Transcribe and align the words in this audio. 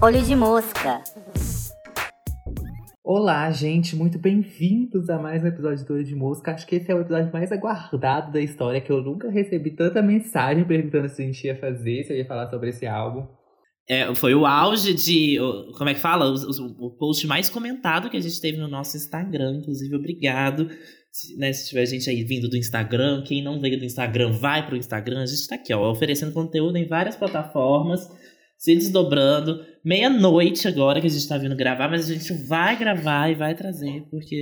Olho 0.00 0.22
de 0.22 0.34
mosca. 0.34 1.02
Olá, 3.04 3.50
gente, 3.50 3.94
muito 3.94 4.18
bem-vindos 4.18 5.10
a 5.10 5.18
mais 5.18 5.44
um 5.44 5.48
episódio 5.48 5.84
do 5.84 5.92
Olho 5.92 6.04
de 6.04 6.14
Mosca. 6.14 6.52
Acho 6.52 6.66
que 6.66 6.76
esse 6.76 6.90
é 6.90 6.94
o 6.94 7.02
episódio 7.02 7.30
mais 7.30 7.52
aguardado 7.52 8.32
da 8.32 8.40
história, 8.40 8.80
que 8.80 8.90
eu 8.90 9.02
nunca 9.02 9.30
recebi 9.30 9.76
tanta 9.76 10.00
mensagem 10.00 10.64
perguntando 10.64 11.10
se 11.10 11.22
a 11.22 11.26
gente 11.26 11.46
ia 11.46 11.60
fazer, 11.60 12.04
se 12.04 12.14
eu 12.14 12.16
ia 12.16 12.26
falar 12.26 12.48
sobre 12.48 12.70
esse 12.70 12.86
álbum. 12.86 13.26
É, 13.86 14.14
foi 14.14 14.34
o 14.34 14.46
auge 14.46 14.94
de. 14.94 15.36
Como 15.76 15.90
é 15.90 15.94
que 15.94 16.00
fala? 16.00 16.30
O, 16.30 16.34
o, 16.34 16.86
o, 16.86 16.96
post 16.96 17.26
mais 17.26 17.50
comentado 17.50 18.08
que 18.08 18.16
a 18.16 18.20
gente 18.20 18.40
teve 18.40 18.56
no 18.56 18.68
nosso 18.68 18.96
Instagram. 18.96 19.56
Inclusive, 19.56 19.94
obrigado. 19.94 20.70
Se, 21.12 21.36
né, 21.36 21.52
se 21.52 21.68
tiver 21.68 21.84
gente 21.84 22.08
aí 22.08 22.24
vindo 22.24 22.48
do 22.48 22.56
Instagram, 22.56 23.22
quem 23.22 23.44
não 23.44 23.60
veio 23.60 23.78
do 23.78 23.84
Instagram, 23.84 24.32
vai 24.32 24.66
pro 24.66 24.76
Instagram. 24.76 25.22
A 25.22 25.26
gente 25.26 25.46
tá 25.46 25.56
aqui, 25.56 25.72
ó, 25.74 25.90
oferecendo 25.90 26.32
conteúdo 26.32 26.78
em 26.78 26.88
várias 26.88 27.16
plataformas, 27.16 28.08
se 28.56 28.74
desdobrando. 28.74 29.62
Meia-noite 29.84 30.66
agora 30.66 31.02
que 31.02 31.06
a 31.06 31.10
gente 31.10 31.28
tá 31.28 31.36
vindo 31.36 31.54
gravar, 31.54 31.90
mas 31.90 32.08
a 32.08 32.14
gente 32.14 32.32
vai 32.46 32.78
gravar 32.78 33.30
e 33.30 33.34
vai 33.34 33.54
trazer, 33.54 34.06
porque 34.10 34.40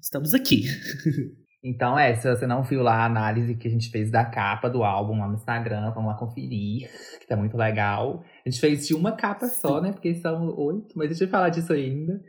estamos 0.00 0.32
aqui. 0.32 0.62
Então, 1.66 1.98
é, 1.98 2.14
se 2.14 2.28
você 2.28 2.46
não 2.46 2.62
viu 2.62 2.82
lá 2.82 2.96
a 2.96 3.06
análise 3.06 3.54
que 3.54 3.66
a 3.66 3.70
gente 3.70 3.88
fez 3.88 4.10
da 4.10 4.22
capa 4.22 4.68
do 4.68 4.84
álbum 4.84 5.18
lá 5.18 5.26
no 5.26 5.36
Instagram, 5.36 5.92
vamos 5.94 6.12
lá 6.12 6.18
conferir, 6.18 6.90
que 7.18 7.26
tá 7.26 7.34
muito 7.38 7.56
legal. 7.56 8.22
A 8.44 8.50
gente 8.50 8.60
fez 8.60 8.86
de 8.86 8.94
uma 8.94 9.12
capa 9.12 9.46
só, 9.46 9.80
né? 9.80 9.90
Porque 9.90 10.14
são 10.16 10.54
oito, 10.58 10.92
mas 10.94 11.08
deixa 11.08 11.24
eu 11.24 11.28
falar 11.28 11.48
disso 11.48 11.72
ainda. 11.72 12.20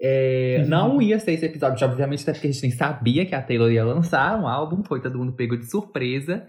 É, 0.00 0.60
uhum. 0.62 0.68
Não 0.68 1.02
ia 1.02 1.18
ser 1.18 1.32
esse 1.32 1.46
episódio, 1.46 1.86
obviamente, 1.86 2.22
até 2.22 2.32
porque 2.32 2.48
a 2.48 2.50
gente 2.50 2.62
nem 2.62 2.72
sabia 2.72 3.24
que 3.24 3.34
a 3.34 3.42
Taylor 3.42 3.70
ia 3.70 3.84
lançar 3.84 4.40
um 4.40 4.46
álbum, 4.46 4.82
foi 4.84 5.00
todo 5.00 5.18
mundo 5.18 5.32
pego 5.32 5.56
de 5.56 5.70
surpresa. 5.70 6.46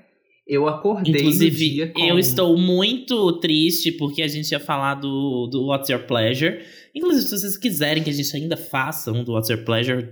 Eu 0.48 0.68
acordei 0.68 1.22
Inclusive, 1.22 1.92
com... 1.92 2.06
eu 2.06 2.20
estou 2.20 2.56
muito 2.58 3.40
triste 3.40 3.92
porque 3.94 4.22
a 4.22 4.28
gente 4.28 4.52
ia 4.52 4.60
falar 4.60 4.96
do, 4.96 5.48
do 5.48 5.68
What's 5.68 5.90
Your 5.90 6.06
Pleasure. 6.06 6.60
Inclusive, 6.94 7.26
se 7.26 7.40
vocês 7.40 7.58
quiserem 7.58 8.04
que 8.04 8.12
a 8.12 8.14
gente 8.14 8.36
ainda 8.36 8.56
faça 8.56 9.12
um 9.12 9.24
do 9.24 9.34
What's 9.34 9.50
Your 9.50 9.64
Pleasure, 9.64 10.08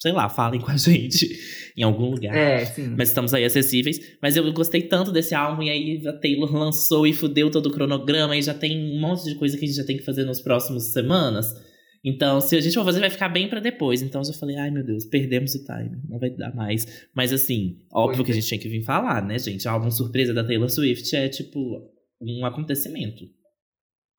sei 0.00 0.12
lá, 0.12 0.28
falem 0.28 0.60
com 0.60 0.70
a 0.70 0.76
gente 0.78 1.26
em 1.74 1.82
algum 1.82 2.10
lugar. 2.10 2.36
É, 2.36 2.66
sim. 2.66 2.94
Mas 2.98 3.08
estamos 3.08 3.32
aí 3.32 3.44
acessíveis. 3.44 3.98
Mas 4.20 4.36
eu 4.36 4.52
gostei 4.52 4.82
tanto 4.82 5.10
desse 5.10 5.34
álbum, 5.34 5.62
e 5.62 5.70
aí 5.70 6.02
a 6.06 6.12
Taylor 6.12 6.52
lançou 6.52 7.06
e 7.06 7.14
fudeu 7.14 7.50
todo 7.50 7.66
o 7.66 7.72
cronograma, 7.72 8.36
e 8.36 8.42
já 8.42 8.52
tem 8.52 8.76
um 8.76 9.00
monte 9.00 9.24
de 9.24 9.36
coisa 9.36 9.56
que 9.56 9.64
a 9.64 9.68
gente 9.68 9.76
já 9.76 9.84
tem 9.84 9.96
que 9.96 10.04
fazer 10.04 10.24
nas 10.24 10.40
próximas 10.40 10.92
semanas. 10.92 11.46
Então, 12.04 12.40
se 12.40 12.56
a 12.56 12.60
gente 12.60 12.74
for 12.74 12.84
fazer, 12.84 13.00
vai 13.00 13.10
ficar 13.10 13.28
bem 13.28 13.48
para 13.48 13.60
depois. 13.60 14.02
Então, 14.02 14.20
eu 14.20 14.24
já 14.24 14.32
falei, 14.32 14.56
ai 14.56 14.70
meu 14.70 14.84
Deus, 14.84 15.04
perdemos 15.04 15.54
o 15.54 15.64
time, 15.64 16.00
não 16.08 16.18
vai 16.18 16.30
dar 16.30 16.54
mais. 16.54 17.06
Mas 17.14 17.32
assim, 17.32 17.78
óbvio 17.92 18.24
que 18.24 18.30
a 18.30 18.34
gente 18.34 18.46
tinha 18.46 18.60
que 18.60 18.68
vir 18.68 18.82
falar, 18.82 19.24
né, 19.24 19.38
gente? 19.38 19.66
O 19.66 19.70
álbum 19.70 19.90
surpresa 19.90 20.32
da 20.32 20.44
Taylor 20.44 20.70
Swift 20.70 21.14
é 21.16 21.28
tipo 21.28 21.90
um 22.20 22.44
acontecimento. 22.44 23.24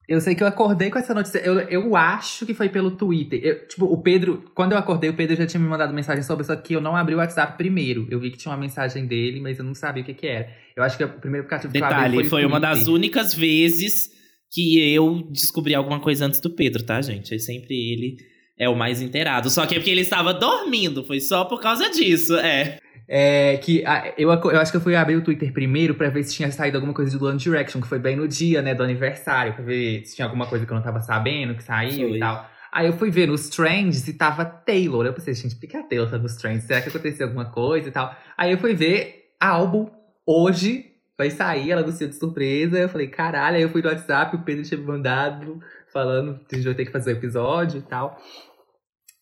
Eu 0.10 0.20
sei 0.20 0.34
que 0.34 0.42
eu 0.42 0.48
acordei 0.48 0.90
com 0.90 0.98
essa 0.98 1.14
notícia. 1.14 1.38
Eu, 1.38 1.60
eu 1.60 1.96
acho 1.96 2.44
que 2.44 2.56
foi 2.56 2.68
pelo 2.68 2.90
Twitter. 2.90 3.40
Eu, 3.44 3.68
tipo, 3.68 3.86
o 3.86 4.02
Pedro, 4.02 4.44
quando 4.56 4.72
eu 4.72 4.78
acordei, 4.80 5.08
o 5.08 5.14
Pedro 5.14 5.36
já 5.36 5.46
tinha 5.46 5.62
me 5.62 5.68
mandado 5.70 5.94
mensagem 5.94 6.24
sobre 6.24 6.42
isso 6.42 6.52
aqui. 6.52 6.74
Eu 6.74 6.82
não 6.82 6.96
abri 6.96 7.14
o 7.14 7.20
WhatsApp 7.20 7.56
primeiro. 7.56 8.08
Eu 8.10 8.20
vi 8.20 8.32
que 8.32 8.38
tinha 8.40 8.52
uma 8.52 8.60
mensagem 8.60 9.06
dele, 9.06 9.40
mas 9.40 9.60
eu 9.60 9.64
não 9.64 9.76
sabia 9.76 10.02
o 10.02 10.06
que, 10.06 10.16
que 10.16 10.26
era. 10.26 10.50
Eu 10.76 10.82
acho 10.82 10.98
que 10.98 11.04
o 11.04 11.10
primeiro 11.10 11.46
aplicativo 11.46 11.72
Detalhe, 11.72 11.94
que 11.94 12.02
eu 12.02 12.06
abri 12.06 12.18
foi, 12.22 12.42
foi 12.42 12.46
uma 12.46 12.60
das 12.60 12.88
únicas 12.88 13.36
vezes 13.36 14.10
que 14.52 14.94
eu 14.94 15.28
descobri 15.32 15.76
alguma 15.76 16.00
coisa 16.00 16.26
antes 16.26 16.40
do 16.40 16.50
Pedro, 16.50 16.84
tá, 16.84 17.02
gente? 17.02 17.34
É 17.36 17.38
sempre 17.38 17.76
ele 17.76 18.18
é 18.58 18.68
o 18.68 18.76
mais 18.76 19.02
inteirado. 19.02 19.50
Só 19.50 19.66
que 19.66 19.76
é 19.76 19.80
porque 19.80 19.90
ele 19.90 20.02
estava 20.02 20.34
dormindo. 20.34 21.04
Foi 21.04 21.20
só 21.20 21.46
por 21.46 21.62
causa 21.62 21.90
disso, 21.90 22.36
é. 22.36 22.78
É, 23.12 23.58
que 23.58 23.84
eu, 24.18 24.30
eu 24.30 24.60
acho 24.60 24.70
que 24.70 24.78
eu 24.78 24.82
fui 24.82 24.96
abrir 24.96 25.16
o 25.16 25.24
Twitter 25.24 25.52
primeiro 25.52 25.96
pra 25.96 26.10
ver 26.10 26.24
se 26.24 26.36
tinha 26.36 26.52
saído 26.52 26.78
alguma 26.78 26.94
coisa 26.94 27.18
do 27.18 27.26
One 27.26 27.40
Direction, 27.40 27.82
que 27.82 27.88
foi 27.88 27.98
bem 27.98 28.16
no 28.16 28.28
dia, 28.28 28.62
né, 28.62 28.76
do 28.76 28.84
aniversário, 28.84 29.54
pra 29.54 29.64
ver 29.64 30.06
se 30.06 30.16
tinha 30.16 30.28
alguma 30.28 30.46
coisa 30.46 30.64
que 30.64 30.72
eu 30.72 30.76
não 30.76 30.84
tava 30.84 31.00
sabendo, 31.00 31.56
que 31.56 31.64
saiu 31.64 32.10
foi. 32.10 32.18
e 32.18 32.20
tal. 32.20 32.48
Aí 32.72 32.86
eu 32.86 32.94
fui 32.94 33.10
ver 33.10 33.28
nos 33.28 33.50
trends 33.50 34.08
e 34.08 34.14
tava 34.14 34.46
Taylor. 34.46 35.06
Eu 35.06 35.14
pensei, 35.14 35.34
gente, 35.34 35.56
por 35.56 35.68
que 35.68 35.76
a 35.76 35.82
Taylor 35.82 36.08
tá 36.08 36.20
nos 36.20 36.36
trends? 36.36 36.66
Será 36.66 36.82
que 36.82 36.90
aconteceu 36.90 37.26
alguma 37.26 37.46
coisa 37.46 37.90
e 37.90 37.92
tal? 37.92 38.16
Aí 38.38 38.52
eu 38.52 38.60
fui 38.60 38.76
ver 38.76 39.32
álbum 39.40 39.90
hoje, 40.24 40.89
vai 41.20 41.30
sair, 41.30 41.72
ela 41.72 41.82
anunciou 41.82 42.10
de 42.10 42.16
surpresa. 42.16 42.80
Eu 42.80 42.88
falei, 42.88 43.08
caralho, 43.08 43.58
aí 43.58 43.62
eu 43.62 43.70
fui 43.70 43.82
no 43.82 43.90
WhatsApp, 43.90 44.38
o 44.38 44.42
Pedro 44.42 44.64
tinha 44.64 44.80
me 44.80 44.88
mandado, 44.88 45.60
falando 45.92 46.40
que 46.48 46.56
a 46.56 46.58
gente 46.58 46.66
vai 46.66 46.76
ter 46.76 46.86
que 46.86 46.94
fazer 46.94 47.12
o 47.12 47.18
episódio 47.18 47.80
e 47.80 47.82
tal. 47.82 48.18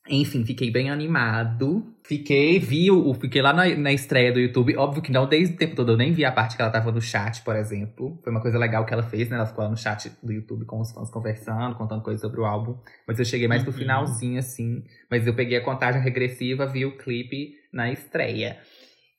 Enfim, 0.07 0.45
fiquei 0.45 0.71
bem 0.71 0.91
animado. 0.91 1.83
Fiquei, 2.03 2.59
vi 2.59 2.89
o. 2.89 3.13
Fiquei 3.15 3.41
lá 3.41 3.51
na, 3.51 3.65
na 3.75 3.91
estreia 3.91 4.31
do 4.31 4.39
YouTube. 4.39 4.77
Óbvio 4.77 5.01
que 5.01 5.11
não 5.11 5.27
desde 5.27 5.55
o 5.55 5.57
tempo 5.57 5.75
todo, 5.75 5.91
eu 5.91 5.97
nem 5.97 6.13
vi 6.13 6.23
a 6.23 6.31
parte 6.31 6.55
que 6.55 6.61
ela 6.61 6.71
tava 6.71 6.91
no 6.91 7.01
chat, 7.01 7.41
por 7.41 7.55
exemplo. 7.55 8.17
Foi 8.23 8.31
uma 8.31 8.39
coisa 8.39 8.57
legal 8.57 8.85
que 8.85 8.93
ela 8.93 9.03
fez, 9.03 9.27
né? 9.27 9.35
Ela 9.35 9.47
ficou 9.47 9.63
lá 9.65 9.69
no 9.69 9.75
chat 9.75 10.09
do 10.23 10.31
YouTube 10.31 10.65
com 10.65 10.79
os 10.79 10.91
fãs 10.91 11.09
conversando, 11.09 11.75
contando 11.75 12.03
coisas 12.03 12.21
sobre 12.21 12.39
o 12.39 12.45
álbum. 12.45 12.77
Mas 13.05 13.19
eu 13.19 13.25
cheguei 13.25 13.47
mais 13.47 13.63
uhum. 13.63 13.71
pro 13.71 13.79
finalzinho, 13.79 14.39
assim. 14.39 14.83
Mas 15.11 15.27
eu 15.27 15.33
peguei 15.33 15.57
a 15.57 15.63
contagem 15.63 16.01
regressiva, 16.01 16.65
vi 16.65 16.85
o 16.85 16.95
clipe 16.95 17.55
na 17.73 17.91
estreia. 17.91 18.57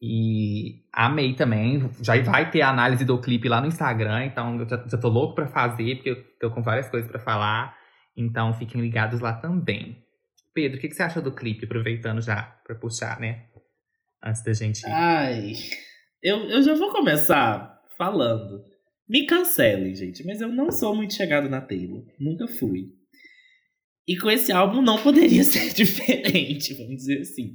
E 0.00 0.84
amei 0.92 1.34
também. 1.34 1.90
Já 2.00 2.20
vai 2.22 2.50
ter 2.50 2.62
a 2.62 2.70
análise 2.70 3.04
do 3.04 3.20
clipe 3.20 3.48
lá 3.48 3.60
no 3.60 3.66
Instagram, 3.66 4.26
então 4.26 4.58
eu 4.60 4.68
já, 4.68 4.84
já 4.86 4.98
tô 4.98 5.08
louco 5.08 5.34
pra 5.34 5.48
fazer, 5.48 5.96
porque 5.96 6.10
eu 6.10 6.24
tô 6.40 6.50
com 6.50 6.62
várias 6.62 6.88
coisas 6.88 7.10
para 7.10 7.20
falar. 7.20 7.76
Então 8.16 8.52
fiquem 8.54 8.80
ligados 8.80 9.20
lá 9.20 9.32
também. 9.32 10.04
Pedro, 10.54 10.78
o 10.78 10.80
que, 10.80 10.88
que 10.88 10.94
você 10.94 11.02
achou 11.02 11.22
do 11.22 11.34
clipe, 11.34 11.64
aproveitando 11.64 12.20
já 12.20 12.42
pra 12.64 12.74
puxar, 12.74 13.20
né? 13.20 13.46
Antes 14.22 14.42
da 14.42 14.52
gente. 14.52 14.84
Ai. 14.86 15.52
Eu, 16.22 16.48
eu 16.48 16.62
já 16.62 16.74
vou 16.74 16.90
começar 16.90 17.80
falando. 17.96 18.64
Me 19.08 19.24
cancelem, 19.24 19.94
gente, 19.94 20.24
mas 20.24 20.40
eu 20.40 20.48
não 20.48 20.70
sou 20.70 20.94
muito 20.94 21.14
chegado 21.14 21.48
na 21.48 21.60
Taylor. 21.60 22.04
Nunca 22.18 22.46
fui. 22.46 22.92
E 24.06 24.16
com 24.16 24.30
esse 24.30 24.52
álbum 24.52 24.82
não 24.82 25.00
poderia 25.02 25.42
ser 25.44 25.72
diferente, 25.72 26.74
vamos 26.74 26.96
dizer 26.96 27.20
assim. 27.20 27.54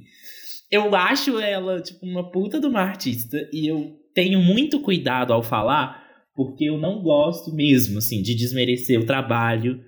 Eu 0.74 0.92
acho 0.96 1.38
ela, 1.38 1.80
tipo, 1.80 2.04
uma 2.04 2.32
puta 2.32 2.58
de 2.58 2.66
uma 2.66 2.80
artista. 2.80 3.38
E 3.52 3.70
eu 3.70 3.96
tenho 4.12 4.40
muito 4.40 4.80
cuidado 4.80 5.32
ao 5.32 5.40
falar, 5.40 6.04
porque 6.34 6.64
eu 6.64 6.76
não 6.76 7.00
gosto 7.00 7.54
mesmo, 7.54 7.98
assim, 7.98 8.20
de 8.20 8.34
desmerecer 8.34 8.98
o 8.98 9.06
trabalho 9.06 9.80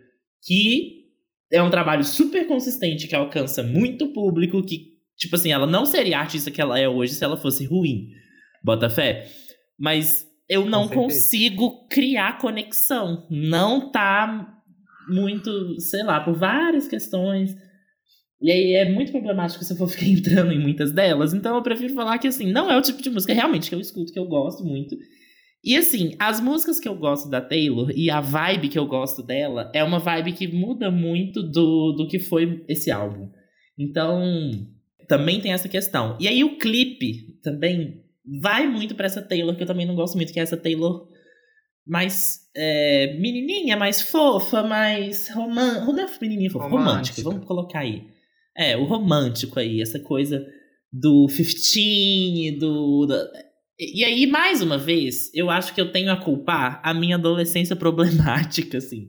que 0.45 1.07
é 1.51 1.61
um 1.61 1.71
trabalho 1.71 2.05
super 2.05 2.47
consistente 2.47 3.09
que 3.09 3.17
alcança 3.17 3.65
muito 3.65 4.13
público, 4.13 4.65
que, 4.65 4.93
tipo 5.17 5.35
assim, 5.35 5.51
ela 5.51 5.67
não 5.67 5.85
seria 5.85 6.19
a 6.19 6.21
artista 6.21 6.53
que 6.53 6.61
ela 6.61 6.79
é 6.79 6.89
hoje 6.89 7.15
se 7.15 7.25
ela 7.25 7.37
fosse 7.37 7.65
ruim. 7.65 8.11
Bota 8.63 8.89
fé. 8.89 9.27
Mas 9.77 10.25
eu 10.49 10.65
não 10.67 10.89
consigo 10.89 11.89
criar 11.89 12.39
conexão. 12.39 13.27
Não 13.29 13.91
tá 13.91 14.57
muito, 15.09 15.81
sei 15.81 16.05
lá, 16.05 16.21
por 16.21 16.35
várias 16.35 16.87
questões. 16.87 17.57
E 18.41 18.51
aí 18.51 18.73
é 18.75 18.91
muito 18.91 19.13
problemático 19.13 19.65
se 19.65 19.73
eu 19.73 19.77
for 19.77 19.89
ficar 19.91 20.07
entrando 20.07 20.53
em 20.53 20.61
muitas 20.61 20.93
delas. 20.93 21.33
Então 21.33 21.57
eu 21.57 21.63
prefiro 21.63 21.95
falar 21.95 22.19
que, 22.19 22.29
assim, 22.29 22.51
não 22.53 22.71
é 22.71 22.77
o 22.77 22.83
tipo 22.83 23.03
de 23.03 23.11
música 23.11 23.33
realmente 23.33 23.69
que 23.69 23.75
eu 23.75 23.81
escuto, 23.81 24.13
que 24.13 24.19
eu 24.19 24.27
gosto 24.27 24.65
muito. 24.65 24.97
E 25.65 25.77
assim, 25.77 26.15
as 26.19 26.41
músicas 26.41 26.79
que 26.79 26.89
eu 26.89 26.95
gosto 26.95 27.29
da 27.29 27.41
Taylor 27.41 27.91
e 27.91 28.09
a 28.09 28.21
vibe 28.21 28.69
que 28.69 28.79
eu 28.79 28.87
gosto 28.87 29.23
dela 29.23 29.71
é 29.75 29.83
uma 29.83 29.99
vibe 29.99 30.33
que 30.33 30.47
muda 30.47 30.91
muito 30.91 31.43
do, 31.43 31.93
do 31.93 32.07
que 32.07 32.21
foi 32.21 32.65
esse 32.69 32.91
álbum. 32.91 33.29
Então, 33.77 34.23
também 35.09 35.41
tem 35.41 35.53
essa 35.53 35.69
questão. 35.69 36.17
E 36.21 36.29
aí 36.29 36.45
o 36.45 36.57
clipe 36.57 37.39
também 37.43 38.05
vai 38.41 38.69
muito 38.69 38.95
para 38.95 39.07
essa 39.07 39.23
Taylor 39.23 39.57
que 39.57 39.63
eu 39.63 39.67
também 39.67 39.87
não 39.87 39.95
gosto 39.95 40.17
muito, 40.17 40.33
que 40.33 40.39
é 40.39 40.43
essa 40.43 40.57
Taylor 40.57 41.09
mais 41.87 42.41
é, 42.55 43.17
menininha, 43.19 43.77
mais 43.77 44.03
fofa, 44.03 44.63
mais 44.63 45.29
romântica. 45.31 45.93
Não 45.93 45.99
é 46.01 46.19
menininha 46.21 46.51
fofa, 46.51 46.69
romântica. 46.69 47.23
Vamos 47.23 47.45
colocar 47.45 47.81
aí. 47.81 48.16
É, 48.57 48.77
o 48.77 48.85
romântico 48.85 49.59
aí, 49.59 49.81
essa 49.81 50.01
coisa 50.01 50.45
do 50.93 51.27
15, 51.29 52.53
do. 52.59 53.07
E 53.79 54.05
aí, 54.05 54.27
mais 54.27 54.63
uma 54.63 54.79
vez, 54.79 55.31
eu 55.35 55.51
acho 55.51 55.75
que 55.75 55.81
eu 55.81 55.93
tenho 55.93 56.11
a 56.11 56.17
culpar 56.17 56.81
a 56.83 56.95
minha 56.95 57.17
adolescência 57.17 57.77
problemática, 57.77 58.79
assim. 58.79 59.09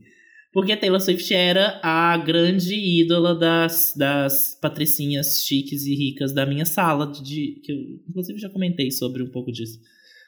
Porque 0.52 0.76
Taylor 0.76 1.00
Swift 1.00 1.34
era 1.34 1.80
a 1.84 2.18
grande 2.18 2.74
ídola 2.74 3.36
das, 3.36 3.94
das 3.96 4.58
patricinhas 4.60 5.44
chiques 5.46 5.86
e 5.86 5.96
ricas 5.96 6.34
da 6.34 6.46
minha 6.46 6.66
sala, 6.66 7.12
de, 7.12 7.62
que 7.64 7.72
eu, 7.72 7.78
inclusive, 8.10 8.40
já 8.40 8.50
comentei 8.50 8.90
sobre 8.90 9.22
um 9.22 9.30
pouco 9.30 9.52
disso 9.52 9.80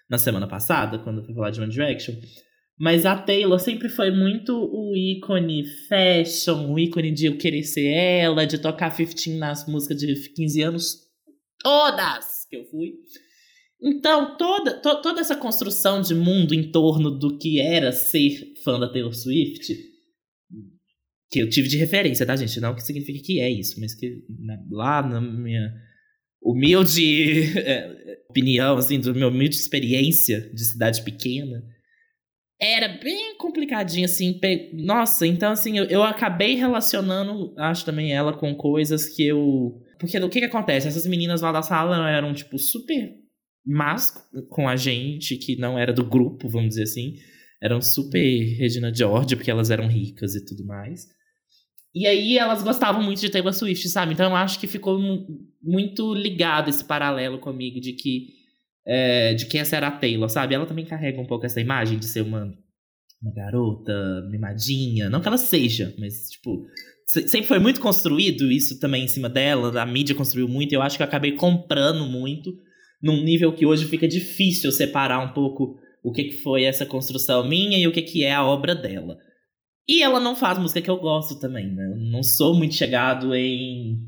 na 0.10 0.18
semana 0.18 0.48
passada, 0.48 1.00
quando 1.00 1.20
eu 1.20 1.26
fui 1.26 1.34
falar 1.34 1.52
de 1.52 1.62
One 1.62 1.72
Direction. 1.72 2.16
Mas 2.80 3.06
a 3.06 3.18
Taylor 3.18 3.60
sempre 3.60 3.90
foi 3.90 4.10
muito 4.10 4.54
o 4.54 4.96
ícone 4.96 5.66
fashion, 5.90 6.72
o 6.72 6.80
ícone 6.80 7.12
de 7.12 7.26
eu 7.26 7.38
querer 7.38 7.64
ser 7.64 7.88
ela, 7.88 8.46
de 8.46 8.58
tocar 8.58 8.96
15 8.96 9.38
nas 9.38 9.68
músicas 9.68 9.98
de 9.98 10.16
15 10.30 10.62
anos, 10.62 10.98
todas 11.62 12.46
que 12.50 12.56
eu 12.56 12.64
fui. 12.66 12.94
Então, 13.82 14.38
toda, 14.38 14.80
to, 14.82 15.02
toda 15.02 15.20
essa 15.20 15.36
construção 15.36 16.02
de 16.02 16.16
mundo 16.16 16.54
em 16.54 16.72
torno 16.72 17.12
do 17.12 17.38
que 17.38 17.60
era 17.60 17.92
ser 17.92 18.54
fã 18.64 18.80
da 18.80 18.90
Taylor 18.90 19.14
Swift, 19.14 19.76
que 21.30 21.40
eu 21.40 21.50
tive 21.50 21.68
de 21.68 21.78
referência, 21.78 22.26
tá, 22.26 22.36
gente? 22.36 22.62
Não 22.62 22.74
que 22.74 22.82
significa 22.82 23.22
que 23.22 23.42
é 23.42 23.50
isso, 23.50 23.80
mas 23.80 23.94
que 23.94 24.24
né, 24.40 24.58
lá 24.72 25.02
na 25.06 25.20
minha 25.20 25.74
humilde 26.42 27.42
é, 27.60 28.22
opinião, 28.30 28.78
assim, 28.78 29.00
do 29.00 29.14
meu 29.14 29.28
humilde 29.28 29.56
experiência 29.56 30.50
de 30.54 30.64
cidade 30.64 31.04
pequena, 31.04 31.62
era 32.62 32.88
bem 32.88 33.38
complicadinho, 33.38 34.06
assim. 34.06 34.34
Pe... 34.34 34.72
Nossa, 34.74 35.26
então, 35.26 35.52
assim, 35.52 35.78
eu, 35.78 35.86
eu 35.86 36.04
acabei 36.04 36.56
relacionando, 36.56 37.54
acho 37.58 37.86
também 37.86 38.14
ela, 38.14 38.34
com 38.34 38.54
coisas 38.56 39.08
que 39.08 39.26
eu. 39.26 39.80
Porque 39.98 40.18
o 40.18 40.30
que 40.30 40.40
que 40.40 40.46
acontece? 40.46 40.88
Essas 40.88 41.08
meninas 41.08 41.42
lá 41.42 41.52
da 41.52 41.62
sala 41.62 42.10
eram, 42.10 42.34
tipo, 42.34 42.58
super 42.58 43.14
más 43.66 44.14
com 44.50 44.68
a 44.68 44.76
gente, 44.76 45.38
que 45.38 45.56
não 45.58 45.78
era 45.78 45.94
do 45.94 46.04
grupo, 46.04 46.50
vamos 46.50 46.70
dizer 46.70 46.84
assim. 46.84 47.16
Eram 47.62 47.82
super 47.82 48.20
Regina 48.58 48.94
George, 48.94 49.36
porque 49.36 49.52
elas 49.52 49.70
eram 49.70 49.88
ricas 49.88 50.36
e 50.36 50.46
tudo 50.46 50.66
mais. 50.66 51.06
E 51.94 52.06
aí 52.08 52.38
elas 52.38 52.64
gostavam 52.64 53.02
muito 53.02 53.20
de 53.20 53.30
Taylor 53.30 53.54
Swift, 53.54 53.90
sabe? 53.90 54.14
Então 54.14 54.30
eu 54.30 54.36
acho 54.36 54.60
que 54.60 54.68
ficou 54.68 55.00
muito 55.62 56.14
ligado 56.14 56.70
esse 56.70 56.84
paralelo 56.84 57.40
comigo 57.40 57.80
de 57.80 57.94
que 57.94 58.39
é, 58.90 59.36
de 59.36 59.46
que 59.46 59.60
essa 59.60 59.76
era 59.76 59.88
a 59.88 59.92
Taylor, 59.92 60.28
sabe? 60.28 60.56
Ela 60.56 60.66
também 60.66 60.84
carrega 60.84 61.22
um 61.22 61.28
pouco 61.28 61.46
essa 61.46 61.62
imagem 61.62 62.00
de 62.00 62.06
ser 62.06 62.22
uma, 62.22 62.52
uma 63.22 63.34
garota 63.36 64.28
mimadinha. 64.32 65.12
Não 65.12 65.22
que 65.22 65.28
ela 65.28 65.38
seja, 65.38 65.94
mas, 66.00 66.28
tipo, 66.32 66.66
sempre 67.06 67.44
foi 67.44 67.60
muito 67.60 67.80
construído 67.80 68.52
isso 68.52 68.80
também 68.80 69.04
em 69.04 69.08
cima 69.08 69.30
dela. 69.30 69.80
A 69.80 69.86
mídia 69.86 70.16
construiu 70.16 70.48
muito. 70.48 70.72
E 70.72 70.76
eu 70.76 70.82
acho 70.82 70.98
que 70.98 71.04
eu 71.04 71.08
acabei 71.08 71.34
comprando 71.34 72.04
muito 72.08 72.52
num 73.00 73.24
nível 73.24 73.54
que 73.54 73.64
hoje 73.64 73.86
fica 73.86 74.08
difícil 74.08 74.72
separar 74.72 75.20
um 75.20 75.34
pouco 75.34 75.78
o 76.04 76.12
que, 76.12 76.24
que 76.24 76.38
foi 76.38 76.64
essa 76.64 76.84
construção 76.84 77.48
minha 77.48 77.78
e 77.78 77.88
o 77.88 77.92
que, 77.92 78.02
que 78.02 78.24
é 78.24 78.34
a 78.34 78.44
obra 78.44 78.74
dela. 78.74 79.20
E 79.88 80.02
ela 80.02 80.20
não 80.20 80.36
faz 80.36 80.58
música 80.58 80.82
que 80.82 80.90
eu 80.90 80.98
gosto 80.98 81.40
também, 81.40 81.72
né? 81.72 81.92
Eu 81.92 82.12
não 82.12 82.24
sou 82.24 82.58
muito 82.58 82.74
chegado 82.74 83.36
em 83.36 84.00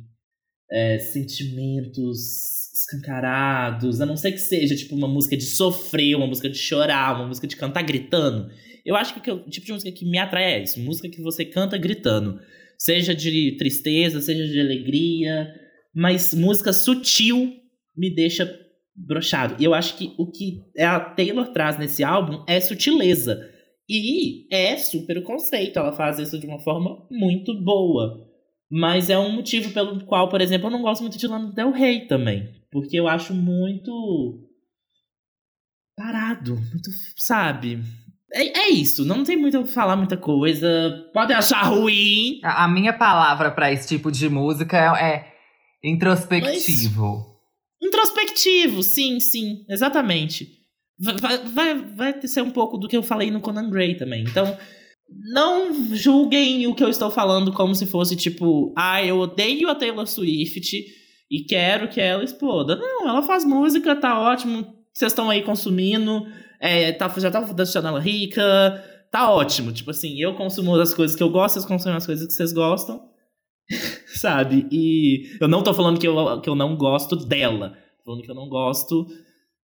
é, 0.72 0.98
sentimentos 0.98 2.61
escancarados, 2.82 4.02
a 4.02 4.06
não 4.06 4.16
ser 4.16 4.32
que 4.32 4.38
seja 4.38 4.76
tipo 4.76 4.96
uma 4.96 5.08
música 5.08 5.38
de 5.38 5.46
sofrer, 5.46 6.16
uma 6.16 6.28
música 6.28 6.50
de 6.50 6.58
chorar, 6.58 7.16
uma 7.16 7.28
música 7.28 7.48
de 7.48 7.56
cantar 7.56 7.84
gritando. 7.84 8.50
Eu 8.86 8.96
acho 8.96 9.20
que 9.20 9.32
o 9.32 9.50
tipo 9.50 9.66
de 9.66 9.74
música 9.74 9.92
que 9.92 10.06
me 10.06 10.18
atrai 10.18 10.54
é 10.54 10.64
isso, 10.64 10.80
música 10.80 11.10
que 11.10 11.22
você 11.22 11.46
canta 11.46 11.78
gritando. 11.78 12.40
Seja 12.78 13.14
de 13.14 13.56
tristeza, 13.58 14.22
seja 14.22 14.48
de 14.48 14.60
alegria, 14.60 15.54
mas 15.94 16.34
música 16.34 16.74
sutil 16.74 17.54
me 17.96 18.14
deixa 18.14 18.52
brochado. 18.96 19.56
E 19.60 19.64
eu 19.64 19.74
acho 19.74 19.98
que 19.98 20.14
o 20.18 20.32
que 20.32 20.64
a 20.80 21.00
Taylor 21.00 21.48
traz 21.50 21.78
nesse 21.78 22.04
álbum 22.04 22.44
é 22.48 22.60
sutileza. 22.60 23.50
E 23.88 24.48
é 24.52 24.78
super 24.78 25.18
o 25.18 25.24
conceito, 25.24 25.78
ela 25.78 25.92
faz 25.92 26.18
isso 26.18 26.40
de 26.40 26.48
uma 26.48 26.60
forma 26.60 27.06
muito 27.12 27.54
boa. 27.62 28.26
Mas 28.70 29.10
é 29.10 29.20
um 29.20 29.34
motivo 29.34 29.74
pelo 29.74 30.06
qual, 30.06 30.30
por 30.30 30.40
exemplo, 30.40 30.68
eu 30.68 30.72
não 30.72 30.82
gosto 30.82 31.02
muito 31.02 31.18
de 31.18 31.28
Lana 31.28 31.52
Del 31.52 31.72
Rey 31.72 32.08
também. 32.08 32.61
Porque 32.72 32.98
eu 32.98 33.08
acho 33.08 33.34
muito. 33.34 34.48
parado. 35.96 36.56
Muito. 36.56 36.90
sabe? 37.18 37.82
É, 38.34 38.62
é 38.62 38.70
isso, 38.70 39.04
não 39.04 39.24
tem 39.24 39.36
muito 39.36 39.60
o 39.60 39.64
que 39.64 39.74
falar 39.74 39.96
muita 39.96 40.18
coisa. 40.18 41.10
Pode 41.14 41.34
achar 41.34 41.64
ruim. 41.64 42.40
A, 42.44 42.64
a 42.64 42.68
minha 42.68 42.94
palavra 42.94 43.52
para 43.52 43.72
esse 43.72 43.88
tipo 43.88 44.12
de 44.12 44.30
música 44.30 44.78
é, 44.78 45.08
é 45.08 45.34
introspectivo. 45.84 47.18
Mas, 47.82 47.88
introspectivo, 47.90 48.82
sim, 48.84 49.20
sim, 49.20 49.66
exatamente 49.68 50.62
vai, 51.02 51.38
vai, 51.38 51.76
vai 51.76 52.28
ser 52.28 52.42
um 52.42 52.52
pouco 52.52 52.78
do 52.78 52.88
que 52.88 52.96
eu 52.96 53.04
falei 53.04 53.32
no 53.32 53.42
Conan 53.42 53.70
Gray 53.70 53.96
também. 53.96 54.24
Então, 54.24 54.58
não 55.34 55.74
julguem 55.96 56.68
o 56.68 56.76
que 56.76 56.84
eu 56.84 56.90
estou 56.90 57.10
falando 57.10 57.52
como 57.52 57.74
se 57.74 57.86
fosse 57.86 58.16
tipo, 58.16 58.74
ah, 58.78 59.04
eu 59.04 59.20
odeio 59.20 59.70
a 59.70 59.76
Taylor 59.76 60.08
Swift 60.08 60.86
e 61.32 61.46
quero 61.46 61.88
que 61.88 62.02
ela 62.02 62.26
exploda. 62.26 62.76
Não, 62.76 63.08
ela 63.08 63.22
faz 63.22 63.46
música, 63.46 63.96
tá 63.96 64.20
ótimo, 64.20 64.76
vocês 64.92 65.14
estão 65.14 65.30
aí 65.30 65.42
consumindo, 65.42 66.28
é, 66.60 66.92
tá, 66.92 67.08
já 67.18 67.32
tá 67.32 67.40
deixando 67.40 67.88
ela 67.88 68.02
rica, 68.02 68.84
tá 69.10 69.32
ótimo. 69.32 69.72
Tipo 69.72 69.92
assim, 69.92 70.20
eu 70.20 70.36
consumo 70.36 70.76
as 70.76 70.94
coisas 70.94 71.16
que 71.16 71.24
eu 71.24 71.30
gosto, 71.30 71.54
vocês 71.54 71.66
consumem 71.66 71.96
as 71.96 72.06
coisas 72.06 72.28
que 72.28 72.34
vocês 72.34 72.52
gostam, 72.52 73.02
sabe? 74.14 74.68
E 74.70 75.38
eu 75.40 75.48
não 75.48 75.64
tô 75.64 75.74
falando 75.74 75.98
que 75.98 76.06
eu, 76.06 76.42
que 76.42 76.50
eu 76.50 76.56
não 76.56 76.76
gosto 76.76 77.16
dela, 77.16 77.78
tô 78.00 78.04
falando 78.04 78.24
que 78.24 78.32
eu 78.32 78.36
não 78.36 78.50
gosto 78.50 79.08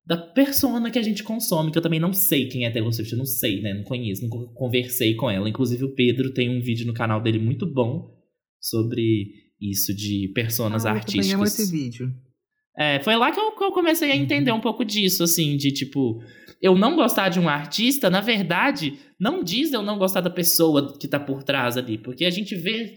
da 0.06 0.16
persona 0.16 0.90
que 0.90 0.98
a 0.98 1.04
gente 1.04 1.22
consome, 1.22 1.70
que 1.70 1.78
eu 1.78 1.82
também 1.82 2.00
não 2.00 2.14
sei 2.14 2.48
quem 2.48 2.66
é 2.66 2.72
Taylor 2.72 2.94
Swift, 2.94 3.12
eu 3.12 3.20
não 3.20 3.26
sei, 3.26 3.60
né? 3.60 3.74
Não 3.74 3.84
conheço, 3.84 4.26
não 4.26 4.30
conversei 4.54 5.16
com 5.16 5.30
ela. 5.30 5.50
Inclusive, 5.50 5.84
o 5.84 5.94
Pedro 5.94 6.34
tem 6.34 6.50
um 6.50 6.62
vídeo 6.62 6.88
no 6.88 6.94
canal 6.94 7.22
dele 7.22 7.40
muito 7.40 7.66
bom 7.66 8.10
sobre 8.62 9.47
isso 9.62 9.94
de 9.96 10.32
personas 10.34 10.86
ah, 10.86 10.92
artísticas. 10.92 11.32
Eu 11.32 11.44
esse 11.44 11.72
vídeo. 11.72 12.14
É, 12.78 13.00
foi 13.00 13.16
lá 13.16 13.32
que 13.32 13.40
eu, 13.40 13.52
que 13.52 13.64
eu 13.64 13.72
comecei 13.72 14.12
a 14.12 14.16
uhum. 14.16 14.22
entender 14.22 14.52
um 14.52 14.60
pouco 14.60 14.86
disso, 14.86 15.24
assim, 15.24 15.58
de 15.58 15.72
tipo, 15.72 16.22
eu 16.62 16.76
não 16.76 16.96
gostar 16.96 17.30
de 17.30 17.40
um 17.40 17.50
artista, 17.50 18.10
na 18.10 18.22
verdade, 18.22 18.94
não 19.20 19.44
diz 19.44 19.74
eu 19.74 19.82
não 19.82 19.98
gostar 19.98 20.22
da 20.22 20.30
pessoa 20.30 20.96
que 20.98 21.08
tá 21.08 21.20
por 21.20 21.42
trás 21.44 21.76
ali, 21.76 21.98
porque 21.98 22.24
a 22.24 22.30
gente 22.30 22.56
vê 22.56 22.94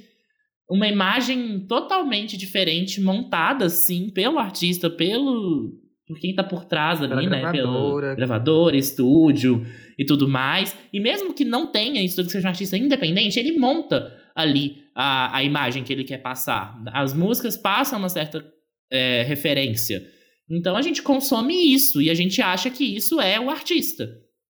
uma 0.68 0.86
imagem 0.86 1.60
totalmente 1.66 2.36
diferente 2.36 3.00
montada, 3.00 3.64
assim, 3.64 4.10
pelo 4.10 4.38
artista, 4.38 4.90
pelo 4.90 5.72
por 6.06 6.18
quem 6.18 6.34
tá 6.34 6.42
por 6.42 6.64
trás 6.64 7.00
ali, 7.00 7.28
Pela 7.28 7.30
né? 7.30 7.52
Pelo 7.52 8.00
gravador, 8.16 8.74
estúdio 8.74 9.64
e 9.96 10.04
tudo 10.04 10.28
mais. 10.28 10.76
E 10.92 10.98
mesmo 10.98 11.32
que 11.32 11.44
não 11.44 11.68
tenha 11.68 12.02
isso, 12.02 12.22
que 12.24 12.30
seja 12.30 12.48
um 12.48 12.50
artista 12.50 12.76
independente, 12.76 13.38
ele 13.38 13.56
monta 13.56 14.12
ali 14.34 14.84
a, 14.94 15.36
a 15.36 15.42
imagem 15.42 15.82
que 15.82 15.92
ele 15.92 16.04
quer 16.04 16.18
passar. 16.18 16.80
As 16.92 17.12
músicas 17.12 17.56
passam 17.56 17.98
uma 17.98 18.08
certa 18.08 18.44
é, 18.90 19.22
referência. 19.22 20.02
Então 20.48 20.76
a 20.76 20.82
gente 20.82 21.02
consome 21.02 21.72
isso 21.72 22.02
e 22.02 22.10
a 22.10 22.14
gente 22.14 22.42
acha 22.42 22.70
que 22.70 22.84
isso 22.84 23.20
é 23.20 23.38
o 23.38 23.50
artista. 23.50 24.08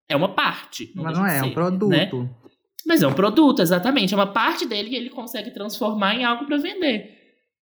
É 0.08 0.16
uma 0.16 0.34
parte. 0.34 0.92
Não 0.94 1.04
Mas 1.04 1.19
não 1.19 1.26
é, 1.26 1.38
é 1.38 1.42
um 1.42 1.52
produto. 1.52 1.88
Né? 1.88 2.10
Mas 2.86 3.02
é 3.02 3.06
um 3.06 3.12
produto, 3.12 3.60
exatamente. 3.60 4.14
É 4.14 4.16
uma 4.16 4.32
parte 4.32 4.66
dele 4.66 4.88
que 4.88 4.96
ele 4.96 5.10
consegue 5.10 5.50
transformar 5.50 6.14
em 6.14 6.24
algo 6.24 6.46
para 6.46 6.56
vender. 6.56 7.16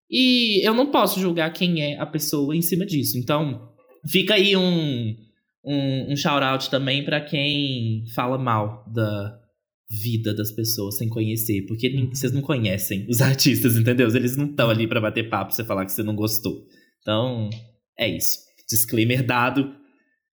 E 0.08 0.66
eu 0.66 0.72
não 0.72 0.86
posso 0.86 1.18
julgar 1.18 1.52
quem 1.52 1.82
é 1.82 1.98
a 1.98 2.06
pessoa 2.06 2.54
em 2.54 2.62
cima 2.62 2.86
disso. 2.86 3.18
Então, 3.18 3.74
Fica 4.08 4.34
aí 4.34 4.56
um, 4.56 5.16
um, 5.64 6.12
um 6.12 6.16
shout-out 6.16 6.70
também 6.70 7.04
para 7.04 7.20
quem 7.20 8.04
fala 8.14 8.38
mal 8.38 8.84
da 8.86 9.38
vida 9.88 10.34
das 10.34 10.50
pessoas 10.52 10.96
sem 10.96 11.08
conhecer. 11.08 11.64
Porque 11.66 12.08
vocês 12.08 12.32
não 12.32 12.42
conhecem 12.42 13.06
os 13.08 13.20
artistas, 13.22 13.76
entendeu? 13.76 14.08
Eles 14.08 14.36
não 14.36 14.46
estão 14.46 14.70
ali 14.70 14.86
para 14.86 15.00
bater 15.00 15.28
papo 15.28 15.52
você 15.52 15.64
falar 15.64 15.84
que 15.84 15.92
você 15.92 16.02
não 16.02 16.14
gostou. 16.14 16.66
Então, 17.00 17.50
é 17.98 18.08
isso. 18.08 18.38
Disclaimer 18.68 19.24
dado. 19.24 19.74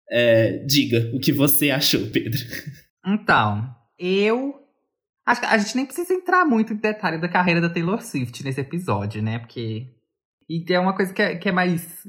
É, 0.10 0.58
diga 0.66 1.12
o 1.16 1.20
que 1.20 1.32
você 1.32 1.72
achou, 1.72 2.08
Pedro. 2.08 2.40
Então, 3.06 3.70
eu. 3.98 4.60
Acho 5.26 5.40
que 5.40 5.48
a 5.48 5.58
gente 5.58 5.76
nem 5.76 5.86
precisa 5.86 6.14
entrar 6.14 6.44
muito 6.44 6.74
em 6.74 6.76
detalhe 6.76 7.18
da 7.18 7.30
carreira 7.30 7.62
da 7.62 7.70
Taylor 7.70 8.02
Swift 8.02 8.44
nesse 8.44 8.60
episódio, 8.62 9.22
né? 9.22 9.40
Porque. 9.40 9.88
E 10.50 10.74
é 10.74 10.80
uma 10.80 10.96
coisa 10.96 11.14
que 11.14 11.22
é, 11.22 11.36
que 11.38 11.48
é 11.48 11.52
mais 11.52 12.06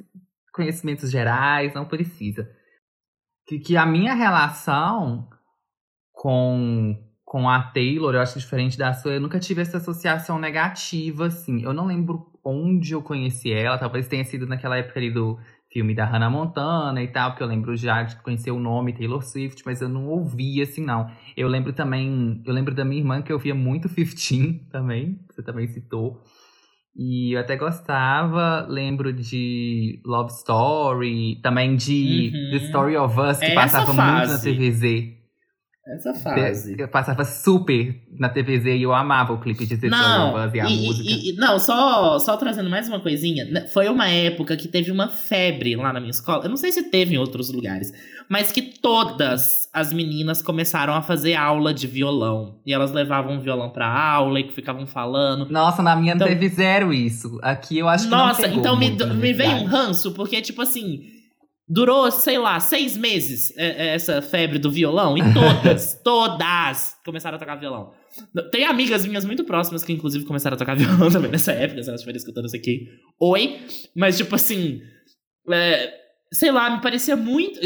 conhecimentos 0.53 1.11
gerais, 1.11 1.75
não 1.75 1.87
precisa. 1.87 2.49
Que, 3.47 3.59
que 3.59 3.77
a 3.77 3.85
minha 3.85 4.15
relação 4.15 5.29
com, 6.13 6.97
com 7.25 7.49
a 7.49 7.61
Taylor, 7.63 8.15
eu 8.15 8.21
acho 8.21 8.39
diferente 8.39 8.77
da 8.77 8.93
sua, 8.93 9.15
eu 9.15 9.21
nunca 9.21 9.41
tive 9.41 9.63
essa 9.63 9.79
associação 9.79 10.39
negativa, 10.39 11.27
assim. 11.27 11.63
Eu 11.63 11.73
não 11.73 11.87
lembro 11.87 12.27
onde 12.45 12.93
eu 12.93 13.03
conheci 13.03 13.51
ela, 13.51 13.79
talvez 13.79 14.07
tenha 14.07 14.25
sido 14.25 14.47
naquela 14.47 14.77
época 14.77 15.01
ali 15.01 15.11
do 15.11 15.39
filme 15.73 15.95
da 15.95 16.05
Hannah 16.05 16.31
Montana 16.31 17.03
e 17.03 17.09
tal, 17.09 17.31
porque 17.31 17.43
eu 17.43 17.49
lembro 17.49 17.77
já 17.77 18.05
de 18.05 18.15
conhecer 18.23 18.53
o 18.53 18.61
nome 18.61 18.93
Taylor 18.93 19.23
Swift, 19.23 19.63
mas 19.67 19.81
eu 19.81 19.89
não 19.89 20.07
ouvia 20.07 20.63
assim, 20.63 20.85
não. 20.85 21.11
Eu 21.37 21.49
lembro 21.49 21.73
também, 21.73 22.41
eu 22.47 22.53
lembro 22.55 22.73
da 22.73 22.85
minha 22.85 23.01
irmã 23.01 23.21
que 23.21 23.33
eu 23.33 23.39
via 23.39 23.55
muito 23.55 23.89
15 23.89 24.69
também, 24.71 25.19
que 25.29 25.35
você 25.35 25.43
também 25.43 25.67
citou. 25.67 26.23
E 26.97 27.35
eu 27.35 27.41
até 27.41 27.57
gostava, 27.57 28.65
lembro 28.69 29.13
de 29.13 30.01
Love 30.07 30.31
Story, 30.31 31.41
também 31.43 31.75
de 31.75 32.31
uhum. 32.33 32.51
The 32.53 32.65
Story 32.67 32.97
of 32.97 33.21
Us, 33.21 33.39
que 33.39 33.47
Essa 33.47 33.55
passava 33.55 33.93
fase. 33.93 34.13
muito 34.13 34.31
na 34.31 34.39
TVZ. 34.39 35.14
Essa 35.87 36.15
fase. 36.15 36.77
Eu 36.79 36.89
passava 36.89 37.27
super 37.27 37.95
na 38.19 38.31
TVZ 38.31 38.67
e 38.67 38.83
eu 38.83 38.95
amava 38.95 39.35
o 39.35 39.39
clipe 39.39 39.67
de 39.67 39.75
Us 39.75 39.81
e 40.55 40.61
a 40.61 40.71
e, 40.71 40.87
música. 40.87 41.11
E, 41.11 41.33
não, 41.37 41.59
só, 41.59 42.19
só 42.19 42.39
trazendo 42.39 42.71
mais 42.71 42.89
uma 42.89 43.01
coisinha. 43.01 43.45
Né, 43.45 43.67
foi 43.67 43.89
uma 43.89 44.09
época 44.09 44.57
que 44.57 44.67
teve 44.67 44.91
uma 44.91 45.09
febre 45.09 45.77
lá 45.77 45.93
na 45.93 46.01
minha 46.01 46.11
escola. 46.11 46.45
Eu 46.45 46.49
não 46.49 46.57
sei 46.57 46.73
se 46.73 46.85
teve 46.85 47.15
em 47.15 47.19
outros 47.19 47.53
lugares. 47.53 47.93
Mas 48.31 48.51
que 48.51 48.63
todas 48.63 49.69
as 49.75 49.93
meninas 49.93 50.41
começaram 50.41 50.95
a 50.95 51.03
fazer 51.03 51.35
aula 51.35 51.75
de 51.75 51.87
violão. 51.87 52.59
E 52.65 52.73
elas 52.73 52.91
levavam 52.91 53.37
o 53.37 53.41
violão 53.41 53.69
pra 53.69 53.87
aula 53.87 54.41
e 54.41 54.51
ficavam 54.51 54.87
falando. 54.87 55.51
Nossa, 55.51 55.83
na 55.83 55.95
minha 55.95 56.15
então, 56.15 56.27
teve 56.27 56.49
zero 56.49 56.95
isso. 56.95 57.39
Aqui 57.43 57.77
eu 57.77 57.89
acho 57.91 58.05
que 58.05 58.11
Nossa, 58.11 58.49
não 58.49 58.57
então 58.57 58.79
me, 58.79 58.89
me 58.91 59.33
veio 59.35 59.57
um 59.57 59.65
ranço, 59.67 60.13
porque, 60.13 60.41
tipo 60.41 60.63
assim 60.63 61.14
Durou, 61.67 62.11
sei 62.11 62.39
lá, 62.39 62.61
seis 62.61 62.97
meses 62.97 63.57
é, 63.57 63.87
é, 63.87 63.95
essa 63.95 64.21
febre 64.21 64.59
do 64.59 64.71
violão. 64.71 65.17
E 65.17 65.23
todas, 65.33 65.99
todas 66.05 66.97
começaram 67.05 67.37
a 67.37 67.39
tocar 67.39 67.57
violão. 67.57 67.93
Tem 68.53 68.65
amigas 68.67 69.07
minhas 69.07 69.25
muito 69.25 69.45
próximas 69.45 69.83
que, 69.83 69.93
inclusive, 69.93 70.25
começaram 70.25 70.57
a 70.57 70.59
tocar 70.59 70.75
violão 70.77 71.11
também 71.11 71.31
nessa 71.31 71.53
época. 71.53 71.83
Se 71.83 71.89
elas 71.89 72.01
estiverem 72.01 72.19
escutando 72.19 72.47
isso 72.47 72.57
aqui, 72.57 72.89
oi. 73.19 73.61
Mas, 73.97 74.17
tipo 74.17 74.35
assim, 74.35 74.83
É, 75.51 75.93
sei 76.33 76.51
lá, 76.51 76.69
me 76.69 76.83
parecia 76.83 77.17
muito. 77.17 77.59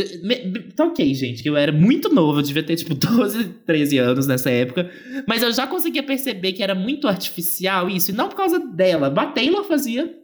Tá 0.76 0.85
ok, 0.85 1.14
gente, 1.14 1.43
que 1.43 1.49
eu 1.49 1.57
era 1.57 1.73
muito 1.73 2.09
novo, 2.14 2.38
eu 2.38 2.43
devia 2.43 2.62
ter 2.62 2.76
tipo 2.76 2.95
12, 2.97 3.45
13 3.67 3.99
anos 3.99 4.26
nessa 4.26 4.50
época. 4.50 4.90
Mas 5.26 5.43
eu 5.43 5.52
já 5.52 5.67
conseguia 5.67 6.02
perceber 6.02 6.52
que 6.52 6.62
era 6.62 6.75
muito 6.75 7.09
artificial 7.09 7.88
isso, 7.90 8.11
e 8.11 8.14
não 8.14 8.28
por 8.28 8.37
causa 8.37 8.61
dela. 8.61 9.12
A 9.17 9.26
Taylor 9.26 9.64
fazia, 9.64 10.14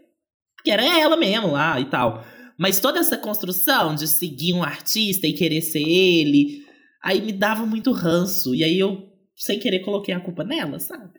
que 0.63 0.71
era 0.71 0.85
ela 0.85 1.17
mesmo 1.17 1.51
lá 1.53 1.81
e 1.81 1.87
tal. 1.87 2.25
Mas 2.59 2.81
toda 2.81 3.01
essa 3.01 3.19
construção 3.19 3.95
de 3.95 4.07
seguir 4.07 4.53
um 4.55 4.63
artista 4.63 5.27
e 5.27 5.33
querer 5.33 5.61
ser 5.61 5.83
ele, 5.83 6.65
aí 7.03 7.21
me 7.21 7.33
dava 7.33 7.67
muito 7.67 7.93
ranço. 7.93 8.55
E 8.55 8.63
aí 8.63 8.79
eu, 8.79 9.09
sem 9.37 9.59
querer, 9.59 9.81
coloquei 9.81 10.15
a 10.15 10.21
culpa 10.21 10.45
nela, 10.45 10.79
sabe? 10.79 11.13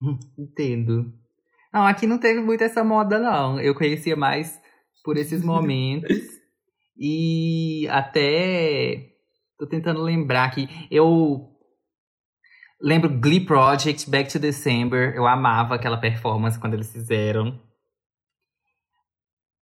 Entendo. 0.38 1.12
Não, 1.72 1.86
aqui 1.86 2.06
não 2.06 2.18
teve 2.18 2.40
muito 2.40 2.64
essa 2.64 2.82
moda, 2.82 3.18
não. 3.18 3.60
Eu 3.60 3.74
conhecia 3.74 4.16
mais 4.16 4.58
por 5.04 5.16
esses 5.16 5.42
momentos. 5.42 6.16
e 6.98 7.86
até. 7.90 9.12
Tô 9.58 9.66
tentando 9.66 10.02
lembrar 10.02 10.50
que 10.50 10.68
eu. 10.90 11.52
Lembro 12.80 13.20
Glee 13.20 13.44
Project, 13.44 14.10
Back 14.10 14.30
to 14.30 14.38
December. 14.38 15.14
Eu 15.14 15.26
amava 15.26 15.74
aquela 15.74 15.96
performance 15.96 16.58
quando 16.58 16.74
eles 16.74 16.92
fizeram. 16.92 17.58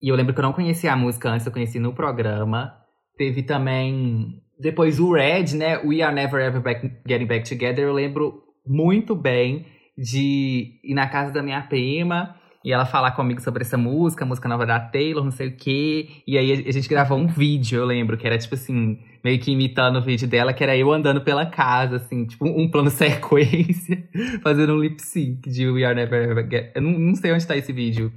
E 0.02 0.08
eu 0.08 0.16
lembro 0.16 0.34
que 0.34 0.40
eu 0.40 0.44
não 0.44 0.52
conhecia 0.52 0.92
a 0.92 0.96
música 0.96 1.30
antes, 1.30 1.46
eu 1.46 1.52
conheci 1.52 1.78
no 1.78 1.94
programa. 1.94 2.74
Teve 3.16 3.42
também. 3.42 4.42
Depois 4.58 5.00
o 5.00 5.12
Red, 5.12 5.56
né? 5.56 5.78
We 5.78 6.02
Are 6.02 6.14
Never 6.14 6.40
Ever 6.40 6.60
back, 6.60 6.90
Getting 7.06 7.26
Back 7.26 7.48
Together. 7.48 7.84
Eu 7.84 7.92
lembro 7.92 8.42
muito 8.66 9.14
bem 9.14 9.66
de 9.96 10.80
ir 10.82 10.94
na 10.94 11.08
casa 11.08 11.32
da 11.32 11.42
minha 11.42 11.62
prima 11.62 12.34
e 12.64 12.72
ela 12.72 12.86
falar 12.86 13.10
comigo 13.10 13.42
sobre 13.42 13.62
essa 13.62 13.76
música, 13.76 14.24
música 14.24 14.48
nova 14.48 14.64
da 14.64 14.80
Taylor, 14.80 15.22
não 15.22 15.30
sei 15.30 15.48
o 15.48 15.56
quê. 15.56 16.08
E 16.26 16.38
aí 16.38 16.64
a 16.66 16.72
gente 16.72 16.88
gravou 16.88 17.18
um 17.18 17.26
vídeo, 17.26 17.78
eu 17.78 17.84
lembro, 17.84 18.16
que 18.16 18.26
era 18.26 18.38
tipo 18.38 18.54
assim, 18.54 18.98
meio 19.22 19.38
que 19.38 19.52
imitando 19.52 19.96
o 19.96 20.02
vídeo 20.02 20.26
dela, 20.26 20.54
que 20.54 20.64
era 20.64 20.74
eu 20.74 20.90
andando 20.90 21.20
pela 21.20 21.44
casa, 21.44 21.96
assim, 21.96 22.24
tipo 22.24 22.46
um 22.46 22.70
plano 22.70 22.88
sequência, 22.90 24.08
fazendo 24.42 24.72
um 24.72 24.78
lip 24.78 24.98
sync 25.02 25.48
de 25.50 25.68
We 25.68 25.84
Are 25.84 25.94
Never 25.94 26.30
Ever 26.30 26.50
Get. 26.50 26.72
Eu 26.74 26.80
não, 26.80 26.98
não 26.98 27.14
sei 27.14 27.32
onde 27.32 27.46
tá 27.46 27.54
esse 27.54 27.72
vídeo. 27.72 28.10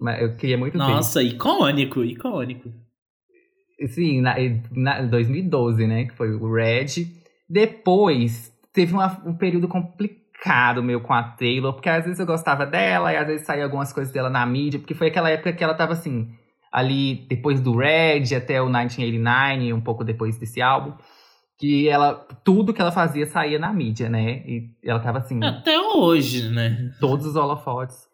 Mas 0.00 0.22
eu 0.22 0.36
queria 0.36 0.56
muito 0.56 0.78
Nossa, 0.78 1.20
ver. 1.20 1.26
icônico, 1.26 2.04
icônico. 2.04 2.72
Sim, 3.88 4.20
na, 4.20 4.34
na 4.72 5.02
2012, 5.02 5.86
né? 5.86 6.04
Que 6.06 6.14
foi 6.14 6.34
o 6.34 6.52
Red. 6.52 7.06
Depois, 7.48 8.52
teve 8.72 8.92
uma, 8.92 9.20
um 9.24 9.34
período 9.34 9.68
complicado 9.68 10.82
meu 10.82 11.00
com 11.00 11.12
a 11.12 11.22
Taylor, 11.22 11.72
porque 11.72 11.88
às 11.88 12.04
vezes 12.04 12.20
eu 12.20 12.26
gostava 12.26 12.64
dela 12.64 13.12
e 13.12 13.16
às 13.16 13.26
vezes 13.26 13.46
saía 13.46 13.64
algumas 13.64 13.92
coisas 13.92 14.12
dela 14.12 14.30
na 14.30 14.44
mídia, 14.46 14.78
porque 14.78 14.94
foi 14.94 15.08
aquela 15.08 15.30
época 15.30 15.52
que 15.52 15.64
ela 15.64 15.74
tava 15.74 15.92
assim, 15.92 16.28
ali 16.70 17.26
depois 17.28 17.60
do 17.60 17.76
Red 17.76 18.34
até 18.36 18.60
o 18.60 18.66
1989, 18.66 19.72
um 19.72 19.80
pouco 19.80 20.04
depois 20.04 20.38
desse 20.38 20.60
álbum, 20.60 20.92
que 21.58 21.88
ela 21.88 22.14
tudo 22.44 22.72
que 22.72 22.80
ela 22.80 22.92
fazia 22.92 23.26
saía 23.26 23.58
na 23.58 23.72
mídia, 23.72 24.08
né? 24.08 24.42
E 24.46 24.70
ela 24.84 25.00
tava 25.00 25.18
assim, 25.18 25.42
até 25.42 25.78
hoje, 25.78 26.48
né? 26.50 26.92
Todos 27.00 27.26
os 27.26 27.36
holofotes. 27.36 28.07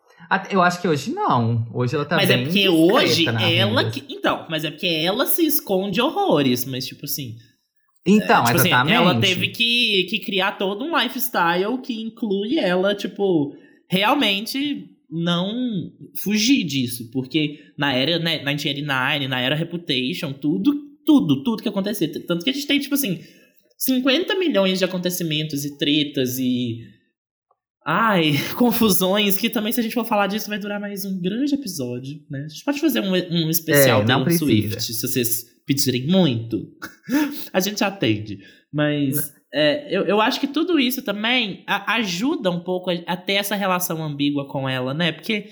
Eu 0.50 0.62
acho 0.62 0.80
que 0.80 0.88
hoje 0.88 1.12
não. 1.12 1.66
Hoje 1.72 1.94
ela 1.94 2.04
tá 2.04 2.16
Mas 2.16 2.30
é 2.30 2.38
porque 2.38 2.68
hoje 2.68 3.26
ela 3.26 3.90
que, 3.90 4.04
então, 4.08 4.46
mas 4.48 4.64
é 4.64 4.70
porque 4.70 4.86
ela 4.86 5.26
se 5.26 5.46
esconde 5.46 6.00
horrores, 6.00 6.64
mas 6.64 6.86
tipo 6.86 7.04
assim, 7.04 7.36
então, 8.06 8.42
é, 8.42 8.46
tipo 8.46 8.58
assim, 8.58 8.68
exatamente. 8.68 8.96
Assim, 8.96 9.08
ela 9.08 9.20
teve 9.20 9.48
que, 9.48 10.06
que 10.10 10.18
criar 10.20 10.52
todo 10.52 10.84
um 10.84 10.98
lifestyle 10.98 11.78
que 11.80 12.02
inclui 12.02 12.58
ela, 12.58 12.94
tipo, 12.94 13.56
realmente 13.88 14.90
não 15.10 15.52
fugir 16.22 16.64
disso. 16.64 17.10
Porque 17.10 17.60
na 17.78 17.94
era 17.94 18.18
né, 18.18 18.36
1989, 18.38 19.28
na 19.28 19.40
era 19.40 19.54
Reputation, 19.54 20.32
tudo, 20.32 20.74
tudo, 21.06 21.42
tudo 21.42 21.62
que 21.62 21.68
acontecia. 21.68 22.10
Tanto 22.26 22.44
que 22.44 22.50
a 22.50 22.52
gente 22.52 22.66
tem, 22.66 22.78
tipo 22.78 22.94
assim, 22.94 23.20
50 23.78 24.38
milhões 24.38 24.78
de 24.78 24.84
acontecimentos 24.84 25.64
e 25.64 25.78
tretas 25.78 26.38
e. 26.38 26.80
Ai, 27.84 28.32
confusões, 28.56 29.36
que 29.36 29.50
também, 29.50 29.72
se 29.72 29.80
a 29.80 29.82
gente 29.82 29.94
for 29.94 30.06
falar 30.06 30.26
disso, 30.26 30.48
vai 30.48 30.58
durar 30.58 30.80
mais 30.80 31.04
um 31.04 31.20
grande 31.20 31.54
episódio, 31.54 32.18
né? 32.30 32.44
A 32.46 32.48
gente 32.48 32.64
pode 32.64 32.80
fazer 32.80 33.00
um, 33.00 33.12
um 33.12 33.50
especial 33.50 34.02
é, 34.02 34.04
não 34.06 34.24
precisa. 34.24 34.46
Swift, 34.46 34.82
se 34.82 35.06
vocês 35.06 35.44
pedirem 35.66 36.06
muito, 36.06 36.66
a 37.52 37.60
gente 37.60 37.84
atende. 37.84 38.38
Mas 38.72 39.34
é, 39.52 39.94
eu, 39.94 40.04
eu 40.04 40.20
acho 40.20 40.40
que 40.40 40.46
tudo 40.46 40.80
isso 40.80 41.02
também 41.02 41.62
a, 41.66 41.94
ajuda 41.96 42.50
um 42.50 42.60
pouco 42.60 42.90
a, 42.90 42.94
a, 43.06 43.16
ter 43.16 43.34
essa 43.34 43.54
relação 43.54 44.02
ambígua 44.02 44.48
com 44.48 44.66
ela, 44.66 44.94
né? 44.94 45.12
Porque, 45.12 45.48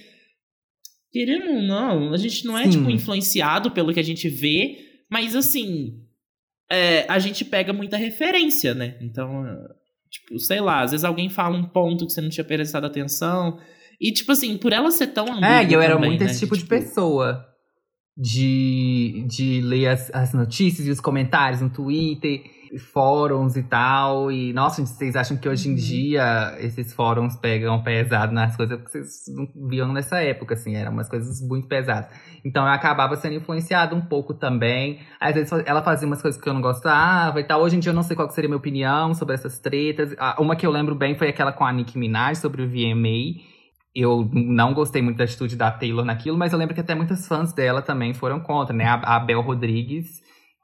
querendo 1.12 1.50
ou 1.50 1.62
não, 1.62 2.14
a 2.14 2.16
gente 2.16 2.46
não 2.46 2.56
é, 2.56 2.66
tipo, 2.66 2.90
influenciado 2.90 3.70
pelo 3.70 3.92
que 3.92 4.00
a 4.00 4.04
gente 4.04 4.28
vê, 4.28 4.78
mas 5.10 5.36
assim, 5.36 6.00
é, 6.70 7.04
a 7.06 7.18
gente 7.18 7.44
pega 7.44 7.74
muita 7.74 7.98
referência, 7.98 8.74
né? 8.74 8.96
Então, 9.02 9.44
tipo, 10.12 10.38
sei 10.38 10.60
lá, 10.60 10.82
às 10.82 10.90
vezes 10.90 11.04
alguém 11.04 11.30
fala 11.30 11.56
um 11.56 11.64
ponto 11.64 12.06
que 12.06 12.12
você 12.12 12.20
não 12.20 12.28
tinha 12.28 12.44
prestado 12.44 12.86
atenção. 12.86 13.58
E, 13.98 14.12
tipo 14.12 14.30
assim, 14.30 14.58
por 14.58 14.72
ela 14.72 14.90
ser 14.90 15.08
tão 15.08 15.24
ambígua. 15.26 15.48
É, 15.48 15.64
e 15.64 15.72
eu 15.72 15.80
era 15.80 15.94
também, 15.94 16.10
muito 16.10 16.24
né? 16.24 16.30
esse 16.30 16.40
tipo 16.40 16.54
de, 16.54 16.62
tipo, 16.62 16.70
pessoa 16.70 17.44
de, 18.16 19.24
de 19.26 19.60
ler 19.62 19.88
as, 19.88 20.10
as 20.14 20.34
notícias 20.34 20.86
e 20.86 20.90
os 20.90 21.00
comentários 21.00 21.62
no 21.62 21.70
Twitter, 21.70 22.42
fóruns 22.78 23.56
e 23.56 23.62
tal. 23.62 24.30
E, 24.30 24.52
nossa, 24.52 24.84
vocês 24.84 25.16
acham 25.16 25.36
que 25.36 25.48
hoje 25.48 25.68
em 25.68 25.72
uhum. 25.72 25.76
dia 25.76 26.56
esses 26.58 26.92
fóruns 26.92 27.36
pegam 27.36 27.82
pesado 27.82 28.32
nas 28.32 28.56
coisas 28.56 28.78
porque 28.78 28.90
vocês 28.90 29.24
não 29.34 29.48
viam 29.68 29.92
nessa 29.92 30.22
época, 30.22 30.54
assim, 30.54 30.74
eram 30.74 30.92
umas 30.92 31.08
coisas 31.08 31.40
muito 31.46 31.68
pesadas. 31.68 32.10
Então 32.44 32.64
eu 32.64 32.72
acabava 32.72 33.16
sendo 33.16 33.34
influenciada 33.34 33.94
um 33.94 34.00
pouco 34.00 34.34
também. 34.34 35.00
Às 35.20 35.34
vezes 35.34 35.52
ela 35.66 35.82
fazia 35.82 36.06
umas 36.06 36.22
coisas 36.22 36.40
que 36.40 36.48
eu 36.48 36.54
não 36.54 36.60
gostava 36.60 37.40
e 37.40 37.44
tal. 37.44 37.62
Hoje 37.62 37.76
em 37.76 37.80
dia 37.80 37.90
eu 37.90 37.96
não 37.96 38.02
sei 38.02 38.16
qual 38.16 38.28
seria 38.30 38.48
a 38.48 38.50
minha 38.50 38.58
opinião 38.58 39.14
sobre 39.14 39.34
essas 39.34 39.58
tretas. 39.58 40.14
Uma 40.38 40.56
que 40.56 40.66
eu 40.66 40.70
lembro 40.70 40.94
bem 40.94 41.14
foi 41.14 41.28
aquela 41.28 41.52
com 41.52 41.64
a 41.64 41.72
Nicki 41.72 41.98
Minaj 41.98 42.38
sobre 42.38 42.62
o 42.62 42.68
VMA 42.68 43.52
eu 43.94 44.28
não 44.32 44.72
gostei 44.72 45.02
muito 45.02 45.18
da 45.18 45.24
atitude 45.24 45.54
da 45.54 45.70
Taylor 45.70 46.04
naquilo, 46.04 46.36
mas 46.36 46.52
eu 46.52 46.58
lembro 46.58 46.74
que 46.74 46.80
até 46.80 46.94
muitas 46.94 47.28
fãs 47.28 47.52
dela 47.52 47.82
também 47.82 48.14
foram 48.14 48.40
contra, 48.40 48.74
né? 48.74 48.86
A, 48.86 49.16
a 49.16 49.20
Bel 49.20 49.42
Rodrigues, 49.42 50.21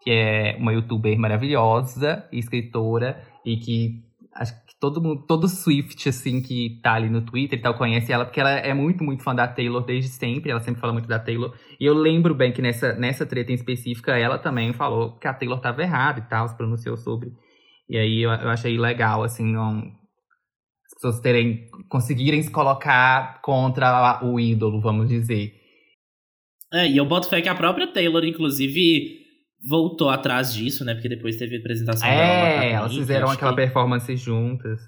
que 0.09 0.13
é 0.13 0.57
uma 0.59 0.73
youtuber 0.73 1.19
maravilhosa, 1.19 2.27
escritora, 2.33 3.23
e 3.45 3.59
que 3.59 4.03
acho 4.35 4.55
que 4.65 4.73
todo 4.81 5.03
mundo, 5.03 5.27
todo 5.27 5.47
Swift, 5.47 6.09
assim, 6.09 6.41
que 6.41 6.81
tá 6.83 6.95
ali 6.95 7.11
no 7.11 7.21
Twitter 7.21 7.59
e 7.59 7.61
tal, 7.61 7.75
conhece 7.75 8.11
ela, 8.11 8.25
porque 8.25 8.41
ela 8.41 8.53
é 8.53 8.73
muito, 8.73 9.05
muito 9.05 9.23
fã 9.23 9.35
da 9.35 9.47
Taylor 9.47 9.85
desde 9.85 10.09
sempre, 10.09 10.51
ela 10.51 10.61
sempre 10.61 10.81
fala 10.81 10.95
muito 10.95 11.07
da 11.07 11.19
Taylor. 11.19 11.55
E 11.79 11.85
eu 11.85 11.93
lembro 11.93 12.35
bem 12.35 12.55
que 12.55 12.63
nessa, 12.63 12.95
nessa 12.95 13.27
treta 13.27 13.53
em 13.53 13.55
específica, 13.55 14.17
ela 14.17 14.39
também 14.39 14.73
falou 14.73 15.19
que 15.19 15.29
a 15.29 15.35
Taylor 15.35 15.61
tava 15.61 15.83
errada 15.83 16.21
e 16.21 16.23
tal, 16.23 16.49
se 16.49 16.57
pronunciou 16.57 16.97
sobre. 16.97 17.31
E 17.87 17.99
aí 17.99 18.23
eu, 18.23 18.31
eu 18.31 18.49
achei 18.49 18.79
legal, 18.79 19.23
assim, 19.23 19.59
um, 19.59 19.93
pessoas 20.95 21.21
terem 21.21 21.67
conseguirem 21.91 22.43
se 22.43 22.51
colocar 22.51 23.43
contra 23.43 24.25
o 24.25 24.41
ídolo, 24.41 24.81
vamos 24.81 25.11
dizer. 25.11 25.53
É, 26.73 26.89
e 26.89 26.97
eu 26.97 27.05
boto 27.05 27.29
fé 27.29 27.43
que 27.43 27.49
a 27.49 27.55
própria 27.55 27.87
Taylor, 27.93 28.25
inclusive, 28.25 29.18
voltou 29.67 30.09
atrás 30.09 30.53
disso, 30.53 30.85
né? 30.85 30.95
Porque 30.95 31.09
depois 31.09 31.37
teve 31.37 31.57
a 31.57 31.59
apresentação 31.59 32.09
É, 32.09 32.73
elas 32.73 32.95
fizeram 32.95 33.31
aquela 33.31 33.53
que... 33.53 33.57
performance 33.57 34.17
juntas. 34.17 34.81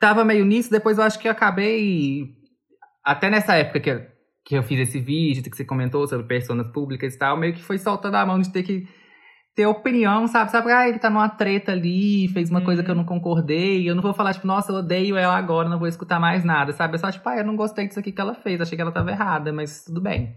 Tava 0.00 0.24
meio 0.24 0.44
nisso, 0.44 0.70
depois 0.70 0.98
eu 0.98 1.04
acho 1.04 1.18
que 1.18 1.26
eu 1.26 1.32
acabei. 1.32 2.26
Até 3.04 3.28
nessa 3.28 3.56
época 3.56 3.80
que 3.80 3.90
eu, 3.90 4.06
que 4.44 4.54
eu 4.56 4.62
fiz 4.62 4.80
esse 4.80 5.00
vídeo, 5.00 5.42
que 5.42 5.56
você 5.56 5.64
comentou 5.64 6.06
sobre 6.06 6.26
pessoas 6.26 6.66
públicas 6.68 7.14
e 7.14 7.18
tal, 7.18 7.36
meio 7.36 7.54
que 7.54 7.62
foi 7.62 7.78
soltando 7.78 8.14
a 8.14 8.24
mão 8.24 8.38
de 8.38 8.52
ter 8.52 8.62
que 8.62 8.86
ter 9.58 9.66
opinião, 9.66 10.28
sabe? 10.28 10.52
Sabe, 10.52 10.70
ah, 10.70 10.88
ele 10.88 11.00
tá 11.00 11.10
numa 11.10 11.28
treta 11.28 11.72
ali, 11.72 12.28
fez 12.28 12.48
uma 12.48 12.60
coisa 12.60 12.84
que 12.84 12.90
eu 12.90 12.94
não 12.94 13.04
concordei. 13.04 13.90
Eu 13.90 13.94
não 13.96 14.02
vou 14.02 14.14
falar, 14.14 14.32
tipo, 14.32 14.46
nossa, 14.46 14.70
eu 14.70 14.76
odeio 14.76 15.16
ela 15.16 15.36
agora, 15.36 15.68
não 15.68 15.80
vou 15.80 15.88
escutar 15.88 16.20
mais 16.20 16.44
nada, 16.44 16.72
sabe? 16.72 16.94
É 16.94 16.98
só, 16.98 17.10
tipo, 17.10 17.28
ah, 17.28 17.38
eu 17.38 17.44
não 17.44 17.56
gostei 17.56 17.88
disso 17.88 17.98
aqui 17.98 18.12
que 18.12 18.20
ela 18.20 18.34
fez, 18.34 18.60
achei 18.60 18.76
que 18.76 18.82
ela 18.82 18.92
tava 18.92 19.10
errada, 19.10 19.52
mas 19.52 19.82
tudo 19.84 20.00
bem. 20.00 20.36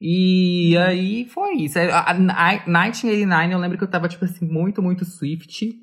E 0.00 0.76
aí 0.78 1.24
foi 1.26 1.56
isso. 1.56 1.78
A, 1.78 2.00
a, 2.00 2.10
a 2.10 2.52
1989, 2.66 3.52
eu 3.52 3.58
lembro 3.58 3.78
que 3.78 3.84
eu 3.84 3.90
tava, 3.90 4.08
tipo 4.08 4.24
assim, 4.24 4.46
muito, 4.46 4.82
muito 4.82 5.04
Swift. 5.04 5.74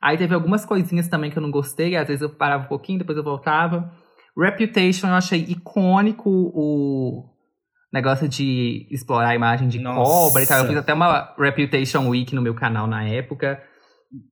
Aí 0.00 0.16
teve 0.16 0.34
algumas 0.34 0.64
coisinhas 0.64 1.08
também 1.08 1.30
que 1.30 1.38
eu 1.38 1.42
não 1.42 1.50
gostei, 1.50 1.96
às 1.96 2.06
vezes 2.06 2.22
eu 2.22 2.28
parava 2.28 2.64
um 2.64 2.68
pouquinho, 2.68 2.98
depois 2.98 3.16
eu 3.16 3.24
voltava. 3.24 3.90
Reputation, 4.36 5.08
eu 5.08 5.14
achei 5.14 5.40
icônico 5.40 6.28
o, 6.28 7.34
negócio 7.94 8.28
de 8.28 8.88
explorar 8.90 9.28
a 9.28 9.34
imagem 9.36 9.68
de 9.68 9.78
Nossa. 9.78 10.10
cobra 10.10 10.42
e 10.42 10.46
tal. 10.46 10.58
Eu 10.58 10.66
fiz 10.66 10.76
até 10.76 10.92
uma 10.92 11.32
Reputation 11.38 12.08
Week 12.08 12.34
no 12.34 12.42
meu 12.42 12.52
canal 12.52 12.88
na 12.88 13.08
época. 13.08 13.62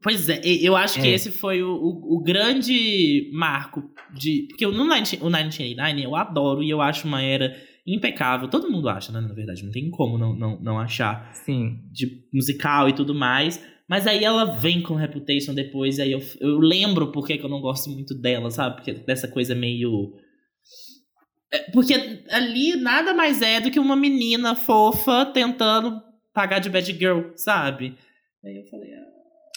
Pois 0.02 0.28
é, 0.28 0.40
eu 0.44 0.76
acho 0.76 0.98
é. 0.98 1.02
que 1.02 1.08
esse 1.08 1.30
foi 1.30 1.62
o, 1.62 1.70
o, 1.70 2.16
o, 2.16 2.22
grande 2.22 3.30
marco 3.32 3.82
de. 4.12 4.46
Porque 4.48 4.66
no 4.66 4.72
1989 4.72 6.02
eu 6.02 6.16
adoro 6.16 6.62
e 6.62 6.70
eu 6.70 6.80
acho 6.80 7.06
uma 7.06 7.22
era 7.22 7.52
impecável. 7.86 8.48
Todo 8.48 8.70
mundo 8.70 8.88
acha, 8.88 9.12
né? 9.12 9.20
Na 9.20 9.34
verdade, 9.34 9.64
não 9.64 9.72
tem 9.72 9.90
como 9.90 10.16
não, 10.16 10.34
não, 10.34 10.60
não 10.60 10.78
achar. 10.78 11.32
Sim. 11.34 11.80
De 11.90 12.24
musical 12.32 12.88
e 12.88 12.92
tudo 12.92 13.14
mais. 13.14 13.62
Mas 13.88 14.06
aí 14.06 14.24
ela 14.24 14.44
vem 14.44 14.80
com 14.82 14.94
Reputation 14.94 15.52
depois, 15.52 15.98
e 15.98 16.02
aí 16.02 16.12
eu, 16.12 16.20
eu 16.40 16.58
lembro 16.58 17.12
porque 17.12 17.36
que 17.36 17.44
eu 17.44 17.50
não 17.50 17.60
gosto 17.60 17.90
muito 17.90 18.14
dela, 18.14 18.50
sabe? 18.50 18.76
Porque 18.76 18.92
dessa 18.92 19.28
coisa 19.28 19.54
meio 19.54 20.14
É, 21.52 21.70
porque 21.72 22.24
ali 22.30 22.76
nada 22.76 23.12
mais 23.12 23.42
é 23.42 23.60
do 23.60 23.70
que 23.70 23.78
uma 23.78 23.96
menina 23.96 24.54
fofa 24.54 25.26
tentando 25.26 26.00
pagar 26.32 26.60
de 26.60 26.70
bad 26.70 26.90
girl, 26.92 27.32
sabe? 27.36 27.94
Aí 28.44 28.56
eu 28.56 28.64
falei, 28.66 28.94
ah. 28.94 29.11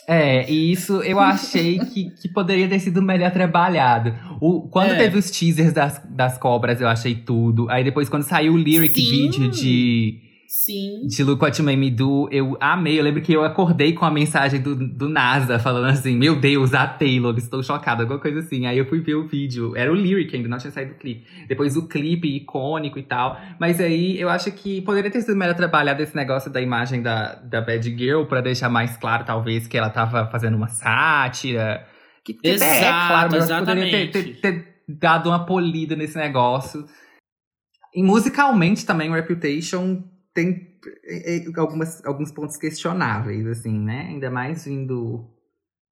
É, 0.07 0.49
e 0.51 0.71
isso 0.71 1.01
eu 1.01 1.19
achei 1.19 1.79
que, 1.79 2.11
que 2.11 2.29
poderia 2.29 2.67
ter 2.67 2.79
sido 2.79 3.01
melhor 3.01 3.31
trabalhado. 3.31 4.13
O, 4.39 4.61
quando 4.61 4.91
É. 4.91 4.95
teve 4.97 5.17
os 5.17 5.31
teasers 5.31 5.73
das, 5.73 5.99
das 6.09 6.37
cobras, 6.37 6.79
eu 6.79 6.87
achei 6.87 7.15
tudo. 7.15 7.67
Aí 7.69 7.83
depois, 7.83 8.07
quando 8.07 8.23
saiu 8.23 8.53
o 8.53 8.57
lyric 8.57 8.93
Sim. 8.93 9.09
vídeo 9.09 9.49
de, 9.49 10.19
Sim. 10.57 11.05
de 11.05 11.21
Look 11.21 11.43
What 11.43 11.59
You 11.59 11.65
Made 11.65 11.77
Me 11.77 11.91
Do, 11.91 12.29
eu 12.31 12.55
amei. 12.61 12.97
Eu 12.97 13.03
lembro 13.03 13.21
que 13.21 13.33
eu 13.33 13.43
acordei 13.43 13.91
com 13.91 14.05
a 14.05 14.09
mensagem 14.09 14.61
do, 14.61 14.73
do 14.73 15.09
NASA 15.09 15.59
falando 15.59 15.87
assim: 15.87 16.15
Meu 16.15 16.39
Deus, 16.39 16.73
a 16.73 16.87
Taylor, 16.87 17.35
estou 17.37 17.61
chocada, 17.61 18.03
alguma 18.03 18.19
coisa 18.19 18.39
assim. 18.39 18.65
Aí 18.65 18.77
eu 18.77 18.85
fui 18.85 19.01
ver 19.01 19.15
o 19.15 19.27
vídeo. 19.27 19.75
Era 19.75 19.91
o 19.91 19.93
lyric 19.95 20.33
ainda, 20.33 20.47
não 20.47 20.57
tinha 20.57 20.71
saído 20.71 20.93
o 20.93 20.95
clipe. 20.95 21.27
Depois 21.49 21.75
o 21.75 21.89
clipe 21.89 22.37
icônico 22.37 22.97
e 22.97 23.03
tal. 23.03 23.37
Mas 23.59 23.81
aí 23.81 24.17
eu 24.17 24.29
acho 24.29 24.49
que 24.53 24.81
poderia 24.81 25.11
ter 25.11 25.21
sido 25.21 25.35
melhor 25.35 25.55
trabalhado 25.55 26.01
esse 26.01 26.15
negócio 26.15 26.49
da 26.49 26.61
imagem 26.61 27.01
da, 27.01 27.35
da 27.35 27.59
Bad 27.59 27.83
Girl 27.97 28.23
pra 28.23 28.39
deixar 28.39 28.69
mais 28.69 28.95
claro, 28.95 29.25
talvez, 29.25 29.67
que 29.67 29.77
ela 29.77 29.89
tava 29.89 30.27
fazendo 30.31 30.55
uma 30.55 30.69
sátira. 30.69 31.85
Que, 32.23 32.33
que 32.33 32.47
é 32.47 32.51
Exato, 32.51 33.07
claro, 33.07 33.29
mas 33.31 33.45
que 33.45 33.53
poderia 33.53 33.83
ter, 33.91 33.97
exatamente. 34.07 34.41
ter- 34.41 34.53
ter 34.53 34.75
dado 34.87 35.27
uma 35.29 35.45
polida 35.45 35.97
nesse 35.97 36.17
negócio. 36.17 36.85
E 37.93 38.01
musicalmente 38.01 38.85
também, 38.85 39.09
o 39.09 39.13
Reputation 39.13 40.01
tem 40.35 40.77
é, 41.03 41.37
é, 41.37 41.59
algumas, 41.59 42.05
alguns 42.05 42.31
pontos 42.31 42.57
questionáveis, 42.57 43.47
assim, 43.47 43.79
né? 43.79 44.01
Ainda 44.09 44.29
mais 44.29 44.65
vindo 44.65 45.33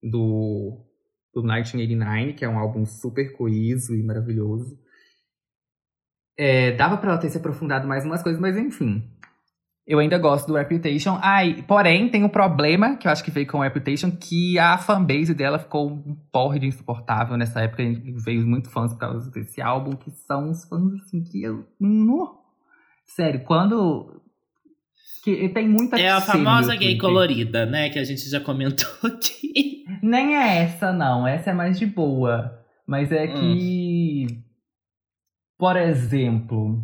do, 0.04 0.86
do 1.34 1.42
1989, 1.42 2.34
que 2.34 2.46
é 2.46 2.50
um 2.50 2.60
álbum 2.60 2.86
super 2.86 3.32
coeso 3.36 3.96
e 3.96 4.04
maravilhoso. 4.04 4.78
É, 6.38 6.74
dava 6.74 6.98
pra 6.98 7.12
ela 7.12 7.20
ter 7.20 7.30
se 7.30 7.38
aprofundado 7.38 7.88
mais 7.88 8.06
umas 8.06 8.22
coisas, 8.22 8.42
mas 8.42 8.58
enfim. 8.58 9.10
Eu 9.86 10.00
ainda 10.00 10.18
gosto 10.18 10.48
do 10.48 10.56
Reputation. 10.56 11.20
Ai, 11.22 11.64
porém, 11.68 12.10
tem 12.10 12.24
um 12.24 12.30
problema 12.30 12.96
que 12.96 13.08
eu 13.08 13.12
acho 13.12 13.24
que 13.24 13.32
veio 13.32 13.48
com 13.48 13.60
o 13.60 13.62
Reputation, 13.62 14.12
que 14.12 14.58
a 14.58 14.78
fanbase 14.78 15.34
dela 15.34 15.60
ficou 15.60 15.90
um 15.90 16.16
porre 16.32 16.60
de 16.60 16.68
insuportável 16.68 17.38
nessa 17.38 17.62
época. 17.62 17.84
Veio 18.24 18.48
muito 18.48 18.70
fãs 18.70 18.94
por 18.94 19.00
causa 19.00 19.30
desse 19.30 19.62
álbum, 19.62 19.92
que 19.92 20.10
são 20.12 20.50
os 20.50 20.66
fãs, 20.66 20.94
assim, 21.02 21.24
que 21.24 21.44
eu... 21.44 21.66
No. 21.80 22.42
Sério, 23.06 23.44
quando... 23.44 24.23
Que 25.24 25.48
tem 25.50 25.70
muita 25.70 25.98
É 26.00 26.10
a 26.10 26.20
famosa 26.20 26.76
gay 26.76 26.98
colorida, 26.98 27.66
né? 27.66 27.90
Que 27.90 27.98
a 28.00 28.04
gente 28.04 28.30
já 28.30 28.40
comentou 28.42 28.90
aqui. 29.04 29.86
Nem 30.04 30.36
é 30.36 30.64
essa, 30.64 30.92
não. 30.92 31.26
Essa 31.26 31.52
é 31.52 31.54
mais 31.54 31.80
de 31.80 31.86
boa. 31.86 32.60
Mas 32.86 33.12
é 33.12 33.26
Hum. 33.26 33.34
que. 33.34 34.28
Por 35.58 35.78
exemplo, 35.78 36.84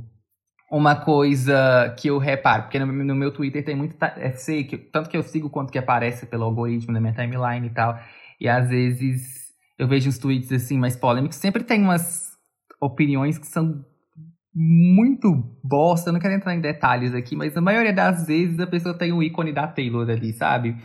uma 0.71 0.95
coisa 0.95 1.93
que 1.99 2.07
eu 2.09 2.17
reparo, 2.17 2.63
porque 2.63 2.79
no, 2.79 2.85
no 2.85 3.15
meu 3.15 3.31
Twitter 3.31 3.65
tem 3.65 3.75
muito 3.75 3.97
FC, 4.01 4.63
que, 4.63 4.77
tanto 4.77 5.09
que 5.09 5.17
eu 5.17 5.23
sigo 5.23 5.49
quanto 5.49 5.71
que 5.71 5.77
aparece 5.77 6.25
pelo 6.27 6.45
algoritmo 6.45 6.93
da 6.93 7.01
minha 7.01 7.13
timeline 7.13 7.67
e 7.67 7.71
tal. 7.71 7.99
E 8.39 8.47
às 8.47 8.69
vezes 8.69 9.49
eu 9.77 9.87
vejo 9.87 10.07
uns 10.07 10.17
tweets 10.17 10.51
assim 10.53 10.77
mais 10.77 10.95
polêmicos, 10.95 11.37
sempre 11.37 11.63
tem 11.63 11.81
umas 11.81 12.29
opiniões 12.79 13.37
que 13.37 13.47
são 13.47 13.83
muito 14.61 15.33
bosta, 15.63 16.09
eu 16.09 16.13
não 16.13 16.19
quero 16.19 16.33
entrar 16.33 16.53
em 16.53 16.59
detalhes 16.59 17.13
aqui, 17.13 17.33
mas 17.33 17.55
a 17.55 17.61
maioria 17.61 17.93
das 17.93 18.27
vezes 18.27 18.59
a 18.59 18.67
pessoa 18.67 18.93
tem 18.93 19.13
o 19.13 19.23
ícone 19.23 19.53
da 19.53 19.65
Taylor 19.65 20.09
ali, 20.09 20.33
sabe? 20.33 20.75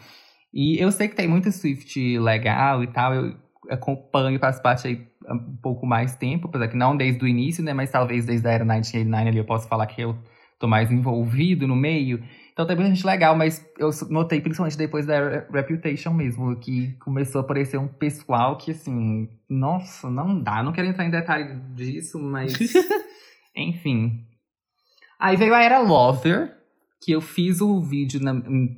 E 0.53 0.81
eu 0.81 0.93
sei 0.93 1.09
que 1.09 1.17
tem 1.17 1.27
muito 1.27 1.51
Swift 1.51 2.19
legal 2.21 2.85
e 2.85 2.87
tal, 2.87 3.13
eu 3.13 3.35
acompanho, 3.69 4.39
faço 4.39 4.63
parte 4.63 4.87
aí 4.87 5.05
um 5.29 5.57
pouco 5.61 5.85
mais 5.87 6.15
tempo, 6.15 6.47
apesar 6.47 6.69
que 6.69 6.77
não 6.77 6.97
desde 6.97 7.25
o 7.25 7.27
início, 7.27 7.65
né, 7.65 7.73
mas 7.73 7.91
talvez 7.91 8.25
desde 8.25 8.47
a 8.47 8.53
era 8.53 8.65
1989 8.65 9.29
ali 9.29 9.39
eu 9.39 9.45
posso 9.45 9.67
falar 9.67 9.87
que 9.87 10.01
eu 10.01 10.17
tô 10.61 10.69
mais 10.69 10.93
envolvido 10.93 11.67
no 11.67 11.75
meio. 11.75 12.23
Então 12.53 12.65
tem 12.65 12.77
muita 12.77 12.95
gente 12.95 13.05
legal, 13.05 13.35
mas 13.35 13.67
eu 13.77 13.91
notei 14.09 14.41
principalmente 14.41 14.79
depois 14.79 15.05
da 15.05 15.19
Re- 15.19 15.47
Reputation 15.53 16.13
mesmo, 16.13 16.55
que 16.61 16.93
começou 17.01 17.41
a 17.41 17.45
aparecer 17.45 17.79
um 17.79 17.89
pessoal 17.89 18.57
que 18.57 18.71
assim, 18.71 19.29
nossa, 19.51 20.09
não 20.09 20.41
dá, 20.41 20.63
não 20.63 20.71
quero 20.71 20.87
entrar 20.87 21.05
em 21.05 21.11
detalhe 21.11 21.59
disso, 21.75 22.21
mas 22.21 22.53
enfim. 23.57 24.25
Aí 25.19 25.37
veio 25.37 25.55
a 25.55 25.63
era 25.63 25.81
Lover, 25.81 26.55
que 27.03 27.13
eu 27.13 27.21
fiz 27.21 27.61
o 27.61 27.81
vídeo, 27.81 28.21
na, 28.21 28.33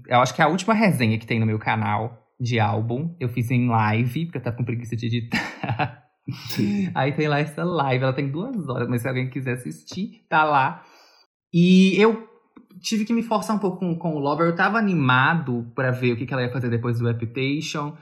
eu 0.08 0.20
acho 0.20 0.34
que 0.34 0.42
é 0.42 0.44
a 0.44 0.48
última 0.48 0.74
resenha 0.74 1.18
que 1.18 1.26
tem 1.26 1.40
no 1.40 1.46
meu 1.46 1.58
canal 1.58 2.26
de 2.38 2.60
álbum. 2.60 3.14
Eu 3.18 3.28
fiz 3.28 3.50
em 3.50 3.68
live, 3.68 4.26
porque 4.26 4.38
eu 4.38 4.42
tava 4.42 4.56
com 4.56 4.64
preguiça 4.64 4.96
de 4.96 5.06
editar. 5.06 6.02
Aí 6.94 7.12
tem 7.12 7.28
lá 7.28 7.38
essa 7.38 7.64
live, 7.64 8.04
ela 8.04 8.12
tem 8.12 8.30
duas 8.30 8.68
horas, 8.68 8.88
mas 8.88 9.02
se 9.02 9.08
alguém 9.08 9.30
quiser 9.30 9.54
assistir, 9.54 10.26
tá 10.28 10.44
lá. 10.44 10.84
E 11.52 11.94
eu 12.00 12.28
tive 12.80 13.04
que 13.04 13.12
me 13.12 13.22
forçar 13.22 13.56
um 13.56 13.58
pouco 13.58 13.78
com, 13.78 13.96
com 13.96 14.14
o 14.14 14.18
Lover. 14.18 14.46
Eu 14.46 14.56
tava 14.56 14.78
animado 14.78 15.70
pra 15.74 15.90
ver 15.90 16.12
o 16.12 16.16
que, 16.16 16.26
que 16.26 16.32
ela 16.32 16.42
ia 16.42 16.52
fazer 16.52 16.68
depois 16.68 16.98
do 16.98 17.06
Reputation. 17.06 17.96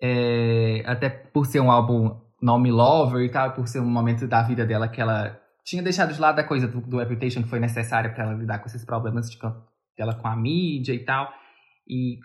É, 0.00 0.82
até 0.84 1.08
por 1.08 1.46
ser 1.46 1.60
um 1.60 1.70
álbum 1.70 2.20
nome 2.42 2.70
Lover 2.70 3.24
e 3.24 3.30
tal, 3.30 3.52
por 3.52 3.66
ser 3.66 3.80
um 3.80 3.88
momento 3.88 4.26
da 4.26 4.42
vida 4.42 4.66
dela 4.66 4.88
que 4.88 5.00
ela 5.00 5.40
tinha 5.64 5.82
deixado 5.82 6.12
de 6.12 6.20
lado 6.20 6.38
a 6.38 6.44
coisa 6.44 6.68
do, 6.68 6.80
do 6.80 6.98
Reputation 6.98 7.42
que 7.42 7.48
foi 7.48 7.58
necessária 7.60 8.10
pra 8.12 8.24
ela 8.24 8.34
lidar 8.34 8.58
com 8.58 8.66
esses 8.66 8.84
problemas 8.84 9.30
de, 9.30 9.38
dela 9.96 10.14
com 10.14 10.28
a 10.28 10.36
mídia 10.36 10.92
e 10.92 11.04
tal. 11.04 11.32
E 11.88 12.18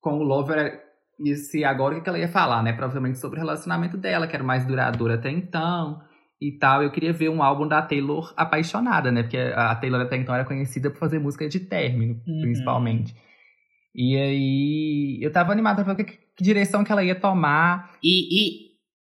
com 0.00 0.18
o 0.18 0.22
Lover 0.22 0.80
ia 1.20 1.36
ser 1.36 1.64
agora 1.64 1.94
o 1.94 1.98
que 1.98 2.02
que 2.04 2.08
ela 2.08 2.18
ia 2.18 2.28
falar, 2.28 2.62
né? 2.62 2.72
Provavelmente 2.72 3.18
sobre 3.18 3.38
o 3.38 3.42
relacionamento 3.42 3.96
dela, 3.96 4.26
que 4.26 4.34
era 4.34 4.44
mais 4.44 4.66
duradouro 4.66 5.14
até 5.14 5.30
então 5.30 6.00
e 6.40 6.52
tal. 6.58 6.82
Eu 6.82 6.90
queria 6.90 7.12
ver 7.12 7.28
um 7.28 7.42
álbum 7.42 7.66
da 7.68 7.80
Taylor 7.80 8.32
apaixonada, 8.36 9.12
né? 9.12 9.22
Porque 9.22 9.36
a 9.38 9.74
Taylor 9.76 10.00
até 10.00 10.16
então 10.16 10.34
era 10.34 10.44
conhecida 10.44 10.90
por 10.90 10.98
fazer 10.98 11.18
música 11.18 11.48
de 11.48 11.60
término, 11.60 12.14
Uhum. 12.26 12.40
principalmente. 12.42 13.14
E 13.94 14.16
aí 14.16 15.18
eu 15.22 15.30
tava 15.30 15.52
animada 15.52 15.84
pra 15.84 15.94
ver 15.94 16.04
que, 16.04 16.18
que 16.36 16.42
direção 16.42 16.82
que 16.82 16.90
ela 16.90 17.04
ia 17.04 17.14
tomar. 17.14 17.92
E, 18.02 18.08
e 18.34 18.70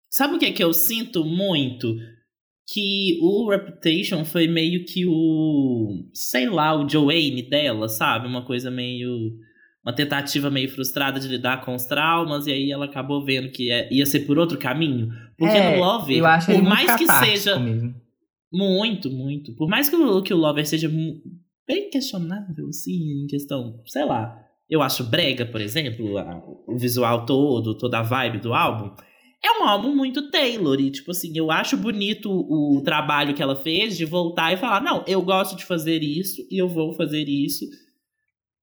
sabe 0.09 0.35
o 0.35 0.39
que 0.39 0.45
é 0.45 0.51
que 0.51 0.63
eu 0.63 0.73
sinto 0.73 1.23
muito? 1.23 1.87
Que 2.73 3.17
o 3.21 3.49
Reputation 3.49 4.23
foi 4.25 4.47
meio 4.47 4.85
que 4.85 5.05
o. 5.07 6.05
Sei 6.13 6.47
lá, 6.49 6.75
o 6.75 6.87
Joanne 6.87 7.41
dela, 7.41 7.87
sabe? 7.89 8.27
Uma 8.27 8.45
coisa 8.45 8.69
meio. 8.69 9.31
Uma 9.83 9.95
tentativa 9.95 10.51
meio 10.51 10.69
frustrada 10.69 11.19
de 11.19 11.27
lidar 11.27 11.63
com 11.65 11.73
os 11.73 11.85
traumas, 11.85 12.45
e 12.45 12.51
aí 12.51 12.71
ela 12.71 12.85
acabou 12.85 13.25
vendo 13.25 13.49
que 13.49 13.71
é- 13.71 13.91
ia 13.91 14.05
ser 14.05 14.19
por 14.21 14.37
outro 14.37 14.57
caminho. 14.57 15.09
Porque 15.37 15.55
É, 15.57 15.77
no 15.77 15.83
Lover, 15.83 16.17
eu 16.17 16.25
acho 16.25 16.51
por 16.51 16.61
mais 16.61 16.95
que 16.95 17.07
seja. 17.07 17.57
mesmo. 17.57 17.95
Muito, 18.51 19.09
muito. 19.09 19.53
Por 19.55 19.67
mais 19.69 19.89
que 19.89 19.95
o, 19.95 20.21
que 20.21 20.33
o 20.33 20.37
Lover 20.37 20.67
seja 20.67 20.89
bem 21.67 21.89
questionável, 21.89 22.67
assim, 22.67 23.23
em 23.23 23.27
questão, 23.27 23.79
sei 23.85 24.05
lá. 24.05 24.37
Eu 24.69 24.81
acho 24.83 25.03
brega, 25.03 25.45
por 25.45 25.61
exemplo, 25.61 26.17
a- 26.17 26.43
o 26.67 26.77
visual 26.77 27.25
todo, 27.25 27.75
toda 27.75 27.99
a 27.99 28.03
vibe 28.03 28.39
do 28.39 28.53
álbum. 28.53 28.91
É 29.43 29.61
um 29.61 29.63
álbum 29.63 29.95
muito 29.95 30.29
Taylor. 30.29 30.79
E, 30.79 30.91
tipo 30.91 31.11
assim, 31.11 31.31
eu 31.35 31.49
acho 31.49 31.77
bonito 31.77 32.29
o 32.29 32.81
trabalho 32.83 33.33
que 33.33 33.41
ela 33.41 33.55
fez 33.55 33.97
de 33.97 34.05
voltar 34.05 34.53
e 34.53 34.57
falar: 34.57 34.81
não, 34.81 35.03
eu 35.07 35.21
gosto 35.21 35.55
de 35.55 35.65
fazer 35.65 36.03
isso 36.03 36.45
e 36.51 36.61
eu 36.61 36.67
vou 36.67 36.93
fazer 36.93 37.23
isso. 37.27 37.65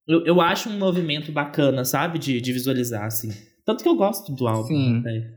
Eu, 0.06 0.24
eu 0.24 0.40
acho 0.40 0.68
um 0.68 0.78
movimento 0.78 1.32
bacana, 1.32 1.84
sabe? 1.84 2.18
De, 2.18 2.40
de 2.40 2.52
visualizar, 2.52 3.04
assim. 3.04 3.30
Tanto 3.64 3.82
que 3.82 3.88
eu 3.88 3.96
gosto 3.96 4.32
do 4.32 4.46
álbum. 4.46 4.68
Sim. 4.68 4.98
até. 5.00 5.36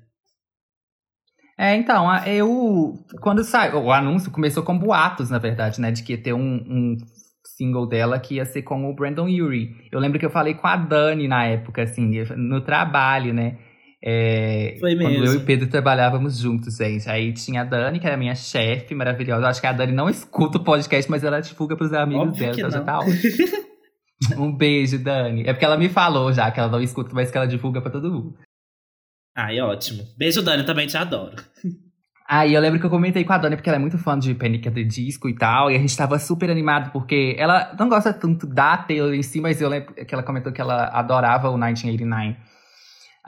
É, 1.58 1.76
então, 1.76 2.06
eu. 2.26 2.94
Quando 3.22 3.44
saiu. 3.44 3.80
O 3.80 3.92
anúncio 3.92 4.32
começou 4.32 4.64
com 4.64 4.78
boatos, 4.78 5.30
na 5.30 5.40
verdade, 5.40 5.82
né? 5.82 5.92
De 5.92 6.04
que 6.04 6.14
ia 6.14 6.22
ter 6.22 6.34
um, 6.34 6.56
um 6.56 6.98
single 7.44 7.88
dela 7.88 8.20
que 8.20 8.36
ia 8.36 8.46
ser 8.46 8.62
com 8.62 8.90
o 8.90 8.96
Brandon 8.96 9.26
Urie. 9.26 9.76
Eu 9.92 10.00
lembro 10.00 10.20
que 10.20 10.26
eu 10.26 10.30
falei 10.30 10.54
com 10.54 10.68
a 10.68 10.76
Dani 10.76 11.28
na 11.28 11.46
época, 11.46 11.84
assim, 11.84 12.24
no 12.38 12.62
trabalho, 12.62 13.34
né? 13.34 13.58
É, 14.02 14.78
Foi 14.80 14.96
Quando 14.96 15.10
mesmo. 15.10 15.26
eu 15.26 15.34
e 15.34 15.38
o 15.38 15.46
Pedro 15.46 15.68
trabalhávamos 15.68 16.38
juntos, 16.38 16.78
gente. 16.78 17.10
Aí 17.10 17.34
tinha 17.34 17.62
a 17.62 17.66
Dani, 17.66 18.00
que 18.00 18.08
era 18.08 18.16
minha 18.16 18.36
chefe 18.36 18.96
maravilhosa. 18.96 19.48
Acho 19.48 19.60
que 19.60 19.68
a 19.68 19.74
Dani 19.74 19.92
não 19.92 20.10
escuta 20.10 20.58
o 20.58 20.64
podcast, 20.64 21.10
mas 21.12 21.24
ela 21.24 21.42
divulga 21.42 21.76
pros 21.76 21.92
amigos 21.94 22.30
Óbvio 22.30 22.46
dela. 22.46 22.58
Então 22.58 22.72
já 22.72 22.82
tá 22.82 23.00
ótimo. 23.00 23.70
Um 24.38 24.56
beijo, 24.56 25.00
Dani. 25.00 25.44
É 25.48 25.54
porque 25.54 25.66
ela 25.66 25.78
me 25.78 25.90
falou 25.90 26.32
já 26.34 26.52
que 26.52 26.60
ela 26.60 26.70
não 26.70 26.82
escuta, 26.82 27.12
mas 27.14 27.32
que 27.32 27.38
ela 27.38 27.48
divulga 27.48 27.82
pra 27.82 27.92
todo 27.92 28.12
mundo. 28.12 28.36
Ai, 29.36 29.60
ótimo. 29.62 30.04
Beijo, 30.18 30.42
Dani, 30.42 30.66
também 30.66 30.88
te 30.88 30.98
adoro. 30.98 31.36
Aí 32.28 32.54
eu 32.54 32.62
lembro 32.62 32.80
que 32.80 32.86
eu 32.86 32.92
comentei 32.92 33.24
com 33.24 33.34
a 33.34 33.40
Dani, 33.40 33.56
porque 33.56 33.70
ela 33.70 33.78
é 33.78 33.82
muito 33.82 33.98
fã 33.98 34.20
de 34.20 34.36
Panic! 34.36 34.70
the 34.70 34.84
Disco 34.84 35.28
e 35.28 35.34
tal, 35.34 35.72
e 35.72 35.76
a 35.76 35.80
gente 35.80 35.98
tava 35.98 36.20
super 36.20 36.52
animado, 36.52 36.92
porque 36.92 37.36
ela 37.40 37.76
não 37.80 37.90
gosta 37.90 38.14
tanto 38.14 38.46
da 38.46 38.78
Taylor 38.78 39.16
em 39.16 39.24
si, 39.24 39.42
mas 39.42 39.60
eu 39.60 39.68
lembro 39.68 39.96
que 39.96 40.14
ela 40.14 40.22
comentou 40.22 40.52
que 40.52 40.62
ela 40.62 40.90
adorava 40.90 41.50
o 41.50 41.58
1989. 41.58 42.38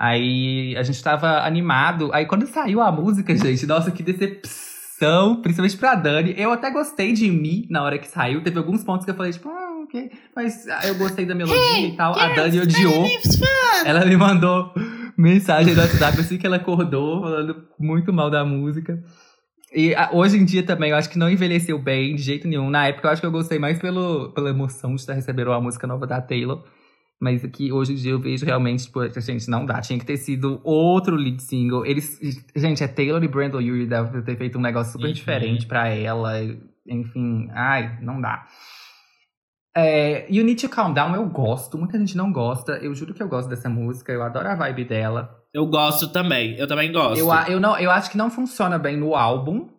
Aí 0.02 0.76
a 0.78 0.82
gente 0.82 1.04
tava 1.04 1.46
animado, 1.46 2.10
aí 2.12 2.26
quando 2.26 2.48
saiu 2.48 2.82
a 2.82 2.92
música, 2.92 3.38
gente, 3.38 3.68
nossa, 3.68 3.92
que 3.92 4.02
decepção, 4.02 5.40
principalmente 5.44 5.78
pra 5.78 5.94
Dani. 5.94 6.34
Eu 6.36 6.52
até 6.52 6.72
gostei 6.72 7.14
de 7.14 7.30
mim 7.30 7.68
na 7.70 7.84
hora 7.84 8.00
que 8.00 8.08
saiu, 8.08 8.42
teve 8.42 8.58
alguns 8.58 8.84
pontos 8.84 9.06
que 9.06 9.12
eu 9.12 9.16
falei, 9.16 9.32
tipo, 9.32 9.48
ah, 9.48 9.84
ok, 9.84 10.10
mas 10.36 10.68
ah, 10.68 10.88
eu 10.88 10.96
gostei 10.96 11.24
da 11.24 11.36
melodia 11.36 11.88
e 11.88 11.96
tal. 11.96 12.18
A 12.18 12.30
Dani 12.30 12.62
odiou. 12.62 13.06
Ela 13.86 14.04
me 14.04 14.18
mandou 14.18 14.74
mensagem 15.16 15.76
no 15.76 15.82
WhatsApp 15.82 16.20
assim 16.20 16.40
que 16.40 16.48
ela 16.48 16.56
acordou, 16.56 17.22
falando 17.22 17.68
muito 17.80 18.12
mal 18.12 18.32
da 18.32 18.44
música. 18.44 18.98
E 19.72 19.94
a, 19.94 20.10
hoje 20.14 20.36
em 20.36 20.46
dia 20.46 20.64
também, 20.64 20.90
eu 20.90 20.98
acho 20.98 21.12
que 21.12 21.20
não 21.20 21.30
envelheceu 21.30 21.78
bem 21.78 22.16
de 22.16 22.24
jeito 22.24 22.48
nenhum. 22.48 22.72
Na 22.72 22.88
época, 22.88 23.08
eu 23.08 23.12
acho 23.12 23.22
que 23.22 23.28
eu 23.28 23.32
gostei 23.32 23.60
mais 23.60 23.78
pelo, 23.78 24.34
pela 24.34 24.50
emoção 24.50 24.96
de 24.96 25.02
estar 25.02 25.14
recebendo 25.14 25.52
a 25.52 25.62
música 25.62 25.86
nova 25.86 26.08
da 26.08 26.20
Taylor. 26.20 26.64
Mas 27.22 27.46
aqui, 27.46 27.72
hoje 27.72 27.94
em 27.94 27.96
dia, 27.96 28.12
eu 28.14 28.20
vejo 28.20 28.44
realmente, 28.44 28.86
tipo, 28.86 29.00
gente, 29.22 29.48
não 29.48 29.64
dá. 29.64 29.80
Tinha 29.80 30.00
que 30.00 30.06
ter 30.06 30.18
sido 30.18 30.60
outro 30.64 31.16
lead 31.16 31.42
single. 31.44 31.86
Eles, 31.86 32.20
gente, 32.56 32.84
é 32.84 32.88
Taylor 32.88 33.24
e 33.24 33.28
Brandon 33.28 33.60
Urie 33.60 33.86
devem 33.86 34.24
ter 34.24 34.36
feito 34.36 34.58
um 34.58 34.62
negócio 34.62 34.94
super 34.94 35.06
uhum. 35.06 35.14
diferente 35.14 35.68
para 35.68 35.88
ela. 35.90 36.34
Enfim, 36.88 37.48
ai, 37.52 38.00
não 38.02 38.20
dá. 38.20 38.48
É, 39.78 40.26
you 40.30 40.44
Need 40.44 40.62
to 40.62 40.70
Calm 40.70 40.94
Down 40.94 41.14
eu 41.16 41.30
gosto, 41.30 41.78
muita 41.78 41.98
gente 42.00 42.18
não 42.18 42.32
gosta. 42.32 42.74
Eu 42.78 42.94
juro 42.96 43.14
que 43.14 43.22
eu 43.22 43.30
gosto 43.30 43.48
dessa 43.48 43.70
música, 43.70 44.12
eu 44.12 44.24
adoro 44.24 44.50
a 44.50 44.56
vibe 44.56 44.86
dela. 44.86 45.38
Eu 45.54 45.68
gosto 45.68 46.12
também, 46.12 46.58
eu 46.58 46.68
também 46.68 46.92
gosto. 46.92 47.20
Eu, 47.20 47.32
eu, 47.54 47.60
não, 47.60 47.78
eu 47.78 47.92
acho 47.92 48.10
que 48.10 48.18
não 48.18 48.32
funciona 48.32 48.80
bem 48.80 48.98
no 48.98 49.16
álbum. 49.16 49.70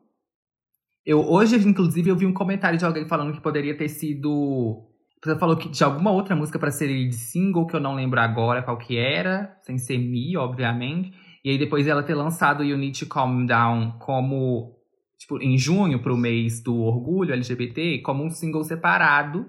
Eu, 1.05 1.29
hoje, 1.29 1.57
inclusive, 1.57 2.09
eu 2.09 2.17
vi 2.17 2.25
um 2.25 2.33
comentário 2.33 2.79
de 2.79 2.85
alguém 2.85 3.09
falando 3.09 3.33
que 3.33 3.41
poderia 3.41 3.77
ter 3.77 3.89
sido. 3.89 4.92
Você 5.23 5.39
falou 5.39 5.57
que 5.57 5.69
de 5.69 5.85
alguma 5.85 6.11
outra 6.11 6.35
música 6.35 6.59
para 6.59 6.71
ser 6.71 6.89
de 6.89 7.15
single, 7.15 7.67
que 7.67 7.77
eu 7.77 7.81
não 7.81 7.95
lembro 7.95 8.21
agora 8.21 8.63
qual 8.63 8.77
que 8.77 8.97
era, 8.97 9.57
sem 9.63 9.79
ser 9.79 9.99
Me, 9.99 10.37
obviamente. 10.37 11.13
E 11.45 11.51
aí 11.51 11.59
depois 11.59 11.87
ela 11.87 12.03
ter 12.03 12.15
lançado 12.15 12.65
You 12.65 12.77
Need 12.77 12.99
to 12.99 13.07
Calm 13.07 13.47
Down 13.47 13.99
como, 13.99 14.77
tipo, 15.19 15.41
em 15.41 15.57
junho, 15.57 16.03
pro 16.03 16.17
mês 16.17 16.63
do 16.63 16.77
orgulho 16.81 17.33
LGBT, 17.33 18.01
como 18.01 18.25
um 18.25 18.31
single 18.31 18.65
separado 18.65 19.47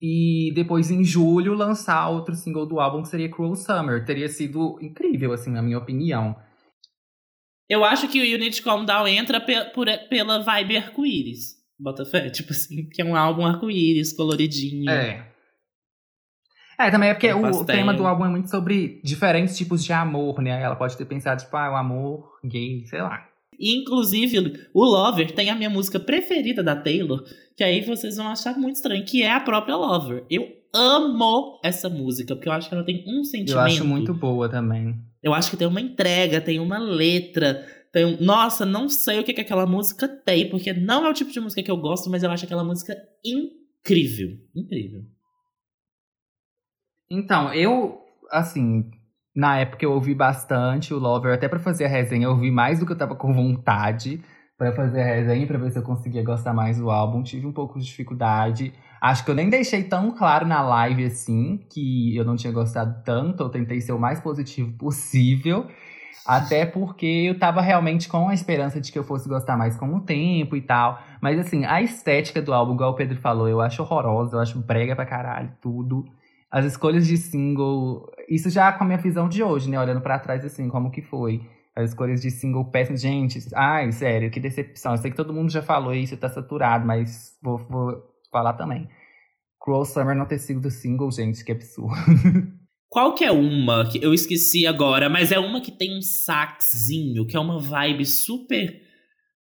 e 0.00 0.52
depois, 0.54 0.90
em 0.90 1.02
julho, 1.02 1.54
lançar 1.54 2.08
outro 2.08 2.34
single 2.34 2.66
do 2.66 2.78
álbum 2.78 3.02
que 3.02 3.08
seria 3.08 3.28
Cruel 3.28 3.56
Summer. 3.56 4.04
Teria 4.04 4.28
sido 4.28 4.78
incrível, 4.80 5.32
assim, 5.32 5.50
na 5.50 5.60
minha 5.60 5.78
opinião. 5.78 6.36
Eu 7.68 7.84
acho 7.84 8.08
que 8.08 8.20
o 8.20 8.34
Unit 8.34 8.62
Calm 8.62 8.84
Down 8.84 9.08
entra 9.08 9.40
pe 9.40 9.54
por, 9.74 9.86
pela 10.08 10.42
vibe 10.42 10.76
arco-íris. 10.76 11.57
Bota 11.78 12.04
fé, 12.04 12.28
tipo 12.30 12.52
assim, 12.52 12.88
que 12.88 13.00
é 13.00 13.04
um 13.04 13.16
álbum 13.16 13.46
arco-íris, 13.46 14.12
coloridinho. 14.12 14.90
É. 14.90 15.26
É, 16.80 16.90
também 16.92 17.10
é 17.10 17.14
porque 17.14 17.32
o, 17.32 17.44
o 17.44 17.64
tema 17.64 17.92
do 17.92 18.06
álbum 18.06 18.24
é 18.24 18.28
muito 18.28 18.48
sobre 18.48 19.00
diferentes 19.02 19.56
tipos 19.56 19.84
de 19.84 19.92
amor, 19.92 20.40
né? 20.40 20.62
Ela 20.62 20.76
pode 20.76 20.96
ter 20.96 21.04
pensado, 21.06 21.42
tipo, 21.42 21.56
ah, 21.56 21.72
o 21.72 21.76
amor 21.76 22.38
gay, 22.44 22.86
sei 22.86 23.02
lá. 23.02 23.26
Inclusive, 23.58 24.68
o 24.72 24.84
Lover 24.84 25.32
tem 25.32 25.50
a 25.50 25.56
minha 25.56 25.68
música 25.68 25.98
preferida 25.98 26.62
da 26.62 26.76
Taylor, 26.76 27.24
que 27.56 27.64
aí 27.64 27.80
vocês 27.80 28.16
vão 28.16 28.28
achar 28.28 28.56
muito 28.56 28.76
estranho, 28.76 29.04
que 29.04 29.24
é 29.24 29.32
a 29.32 29.40
própria 29.40 29.74
Lover. 29.74 30.24
Eu 30.30 30.46
amo 30.72 31.58
essa 31.64 31.88
música, 31.88 32.36
porque 32.36 32.48
eu 32.48 32.52
acho 32.52 32.68
que 32.68 32.74
ela 32.74 32.84
tem 32.84 33.04
um 33.08 33.24
sentimento. 33.24 33.58
Eu 33.58 33.60
acho 33.60 33.84
muito 33.84 34.14
boa 34.14 34.48
também. 34.48 34.94
Eu 35.20 35.34
acho 35.34 35.50
que 35.50 35.56
tem 35.56 35.66
uma 35.66 35.80
entrega, 35.80 36.40
tem 36.40 36.60
uma 36.60 36.78
letra, 36.78 37.66
tem 37.92 38.04
um... 38.04 38.20
Nossa, 38.20 38.64
não 38.66 38.88
sei 38.88 39.20
o 39.20 39.24
que, 39.24 39.32
que 39.32 39.40
aquela 39.40 39.66
música 39.66 40.08
tem, 40.08 40.48
porque 40.50 40.72
não 40.72 41.06
é 41.06 41.10
o 41.10 41.14
tipo 41.14 41.30
de 41.30 41.40
música 41.40 41.62
que 41.62 41.70
eu 41.70 41.76
gosto, 41.76 42.10
mas 42.10 42.22
eu 42.22 42.30
acho 42.30 42.44
aquela 42.44 42.64
música 42.64 42.94
incrível. 43.24 44.36
Incrível. 44.54 45.02
Então, 47.10 47.52
eu, 47.54 48.00
assim, 48.30 48.90
na 49.34 49.58
época 49.58 49.84
eu 49.84 49.92
ouvi 49.92 50.14
bastante 50.14 50.92
o 50.92 50.98
Lover, 50.98 51.32
até 51.32 51.48
para 51.48 51.58
fazer 51.58 51.86
a 51.86 51.88
resenha, 51.88 52.26
eu 52.26 52.32
ouvi 52.32 52.50
mais 52.50 52.80
do 52.80 52.86
que 52.86 52.92
eu 52.92 52.98
tava 52.98 53.16
com 53.16 53.32
vontade 53.32 54.22
para 54.58 54.74
fazer 54.74 55.00
a 55.00 55.04
resenha, 55.04 55.46
pra 55.46 55.56
ver 55.56 55.70
se 55.70 55.78
eu 55.78 55.84
conseguia 55.84 56.24
gostar 56.24 56.52
mais 56.52 56.78
do 56.78 56.90
álbum. 56.90 57.22
Tive 57.22 57.46
um 57.46 57.52
pouco 57.52 57.78
de 57.78 57.86
dificuldade. 57.86 58.74
Acho 59.00 59.24
que 59.24 59.30
eu 59.30 59.34
nem 59.34 59.48
deixei 59.48 59.84
tão 59.84 60.10
claro 60.10 60.44
na 60.44 60.60
live 60.60 61.04
assim 61.04 61.64
que 61.70 62.16
eu 62.16 62.24
não 62.24 62.34
tinha 62.34 62.52
gostado 62.52 63.00
tanto. 63.04 63.44
Eu 63.44 63.48
tentei 63.48 63.80
ser 63.80 63.92
o 63.92 64.00
mais 64.00 64.20
positivo 64.20 64.72
possível. 64.76 65.68
Até 66.26 66.66
porque 66.66 67.06
eu 67.06 67.38
tava 67.38 67.60
realmente 67.60 68.08
com 68.08 68.28
a 68.28 68.34
esperança 68.34 68.80
de 68.80 68.92
que 68.92 68.98
eu 68.98 69.04
fosse 69.04 69.28
gostar 69.28 69.56
mais 69.56 69.76
com 69.76 69.94
o 69.94 70.00
tempo 70.00 70.56
e 70.56 70.60
tal. 70.60 71.00
Mas 71.20 71.38
assim, 71.38 71.64
a 71.64 71.80
estética 71.80 72.42
do 72.42 72.52
álbum, 72.52 72.74
igual 72.74 72.92
o 72.92 72.96
Pedro 72.96 73.16
falou, 73.18 73.48
eu 73.48 73.60
acho 73.60 73.82
horrorosa, 73.82 74.36
eu 74.36 74.40
acho 74.40 74.58
brega 74.58 74.94
pra 74.94 75.06
caralho, 75.06 75.50
tudo 75.60 76.04
as 76.50 76.64
escolhas 76.64 77.06
de 77.06 77.16
single. 77.16 78.10
Isso 78.28 78.50
já 78.50 78.72
com 78.72 78.84
a 78.84 78.86
minha 78.86 78.98
visão 78.98 79.28
de 79.28 79.42
hoje, 79.42 79.70
né? 79.70 79.78
Olhando 79.78 80.00
para 80.00 80.18
trás, 80.18 80.44
assim, 80.44 80.68
como 80.68 80.90
que 80.90 81.02
foi. 81.02 81.42
As 81.76 81.90
escolhas 81.90 82.20
de 82.20 82.30
single 82.30 82.64
péssimas. 82.70 83.00
Gente, 83.00 83.38
ai, 83.54 83.92
sério, 83.92 84.30
que 84.30 84.40
decepção. 84.40 84.92
Eu 84.92 84.98
sei 84.98 85.10
que 85.10 85.16
todo 85.16 85.32
mundo 85.32 85.50
já 85.50 85.62
falou 85.62 85.94
isso, 85.94 86.16
tá 86.16 86.28
saturado, 86.28 86.86
mas 86.86 87.36
vou, 87.42 87.58
vou 87.58 88.02
falar 88.32 88.54
também. 88.54 88.88
Cruel 89.60 89.84
Summer 89.84 90.16
não 90.16 90.26
ter 90.26 90.38
sido 90.38 90.60
do 90.60 90.70
single, 90.70 91.10
gente, 91.10 91.44
que 91.44 91.52
absurdo. 91.52 91.94
Qual 92.90 93.14
que 93.14 93.24
é 93.24 93.30
uma 93.30 93.88
que 93.88 94.02
eu 94.02 94.14
esqueci 94.14 94.66
agora, 94.66 95.10
mas 95.10 95.30
é 95.30 95.38
uma 95.38 95.60
que 95.60 95.70
tem 95.70 95.96
um 95.96 96.00
saxzinho, 96.00 97.26
que 97.26 97.36
é 97.36 97.40
uma 97.40 97.58
vibe 97.58 98.04
super. 98.06 98.80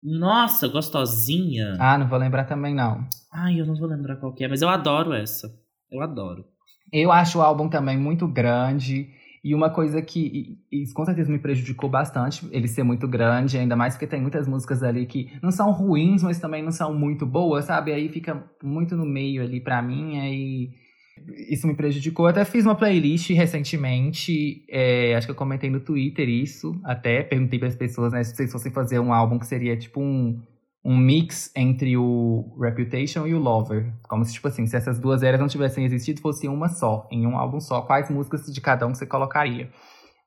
Nossa, 0.02 0.66
gostosinha. 0.68 1.76
Ah, 1.78 1.98
não 1.98 2.08
vou 2.08 2.18
lembrar 2.18 2.44
também, 2.44 2.74
não. 2.74 3.06
Ai, 3.32 3.60
eu 3.60 3.66
não 3.66 3.74
vou 3.74 3.88
lembrar 3.88 4.16
qual 4.16 4.34
que 4.34 4.44
é, 4.44 4.48
mas 4.48 4.62
eu 4.62 4.68
adoro 4.68 5.12
essa. 5.12 5.48
Eu 5.90 6.00
adoro. 6.02 6.44
Eu 6.92 7.12
acho 7.12 7.38
o 7.38 7.42
álbum 7.42 7.68
também 7.68 7.98
muito 7.98 8.26
grande. 8.26 9.08
E 9.42 9.54
uma 9.54 9.68
coisa 9.68 10.00
que 10.00 10.58
isso 10.72 10.94
com 10.94 11.04
certeza 11.04 11.30
me 11.30 11.38
prejudicou 11.38 11.90
bastante, 11.90 12.48
ele 12.50 12.66
ser 12.66 12.82
muito 12.82 13.06
grande, 13.06 13.58
ainda 13.58 13.76
mais 13.76 13.92
porque 13.92 14.06
tem 14.06 14.22
muitas 14.22 14.48
músicas 14.48 14.82
ali 14.82 15.04
que 15.04 15.30
não 15.42 15.50
são 15.50 15.70
ruins, 15.70 16.22
mas 16.22 16.38
também 16.38 16.62
não 16.62 16.72
são 16.72 16.94
muito 16.94 17.26
boas, 17.26 17.66
sabe? 17.66 17.92
Aí 17.92 18.08
fica 18.08 18.42
muito 18.62 18.96
no 18.96 19.04
meio 19.04 19.42
ali 19.42 19.60
para 19.60 19.82
mim, 19.82 20.18
aí 20.18 20.70
isso 21.48 21.66
me 21.66 21.74
prejudicou. 21.74 22.26
Eu 22.26 22.30
até 22.30 22.44
fiz 22.44 22.64
uma 22.64 22.74
playlist 22.74 23.30
recentemente, 23.30 24.64
é, 24.68 25.14
acho 25.14 25.26
que 25.26 25.30
eu 25.30 25.36
comentei 25.36 25.70
no 25.70 25.80
Twitter 25.80 26.28
isso, 26.28 26.80
até 26.84 27.22
perguntei 27.22 27.58
para 27.58 27.68
as 27.68 27.76
pessoas, 27.76 28.12
né, 28.12 28.22
se 28.22 28.34
vocês 28.34 28.52
fossem 28.52 28.72
fazer 28.72 28.98
um 28.98 29.12
álbum 29.12 29.38
que 29.38 29.46
seria 29.46 29.76
tipo 29.76 30.00
um 30.00 30.40
um 30.84 30.96
mix 30.98 31.50
entre 31.56 31.96
o 31.96 32.54
Reputation 32.60 33.26
e 33.26 33.34
o 33.34 33.38
Lover. 33.38 33.90
Como 34.06 34.22
se, 34.24 34.34
tipo 34.34 34.48
assim, 34.48 34.66
se 34.66 34.76
essas 34.76 34.98
duas 34.98 35.22
eras 35.22 35.40
não 35.40 35.48
tivessem 35.48 35.84
existido, 35.84 36.20
fosse 36.20 36.46
uma 36.46 36.68
só, 36.68 37.08
em 37.10 37.26
um 37.26 37.38
álbum 37.38 37.58
só. 37.58 37.80
Quais 37.80 38.10
músicas 38.10 38.44
de 38.52 38.60
cada 38.60 38.86
um 38.86 38.94
você 38.94 39.06
colocaria? 39.06 39.70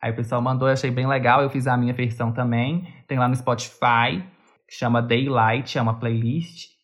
Aí 0.01 0.11
o 0.11 0.15
pessoal 0.15 0.41
mandou, 0.41 0.67
eu 0.67 0.73
achei 0.73 0.89
bem 0.89 1.05
legal, 1.05 1.43
eu 1.43 1.49
fiz 1.49 1.67
a 1.67 1.77
minha 1.77 1.93
versão 1.93 2.31
também. 2.31 2.87
Tem 3.07 3.19
lá 3.19 3.27
no 3.27 3.35
Spotify, 3.35 4.23
que 4.67 4.75
chama 4.75 5.01
Daylight, 5.01 5.77
é 5.77 5.81
uma 5.81 5.99
playlist. 5.99 6.76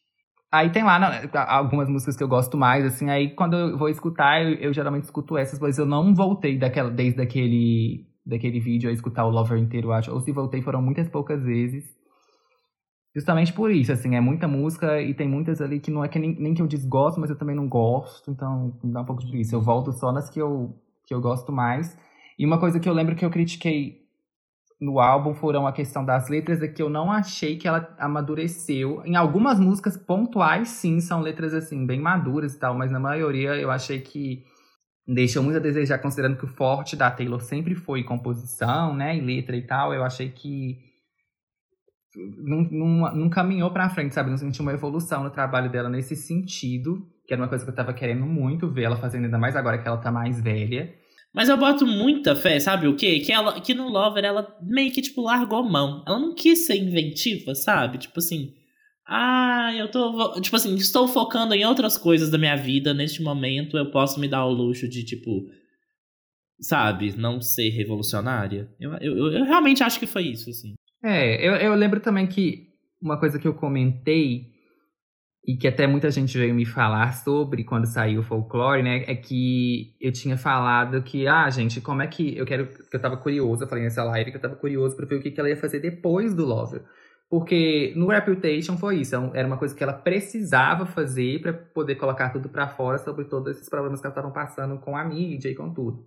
Aí 0.54 0.70
tem 0.70 0.84
lá 0.84 1.00
algumas 1.48 1.90
músicas 1.90 2.16
que 2.16 2.24
eu 2.24 2.28
gosto 2.28 2.56
mais, 2.56 2.86
assim, 2.86 3.10
aí 3.10 3.32
quando 3.34 3.56
eu 3.58 3.76
vou 3.76 3.90
escutar, 3.90 4.40
eu, 4.40 4.54
eu 4.58 4.72
geralmente 4.72 5.06
escuto 5.06 5.36
essas, 5.36 5.60
mas 5.60 5.80
eu 5.80 5.86
não 5.88 6.14
voltei 6.14 6.60
daquela, 6.60 6.92
desde 6.92 7.20
aquele, 7.20 8.06
daquele 8.24 8.60
vídeo 8.60 8.88
a 8.88 8.94
escutar 8.94 9.26
o 9.26 9.32
Lover 9.32 9.58
inteiro, 9.58 9.92
acho. 9.92 10.12
Ou 10.12 10.20
se 10.20 10.32
voltei, 10.32 10.62
foram 10.62 10.80
muitas 10.80 11.10
poucas 11.10 11.42
vezes. 11.42 11.84
Justamente 13.16 13.52
por 13.52 13.72
isso, 13.72 13.92
assim, 13.92 14.16
é 14.16 14.22
muita 14.22 14.48
música 14.48 15.02
e 15.02 15.16
tem 15.16 15.28
muitas 15.28 15.60
ali 15.60 15.80
que 15.80 15.90
não 15.90 16.06
é 16.06 16.08
que 16.08 16.20
nem, 16.20 16.36
nem 16.40 16.54
que 16.54 16.62
eu 16.62 16.68
desgosto, 16.68 17.20
mas 17.20 17.32
eu 17.32 17.36
também 17.36 17.56
não 17.56 17.68
gosto, 17.68 18.30
então 18.30 18.78
me 18.84 18.94
dá 18.94 19.02
um 19.02 19.06
pouco 19.06 19.26
de 19.26 19.42
isso. 19.42 19.56
Eu 19.56 19.62
volto 19.62 19.92
só 19.92 20.12
nas 20.12 20.30
que 20.30 20.40
eu, 20.40 20.80
que 21.08 21.16
eu 21.16 21.20
gosto 21.20 21.52
mais. 21.52 21.98
E 22.38 22.46
uma 22.46 22.60
coisa 22.60 22.80
que 22.80 22.88
eu 22.88 22.94
lembro 22.94 23.16
que 23.16 23.26
eu 23.26 23.32
critiquei 23.32 24.03
no 24.84 25.00
álbum 25.00 25.34
foram 25.34 25.66
a 25.66 25.72
questão 25.72 26.04
das 26.04 26.30
letras, 26.30 26.62
é 26.62 26.68
que 26.68 26.82
eu 26.82 26.90
não 26.90 27.12
achei 27.12 27.58
que 27.58 27.68
ela 27.68 27.96
amadureceu. 27.98 29.02
Em 29.06 29.16
algumas 29.16 29.60
músicas 29.60 29.96
pontuais, 29.96 30.70
sim, 30.70 31.00
são 31.00 31.22
letras 31.22 31.54
assim, 31.54 31.86
bem 31.86 32.00
maduras 32.00 32.54
e 32.54 32.60
tal, 32.60 32.76
mas 32.76 32.92
na 32.92 33.00
maioria 33.00 33.56
eu 33.56 33.72
achei 33.72 34.02
que 34.02 34.44
deixou 35.08 35.42
muito 35.42 35.58
a 35.58 35.62
desejar, 35.62 36.00
considerando 36.00 36.38
que 36.38 36.46
o 36.46 36.56
forte 36.56 36.96
da 36.96 37.10
Taylor 37.10 37.42
sempre 37.42 37.76
foi 37.76 38.04
composição, 38.04 38.96
né, 38.96 39.18
e 39.18 39.22
letra 39.22 39.56
e 39.56 39.66
tal. 39.66 39.94
Eu 39.94 40.04
achei 40.04 40.30
que 40.30 40.78
não, 42.38 42.62
não, 42.70 43.16
não 43.16 43.30
caminhou 43.30 43.72
pra 43.72 43.90
frente, 43.90 44.14
sabe? 44.14 44.30
Não 44.30 44.38
senti 44.38 44.62
uma 44.62 44.74
evolução 44.74 45.24
no 45.24 45.30
trabalho 45.30 45.72
dela 45.72 45.90
nesse 45.90 46.16
sentido, 46.16 47.08
que 47.26 47.34
era 47.34 47.42
uma 47.42 47.48
coisa 47.48 47.64
que 47.64 47.72
eu 47.72 47.76
tava 47.76 47.94
querendo 47.94 48.26
muito 48.26 48.70
ver 48.70 48.84
ela 48.84 48.98
fazendo, 48.98 49.26
ainda 49.26 49.38
mais 49.38 49.56
agora 49.56 49.78
que 49.78 49.88
ela 49.88 49.98
tá 49.98 50.12
mais 50.12 50.42
velha. 50.42 50.94
Mas 51.34 51.50
eu 51.50 51.58
boto 51.58 51.86
muita 51.86 52.36
fé, 52.36 52.60
sabe 52.60 52.88
o 52.88 52.96
quê? 52.96 53.20
Que, 53.20 53.32
ela, 53.32 53.60
que 53.60 53.74
no 53.74 53.90
Lover 53.90 54.24
ela 54.24 54.56
meio 54.62 54.92
que, 54.92 55.02
tipo, 55.02 55.22
largou 55.22 55.64
mão. 55.64 56.04
Ela 56.08 56.20
não 56.20 56.36
quis 56.36 56.68
ser 56.68 56.76
inventiva, 56.76 57.56
sabe? 57.56 57.98
Tipo 57.98 58.20
assim. 58.20 58.54
Ah, 59.06 59.74
eu 59.76 59.90
tô. 59.90 60.40
Tipo 60.40 60.56
assim, 60.56 60.76
estou 60.76 61.08
focando 61.08 61.56
em 61.56 61.66
outras 61.66 61.98
coisas 61.98 62.30
da 62.30 62.38
minha 62.38 62.56
vida 62.56 62.94
neste 62.94 63.24
momento. 63.24 63.78
Eu 63.78 63.90
posso 63.90 64.20
me 64.20 64.28
dar 64.28 64.46
o 64.46 64.52
luxo 64.52 64.88
de, 64.88 65.04
tipo. 65.04 65.50
Sabe? 66.62 67.18
Não 67.18 67.42
ser 67.42 67.70
revolucionária. 67.70 68.70
Eu, 68.80 68.94
eu, 69.02 69.32
eu 69.34 69.44
realmente 69.44 69.84
acho 69.84 70.00
que 70.00 70.06
foi 70.06 70.28
isso, 70.28 70.52
assim. 70.52 70.76
É, 71.04 71.46
eu, 71.46 71.56
eu 71.56 71.74
lembro 71.74 72.00
também 72.00 72.28
que 72.28 72.70
uma 73.02 73.20
coisa 73.20 73.40
que 73.40 73.48
eu 73.48 73.56
comentei 73.56 74.53
e 75.46 75.58
que 75.58 75.68
até 75.68 75.86
muita 75.86 76.10
gente 76.10 76.38
veio 76.38 76.56
me 76.56 76.66
falar 76.66 77.14
sobre 77.14 77.66
quando 77.66 77.86
saiu 77.86 78.22
o 78.22 78.24
folclore, 78.24 78.82
né? 78.82 79.04
É 79.08 79.16
que 79.16 79.94
eu 80.00 80.12
tinha 80.12 80.38
falado 80.38 81.04
que, 81.04 81.28
ah, 81.28 81.50
gente, 81.50 81.82
como 81.82 82.02
é 82.02 82.08
que. 82.08 82.38
Eu 82.38 82.46
quero. 82.46 82.68
que 82.68 82.96
eu 82.96 83.02
tava 83.02 83.18
curioso, 83.18 83.64
eu 83.64 83.68
falei 83.68 83.84
nessa 83.84 84.04
live 84.06 84.32
que 84.32 84.38
eu 84.38 84.42
tava 84.42 84.56
curioso 84.56 84.96
pra 84.96 85.06
ver 85.06 85.16
o 85.16 85.22
que, 85.22 85.32
que 85.32 85.40
ela 85.40 85.50
ia 85.50 85.58
fazer 85.58 85.80
depois 85.82 86.34
do 86.34 86.46
Lover. 86.46 86.84
Porque 87.30 87.94
no 87.96 88.08
Reputation 88.08 88.78
foi 88.78 88.98
isso, 88.98 89.16
é 89.16 89.40
era 89.40 89.48
uma 89.48 89.58
coisa 89.58 89.76
que 89.76 89.84
ela 89.84 89.94
precisava 89.94 90.86
fazer 90.86 91.42
para 91.42 91.52
poder 91.52 91.96
colocar 91.96 92.30
tudo 92.30 92.48
para 92.48 92.68
fora 92.68 92.98
sobre 93.00 93.26
todos 93.26 93.56
esses 93.56 93.68
problemas 93.68 94.00
que 94.00 94.06
ela 94.06 94.14
estavam 94.14 94.32
passando 94.32 94.80
com 94.80 94.96
a 94.96 95.04
mídia 95.04 95.50
e 95.50 95.56
com 95.56 95.74
tudo. 95.74 96.06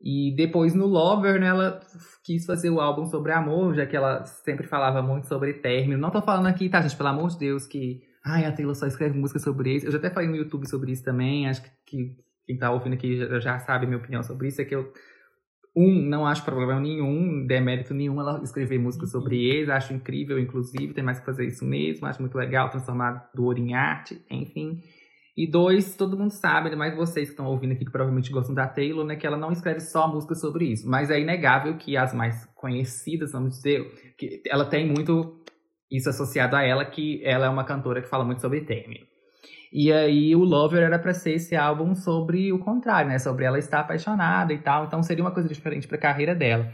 E 0.00 0.32
depois 0.36 0.74
no 0.74 0.86
Lover, 0.86 1.40
né, 1.40 1.48
ela 1.48 1.80
quis 2.22 2.44
fazer 2.44 2.70
o 2.70 2.80
álbum 2.80 3.06
sobre 3.06 3.32
amor, 3.32 3.74
já 3.74 3.84
que 3.84 3.96
ela 3.96 4.24
sempre 4.24 4.66
falava 4.66 5.02
muito 5.02 5.26
sobre 5.26 5.54
término. 5.54 6.00
Não 6.00 6.10
tô 6.10 6.22
falando 6.22 6.46
aqui, 6.46 6.68
tá, 6.68 6.80
gente, 6.82 6.96
pelo 6.96 7.08
amor 7.08 7.30
de 7.30 7.38
Deus, 7.38 7.66
que 7.66 8.06
ai, 8.28 8.44
a 8.44 8.52
Taylor 8.52 8.74
só 8.74 8.86
escreve 8.86 9.18
música 9.18 9.38
sobre 9.38 9.74
isso. 9.74 9.86
Eu 9.86 9.92
já 9.92 9.98
até 9.98 10.10
falei 10.10 10.28
no 10.28 10.36
YouTube 10.36 10.68
sobre 10.68 10.92
isso 10.92 11.02
também, 11.02 11.48
acho 11.48 11.62
que 11.86 12.16
quem 12.46 12.56
tá 12.58 12.70
ouvindo 12.70 12.94
aqui 12.94 13.16
já, 13.16 13.40
já 13.40 13.58
sabe 13.58 13.84
a 13.84 13.88
minha 13.88 13.98
opinião 13.98 14.22
sobre 14.22 14.48
isso, 14.48 14.60
é 14.60 14.64
que 14.64 14.74
eu 14.74 14.92
um, 15.76 16.02
não 16.02 16.26
acho 16.26 16.44
problema 16.44 16.80
nenhum, 16.80 17.46
demérito 17.46 17.94
nenhum 17.94 18.20
ela 18.20 18.42
escrever 18.42 18.78
música 18.78 19.04
uhum. 19.04 19.10
sobre 19.10 19.44
eles, 19.44 19.68
acho 19.68 19.94
incrível, 19.94 20.38
inclusive, 20.38 20.92
tem 20.92 21.04
mais 21.04 21.20
que 21.20 21.26
fazer 21.26 21.46
isso 21.46 21.64
mesmo, 21.64 22.06
acho 22.06 22.20
muito 22.20 22.36
legal 22.36 22.68
transformar 22.68 23.30
dor 23.34 23.58
em 23.58 23.74
arte, 23.74 24.20
enfim. 24.30 24.82
E 25.36 25.48
dois, 25.48 25.94
todo 25.94 26.18
mundo 26.18 26.32
sabe, 26.32 26.66
ainda 26.66 26.76
mais 26.76 26.96
vocês 26.96 27.28
que 27.28 27.34
estão 27.34 27.46
ouvindo 27.46 27.72
aqui, 27.72 27.84
que 27.84 27.92
provavelmente 27.92 28.32
gostam 28.32 28.52
da 28.52 28.66
Taylor, 28.66 29.06
né? 29.06 29.14
Que 29.14 29.24
ela 29.24 29.36
não 29.36 29.52
escreve 29.52 29.78
só 29.78 30.08
música 30.12 30.34
sobre 30.34 30.64
isso. 30.64 30.90
Mas 30.90 31.10
é 31.10 31.20
inegável 31.20 31.76
que 31.76 31.96
as 31.96 32.12
mais 32.12 32.44
conhecidas, 32.56 33.30
vamos 33.30 33.54
dizer, 33.54 33.84
que 34.18 34.42
ela 34.48 34.64
tem 34.64 34.92
muito 34.92 35.40
isso 35.90 36.08
associado 36.08 36.56
a 36.56 36.62
ela, 36.62 36.84
que 36.84 37.22
ela 37.24 37.46
é 37.46 37.48
uma 37.48 37.64
cantora 37.64 38.02
que 38.02 38.08
fala 38.08 38.24
muito 38.24 38.40
sobre 38.40 38.62
término. 38.62 39.06
E 39.72 39.92
aí 39.92 40.34
o 40.34 40.44
Lover 40.44 40.82
era 40.82 40.98
para 40.98 41.12
ser 41.12 41.34
esse 41.34 41.54
álbum 41.54 41.94
sobre 41.94 42.52
o 42.52 42.58
contrário, 42.58 43.10
né? 43.10 43.18
Sobre 43.18 43.44
ela 43.44 43.58
estar 43.58 43.80
apaixonada 43.80 44.52
e 44.52 44.58
tal. 44.58 44.86
Então 44.86 45.02
seria 45.02 45.22
uma 45.22 45.30
coisa 45.30 45.48
diferente 45.48 45.86
para 45.86 45.98
a 45.98 46.00
carreira 46.00 46.34
dela. 46.34 46.70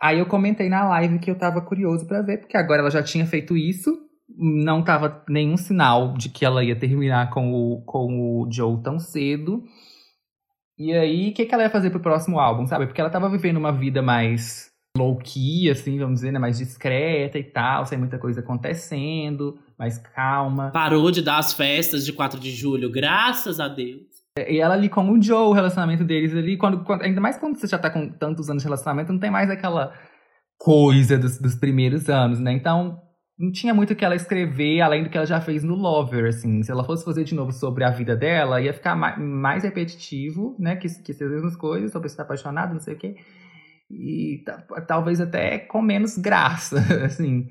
Aí 0.00 0.18
eu 0.18 0.26
comentei 0.26 0.68
na 0.68 0.88
live 0.88 1.18
que 1.18 1.30
eu 1.30 1.36
tava 1.36 1.60
curioso 1.60 2.06
para 2.06 2.22
ver, 2.22 2.38
porque 2.38 2.56
agora 2.56 2.80
ela 2.80 2.90
já 2.90 3.02
tinha 3.02 3.26
feito 3.26 3.56
isso 3.56 4.06
não 4.36 4.82
tava 4.82 5.24
nenhum 5.28 5.56
sinal 5.56 6.14
de 6.14 6.28
que 6.28 6.44
ela 6.44 6.62
ia 6.62 6.76
terminar 6.76 7.30
com 7.30 7.52
o, 7.52 7.82
com 7.84 8.42
o 8.42 8.48
Joe 8.50 8.82
tão 8.82 8.98
cedo. 8.98 9.62
E 10.78 10.92
aí, 10.92 11.30
o 11.30 11.34
que, 11.34 11.46
que 11.46 11.54
ela 11.54 11.62
ia 11.64 11.70
fazer 11.70 11.90
pro 11.90 12.00
próximo 12.00 12.38
álbum, 12.38 12.66
sabe? 12.66 12.86
Porque 12.86 13.00
ela 13.00 13.10
tava 13.10 13.30
vivendo 13.30 13.56
uma 13.56 13.72
vida 13.72 14.02
mais 14.02 14.65
low-key, 14.96 15.70
assim, 15.70 15.98
vamos 15.98 16.16
dizer, 16.16 16.32
né? 16.32 16.38
Mais 16.38 16.58
discreta 16.58 17.38
e 17.38 17.44
tal, 17.44 17.84
sem 17.84 17.98
muita 17.98 18.18
coisa 18.18 18.40
acontecendo, 18.40 19.58
mais 19.78 19.98
calma. 19.98 20.70
Parou 20.70 21.10
de 21.10 21.22
dar 21.22 21.38
as 21.38 21.52
festas 21.52 22.04
de 22.04 22.12
4 22.12 22.40
de 22.40 22.50
julho, 22.50 22.90
graças 22.90 23.60
a 23.60 23.68
Deus. 23.68 24.16
E 24.48 24.58
ela 24.58 24.74
ali 24.74 24.88
com 24.88 25.10
o 25.10 25.22
Joe, 25.22 25.48
o 25.48 25.52
relacionamento 25.52 26.04
deles 26.04 26.34
ali, 26.34 26.56
quando, 26.56 26.84
quando, 26.84 27.02
ainda 27.02 27.20
mais 27.20 27.38
quando 27.38 27.58
você 27.58 27.66
já 27.66 27.78
tá 27.78 27.88
com 27.88 28.08
tantos 28.08 28.50
anos 28.50 28.62
de 28.62 28.66
relacionamento, 28.66 29.12
não 29.12 29.20
tem 29.20 29.30
mais 29.30 29.48
aquela 29.48 29.92
coisa 30.58 31.18
dos, 31.18 31.38
dos 31.38 31.54
primeiros 31.54 32.08
anos, 32.08 32.38
né? 32.38 32.52
Então, 32.52 33.00
não 33.38 33.52
tinha 33.52 33.74
muito 33.74 33.92
o 33.92 33.96
que 33.96 34.04
ela 34.04 34.14
escrever, 34.14 34.80
além 34.80 35.02
do 35.02 35.10
que 35.10 35.16
ela 35.16 35.26
já 35.26 35.40
fez 35.40 35.62
no 35.62 35.74
Lover, 35.74 36.26
assim. 36.26 36.62
Se 36.62 36.70
ela 36.70 36.84
fosse 36.84 37.04
fazer 37.04 37.24
de 37.24 37.34
novo 37.34 37.52
sobre 37.52 37.84
a 37.84 37.90
vida 37.90 38.16
dela, 38.16 38.60
ia 38.60 38.72
ficar 38.72 38.96
mais, 38.96 39.18
mais 39.18 39.62
repetitivo, 39.62 40.56
né? 40.58 40.76
Que, 40.76 40.88
que 41.02 41.12
as 41.12 41.30
mesmas 41.30 41.56
coisas, 41.56 41.92
sobre 41.92 42.08
estar 42.08 42.22
apaixonado, 42.22 42.72
não 42.72 42.80
sei 42.80 42.94
o 42.94 42.98
quê. 42.98 43.16
E 43.90 44.42
talvez 44.86 45.20
até 45.20 45.58
com 45.58 45.80
menos 45.80 46.18
graça, 46.18 46.78
assim. 47.04 47.48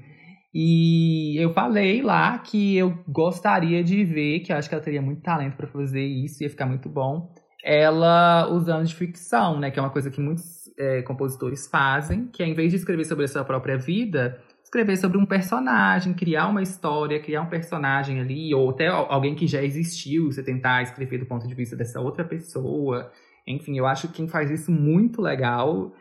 E 0.53 1.35
eu 1.37 1.53
falei 1.53 2.01
lá 2.01 2.37
que 2.39 2.77
eu 2.77 2.97
gostaria 3.07 3.83
de 3.83 4.03
ver, 4.05 4.39
que 4.39 4.53
eu 4.53 4.57
acho 4.57 4.69
que 4.69 4.75
ela 4.75 4.83
teria 4.83 5.01
muito 5.01 5.21
talento 5.21 5.57
para 5.57 5.67
fazer 5.67 6.03
isso, 6.03 6.43
ia 6.43 6.49
ficar 6.49 6.65
muito 6.65 6.87
bom. 6.87 7.29
Ela 7.63 8.47
usando 8.49 8.85
de 8.85 8.95
ficção, 8.95 9.59
né? 9.59 9.69
Que 9.69 9.79
é 9.79 9.81
uma 9.81 9.89
coisa 9.89 10.09
que 10.09 10.21
muitos 10.21 10.65
é, 10.77 11.01
compositores 11.01 11.67
fazem, 11.67 12.27
que 12.27 12.43
é 12.43 12.45
em 12.45 12.53
vez 12.53 12.71
de 12.71 12.77
escrever 12.77 13.05
sobre 13.05 13.25
a 13.25 13.27
sua 13.27 13.43
própria 13.43 13.77
vida, 13.77 14.39
escrever 14.63 14.97
sobre 14.97 15.17
um 15.17 15.25
personagem, 15.25 16.13
criar 16.13 16.47
uma 16.47 16.61
história, 16.61 17.19
criar 17.21 17.41
um 17.41 17.49
personagem 17.49 18.19
ali, 18.19 18.53
ou 18.53 18.69
até 18.69 18.87
alguém 18.87 19.35
que 19.35 19.47
já 19.47 19.61
existiu, 19.61 20.31
você 20.31 20.43
tentar 20.43 20.83
escrever 20.83 21.17
do 21.17 21.25
ponto 21.25 21.47
de 21.47 21.53
vista 21.53 21.75
dessa 21.75 21.99
outra 21.99 22.23
pessoa. 22.23 23.11
Enfim, 23.47 23.77
eu 23.77 23.85
acho 23.85 24.07
que 24.07 24.15
quem 24.15 24.27
faz 24.27 24.49
isso 24.49 24.71
muito 24.71 25.21
legal 25.21 25.93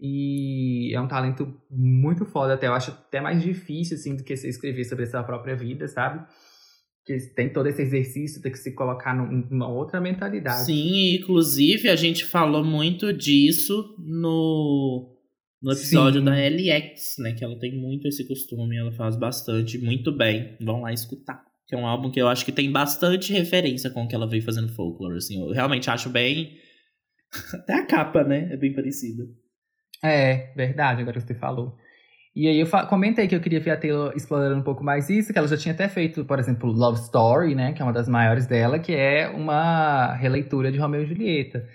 e 0.00 0.94
é 0.94 1.00
um 1.00 1.08
talento 1.08 1.52
muito 1.70 2.24
foda 2.24 2.54
até. 2.54 2.66
Eu 2.66 2.74
acho 2.74 2.90
até 2.90 3.20
mais 3.20 3.42
difícil, 3.42 3.96
assim, 3.96 4.16
do 4.16 4.22
que 4.22 4.36
você 4.36 4.48
escrever 4.48 4.84
sobre 4.84 5.04
a 5.04 5.08
sua 5.08 5.22
própria 5.22 5.56
vida, 5.56 5.88
sabe? 5.88 6.24
Porque 6.98 7.18
tem 7.34 7.52
todo 7.52 7.66
esse 7.66 7.82
exercício, 7.82 8.42
tem 8.42 8.52
que 8.52 8.58
se 8.58 8.74
colocar 8.74 9.14
numa 9.14 9.68
outra 9.68 10.00
mentalidade. 10.00 10.66
Sim, 10.66 11.16
inclusive 11.16 11.88
a 11.88 11.96
gente 11.96 12.24
falou 12.24 12.64
muito 12.64 13.12
disso 13.12 13.96
no 13.98 15.14
no 15.60 15.72
episódio 15.72 16.20
Sim. 16.20 16.24
da 16.24 16.32
LX, 16.32 17.16
né? 17.18 17.32
Que 17.32 17.44
ela 17.44 17.58
tem 17.58 17.76
muito 17.76 18.06
esse 18.06 18.26
costume, 18.26 18.76
ela 18.76 18.92
faz 18.92 19.16
bastante, 19.16 19.76
muito 19.78 20.16
bem. 20.16 20.56
Vão 20.60 20.82
lá 20.82 20.92
escutar. 20.92 21.42
Que 21.66 21.74
é 21.74 21.78
um 21.78 21.86
álbum 21.86 22.10
que 22.10 22.20
eu 22.20 22.28
acho 22.28 22.44
que 22.44 22.52
tem 22.52 22.70
bastante 22.70 23.32
referência 23.32 23.90
com 23.90 24.04
o 24.04 24.08
que 24.08 24.14
ela 24.14 24.28
veio 24.28 24.42
fazendo 24.42 24.72
folklore, 24.74 25.16
assim. 25.16 25.40
Eu 25.40 25.52
realmente 25.52 25.90
acho 25.90 26.08
bem. 26.08 26.56
Até 27.52 27.74
a 27.74 27.86
capa, 27.86 28.22
né? 28.22 28.48
É 28.52 28.56
bem 28.56 28.72
parecida. 28.72 29.24
É, 30.02 30.52
verdade, 30.54 31.02
agora 31.02 31.20
você 31.20 31.34
falou. 31.34 31.76
E 32.34 32.46
aí 32.46 32.60
eu 32.60 32.68
comentei 32.88 33.26
que 33.26 33.34
eu 33.34 33.40
queria 33.40 33.60
ver 33.60 33.72
a 33.72 33.76
Taylor 33.76 34.12
explorando 34.14 34.60
um 34.60 34.62
pouco 34.62 34.84
mais 34.84 35.10
isso, 35.10 35.32
que 35.32 35.38
ela 35.38 35.48
já 35.48 35.56
tinha 35.56 35.74
até 35.74 35.88
feito, 35.88 36.24
por 36.24 36.38
exemplo, 36.38 36.70
Love 36.70 37.00
Story, 37.00 37.54
né? 37.54 37.72
Que 37.72 37.82
é 37.82 37.84
uma 37.84 37.92
das 37.92 38.08
maiores 38.08 38.46
dela, 38.46 38.78
que 38.78 38.94
é 38.94 39.28
uma 39.28 40.14
releitura 40.14 40.70
de 40.70 40.78
Romeo 40.78 41.02
e 41.02 41.06
Julieta. 41.06 41.66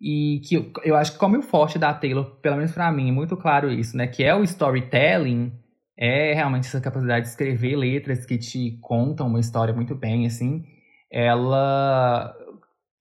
E 0.00 0.40
que 0.44 0.54
eu, 0.54 0.72
eu 0.84 0.96
acho 0.96 1.12
que 1.12 1.18
como 1.18 1.36
o 1.38 1.42
forte 1.42 1.78
da 1.78 1.92
Taylor, 1.92 2.24
pelo 2.40 2.56
menos 2.56 2.72
para 2.72 2.90
mim, 2.92 3.08
é 3.08 3.12
muito 3.12 3.36
claro 3.36 3.70
isso, 3.70 3.96
né? 3.96 4.06
Que 4.06 4.22
é 4.22 4.34
o 4.34 4.44
storytelling, 4.44 5.52
é 5.98 6.32
realmente 6.32 6.66
essa 6.68 6.80
capacidade 6.80 7.24
de 7.24 7.30
escrever 7.30 7.76
letras 7.76 8.24
que 8.24 8.38
te 8.38 8.78
contam 8.80 9.26
uma 9.26 9.40
história 9.40 9.74
muito 9.74 9.94
bem, 9.94 10.26
assim. 10.26 10.64
Ela 11.12 12.32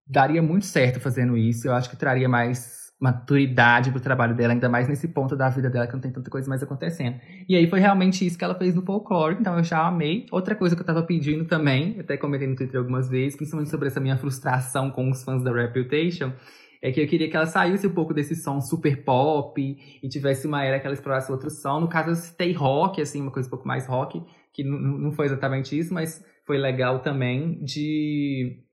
daria 0.07 0.41
muito 0.41 0.65
certo 0.65 0.99
fazendo 0.99 1.37
isso. 1.37 1.67
Eu 1.67 1.75
acho 1.75 1.89
que 1.89 1.95
traria 1.95 2.27
mais 2.27 2.78
maturidade 2.99 3.91
pro 3.91 4.01
trabalho 4.01 4.35
dela, 4.35 4.53
ainda 4.53 4.67
mais 4.67 4.87
nesse 4.87 5.07
ponto 5.07 5.35
da 5.35 5.49
vida 5.49 5.69
dela 5.69 5.87
que 5.87 5.93
não 5.93 6.01
tem 6.01 6.11
tanta 6.11 6.29
coisa 6.29 6.49
mais 6.49 6.61
acontecendo. 6.61 7.19
E 7.47 7.55
aí 7.55 7.67
foi 7.69 7.79
realmente 7.79 8.25
isso 8.25 8.37
que 8.37 8.43
ela 8.43 8.55
fez 8.55 8.75
no 8.75 8.81
folclore, 8.81 9.37
então 9.39 9.57
eu 9.57 9.63
já 9.63 9.87
amei. 9.87 10.25
Outra 10.31 10.53
coisa 10.53 10.75
que 10.75 10.81
eu 10.81 10.85
tava 10.85 11.03
pedindo 11.03 11.45
também, 11.45 11.97
até 11.99 12.17
comentei 12.17 12.47
no 12.47 12.55
Twitter 12.55 12.79
algumas 12.79 13.09
vezes, 13.09 13.37
principalmente 13.37 13.69
sobre 13.69 13.87
essa 13.87 14.01
minha 14.01 14.17
frustração 14.17 14.91
com 14.91 15.09
os 15.09 15.23
fãs 15.23 15.41
da 15.41 15.51
Reputation, 15.53 16.33
é 16.81 16.91
que 16.91 17.01
eu 17.01 17.07
queria 17.07 17.29
que 17.29 17.35
ela 17.35 17.45
saísse 17.45 17.87
um 17.87 17.93
pouco 17.93 18.13
desse 18.13 18.35
som 18.35 18.61
super 18.61 19.03
pop 19.03 19.61
e 19.61 20.09
tivesse 20.09 20.47
uma 20.47 20.63
era 20.63 20.79
que 20.79 20.85
ela 20.85 20.93
explorasse 20.93 21.31
outro 21.31 21.49
som. 21.49 21.79
No 21.79 21.89
caso, 21.89 22.09
eu 22.09 22.15
citei 22.15 22.53
rock, 22.53 23.01
assim, 23.01 23.21
uma 23.21 23.31
coisa 23.31 23.47
um 23.47 23.49
pouco 23.49 23.67
mais 23.67 23.85
rock, 23.85 24.21
que 24.53 24.63
não 24.63 25.11
foi 25.11 25.25
exatamente 25.25 25.77
isso, 25.77 25.93
mas 25.93 26.23
foi 26.45 26.57
legal 26.57 26.99
também 26.99 27.63
de. 27.63 28.63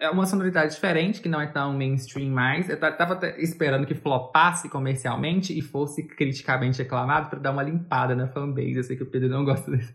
É 0.00 0.08
uma 0.10 0.26
sonoridade 0.26 0.74
diferente, 0.74 1.20
que 1.20 1.28
não 1.28 1.40
é 1.40 1.46
tão 1.46 1.76
mainstream 1.76 2.30
mais. 2.30 2.68
Eu 2.68 2.78
tava 2.78 3.18
esperando 3.38 3.86
que 3.86 3.94
flopasse 3.94 4.68
comercialmente 4.68 5.56
e 5.56 5.60
fosse 5.60 6.06
criticamente 6.06 6.78
reclamado 6.78 7.28
para 7.28 7.40
dar 7.40 7.50
uma 7.50 7.62
limpada 7.62 8.14
na 8.14 8.28
fanbase. 8.28 8.76
Eu 8.76 8.84
sei 8.84 8.96
que 8.96 9.02
o 9.02 9.10
Pedro 9.10 9.28
não 9.28 9.44
gosta 9.44 9.70
desse, 9.70 9.94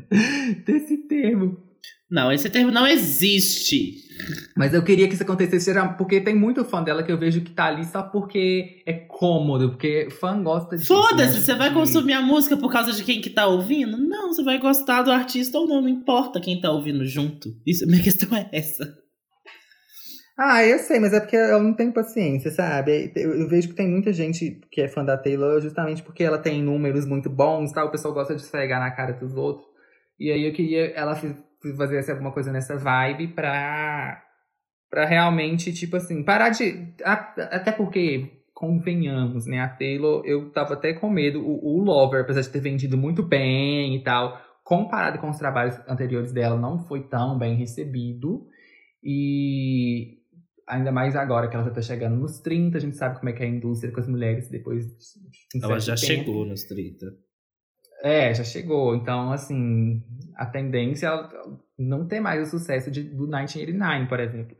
desse 0.66 1.08
termo. 1.08 1.68
Não, 2.10 2.32
esse 2.32 2.48
termo 2.48 2.70
não 2.70 2.86
existe. 2.86 3.96
Mas 4.56 4.72
eu 4.72 4.82
queria 4.82 5.06
que 5.06 5.14
isso 5.14 5.22
acontecesse, 5.22 5.70
porque 5.96 6.20
tem 6.20 6.34
muito 6.34 6.64
fã 6.64 6.82
dela 6.82 7.02
que 7.02 7.12
eu 7.12 7.18
vejo 7.18 7.42
que 7.42 7.50
tá 7.50 7.66
ali 7.66 7.84
só 7.84 8.02
porque 8.02 8.82
é 8.86 8.94
cômodo, 8.94 9.70
porque 9.70 10.08
fã 10.18 10.42
gosta 10.42 10.76
de. 10.76 10.86
Foda-se, 10.86 11.34
né? 11.34 11.40
você 11.40 11.54
vai 11.54 11.72
consumir 11.72 12.14
a 12.14 12.22
música 12.22 12.56
por 12.56 12.72
causa 12.72 12.92
de 12.92 13.04
quem 13.04 13.20
que 13.20 13.30
tá 13.30 13.46
ouvindo? 13.46 13.98
Não, 13.98 14.28
você 14.28 14.42
vai 14.42 14.58
gostar 14.58 15.02
do 15.02 15.12
artista 15.12 15.58
ou 15.58 15.68
não, 15.68 15.82
não 15.82 15.88
importa 15.88 16.40
quem 16.40 16.60
tá 16.60 16.72
ouvindo 16.72 17.04
junto. 17.04 17.54
Isso, 17.66 17.86
minha 17.86 18.02
questão 18.02 18.36
é 18.36 18.48
essa. 18.52 18.96
Ah, 20.40 20.64
eu 20.64 20.78
sei, 20.78 21.00
mas 21.00 21.12
é 21.12 21.18
porque 21.18 21.34
eu 21.34 21.60
não 21.60 21.74
tenho 21.74 21.92
paciência, 21.92 22.52
sabe? 22.52 23.12
Eu, 23.16 23.34
eu, 23.40 23.48
vejo 23.48 23.70
que 23.70 23.74
tem 23.74 23.88
muita 23.88 24.12
gente 24.12 24.60
que 24.70 24.80
é 24.80 24.86
fã 24.86 25.04
da 25.04 25.18
Taylor 25.18 25.60
justamente 25.60 26.00
porque 26.00 26.22
ela 26.22 26.38
tem 26.38 26.62
números 26.62 27.04
muito 27.04 27.28
bons, 27.28 27.72
tal. 27.72 27.88
O 27.88 27.90
pessoal 27.90 28.14
gosta 28.14 28.36
de 28.36 28.42
esfregar 28.42 28.78
na 28.78 28.92
cara 28.92 29.14
dos 29.14 29.34
outros. 29.34 29.66
E 30.16 30.30
aí 30.30 30.46
eu 30.46 30.52
queria. 30.52 30.92
Ela 30.92 31.16
fazer 31.76 32.12
alguma 32.12 32.30
coisa 32.30 32.52
nessa 32.52 32.76
vibe 32.76 33.28
pra, 33.34 34.22
pra 34.88 35.06
realmente, 35.06 35.72
tipo 35.72 35.96
assim, 35.96 36.22
parar 36.22 36.50
de. 36.50 36.94
Até 37.04 37.72
porque, 37.72 38.30
convenhamos, 38.54 39.44
né? 39.44 39.58
A 39.58 39.68
Taylor, 39.68 40.22
eu 40.24 40.52
tava 40.52 40.74
até 40.74 40.92
com 40.92 41.10
medo. 41.10 41.40
O, 41.44 41.80
o 41.80 41.82
Lover, 41.82 42.22
apesar 42.22 42.42
de 42.42 42.50
ter 42.50 42.60
vendido 42.60 42.96
muito 42.96 43.24
bem 43.24 43.96
e 43.96 44.04
tal, 44.04 44.40
comparado 44.62 45.18
com 45.18 45.30
os 45.30 45.38
trabalhos 45.38 45.76
anteriores 45.88 46.32
dela, 46.32 46.56
não 46.56 46.78
foi 46.78 47.08
tão 47.08 47.36
bem 47.36 47.56
recebido. 47.56 48.46
E 49.02 50.17
ainda 50.68 50.92
mais 50.92 51.16
agora 51.16 51.48
que 51.48 51.56
ela 51.56 51.64
já 51.64 51.70
tá 51.70 51.82
chegando 51.82 52.16
nos 52.16 52.38
30, 52.40 52.76
a 52.76 52.80
gente 52.80 52.96
sabe 52.96 53.18
como 53.18 53.28
é 53.28 53.32
que 53.32 53.42
é 53.42 53.46
a 53.46 53.48
indústria 53.48 53.92
com 53.92 54.00
as 54.00 54.08
mulheres 54.08 54.48
depois 54.48 54.86
de 54.86 55.64
Ela 55.64 55.78
já 55.80 55.94
tempo. 55.94 56.06
chegou 56.06 56.46
nos 56.46 56.62
30. 56.64 57.06
É, 58.02 58.32
já 58.32 58.44
chegou. 58.44 58.94
Então, 58.94 59.32
assim, 59.32 60.02
a 60.36 60.46
tendência 60.46 61.08
é 61.08 61.28
não 61.78 62.06
ter 62.06 62.20
mais 62.20 62.46
o 62.46 62.50
sucesso 62.50 62.90
de, 62.90 63.02
do 63.02 63.22
1989, 63.24 64.06
por 64.06 64.20
exemplo. 64.20 64.56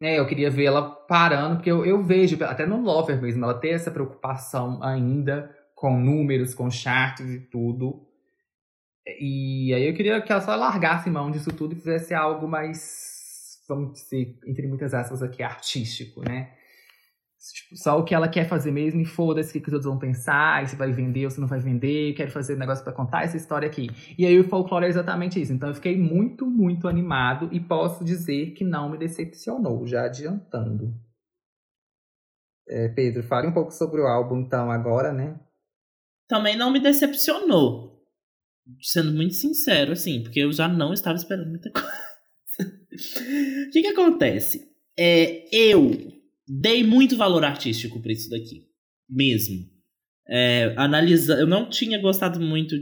É, 0.00 0.18
eu 0.18 0.26
queria 0.26 0.50
ver 0.50 0.64
ela 0.64 0.90
parando, 0.90 1.56
porque 1.56 1.70
eu, 1.70 1.84
eu 1.84 2.02
vejo, 2.02 2.42
até 2.44 2.66
no 2.66 2.80
Lover 2.80 3.20
mesmo, 3.20 3.44
ela 3.44 3.58
ter 3.58 3.70
essa 3.70 3.90
preocupação 3.90 4.82
ainda 4.82 5.50
com 5.74 5.98
números, 5.98 6.54
com 6.54 6.70
charts 6.70 7.28
e 7.28 7.40
tudo. 7.40 8.06
E 9.20 9.72
aí 9.72 9.88
eu 9.88 9.94
queria 9.94 10.20
que 10.20 10.30
ela 10.30 10.40
só 10.40 10.54
largasse 10.54 11.08
mão 11.08 11.30
disso 11.30 11.50
tudo 11.52 11.72
e 11.72 11.76
fizesse 11.76 12.12
algo 12.12 12.46
mais, 12.46 13.05
vamos 13.68 13.92
dizer, 13.94 14.38
entre 14.46 14.66
muitas 14.66 14.94
aspas 14.94 15.22
aqui, 15.22 15.42
artístico, 15.42 16.22
né? 16.22 16.52
Tipo, 17.52 17.76
só 17.76 17.98
o 17.98 18.04
que 18.04 18.14
ela 18.14 18.28
quer 18.28 18.48
fazer 18.48 18.72
mesmo 18.72 19.00
e 19.00 19.04
foda-se 19.04 19.50
o 19.50 19.52
que, 19.52 19.60
que 19.60 19.68
os 19.68 19.74
outros 19.74 19.90
vão 19.90 19.98
pensar, 19.98 20.64
e 20.64 20.68
se 20.68 20.74
vai 20.74 20.90
vender 20.90 21.24
ou 21.24 21.30
se 21.30 21.40
não 21.40 21.46
vai 21.46 21.60
vender, 21.60 22.14
quero 22.14 22.30
fazer 22.30 22.54
um 22.54 22.58
negócio 22.58 22.82
para 22.82 22.92
contar 22.92 23.22
essa 23.22 23.36
história 23.36 23.68
aqui. 23.68 23.88
E 24.18 24.26
aí 24.26 24.38
o 24.38 24.48
folclore 24.48 24.86
é 24.86 24.88
exatamente 24.88 25.40
isso. 25.40 25.52
Então 25.52 25.68
eu 25.68 25.74
fiquei 25.74 25.96
muito, 25.96 26.46
muito 26.46 26.88
animado 26.88 27.48
e 27.52 27.60
posso 27.60 28.04
dizer 28.04 28.52
que 28.52 28.64
não 28.64 28.90
me 28.90 28.98
decepcionou, 28.98 29.86
já 29.86 30.04
adiantando. 30.04 30.94
É, 32.68 32.88
Pedro, 32.88 33.22
fale 33.22 33.46
um 33.46 33.52
pouco 33.52 33.70
sobre 33.70 34.00
o 34.00 34.06
álbum 34.06 34.40
então 34.40 34.70
agora, 34.70 35.12
né? 35.12 35.38
Também 36.28 36.56
não 36.56 36.72
me 36.72 36.80
decepcionou. 36.80 38.04
Sendo 38.80 39.12
muito 39.12 39.34
sincero, 39.34 39.92
assim, 39.92 40.22
porque 40.24 40.40
eu 40.40 40.52
já 40.52 40.66
não 40.66 40.92
estava 40.92 41.16
esperando 41.16 41.48
muita 41.48 41.70
coisa. 41.70 42.15
O 42.60 43.70
que 43.72 43.82
que 43.82 43.88
acontece? 43.88 44.68
É, 44.98 45.46
eu 45.52 46.12
dei 46.48 46.82
muito 46.84 47.16
valor 47.16 47.44
artístico 47.44 48.00
para 48.00 48.12
isso 48.12 48.30
daqui. 48.30 48.66
Mesmo. 49.08 49.66
É, 50.28 50.74
analisa, 50.76 51.34
eu 51.34 51.46
não 51.46 51.68
tinha 51.68 51.98
gostado 52.00 52.40
muito, 52.40 52.76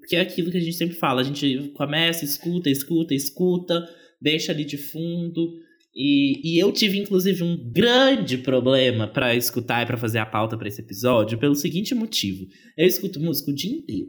porque 0.00 0.16
é 0.16 0.20
aquilo 0.20 0.50
que 0.50 0.56
a 0.56 0.60
gente 0.60 0.76
sempre 0.76 0.96
fala, 0.96 1.20
a 1.20 1.24
gente 1.24 1.70
começa, 1.74 2.24
escuta, 2.24 2.68
escuta, 2.68 3.14
escuta, 3.14 3.88
deixa 4.20 4.52
ali 4.52 4.64
de 4.64 4.76
fundo. 4.76 5.52
E, 5.94 6.54
e 6.54 6.58
eu 6.58 6.72
tive, 6.72 6.98
inclusive, 6.98 7.42
um 7.42 7.70
grande 7.70 8.38
problema 8.38 9.06
para 9.06 9.36
escutar 9.36 9.82
e 9.82 9.86
para 9.86 9.98
fazer 9.98 10.18
a 10.18 10.26
pauta 10.26 10.56
para 10.56 10.66
esse 10.66 10.80
episódio, 10.80 11.38
pelo 11.38 11.54
seguinte 11.54 11.94
motivo: 11.94 12.46
eu 12.76 12.86
escuto 12.86 13.20
música 13.20 13.50
o 13.50 13.54
dia 13.54 13.70
inteiro. 13.70 14.08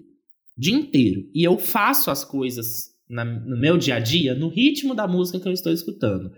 Dia 0.57 0.73
inteiro. 0.73 1.29
E 1.33 1.43
eu 1.43 1.57
faço 1.57 2.09
as 2.09 2.23
coisas 2.23 2.92
na, 3.09 3.23
no 3.23 3.59
meu 3.59 3.77
dia 3.77 3.95
a 3.95 3.99
dia 3.99 4.33
no 4.35 4.49
ritmo 4.49 4.95
da 4.95 5.07
música 5.07 5.39
que 5.39 5.47
eu 5.47 5.53
estou 5.53 5.71
escutando. 5.71 6.31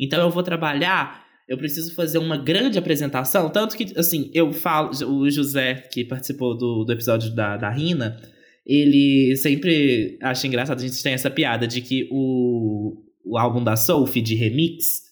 Então 0.00 0.20
eu 0.20 0.30
vou 0.30 0.42
trabalhar, 0.42 1.24
eu 1.48 1.56
preciso 1.56 1.94
fazer 1.94 2.18
uma 2.18 2.36
grande 2.36 2.78
apresentação. 2.78 3.50
Tanto 3.50 3.76
que, 3.76 3.98
assim, 3.98 4.30
eu 4.34 4.52
falo, 4.52 4.90
o 5.06 5.30
José, 5.30 5.74
que 5.92 6.04
participou 6.04 6.56
do, 6.56 6.84
do 6.84 6.92
episódio 6.92 7.34
da, 7.34 7.56
da 7.56 7.70
Rina, 7.70 8.20
ele 8.66 9.36
sempre 9.36 10.18
acha 10.22 10.46
engraçado, 10.46 10.78
a 10.78 10.86
gente 10.86 11.02
tem 11.02 11.12
essa 11.12 11.30
piada 11.30 11.66
de 11.66 11.80
que 11.80 12.08
o, 12.10 13.02
o 13.24 13.36
álbum 13.36 13.62
da 13.62 13.76
Sophie 13.76 14.22
de 14.22 14.34
remix, 14.34 15.02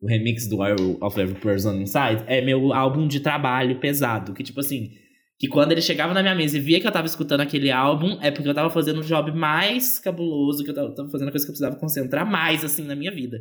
o 0.00 0.06
remix 0.06 0.48
do 0.48 0.62
All 0.62 0.98
of 1.00 1.20
Every 1.20 1.40
Person 1.40 1.74
Inside, 1.74 2.24
é 2.26 2.40
meu 2.40 2.72
álbum 2.72 3.06
de 3.06 3.20
trabalho 3.20 3.80
pesado. 3.80 4.34
Que, 4.34 4.42
tipo 4.42 4.60
assim, 4.60 4.90
que 5.38 5.48
quando 5.48 5.72
ele 5.72 5.82
chegava 5.82 6.14
na 6.14 6.22
minha 6.22 6.34
mesa 6.34 6.56
e 6.56 6.60
via 6.60 6.80
que 6.80 6.86
eu 6.86 6.92
tava 6.92 7.06
escutando 7.06 7.42
aquele 7.42 7.70
álbum, 7.70 8.18
é 8.22 8.30
porque 8.30 8.48
eu 8.48 8.54
tava 8.54 8.70
fazendo 8.70 9.00
o 9.00 9.04
job 9.04 9.32
mais 9.32 9.98
cabuloso, 9.98 10.64
que 10.64 10.70
eu 10.70 10.74
tava, 10.74 10.94
tava 10.94 11.10
fazendo 11.10 11.28
a 11.28 11.30
coisa 11.30 11.44
que 11.44 11.50
eu 11.50 11.54
precisava 11.54 11.76
concentrar 11.76 12.28
mais, 12.28 12.64
assim, 12.64 12.84
na 12.84 12.96
minha 12.96 13.10
vida. 13.10 13.38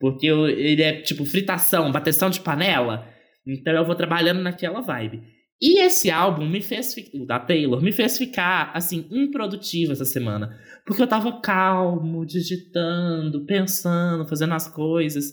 Porque 0.00 0.26
eu, 0.26 0.48
ele 0.48 0.82
é 0.82 1.02
tipo 1.02 1.24
fritação, 1.24 1.92
bateção 1.92 2.30
de 2.30 2.40
panela. 2.40 3.06
Então 3.46 3.74
eu 3.74 3.84
vou 3.84 3.94
trabalhando 3.94 4.40
naquela 4.40 4.80
vibe. 4.80 5.22
E 5.60 5.80
esse 5.80 6.10
álbum 6.10 6.46
me 6.46 6.60
fez, 6.60 6.94
o 7.14 7.24
da 7.24 7.38
Taylor, 7.38 7.82
me 7.82 7.92
fez 7.92 8.18
ficar, 8.18 8.70
assim, 8.74 9.06
improdutivo 9.10 9.92
essa 9.92 10.04
semana. 10.04 10.54
Porque 10.86 11.02
eu 11.02 11.06
tava 11.06 11.40
calmo, 11.40 12.26
digitando, 12.26 13.46
pensando, 13.46 14.28
fazendo 14.28 14.52
as 14.52 14.68
coisas. 14.68 15.32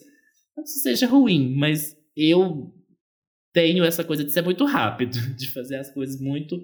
Não 0.56 0.64
que 0.64 0.70
seja 0.70 1.08
ruim, 1.08 1.54
mas 1.58 1.96
eu 2.16 2.74
tenho 3.54 3.84
essa 3.84 4.04
coisa 4.04 4.24
de 4.24 4.32
ser 4.32 4.42
muito 4.42 4.66
rápido, 4.66 5.18
de 5.38 5.52
fazer 5.52 5.78
as 5.78 5.94
coisas 5.94 6.20
muito 6.20 6.62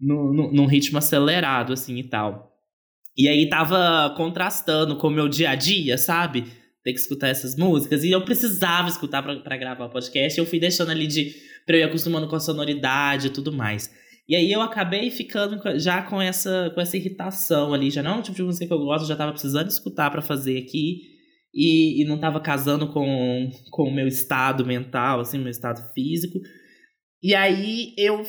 no, 0.00 0.32
no, 0.32 0.52
num 0.52 0.66
ritmo 0.66 0.98
acelerado, 0.98 1.72
assim, 1.72 1.98
e 1.98 2.04
tal. 2.04 2.50
E 3.16 3.28
aí 3.28 3.48
tava 3.48 4.14
contrastando 4.16 4.96
com 4.96 5.08
o 5.08 5.10
meu 5.10 5.28
dia 5.28 5.50
a 5.50 5.54
dia, 5.54 5.98
sabe? 5.98 6.46
ter 6.82 6.92
que 6.92 6.98
escutar 6.98 7.28
essas 7.28 7.56
músicas. 7.56 8.04
E 8.04 8.10
eu 8.10 8.24
precisava 8.24 8.88
escutar 8.88 9.22
para 9.22 9.56
gravar 9.56 9.86
o 9.86 9.90
podcast. 9.90 10.38
Eu 10.38 10.46
fui 10.46 10.58
deixando 10.58 10.90
ali 10.90 11.06
de. 11.06 11.34
pra 11.64 11.76
eu 11.76 11.80
ir 11.80 11.84
acostumando 11.84 12.28
com 12.28 12.36
a 12.36 12.40
sonoridade 12.40 13.28
e 13.28 13.30
tudo 13.30 13.52
mais. 13.52 13.90
E 14.28 14.36
aí 14.36 14.50
eu 14.52 14.60
acabei 14.60 15.10
ficando 15.10 15.60
já 15.78 16.02
com 16.02 16.20
essa, 16.20 16.70
com 16.74 16.80
essa 16.80 16.96
irritação 16.96 17.74
ali. 17.74 17.90
Já 17.90 18.02
não 18.02 18.12
é 18.12 18.14
um 18.16 18.22
tipo 18.22 18.36
de 18.36 18.42
música 18.42 18.66
que 18.66 18.72
eu 18.72 18.78
gosto, 18.78 19.06
já 19.06 19.16
tava 19.16 19.32
precisando 19.32 19.68
escutar 19.68 20.10
para 20.10 20.22
fazer 20.22 20.58
aqui. 20.58 21.11
E, 21.54 22.02
e 22.02 22.04
não 22.06 22.18
tava 22.18 22.40
casando 22.40 22.88
com, 22.88 23.50
com 23.70 23.82
o 23.84 23.94
meu 23.94 24.06
estado 24.06 24.64
mental, 24.64 25.20
assim, 25.20 25.38
meu 25.38 25.50
estado 25.50 25.92
físico. 25.92 26.38
E 27.22 27.34
aí 27.34 27.94
eu 27.98 28.24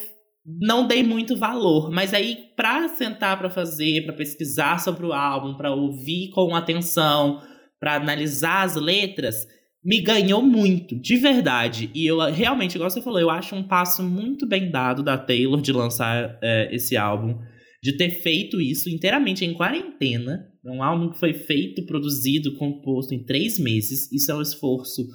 não 0.46 0.86
dei 0.86 1.04
muito 1.04 1.38
valor, 1.38 1.90
mas 1.90 2.14
aí 2.14 2.50
para 2.56 2.90
sentar 2.90 3.38
para 3.38 3.50
fazer, 3.50 4.06
para 4.06 4.14
pesquisar 4.14 4.80
sobre 4.80 5.06
o 5.06 5.14
álbum, 5.14 5.56
para 5.56 5.74
ouvir 5.74 6.30
com 6.32 6.54
atenção, 6.54 7.42
para 7.80 7.96
analisar 7.96 8.64
as 8.64 8.76
letras, 8.76 9.48
me 9.84 10.02
ganhou 10.02 10.42
muito, 10.42 11.00
de 11.00 11.18
verdade. 11.18 11.90
E 11.94 12.06
eu 12.06 12.20
realmente, 12.32 12.76
igual 12.76 12.90
você 12.90 13.02
falou, 13.02 13.20
eu 13.20 13.30
acho 13.30 13.56
um 13.56 13.68
passo 13.68 14.04
muito 14.04 14.48
bem 14.48 14.72
dado 14.72 15.04
da 15.04 15.18
Taylor 15.18 15.62
de 15.62 15.72
lançar 15.72 16.38
é, 16.42 16.74
esse 16.74 16.96
álbum, 16.96 17.38
de 17.82 17.98
ter 17.98 18.10
feito 18.10 18.62
isso 18.62 18.90
inteiramente 18.90 19.44
em 19.44 19.54
quarentena. 19.54 20.48
É 20.66 20.72
um 20.72 20.82
álbum 20.82 21.10
que 21.12 21.20
foi 21.20 21.34
feito, 21.34 21.86
produzido, 21.86 22.56
composto 22.56 23.14
em 23.14 23.24
três 23.24 23.60
meses. 23.60 24.12
Isso 24.12 24.32
é 24.32 24.36
um 24.36 24.42
esforço 24.42 25.06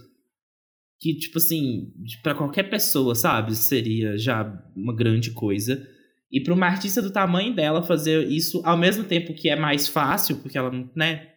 que, 1.01 1.15
tipo 1.15 1.39
assim, 1.39 1.93
para 2.23 2.35
qualquer 2.35 2.65
pessoa, 2.65 3.15
sabe, 3.15 3.55
seria 3.55 4.19
já 4.19 4.45
uma 4.77 4.95
grande 4.95 5.31
coisa. 5.31 5.87
E 6.31 6.41
para 6.41 6.53
uma 6.53 6.67
artista 6.67 7.01
do 7.01 7.11
tamanho 7.11 7.55
dela 7.55 7.83
fazer 7.83 8.29
isso 8.29 8.61
ao 8.65 8.77
mesmo 8.77 9.05
tempo 9.05 9.33
que 9.33 9.49
é 9.49 9.57
mais 9.57 9.89
fácil, 9.89 10.37
porque 10.39 10.59
ela, 10.59 10.71
né, 10.95 11.29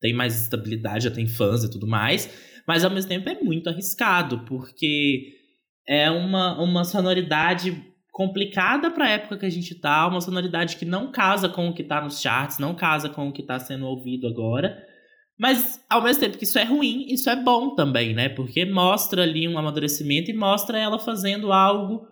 tem 0.00 0.14
mais 0.14 0.40
estabilidade, 0.40 1.04
já 1.04 1.10
tem 1.10 1.26
fãs 1.26 1.64
e 1.64 1.70
tudo 1.70 1.86
mais, 1.86 2.30
mas 2.66 2.84
ao 2.84 2.90
mesmo 2.90 3.08
tempo 3.08 3.28
é 3.28 3.42
muito 3.42 3.68
arriscado, 3.68 4.44
porque 4.46 5.34
é 5.86 6.10
uma, 6.10 6.60
uma 6.62 6.84
sonoridade 6.84 7.84
complicada 8.16 8.90
para 8.90 9.04
a 9.04 9.10
época 9.10 9.36
que 9.36 9.44
a 9.44 9.50
gente 9.50 9.74
tá, 9.74 10.08
uma 10.08 10.22
sonoridade 10.22 10.78
que 10.78 10.86
não 10.86 11.12
casa 11.12 11.50
com 11.50 11.68
o 11.68 11.74
que 11.74 11.84
tá 11.84 12.00
nos 12.00 12.18
charts, 12.18 12.58
não 12.58 12.74
casa 12.74 13.10
com 13.10 13.28
o 13.28 13.32
que 13.32 13.42
tá 13.42 13.58
sendo 13.58 13.84
ouvido 13.84 14.26
agora. 14.26 14.74
Mas 15.38 15.84
ao 15.86 16.02
mesmo 16.02 16.22
tempo 16.22 16.38
que 16.38 16.44
isso 16.44 16.58
é 16.58 16.64
ruim, 16.64 17.04
isso 17.10 17.28
é 17.28 17.36
bom 17.36 17.74
também, 17.74 18.14
né? 18.14 18.30
Porque 18.30 18.64
mostra 18.64 19.22
ali 19.22 19.46
um 19.46 19.58
amadurecimento 19.58 20.30
e 20.30 20.34
mostra 20.34 20.78
ela 20.78 20.98
fazendo 20.98 21.52
algo 21.52 22.06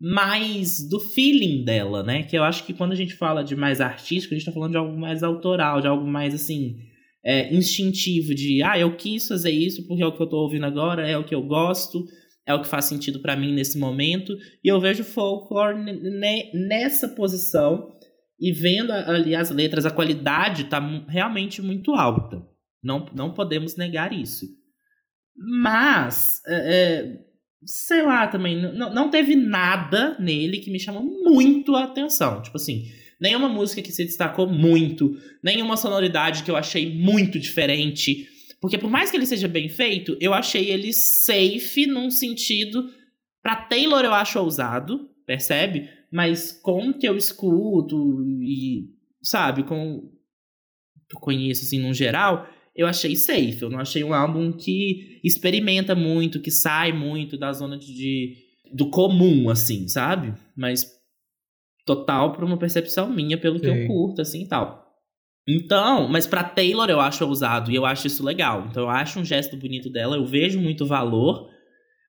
mais 0.00 0.88
do 0.88 0.98
feeling 0.98 1.62
dela, 1.66 2.02
né? 2.02 2.22
Que 2.22 2.38
eu 2.38 2.44
acho 2.44 2.64
que 2.64 2.72
quando 2.72 2.92
a 2.92 2.96
gente 2.96 3.12
fala 3.12 3.44
de 3.44 3.54
mais 3.54 3.78
artístico, 3.78 4.32
a 4.32 4.38
gente 4.38 4.46
tá 4.46 4.52
falando 4.52 4.70
de 4.70 4.78
algo 4.78 4.98
mais 4.98 5.22
autoral, 5.22 5.82
de 5.82 5.86
algo 5.86 6.06
mais 6.06 6.32
assim, 6.32 6.78
é, 7.22 7.54
instintivo 7.54 8.34
de, 8.34 8.62
ah, 8.62 8.78
eu 8.78 8.96
quis 8.96 9.28
fazer 9.28 9.50
isso 9.50 9.86
porque 9.86 10.02
é 10.02 10.06
o 10.06 10.16
que 10.16 10.22
eu 10.22 10.28
tô 10.30 10.38
ouvindo 10.38 10.64
agora, 10.64 11.06
é 11.06 11.18
o 11.18 11.24
que 11.24 11.34
eu 11.34 11.42
gosto, 11.42 12.06
é 12.46 12.54
o 12.54 12.60
que 12.60 12.68
faz 12.68 12.86
sentido 12.86 13.20
para 13.20 13.36
mim 13.36 13.52
nesse 13.52 13.78
momento. 13.78 14.36
E 14.62 14.68
eu 14.68 14.80
vejo 14.80 15.04
folklore 15.04 15.78
nessa 16.52 17.08
posição 17.08 17.92
e 18.40 18.52
vendo 18.52 18.90
ali 18.90 19.34
as 19.36 19.50
letras, 19.50 19.86
a 19.86 19.90
qualidade 19.90 20.64
tá 20.64 20.80
realmente 21.08 21.62
muito 21.62 21.94
alta. 21.94 22.42
Não, 22.82 23.06
não 23.14 23.32
podemos 23.32 23.76
negar 23.76 24.12
isso. 24.12 24.46
Mas, 25.36 26.40
é, 26.46 26.54
é, 26.74 27.18
sei 27.64 28.02
lá 28.02 28.26
também, 28.26 28.60
não, 28.60 28.92
não 28.92 29.10
teve 29.10 29.36
nada 29.36 30.16
nele 30.18 30.58
que 30.58 30.72
me 30.72 30.80
chamou 30.80 31.04
muito 31.04 31.76
a 31.76 31.84
atenção. 31.84 32.42
Tipo 32.42 32.56
assim, 32.56 32.90
nenhuma 33.20 33.48
música 33.48 33.80
que 33.80 33.92
se 33.92 34.04
destacou 34.04 34.48
muito, 34.48 35.16
nenhuma 35.42 35.76
sonoridade 35.76 36.42
que 36.42 36.50
eu 36.50 36.56
achei 36.56 36.92
muito 36.92 37.38
diferente. 37.38 38.26
Porque 38.62 38.78
por 38.78 38.88
mais 38.88 39.10
que 39.10 39.16
ele 39.16 39.26
seja 39.26 39.48
bem 39.48 39.68
feito, 39.68 40.16
eu 40.20 40.32
achei 40.32 40.70
ele 40.70 40.92
safe 40.92 41.84
num 41.84 42.08
sentido. 42.12 42.88
Pra 43.42 43.56
Taylor 43.56 44.04
eu 44.04 44.14
acho 44.14 44.38
ousado, 44.38 45.10
percebe? 45.26 45.90
Mas 46.12 46.52
com 46.52 46.90
o 46.90 46.94
que 46.96 47.08
eu 47.08 47.16
escuto 47.16 48.24
e, 48.40 48.84
sabe, 49.20 49.64
com 49.64 50.08
que 51.10 51.16
eu 51.16 51.20
conheço 51.20 51.64
assim 51.64 51.80
no 51.80 51.92
geral, 51.92 52.48
eu 52.76 52.86
achei 52.86 53.16
safe. 53.16 53.60
Eu 53.60 53.68
não 53.68 53.80
achei 53.80 54.04
um 54.04 54.14
álbum 54.14 54.52
que 54.52 55.20
experimenta 55.24 55.96
muito, 55.96 56.40
que 56.40 56.52
sai 56.52 56.92
muito 56.92 57.36
da 57.36 57.52
zona 57.52 57.76
de, 57.76 58.36
do 58.72 58.90
comum, 58.90 59.50
assim, 59.50 59.88
sabe? 59.88 60.34
Mas 60.56 60.88
total 61.84 62.32
por 62.32 62.44
uma 62.44 62.56
percepção 62.56 63.12
minha, 63.12 63.36
pelo 63.36 63.58
Sim. 63.58 63.64
que 63.64 63.68
eu 63.68 63.86
curto, 63.88 64.22
assim 64.22 64.42
e 64.42 64.46
tal. 64.46 64.81
Então, 65.48 66.08
mas 66.08 66.26
pra 66.26 66.44
Taylor 66.44 66.88
eu 66.88 67.00
acho 67.00 67.24
ousado 67.26 67.70
e 67.70 67.74
eu 67.74 67.84
acho 67.84 68.06
isso 68.06 68.24
legal. 68.24 68.66
Então 68.70 68.84
eu 68.84 68.90
acho 68.90 69.18
um 69.18 69.24
gesto 69.24 69.56
bonito 69.56 69.90
dela, 69.90 70.16
eu 70.16 70.24
vejo 70.24 70.60
muito 70.60 70.86
valor. 70.86 71.50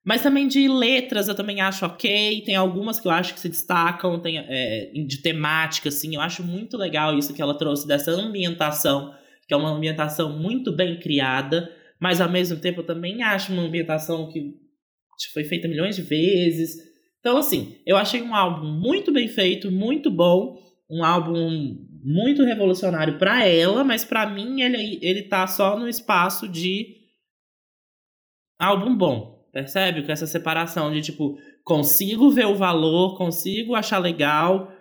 Mas 0.06 0.22
também 0.22 0.48
de 0.48 0.68
letras 0.68 1.28
eu 1.28 1.36
também 1.36 1.62
acho 1.62 1.86
ok. 1.86 2.42
Tem 2.46 2.56
algumas 2.56 3.00
que 3.00 3.08
eu 3.08 3.12
acho 3.12 3.34
que 3.34 3.40
se 3.40 3.50
destacam, 3.50 4.20
tem 4.20 4.38
é, 4.38 4.92
de 5.08 5.22
temática, 5.22 5.90
assim. 5.90 6.16
Eu 6.16 6.22
acho 6.22 6.44
muito 6.44 6.78
legal 6.78 7.18
isso 7.18 7.34
que 7.34 7.42
ela 7.42 7.58
trouxe 7.58 7.88
dessa 7.88 8.12
ambientação, 8.12 9.14
que 9.48 9.54
é 9.54 9.58
uma 9.58 9.72
ambientação 9.72 10.38
muito 10.38 10.72
bem 10.72 11.00
criada. 11.00 11.72
Mas 12.00 12.20
ao 12.20 12.30
mesmo 12.30 12.60
tempo 12.60 12.82
eu 12.82 12.86
também 12.86 13.24
acho 13.24 13.54
uma 13.54 13.64
ambientação 13.64 14.30
que 14.30 14.54
foi 15.34 15.46
feita 15.46 15.68
milhões 15.68 15.96
de 15.96 16.02
vezes 16.02 16.94
então, 17.24 17.38
assim, 17.38 17.78
eu 17.88 17.96
achei 17.96 18.22
um 18.22 18.36
álbum 18.36 18.68
muito 18.68 19.10
bem 19.10 19.30
feito, 19.30 19.72
muito 19.72 20.12
bom, 20.12 20.58
um 20.92 21.06
álbum 21.06 21.78
muito 22.04 22.44
revolucionário 22.44 23.18
para 23.18 23.48
ela, 23.48 23.84
mas 23.84 24.04
para 24.04 24.30
mim 24.30 24.62
ele, 24.62 25.00
ele 25.02 25.24
tá 25.24 25.48
só 25.48 25.80
no 25.80 25.88
espaço 25.88 26.48
de 26.48 26.98
álbum 28.60 28.96
bom. 28.96 29.48
percebe? 29.52 30.04
Com 30.04 30.12
essa 30.12 30.28
separação 30.28 30.92
de 30.92 31.02
tipo, 31.02 31.38
consigo 31.64 32.30
ver 32.30 32.46
o 32.46 32.56
valor, 32.56 33.18
consigo 33.18 33.76
achar 33.76 34.00
legal, 34.00 34.72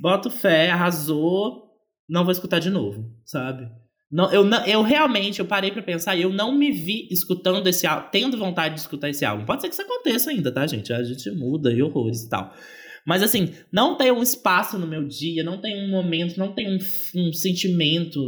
boto 0.00 0.30
fé, 0.30 0.70
arrasou, 0.70 1.68
não 2.08 2.24
vou 2.24 2.32
escutar 2.32 2.58
de 2.58 2.70
novo, 2.70 3.10
sabe? 3.24 3.68
Não, 4.10 4.32
eu, 4.32 4.42
não, 4.42 4.64
eu 4.64 4.80
realmente, 4.80 5.40
eu 5.40 5.46
parei 5.46 5.70
para 5.70 5.82
pensar 5.82 6.16
e 6.16 6.22
eu 6.22 6.32
não 6.32 6.52
me 6.52 6.72
vi 6.72 7.08
escutando 7.10 7.66
esse 7.66 7.86
álbum, 7.86 8.08
tendo 8.10 8.38
vontade 8.38 8.74
de 8.74 8.80
escutar 8.80 9.10
esse 9.10 9.24
álbum. 9.24 9.44
Pode 9.44 9.60
ser 9.60 9.68
que 9.68 9.74
isso 9.74 9.82
aconteça 9.82 10.30
ainda, 10.30 10.50
tá, 10.50 10.66
gente? 10.66 10.92
A 10.92 11.02
gente 11.02 11.30
muda 11.32 11.70
e 11.70 11.82
horrores 11.82 12.22
e 12.22 12.28
tal. 12.30 12.54
Mas 13.08 13.22
assim, 13.22 13.54
não 13.72 13.96
tem 13.96 14.12
um 14.12 14.22
espaço 14.22 14.78
no 14.78 14.86
meu 14.86 15.08
dia, 15.08 15.42
não 15.42 15.58
tem 15.58 15.82
um 15.82 15.88
momento, 15.88 16.36
não 16.36 16.52
tem 16.52 16.68
um, 16.68 16.78
um 17.16 17.32
sentimento, 17.32 18.20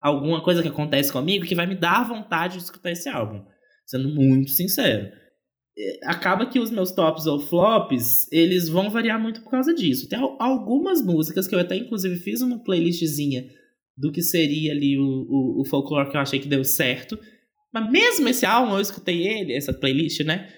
alguma 0.00 0.42
coisa 0.42 0.62
que 0.62 0.68
acontece 0.68 1.12
comigo 1.12 1.46
que 1.46 1.54
vai 1.54 1.64
me 1.64 1.76
dar 1.76 2.08
vontade 2.08 2.56
de 2.56 2.64
escutar 2.64 2.90
esse 2.90 3.08
álbum. 3.08 3.44
Sendo 3.86 4.08
muito 4.08 4.50
sincero. 4.50 5.12
Acaba 6.06 6.46
que 6.46 6.58
os 6.58 6.72
meus 6.72 6.90
tops 6.90 7.26
ou 7.26 7.38
flops, 7.38 8.26
eles 8.32 8.68
vão 8.68 8.90
variar 8.90 9.22
muito 9.22 9.42
por 9.42 9.50
causa 9.52 9.72
disso. 9.72 10.08
Tem 10.08 10.18
algumas 10.40 11.00
músicas 11.00 11.46
que 11.46 11.54
eu 11.54 11.60
até 11.60 11.76
inclusive 11.76 12.16
fiz 12.16 12.40
uma 12.40 12.58
playlistzinha 12.58 13.46
do 13.96 14.10
que 14.10 14.22
seria 14.22 14.72
ali 14.72 14.98
o, 14.98 15.04
o, 15.04 15.60
o 15.60 15.64
folclore 15.64 16.10
que 16.10 16.16
eu 16.16 16.20
achei 16.20 16.40
que 16.40 16.48
deu 16.48 16.64
certo. 16.64 17.16
Mas 17.72 17.88
mesmo 17.92 18.28
esse 18.28 18.44
álbum, 18.44 18.74
eu 18.74 18.80
escutei 18.80 19.24
ele, 19.24 19.52
essa 19.52 19.72
playlist, 19.72 20.18
né? 20.24 20.48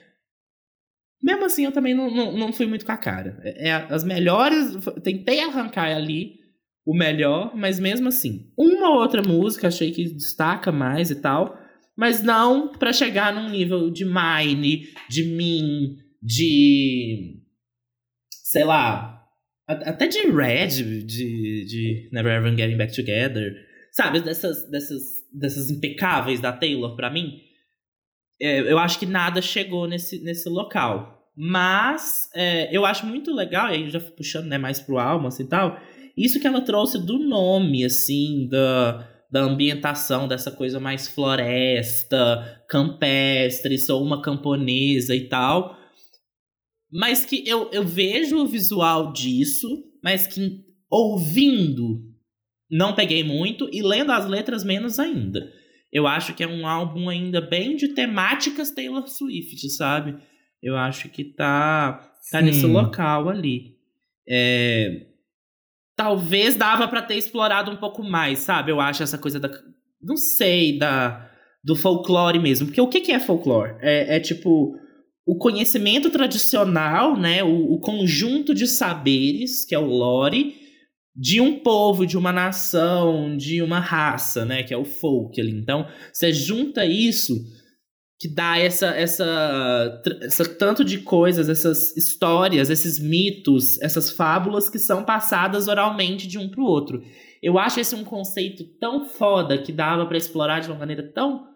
Mesmo 1.23 1.45
assim, 1.45 1.65
eu 1.65 1.73
também 1.73 1.95
não, 1.95 2.11
não, 2.11 2.37
não 2.37 2.53
fui 2.53 2.67
muito 2.67 2.87
com 2.87 2.93
a 2.93 2.97
cara. 2.97 3.39
É, 3.43 3.69
é, 3.69 3.73
as 3.91 4.05
melhores. 4.05 4.77
Tentei 5.03 5.41
arrancar 5.41 5.95
ali 5.95 6.39
o 6.87 6.97
melhor, 6.97 7.55
mas 7.57 7.81
mesmo 7.81 8.09
assim. 8.09 8.53
Uma 8.57 8.91
outra 8.91 9.23
música 9.23 9.69
achei 9.69 9.91
que 9.91 10.05
destaca 10.05 10.71
mais 10.71 11.11
e 11.11 11.17
tal. 11.17 11.59
Mas 11.97 12.23
não 12.23 12.73
para 12.73 12.93
chegar 12.93 13.35
num 13.35 13.51
nível 13.51 13.91
de 13.91 14.05
Mine, 14.05 14.85
de 15.09 15.25
Min, 15.25 15.97
de. 16.23 17.43
Sei 18.45 18.65
lá. 18.65 19.17
Até 19.67 20.07
de 20.07 20.21
Red, 20.31 21.03
de, 21.05 21.65
de 21.67 22.09
Never 22.11 22.33
Ever 22.33 22.57
Getting 22.57 22.77
Back 22.79 22.95
Together. 22.95 23.55
Sabe, 23.93 24.21
dessas, 24.21 24.71
dessas, 24.71 25.03
dessas 25.33 25.71
impecáveis 25.71 26.41
da 26.41 26.53
Taylor 26.53 26.97
para 26.97 27.11
mim 27.11 27.48
é, 28.41 28.61
eu 28.61 28.79
acho 28.79 28.99
que 28.99 29.07
nada 29.07 29.43
chegou 29.43 29.87
nesse, 29.87 30.23
nesse 30.23 30.49
local. 30.49 31.17
Mas 31.37 32.29
é, 32.35 32.75
eu 32.77 32.85
acho 32.85 33.07
muito 33.07 33.33
legal, 33.33 33.69
e 33.69 33.75
aí 33.75 33.91
já 33.91 34.01
puxando 34.01 34.47
né, 34.47 34.59
mais 34.59 34.81
pro 34.81 34.99
Almas 34.99 35.39
e 35.39 35.45
tal, 35.45 35.79
isso 36.17 36.41
que 36.41 36.47
ela 36.47 36.61
trouxe 36.61 36.99
do 36.99 37.19
nome, 37.19 37.85
assim, 37.85 38.49
da, 38.49 39.09
da 39.31 39.43
ambientação, 39.43 40.27
dessa 40.27 40.51
coisa 40.51 40.81
mais 40.81 41.07
floresta, 41.07 42.65
campestre, 42.69 43.79
sou 43.79 44.03
uma 44.03 44.21
camponesa 44.21 45.15
e 45.15 45.29
tal. 45.29 45.79
Mas 46.91 47.25
que 47.25 47.47
eu, 47.47 47.71
eu 47.71 47.85
vejo 47.85 48.39
o 48.39 48.47
visual 48.47 49.13
disso, 49.13 49.69
mas 50.03 50.27
que 50.27 50.65
ouvindo 50.91 52.09
não 52.71 52.95
peguei 52.95 53.23
muito 53.23 53.69
e 53.73 53.81
lendo 53.83 54.11
as 54.11 54.27
letras 54.27 54.65
menos 54.65 54.99
ainda 54.99 55.49
eu 55.93 56.07
acho 56.07 56.35
que 56.35 56.43
é 56.43 56.49
um 56.49 56.67
álbum 56.67 57.09
ainda 57.09 57.41
bem 57.41 57.77
de 57.77 57.89
temáticas 57.89 58.71
Taylor 58.71 59.07
Swift, 59.09 59.69
sabe? 59.71 60.17
Eu 60.63 60.77
acho 60.77 61.09
que 61.09 61.25
tá, 61.25 62.13
tá 62.31 62.43
nesse 62.43 62.67
local 62.67 63.29
ali. 63.29 63.77
É, 64.29 65.07
talvez 65.97 66.57
dava 66.57 66.87
para 66.89 67.03
ter 67.03 67.17
explorado 67.17 67.71
um 67.71 67.77
pouco 67.77 68.03
mais, 68.03 68.41
sabe? 68.41 68.71
Eu 68.71 68.81
acho 68.81 69.03
essa 69.03 69.19
coisa 69.19 69.41
da. 69.41 69.51
Não 70.03 70.17
sei, 70.17 70.79
da 70.79 71.29
do 71.65 71.75
folclore 71.75 72.39
mesmo. 72.39 72.67
Porque 72.67 72.81
o 72.81 72.89
que, 72.89 73.01
que 73.01 73.13
é 73.13 73.19
folclore? 73.19 73.77
É, 73.81 74.17
é 74.17 74.21
tipo 74.21 74.77
o 75.27 75.37
conhecimento 75.37 76.09
tradicional, 76.11 77.17
né? 77.17 77.43
O, 77.43 77.75
o 77.75 77.81
conjunto 77.81 78.55
de 78.55 78.67
saberes, 78.67 79.65
que 79.65 79.75
é 79.75 79.79
o 79.79 79.87
lore 79.87 80.68
de 81.19 81.41
um 81.41 81.59
povo, 81.59 82.07
de 82.07 82.17
uma 82.17 82.33
nação, 82.33 83.37
de 83.37 83.61
uma 83.61 83.81
raça, 83.81 84.45
né, 84.45 84.63
que 84.63 84.73
é 84.73 84.77
o 84.77 84.85
folk 84.85 85.41
ali. 85.41 85.51
Então, 85.51 85.85
você 86.13 86.33
junta 86.33 86.87
isso 86.87 87.35
que 88.21 88.29
dá 88.29 88.59
essa 88.59 88.89
essa, 88.89 90.03
essa 90.23 90.45
tanto 90.45 90.85
de 90.85 90.99
coisas, 90.99 91.49
essas 91.49 91.97
histórias, 91.97 92.71
esses 92.71 93.01
mitos, 93.01 93.81
essas 93.81 94.11
fábulas 94.11 94.71
que 94.71 94.79
são 94.79 95.05
passadas 95.05 95.67
oralmente 95.67 96.29
de 96.29 96.39
um 96.39 96.49
pro 96.49 96.65
outro. 96.65 97.03
Eu 97.43 97.59
acho 97.59 97.81
esse 97.81 97.95
um 97.95 98.05
conceito 98.05 98.65
tão 98.81 99.05
foda 99.05 99.59
que 99.59 99.73
dava 99.73 100.07
para 100.07 100.17
explorar 100.17 100.61
de 100.61 100.69
uma 100.69 100.79
maneira 100.79 101.03
tão 101.13 101.47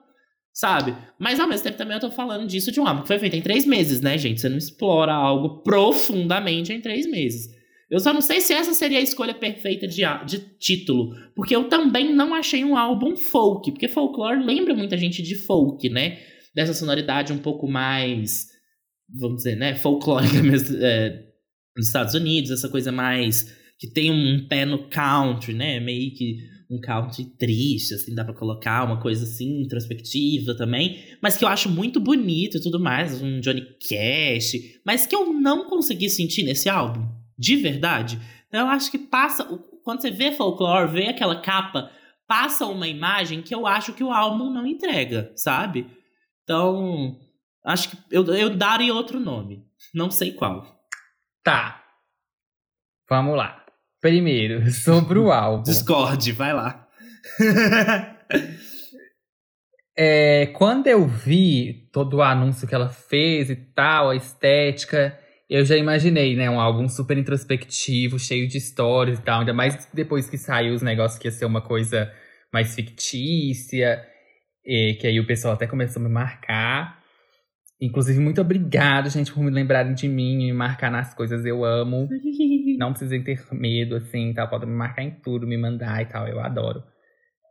sabe? 0.53 0.95
Mas 1.19 1.41
ao 1.41 1.49
mesmo 1.49 1.65
tempo 1.65 1.79
também 1.79 1.95
eu 1.95 2.01
tô 2.01 2.11
falando 2.11 2.47
disso 2.47 2.71
de 2.71 2.79
um 2.79 2.87
álbum 2.87 3.03
que 3.03 3.09
foi 3.09 3.19
feito 3.19 3.37
em 3.37 3.43
três 3.43 3.65
meses, 3.65 4.01
né, 4.01 4.19
gente? 4.19 4.41
Você 4.41 4.49
não 4.49 4.59
explora 4.59 5.13
algo 5.13 5.63
profundamente 5.63 6.73
em 6.73 6.81
três 6.81 7.11
meses. 7.11 7.62
Eu 7.93 8.01
só 8.01 8.11
não 8.11 8.23
sei 8.23 8.41
se 8.41 8.55
essa 8.55 8.73
seria 8.73 8.97
a 8.97 9.03
escolha 9.03 9.35
perfeita 9.35 9.87
de, 9.87 10.01
de 10.25 10.39
título, 10.59 11.15
porque 11.37 11.55
eu 11.55 11.65
também 11.65 12.15
não 12.15 12.35
achei 12.35 12.65
um 12.65 12.75
álbum 12.75 13.15
folk, 13.15 13.71
porque 13.71 13.87
folklore 13.87 14.43
lembra 14.43 14.75
muita 14.75 14.97
gente 14.97 15.21
de 15.21 15.35
folk, 15.35 15.91
né? 15.91 16.19
Dessa 16.55 16.73
sonoridade 16.73 17.35
um 17.35 17.39
pouco 17.39 17.69
mais, 17.69 18.47
vamos 19.15 19.43
dizer, 19.43 19.57
né, 19.57 19.75
folclórica 19.75 20.41
mesmo, 20.43 20.75
é, 20.81 21.23
nos 21.77 21.89
Estados 21.89 22.15
Unidos, 22.15 22.51
essa 22.51 22.67
coisa 22.67 22.91
mais 22.91 23.55
que 23.79 23.93
tem 23.93 24.11
um 24.11 24.49
pé 24.49 24.65
no 24.65 24.89
country, 24.89 25.53
né? 25.53 25.79
Meio 25.79 26.15
que 26.15 26.39
um 26.71 26.81
country 26.81 27.27
triste, 27.37 27.93
assim, 27.93 28.15
dá 28.15 28.25
pra 28.25 28.33
colocar 28.33 28.87
uma 28.87 29.03
coisa 29.03 29.25
assim, 29.25 29.61
introspectiva 29.61 30.57
também, 30.57 30.99
mas 31.21 31.37
que 31.37 31.45
eu 31.45 31.49
acho 31.49 31.69
muito 31.69 32.01
bonito 32.01 32.57
e 32.57 32.63
tudo 32.63 32.81
mais, 32.81 33.21
um 33.21 33.39
Johnny 33.41 33.67
Cash, 33.87 34.55
mas 34.87 35.05
que 35.05 35.15
eu 35.15 35.31
não 35.35 35.69
consegui 35.69 36.09
sentir 36.09 36.43
nesse 36.43 36.71
álbum 36.71 37.21
de 37.43 37.57
verdade. 37.57 38.21
Então 38.47 38.61
eu 38.61 38.69
acho 38.69 38.91
que 38.91 38.99
passa. 38.99 39.45
Quando 39.83 40.01
você 40.01 40.13
vê 40.13 40.31
folklore, 40.31 40.93
vê 40.93 41.09
aquela 41.09 41.41
capa, 41.43 41.91
passa 42.29 42.67
uma 42.67 42.87
imagem 42.87 43.43
que 43.43 43.53
eu 43.53 43.67
acho 43.67 43.93
que 43.93 44.05
o 44.05 44.13
álbum 44.13 44.49
não 44.49 44.65
entrega, 44.65 45.33
sabe? 45.35 45.91
Então, 46.45 47.19
acho 47.65 47.91
que 47.91 47.97
eu, 48.11 48.25
eu 48.35 48.57
daria 48.57 48.95
outro 48.95 49.19
nome. 49.19 49.67
Não 49.93 50.09
sei 50.09 50.33
qual. 50.33 50.87
Tá. 51.43 51.83
Vamos 53.09 53.37
lá. 53.37 53.65
Primeiro, 54.01 54.65
sobre 54.71 55.19
o 55.19 55.33
álbum. 55.33 55.65
Discord, 55.65 56.31
vai 56.33 56.53
lá. 56.53 56.89
é, 59.97 60.47
quando 60.55 60.87
eu 60.87 61.09
vi 61.09 61.89
todo 61.93 62.19
o 62.19 62.23
anúncio 62.23 62.69
que 62.69 62.75
ela 62.75 62.89
fez 62.89 63.51
e 63.51 63.57
tal, 63.57 64.11
a 64.11 64.17
estética, 64.17 65.19
eu 65.55 65.65
já 65.67 65.77
imaginei, 65.77 66.35
né, 66.35 66.49
um 66.49 66.59
álbum 66.59 66.89
super 66.89 67.19
introspectivo, 67.19 68.19
cheio 68.19 68.49
de 68.49 68.57
histórias 68.57 69.19
e 69.19 69.23
tal, 69.23 69.41
ainda 69.41 69.53
mais 69.53 69.87
depois 69.93 70.29
que 70.29 70.39
saiu 70.39 70.73
os 70.73 70.81
negócios 70.81 71.21
que 71.21 71.29
ia 71.29 71.33
ser 71.33 71.45
uma 71.45 71.61
coisa 71.61 72.11
mais 72.51 72.75
fictícia, 72.75 74.03
e 74.65 74.95
que 74.95 75.07
aí 75.07 75.21
o 75.21 75.27
pessoal 75.27 75.53
até 75.55 75.67
começou 75.67 76.01
a 76.01 76.05
me 76.07 76.11
marcar. 76.11 77.03
Inclusive, 77.79 78.19
muito 78.19 78.41
obrigado, 78.41 79.11
gente, 79.11 79.31
por 79.31 79.43
me 79.43 79.51
lembrarem 79.51 79.93
de 79.93 80.09
mim 80.09 80.45
e 80.45 80.47
me 80.47 80.53
marcar 80.55 80.91
nas 80.91 81.13
coisas 81.13 81.45
eu 81.45 81.65
amo. 81.65 82.09
Não 82.79 82.93
precisem 82.93 83.23
ter 83.23 83.45
medo, 83.53 83.97
assim, 83.97 84.33
tal. 84.33 84.49
Podem 84.49 84.69
me 84.69 84.75
marcar 84.75 85.03
em 85.03 85.11
tudo, 85.11 85.47
me 85.47 85.59
mandar 85.59 86.01
e 86.01 86.07
tal. 86.07 86.27
Eu 86.29 86.41
adoro. 86.41 86.83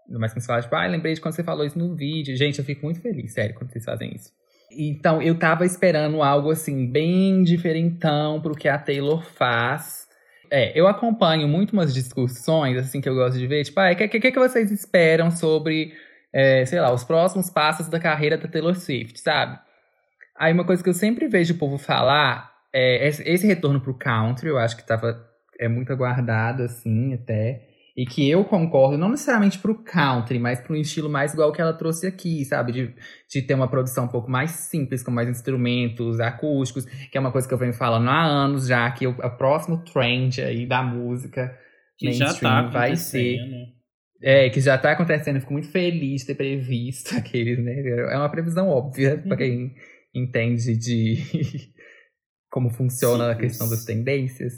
Mais 0.10 0.34
que 0.34 0.39
você 0.39 0.47
fala, 0.47 0.62
tipo, 0.62 0.76
ah, 0.76 0.88
lembrei 0.88 1.14
de 1.14 1.22
quando 1.22 1.36
você 1.36 1.43
falou 1.43 1.66
isso 1.66 1.78
no 1.78 1.95
vídeo. 1.95 2.36
Gente, 2.36 2.60
eu 2.60 2.66
fico 2.66 2.84
muito 2.84 3.02
feliz, 3.02 3.34
sério, 3.34 3.54
quando 3.56 3.72
vocês 3.72 3.86
fazem 3.86 4.12
isso. 4.16 4.32
Então, 4.78 5.22
eu 5.22 5.38
tava 5.38 5.66
esperando 5.66 6.22
algo 6.24 6.52
assim, 6.52 6.90
bem 6.90 7.44
diferentão 7.44 8.42
pro 8.42 8.56
que 8.56 8.68
a 8.68 8.78
Taylor 8.78 9.24
faz. 9.24 10.08
É, 10.50 10.78
eu 10.78 10.88
acompanho 10.88 11.48
muito 11.48 11.72
umas 11.72 11.94
discussões, 11.94 12.78
assim, 12.78 13.00
que 13.00 13.08
eu 13.08 13.16
gosto 13.16 13.38
de 13.38 13.48
ver, 13.48 13.64
tipo, 13.64 13.80
ah, 13.80 13.92
o 13.92 13.96
que, 13.96 14.08
que, 14.08 14.32
que 14.32 14.40
vocês 14.40 14.70
esperam 14.72 15.32
sobre, 15.32 15.94
é, 16.34 16.66
sei 16.66 16.80
lá, 16.80 16.94
os 16.94 17.04
próximos 17.04 17.50
passos 17.50 17.88
da 17.88 18.00
carreira 18.00 18.38
da 18.38 18.48
Taylor 18.48 18.76
Swift, 18.76 19.20
sabe? 19.20 19.58
Aí 20.38 20.52
uma 20.52 20.66
coisa 20.66 20.84
que 20.84 20.90
eu 20.90 20.94
sempre 20.94 21.28
vejo 21.28 21.54
o 21.54 21.58
povo 21.58 21.78
falar 21.78 22.52
é 22.74 23.08
esse 23.08 23.48
retorno 23.48 23.80
pro 23.80 23.94
country, 23.94 24.50
eu 24.50 24.58
acho 24.58 24.76
que 24.78 24.86
tava, 24.86 25.26
é 25.60 25.68
muito 25.68 25.92
aguardado, 25.92 26.64
assim, 26.64 27.14
até. 27.14 27.71
E 27.96 28.06
que 28.06 28.30
eu 28.30 28.46
concordo, 28.46 28.98
não 28.98 29.10
necessariamente 29.10 29.60
pro 29.60 29.84
country, 29.84 30.39
mas 30.39 30.62
para 30.62 30.74
um 30.74 30.78
estilo 30.78 31.10
mais 31.10 31.34
igual 31.34 31.52
que 31.52 31.62
ela 31.62 31.74
trouxe 31.74 32.08
aqui, 32.08 32.46
sabe? 32.46 32.72
De, 32.72 32.96
de 33.30 33.42
ter 33.42 33.54
uma 33.54 33.68
produção 33.68 34.06
um 34.06 34.08
pouco 34.08 34.32
mais 34.32 34.52
simples, 34.52 35.04
com 35.04 35.12
mais 35.12 35.28
instrumentos 35.28 36.20
acústicos, 36.22 36.86
que 36.86 37.18
é 37.18 37.20
uma 37.20 37.32
coisa 37.32 37.48
que 37.48 37.54
eu 37.54 37.58
venho 37.58 37.74
falando 37.74 38.10
há 38.10 38.24
anos 38.24 38.68
já, 38.68 38.89
que 38.92 39.06
o, 39.06 39.14
próximo 39.38 39.84
trend 39.84 40.42
aí 40.42 40.66
da 40.66 40.82
música 40.82 41.54
que 41.98 42.06
mainstream 42.06 42.39
tá 42.39 42.70
vai 42.70 42.96
ser. 42.96 43.39
É, 44.24 44.50
que 44.50 44.62
já 44.62 44.78
tá 44.78 44.92
acontecendo, 44.92 45.38
eu 45.38 45.42
fico 45.42 45.54
muito 45.54 45.70
feliz 45.70 46.22
de 46.22 46.28
ter 46.28 46.36
previsto 46.36 47.16
aqueles, 47.18 47.60
né? 47.60 47.82
É 48.12 48.18
uma 48.18 48.30
previsão 48.30 48.70
óbvia 48.70 49.18
para 49.18 49.36
quem 49.36 49.74
entende 50.14 50.78
de 50.78 51.18
como 52.50 52.70
funciona 52.70 53.26
Sim, 53.26 53.32
a 53.32 53.36
questão 53.36 53.70
das 53.70 53.84
tendências. 53.84 54.54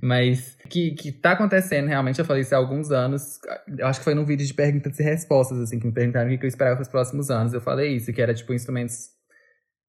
Mas 0.00 0.56
que, 0.68 0.92
que 0.92 1.12
tá 1.12 1.32
acontecendo 1.32 1.88
realmente, 1.88 2.18
eu 2.18 2.24
falei 2.24 2.42
isso 2.42 2.54
há 2.54 2.58
alguns 2.58 2.90
anos. 2.90 3.38
Eu 3.78 3.86
acho 3.86 4.00
que 4.00 4.04
foi 4.04 4.14
num 4.14 4.24
vídeo 4.24 4.46
de 4.46 4.54
perguntas 4.54 4.98
e 4.98 5.02
respostas, 5.02 5.58
assim, 5.58 5.78
que 5.78 5.86
me 5.86 5.92
perguntaram 5.92 6.32
o 6.32 6.38
que 6.38 6.44
eu 6.44 6.48
esperava 6.48 6.76
para 6.76 6.82
os 6.82 6.88
próximos 6.88 7.30
anos. 7.30 7.52
Eu 7.52 7.60
falei 7.60 7.96
isso, 7.96 8.12
que 8.12 8.22
era 8.22 8.32
tipo 8.32 8.54
instrumentos 8.54 9.10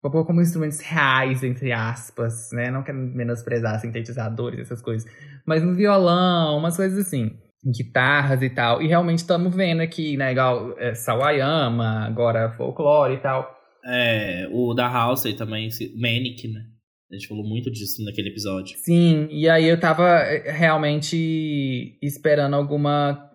como 0.01 0.41
instrumentos 0.41 0.81
reais, 0.81 1.43
entre 1.43 1.71
aspas, 1.71 2.49
né? 2.51 2.69
Não 2.69 2.83
quero 2.83 2.97
menosprezar 2.97 3.79
sintetizadores, 3.79 4.59
essas 4.59 4.81
coisas. 4.81 5.09
Mas 5.45 5.63
no 5.63 5.73
violão, 5.73 6.57
umas 6.57 6.75
coisas 6.75 7.07
assim. 7.07 7.37
Guitarras 7.65 8.41
e 8.41 8.49
tal. 8.49 8.81
E 8.81 8.87
realmente 8.87 9.19
estamos 9.19 9.55
vendo 9.55 9.81
aqui, 9.81 10.17
né? 10.17 10.33
Igual 10.33 10.77
é, 10.77 10.93
Sawayama, 10.93 12.05
agora 12.05 12.51
folclore 12.51 13.13
e 13.13 13.17
tal. 13.21 13.49
É, 13.85 14.47
o 14.51 14.73
da 14.73 14.89
House 14.89 15.25
aí 15.25 15.33
também, 15.33 15.69
Manic, 15.95 16.49
né? 16.49 16.72
A 17.13 17.15
gente 17.15 17.27
falou 17.27 17.43
muito 17.43 17.69
disso 17.69 18.03
naquele 18.03 18.29
episódio. 18.29 18.75
Sim, 18.79 19.27
e 19.29 19.47
aí 19.47 19.69
eu 19.69 19.79
tava 19.79 20.03
é, 20.03 20.51
realmente 20.51 21.95
esperando 22.01 22.55
alguma 22.55 23.29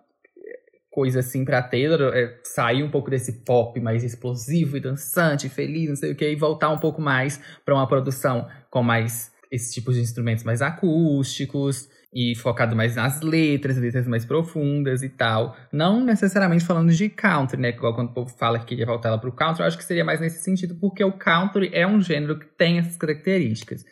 coisa 0.91 1.19
assim 1.21 1.45
pra 1.45 1.63
Taylor, 1.63 2.13
é, 2.13 2.37
sair 2.43 2.83
um 2.83 2.91
pouco 2.91 3.09
desse 3.09 3.45
pop 3.45 3.79
mais 3.79 4.03
explosivo 4.03 4.75
e 4.75 4.81
dançante, 4.81 5.47
feliz, 5.47 5.87
não 5.87 5.95
sei 5.95 6.11
o 6.11 6.15
que, 6.15 6.29
e 6.29 6.35
voltar 6.35 6.69
um 6.69 6.77
pouco 6.77 7.01
mais 7.01 7.39
para 7.63 7.73
uma 7.73 7.87
produção 7.87 8.49
com 8.69 8.83
mais 8.83 9.31
esse 9.49 9.73
tipo 9.73 9.93
de 9.93 10.01
instrumentos 10.01 10.43
mais 10.43 10.61
acústicos 10.61 11.87
e 12.13 12.35
focado 12.35 12.75
mais 12.75 12.95
nas 12.95 13.21
letras, 13.21 13.77
letras 13.77 14.07
mais 14.07 14.25
profundas 14.25 15.03
e 15.03 15.09
tal. 15.09 15.55
Não 15.71 16.03
necessariamente 16.03 16.65
falando 16.65 16.91
de 16.91 17.09
country, 17.09 17.59
né? 17.59 17.69
Igual 17.69 17.93
quando 17.93 18.09
o 18.09 18.13
povo 18.13 18.29
fala 18.37 18.59
que 18.59 18.65
queria 18.65 18.85
voltar 18.85 19.09
ela 19.09 19.19
pro 19.19 19.31
country, 19.31 19.61
eu 19.61 19.67
acho 19.67 19.77
que 19.77 19.83
seria 19.83 20.03
mais 20.03 20.19
nesse 20.19 20.41
sentido, 20.43 20.75
porque 20.79 21.03
o 21.03 21.11
country 21.11 21.69
é 21.71 21.85
um 21.85 22.01
gênero 22.01 22.39
que 22.39 22.45
tem 22.45 22.79
essas 22.79 22.97
características. 22.97 23.83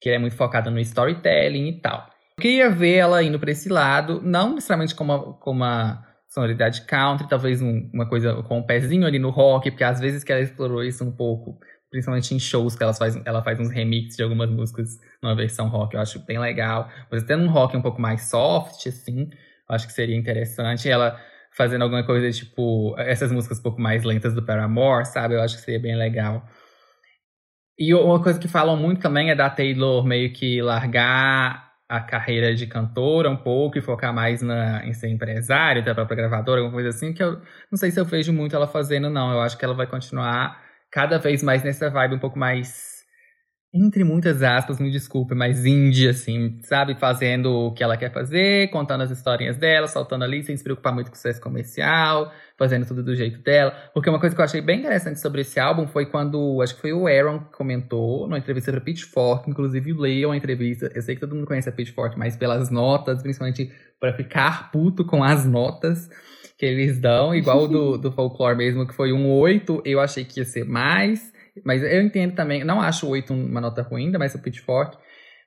Que 0.00 0.10
é 0.10 0.18
muito 0.18 0.36
focado 0.36 0.70
no 0.70 0.78
storytelling 0.78 1.68
e 1.68 1.80
tal. 1.80 2.06
Eu 2.36 2.42
queria 2.42 2.70
ver 2.70 2.96
ela 2.96 3.22
indo 3.22 3.38
para 3.38 3.50
esse 3.50 3.68
lado, 3.68 4.20
não 4.22 4.54
necessariamente 4.54 4.94
como 4.94 5.12
uma, 5.12 5.32
como 5.38 5.56
uma 5.56 6.06
sonoridade 6.28 6.82
country, 6.82 7.28
talvez 7.28 7.62
um, 7.62 7.90
uma 7.92 8.08
coisa 8.08 8.42
com 8.42 8.58
um 8.58 8.62
pezinho 8.62 9.06
ali 9.06 9.18
no 9.18 9.30
rock, 9.30 9.70
porque 9.70 9.82
às 9.82 9.98
vezes 9.98 10.22
que 10.22 10.30
ela 10.30 10.42
explorou 10.42 10.84
isso 10.84 11.02
um 11.02 11.10
pouco, 11.10 11.58
principalmente 11.90 12.34
em 12.34 12.38
shows 12.38 12.76
que 12.76 12.82
ela 12.82 12.94
faz, 12.94 13.20
ela 13.24 13.42
faz 13.42 13.58
uns 13.58 13.70
remixes 13.70 14.16
de 14.16 14.22
algumas 14.22 14.50
músicas 14.50 14.98
numa 15.22 15.34
versão 15.34 15.68
rock, 15.68 15.94
eu 15.94 16.00
acho 16.00 16.18
bem 16.20 16.38
legal. 16.38 16.90
Mas 17.10 17.22
tendo 17.22 17.44
um 17.44 17.50
rock 17.50 17.76
um 17.76 17.82
pouco 17.82 18.00
mais 18.00 18.22
soft, 18.22 18.86
assim, 18.86 19.30
eu 19.68 19.74
acho 19.74 19.86
que 19.86 19.92
seria 19.92 20.16
interessante. 20.16 20.88
Ela 20.88 21.20
fazendo 21.52 21.82
alguma 21.82 22.04
coisa 22.04 22.30
tipo 22.30 22.94
essas 22.98 23.32
músicas 23.32 23.58
um 23.58 23.62
pouco 23.62 23.80
mais 23.80 24.04
lentas 24.04 24.34
do 24.34 24.44
Paramore, 24.44 25.06
sabe? 25.06 25.34
Eu 25.34 25.42
acho 25.42 25.56
que 25.56 25.62
seria 25.62 25.80
bem 25.80 25.96
legal. 25.96 26.46
E 27.78 27.94
uma 27.94 28.22
coisa 28.22 28.38
que 28.38 28.48
falam 28.48 28.76
muito 28.76 29.00
também 29.00 29.30
é 29.30 29.34
da 29.34 29.48
Taylor 29.48 30.04
meio 30.04 30.32
que 30.32 30.60
largar 30.60 31.68
a 31.88 32.00
carreira 32.00 32.54
de 32.54 32.66
cantora 32.66 33.30
um 33.30 33.36
pouco 33.36 33.78
e 33.78 33.80
focar 33.80 34.12
mais 34.12 34.42
na, 34.42 34.84
em 34.84 34.92
ser 34.92 35.08
empresária, 35.08 35.80
da 35.80 35.94
própria 35.94 36.16
gravadora, 36.16 36.60
alguma 36.60 36.74
coisa 36.74 36.90
assim, 36.90 37.14
que 37.14 37.22
eu 37.22 37.40
não 37.70 37.78
sei 37.78 37.90
se 37.90 37.98
eu 37.98 38.04
vejo 38.04 38.32
muito 38.32 38.54
ela 38.54 38.66
fazendo, 38.66 39.08
não. 39.08 39.32
Eu 39.32 39.40
acho 39.40 39.56
que 39.56 39.64
ela 39.64 39.74
vai 39.74 39.86
continuar 39.86 40.67
cada 40.98 41.16
vez 41.16 41.44
mais 41.44 41.62
nessa 41.62 41.88
vibe 41.88 42.16
um 42.16 42.18
pouco 42.18 42.36
mais 42.36 42.98
entre 43.72 44.02
muitas 44.02 44.42
aspas, 44.42 44.80
me 44.80 44.90
desculpe, 44.90 45.32
mais 45.32 45.64
indie, 45.64 46.08
assim, 46.08 46.58
sabe? 46.62 46.96
Fazendo 46.98 47.52
o 47.52 47.72
que 47.72 47.84
ela 47.84 47.96
quer 47.96 48.10
fazer, 48.10 48.68
contando 48.70 49.02
as 49.02 49.10
historinhas 49.12 49.56
dela, 49.56 49.86
soltando 49.86 50.24
ali, 50.24 50.42
sem 50.42 50.56
se 50.56 50.64
preocupar 50.64 50.92
muito 50.92 51.08
com 51.08 51.12
o 51.12 51.16
sucesso 51.16 51.40
comercial, 51.40 52.32
fazendo 52.58 52.84
tudo 52.84 53.04
do 53.04 53.14
jeito 53.14 53.40
dela. 53.42 53.70
Porque 53.94 54.10
uma 54.10 54.18
coisa 54.18 54.34
que 54.34 54.40
eu 54.40 54.44
achei 54.44 54.60
bem 54.60 54.80
interessante 54.80 55.20
sobre 55.20 55.42
esse 55.42 55.60
álbum 55.60 55.86
foi 55.86 56.06
quando, 56.06 56.60
acho 56.62 56.74
que 56.74 56.80
foi 56.80 56.92
o 56.92 57.06
Aaron 57.06 57.40
que 57.44 57.52
comentou, 57.52 58.26
numa 58.26 58.38
entrevista 58.38 58.72
pra 58.72 58.80
Pitchfork, 58.80 59.48
inclusive 59.48 59.92
leiam 59.92 60.32
a 60.32 60.36
entrevista. 60.36 60.90
Eu 60.92 61.02
sei 61.02 61.14
que 61.14 61.20
todo 61.20 61.36
mundo 61.36 61.46
conhece 61.46 61.68
a 61.68 61.72
Pitchfork, 61.72 62.18
mas 62.18 62.36
pelas 62.36 62.70
notas, 62.70 63.22
principalmente 63.22 63.70
para 64.00 64.14
ficar 64.14 64.72
puto 64.72 65.04
com 65.04 65.22
as 65.22 65.44
notas 65.44 66.08
que 66.58 66.66
eles 66.66 67.00
dão, 67.00 67.32
igual 67.36 67.62
o 67.64 67.68
do, 67.68 67.98
do 67.98 68.12
folklore 68.12 68.56
mesmo, 68.56 68.86
que 68.86 68.94
foi 68.94 69.12
um 69.12 69.30
8, 69.30 69.82
eu 69.84 70.00
achei 70.00 70.24
que 70.24 70.40
ia 70.40 70.44
ser 70.44 70.64
mais. 70.64 71.32
Mas 71.64 71.82
eu 71.82 72.02
entendo 72.02 72.34
também, 72.34 72.64
não 72.64 72.80
acho 72.80 73.06
o 73.06 73.10
8 73.10 73.32
uma 73.32 73.60
nota 73.60 73.82
ruim, 73.82 74.06
ainda 74.06 74.18
mais 74.18 74.34
o 74.34 74.42
Pitchfork. 74.42 74.96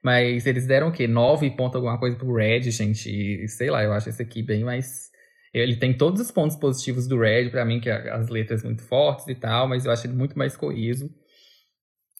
Mas 0.04 0.48
eles 0.48 0.66
deram 0.66 0.88
o 0.88 0.92
quê? 0.92 1.08
9 1.08 1.52
ponto 1.52 1.76
alguma 1.76 1.98
coisa 2.00 2.18
pro 2.18 2.34
Red, 2.34 2.62
gente. 2.72 3.10
E 3.10 3.48
sei 3.48 3.70
lá, 3.70 3.84
eu 3.84 3.94
acho 3.94 4.10
esse 4.10 4.22
aqui 4.22 4.42
bem 4.42 4.64
mais. 4.64 5.12
Ele 5.54 5.76
tem 5.76 5.96
todos 5.96 6.22
os 6.22 6.32
pontos 6.32 6.56
positivos 6.56 7.08
do 7.08 7.20
Red, 7.20 7.50
para 7.50 7.66
mim, 7.66 7.80
que 7.80 7.90
é 7.90 8.10
as 8.10 8.30
letras 8.30 8.64
muito 8.64 8.82
fortes 8.84 9.28
e 9.28 9.36
tal, 9.36 9.68
mas 9.68 9.86
eu 9.86 9.92
acho 9.92 10.08
ele 10.08 10.14
muito 10.14 10.38
mais 10.38 10.56
coeso. 10.56 11.10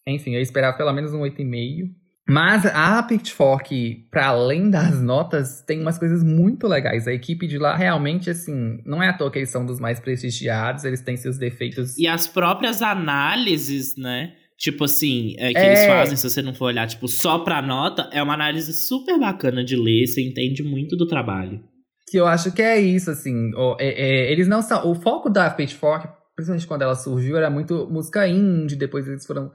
Enfim, 0.06 0.36
eu 0.36 0.42
esperava 0.42 0.78
pelo 0.78 0.92
menos 0.94 1.14
um 1.14 1.22
8,5. 1.22 2.01
Mas 2.28 2.66
a 2.66 3.02
Pitchfork, 3.04 4.08
para 4.10 4.28
além 4.28 4.70
das 4.70 5.02
notas, 5.02 5.62
tem 5.62 5.82
umas 5.82 5.98
coisas 5.98 6.24
muito 6.24 6.68
legais. 6.68 7.08
A 7.08 7.14
equipe 7.14 7.48
de 7.48 7.58
lá 7.58 7.76
realmente, 7.76 8.30
assim, 8.30 8.80
não 8.86 9.02
é 9.02 9.10
à 9.10 9.14
toa 9.14 9.32
que 9.32 9.40
eles 9.40 9.50
são 9.50 9.66
dos 9.66 9.80
mais 9.80 10.00
prestigiados, 10.00 10.86
eles 10.86 11.02
têm 11.02 11.18
seus 11.18 11.38
defeitos. 11.38 11.98
E 11.98 12.08
as 12.08 12.28
próprias 12.28 12.82
análises, 12.82 13.98
né? 13.98 14.34
Tipo 14.58 14.84
assim, 14.84 15.36
é, 15.40 15.52
que 15.52 15.58
é... 15.58 15.66
eles 15.66 15.86
fazem, 15.88 16.16
se 16.16 16.30
você 16.30 16.42
não 16.42 16.54
for 16.54 16.66
olhar, 16.66 16.88
tipo, 16.88 17.08
só 17.08 17.40
pra 17.40 17.62
nota, 17.64 18.08
é 18.14 18.22
uma 18.22 18.36
análise 18.36 18.72
super 18.74 19.20
bacana 19.20 19.64
de 19.64 19.76
ler, 19.76 20.06
você 20.06 20.22
entende 20.22 20.62
muito 20.62 20.96
do 20.96 21.08
trabalho. 21.08 21.60
Que 22.08 22.18
eu 22.18 22.28
acho 22.28 22.54
que 22.54 22.62
é 22.62 22.80
isso, 22.80 23.10
assim. 23.10 23.52
é, 23.80 23.88
é, 23.88 24.32
eles 24.32 24.48
não 24.48 24.62
são. 24.62 24.88
O 24.88 24.94
foco 24.94 25.30
da 25.30 25.50
Pitchfork, 25.50 26.08
principalmente 26.36 26.68
quando 26.68 26.84
ela 26.84 26.96
surgiu, 26.96 27.38
era 27.38 27.50
muito 27.50 27.88
música 27.90 28.28
indie, 28.28 28.76
depois 28.76 29.08
eles 29.08 29.26
foram 29.26 29.52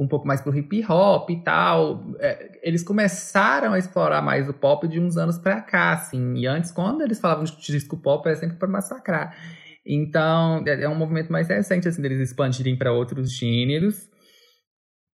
um 0.00 0.08
pouco 0.08 0.26
mais 0.26 0.40
pro 0.40 0.56
hip 0.56 0.82
hop 0.88 1.28
e 1.28 1.44
tal. 1.44 2.02
É, 2.18 2.58
eles 2.62 2.82
começaram 2.82 3.74
a 3.74 3.78
explorar 3.78 4.22
mais 4.22 4.48
o 4.48 4.54
pop 4.54 4.88
de 4.88 4.98
uns 4.98 5.18
anos 5.18 5.38
pra 5.38 5.60
cá, 5.60 5.92
assim. 5.92 6.36
E 6.36 6.46
antes, 6.46 6.72
quando 6.72 7.02
eles 7.02 7.20
falavam 7.20 7.44
de 7.44 7.54
disco 7.60 7.98
pop, 7.98 8.26
era 8.26 8.34
sempre 8.34 8.56
para 8.56 8.66
massacrar. 8.66 9.36
Então, 9.84 10.64
é, 10.66 10.84
é 10.84 10.88
um 10.88 10.94
movimento 10.94 11.30
mais 11.30 11.48
recente, 11.48 11.86
assim, 11.86 12.00
deles 12.00 12.18
expandirem 12.18 12.76
para 12.76 12.92
outros 12.92 13.30
gêneros. 13.30 14.08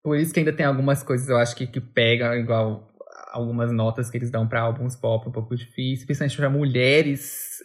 Por 0.05 0.16
isso 0.16 0.32
que 0.32 0.39
ainda 0.39 0.53
tem 0.53 0.64
algumas 0.64 1.03
coisas, 1.03 1.28
eu 1.28 1.37
acho 1.37 1.57
que, 1.57 1.66
que 1.66 1.80
pegam, 1.80 2.32
igual 2.37 2.89
algumas 3.32 3.72
notas 3.72 4.09
que 4.09 4.16
eles 4.16 4.30
dão 4.30 4.47
para 4.47 4.61
álbuns 4.61 4.95
pop 4.95 5.28
um 5.28 5.32
pouco 5.32 5.57
difícil, 5.57 6.07
principalmente 6.07 6.37
para 6.37 6.49
mulheres. 6.49 7.61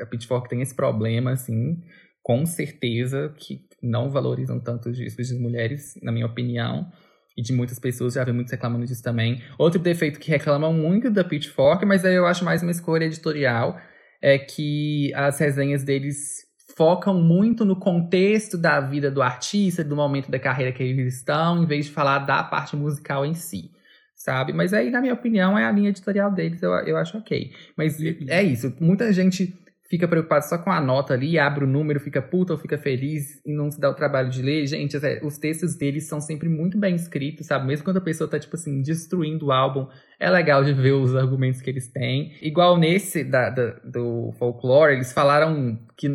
A 0.00 0.06
Pitchfork 0.06 0.48
tem 0.48 0.62
esse 0.62 0.74
problema, 0.74 1.32
assim, 1.32 1.76
com 2.22 2.46
certeza, 2.46 3.34
que 3.36 3.60
não 3.84 4.10
valorizam 4.10 4.58
tanto 4.58 4.88
os 4.88 4.96
discos 4.96 5.28
de 5.28 5.34
mulheres, 5.34 5.98
na 6.02 6.10
minha 6.10 6.26
opinião. 6.26 6.90
E 7.36 7.42
de 7.42 7.52
muitas 7.52 7.80
pessoas, 7.80 8.14
já 8.14 8.24
vi 8.24 8.32
muitos 8.32 8.52
reclamando 8.52 8.86
disso 8.86 9.02
também. 9.02 9.42
Outro 9.58 9.80
defeito 9.80 10.20
que 10.20 10.30
reclamam 10.30 10.72
muito 10.72 11.10
da 11.10 11.24
Pitchfork, 11.24 11.84
mas 11.84 12.04
aí 12.04 12.14
eu 12.14 12.26
acho 12.26 12.44
mais 12.44 12.62
uma 12.62 12.70
escolha 12.70 13.04
editorial, 13.04 13.76
é 14.22 14.38
que 14.38 15.12
as 15.14 15.38
resenhas 15.38 15.82
deles 15.82 16.44
focam 16.76 17.14
muito 17.20 17.64
no 17.64 17.76
contexto 17.76 18.56
da 18.56 18.80
vida 18.80 19.10
do 19.10 19.20
artista, 19.20 19.84
do 19.84 19.96
momento 19.96 20.30
da 20.30 20.38
carreira 20.38 20.72
que 20.72 20.82
eles 20.82 21.16
estão, 21.16 21.62
em 21.62 21.66
vez 21.66 21.86
de 21.86 21.92
falar 21.92 22.20
da 22.20 22.42
parte 22.42 22.76
musical 22.76 23.24
em 23.26 23.34
si, 23.34 23.70
sabe? 24.16 24.52
Mas 24.52 24.72
aí, 24.72 24.90
na 24.90 25.00
minha 25.00 25.14
opinião, 25.14 25.58
é 25.58 25.64
a 25.64 25.72
linha 25.72 25.90
editorial 25.90 26.32
deles, 26.32 26.62
eu, 26.62 26.72
eu 26.72 26.96
acho 26.96 27.18
ok. 27.18 27.52
Mas 27.76 28.00
é 28.00 28.42
isso, 28.42 28.74
muita 28.80 29.12
gente 29.12 29.56
fica 29.94 30.08
preocupado 30.08 30.44
só 30.44 30.58
com 30.58 30.72
a 30.72 30.80
nota 30.80 31.14
ali, 31.14 31.38
abre 31.38 31.64
o 31.64 31.68
número, 31.68 32.00
fica 32.00 32.20
puta 32.20 32.52
ou 32.52 32.58
fica 32.58 32.76
feliz 32.76 33.40
e 33.46 33.54
não 33.54 33.70
se 33.70 33.80
dá 33.80 33.88
o 33.88 33.94
trabalho 33.94 34.28
de 34.28 34.42
ler. 34.42 34.66
Gente, 34.66 34.96
os 35.22 35.38
textos 35.38 35.76
deles 35.76 36.08
são 36.08 36.20
sempre 36.20 36.48
muito 36.48 36.76
bem 36.76 36.96
escritos, 36.96 37.46
sabe? 37.46 37.68
Mesmo 37.68 37.84
quando 37.84 37.98
a 37.98 38.00
pessoa 38.00 38.28
tá, 38.28 38.36
tipo 38.38 38.56
assim, 38.56 38.82
destruindo 38.82 39.46
o 39.46 39.52
álbum, 39.52 39.86
é 40.18 40.28
legal 40.28 40.64
de 40.64 40.72
ver 40.72 40.92
os 40.92 41.14
argumentos 41.14 41.60
que 41.60 41.70
eles 41.70 41.86
têm. 41.92 42.32
Igual 42.42 42.76
nesse 42.76 43.22
da, 43.22 43.50
da 43.50 43.76
do 43.84 44.32
folklore, 44.36 44.94
eles 44.94 45.12
falaram 45.12 45.78
que, 45.96 46.08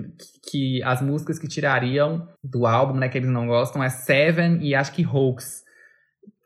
que 0.52 0.84
as 0.84 1.02
músicas 1.02 1.40
que 1.40 1.48
tirariam 1.48 2.28
do 2.44 2.66
álbum, 2.66 2.98
né, 2.98 3.08
que 3.08 3.18
eles 3.18 3.30
não 3.30 3.48
gostam, 3.48 3.82
é 3.82 3.90
Seven 3.90 4.60
e 4.62 4.76
acho 4.76 4.92
que 4.92 5.06
Hoax. 5.06 5.69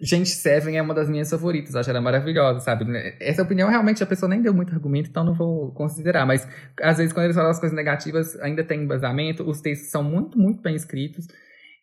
Gente, 0.05 0.31
Seven 0.31 0.77
é 0.77 0.81
uma 0.81 0.93
das 0.93 1.07
minhas 1.09 1.29
favoritas, 1.29 1.77
acho 1.77 1.89
ela 1.89 2.01
maravilhosa, 2.01 2.59
sabe? 2.59 2.85
Essa 3.21 3.41
opinião 3.41 3.69
realmente 3.69 4.03
a 4.03 4.05
pessoa 4.05 4.29
nem 4.29 4.41
deu 4.41 4.53
muito 4.53 4.73
argumento, 4.73 5.09
então 5.09 5.23
não 5.23 5.33
vou 5.33 5.71
considerar. 5.71 6.25
Mas 6.25 6.45
às 6.81 6.97
vezes, 6.97 7.13
quando 7.13 7.23
eles 7.23 7.37
falam 7.37 7.49
as 7.49 7.57
coisas 7.57 7.73
negativas, 7.73 8.37
ainda 8.41 8.65
tem 8.65 8.81
embasamento, 8.81 9.49
os 9.49 9.61
textos 9.61 9.89
são 9.89 10.03
muito, 10.03 10.37
muito 10.37 10.61
bem 10.61 10.75
escritos. 10.75 11.25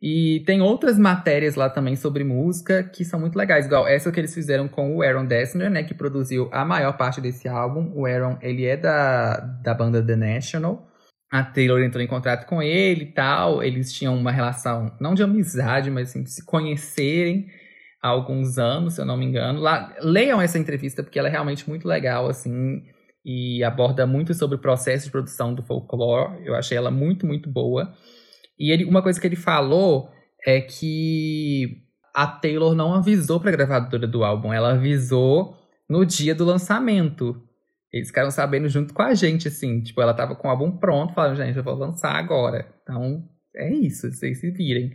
E 0.03 0.43
tem 0.45 0.61
outras 0.61 0.99
matérias 0.99 1.55
lá 1.55 1.71
também 1.71 1.97
sobre 1.97 2.23
música 2.23 2.83
que 2.83 3.07
são 3.07 3.19
muito 3.19 3.37
legais, 3.37 3.65
igual 3.65 3.89
essa 3.89 4.13
que 4.13 4.21
eles 4.21 4.35
fizeram 4.35 4.69
com 4.69 4.95
o 4.95 5.03
Aaron 5.03 5.25
Dessner, 5.25 5.71
né, 5.71 5.83
que 5.83 5.95
produziu 5.95 6.51
a 6.53 6.63
maior 6.63 6.99
parte 6.99 7.23
desse 7.23 7.49
álbum. 7.49 7.91
O 7.95 8.05
Aaron, 8.05 8.37
ele 8.43 8.67
é 8.67 8.77
da, 8.77 9.37
da 9.63 9.73
banda 9.73 10.05
The 10.05 10.17
National. 10.17 10.87
A 11.33 11.43
Taylor 11.43 11.81
entrou 11.81 12.05
em 12.05 12.07
contato 12.07 12.45
com 12.47 12.63
ele 12.63 13.05
e 13.05 13.13
tal. 13.13 13.63
Eles 13.63 13.91
tinham 13.95 14.15
uma 14.15 14.31
relação, 14.31 14.95
não 15.01 15.15
de 15.15 15.23
amizade, 15.23 15.91
mas 15.91 16.11
assim, 16.11 16.23
de 16.23 16.31
se 16.31 16.45
conhecerem 16.45 17.47
há 18.03 18.09
alguns 18.09 18.59
anos, 18.59 18.95
se 18.95 19.01
eu 19.01 19.05
não 19.05 19.17
me 19.17 19.27
engano. 19.27 19.61
Lá, 19.61 19.95
leiam 20.01 20.41
essa 20.41 20.59
entrevista, 20.59 21.03
porque 21.03 21.19
ela 21.19 21.29
é 21.29 21.31
realmente 21.31 21.69
muito 21.69 21.87
legal, 21.87 22.29
assim, 22.29 22.83
e 23.25 23.63
aborda 23.63 24.07
muito 24.07 24.33
sobre 24.35 24.57
o 24.57 24.61
processo 24.61 25.07
de 25.07 25.11
produção 25.11 25.55
do 25.55 25.63
folklore. 25.63 26.45
Eu 26.45 26.55
achei 26.55 26.77
ela 26.77 26.91
muito, 26.91 27.27
muito 27.27 27.51
boa. 27.51 27.93
E 28.59 28.73
ele, 28.73 28.85
uma 28.85 29.03
coisa 29.03 29.21
que 29.21 29.27
ele 29.27 29.37
falou 29.37 30.11
é 30.47 30.61
que 30.61 31.83
a 32.15 32.27
Taylor 32.27 32.75
não 32.75 32.95
avisou 32.95 33.39
para 33.39 33.51
a 33.51 33.53
gravadora 33.53 34.07
do 34.07 34.25
álbum, 34.25 34.53
ela 34.53 34.73
avisou 34.73 35.57
no 35.89 36.05
dia 36.05 36.35
do 36.35 36.45
lançamento. 36.45 37.43
Eles 37.93 38.09
ficaram 38.09 38.31
sabendo 38.31 38.69
junto 38.69 38.95
com 38.95 39.03
a 39.03 39.15
gente, 39.15 39.49
assim. 39.49 39.83
Tipo, 39.83 40.01
ela 40.01 40.15
tava 40.15 40.37
com 40.37 40.47
o 40.47 40.51
álbum 40.51 40.71
pronto, 40.79 41.13
falando, 41.13 41.37
gente, 41.37 41.57
eu 41.57 41.65
vou 41.65 41.75
lançar 41.75 42.15
agora. 42.15 42.67
Então, 42.83 43.25
é 43.55 43.73
isso, 43.75 44.11
vocês 44.11 44.39
se 44.39 44.51
virem. 44.51 44.93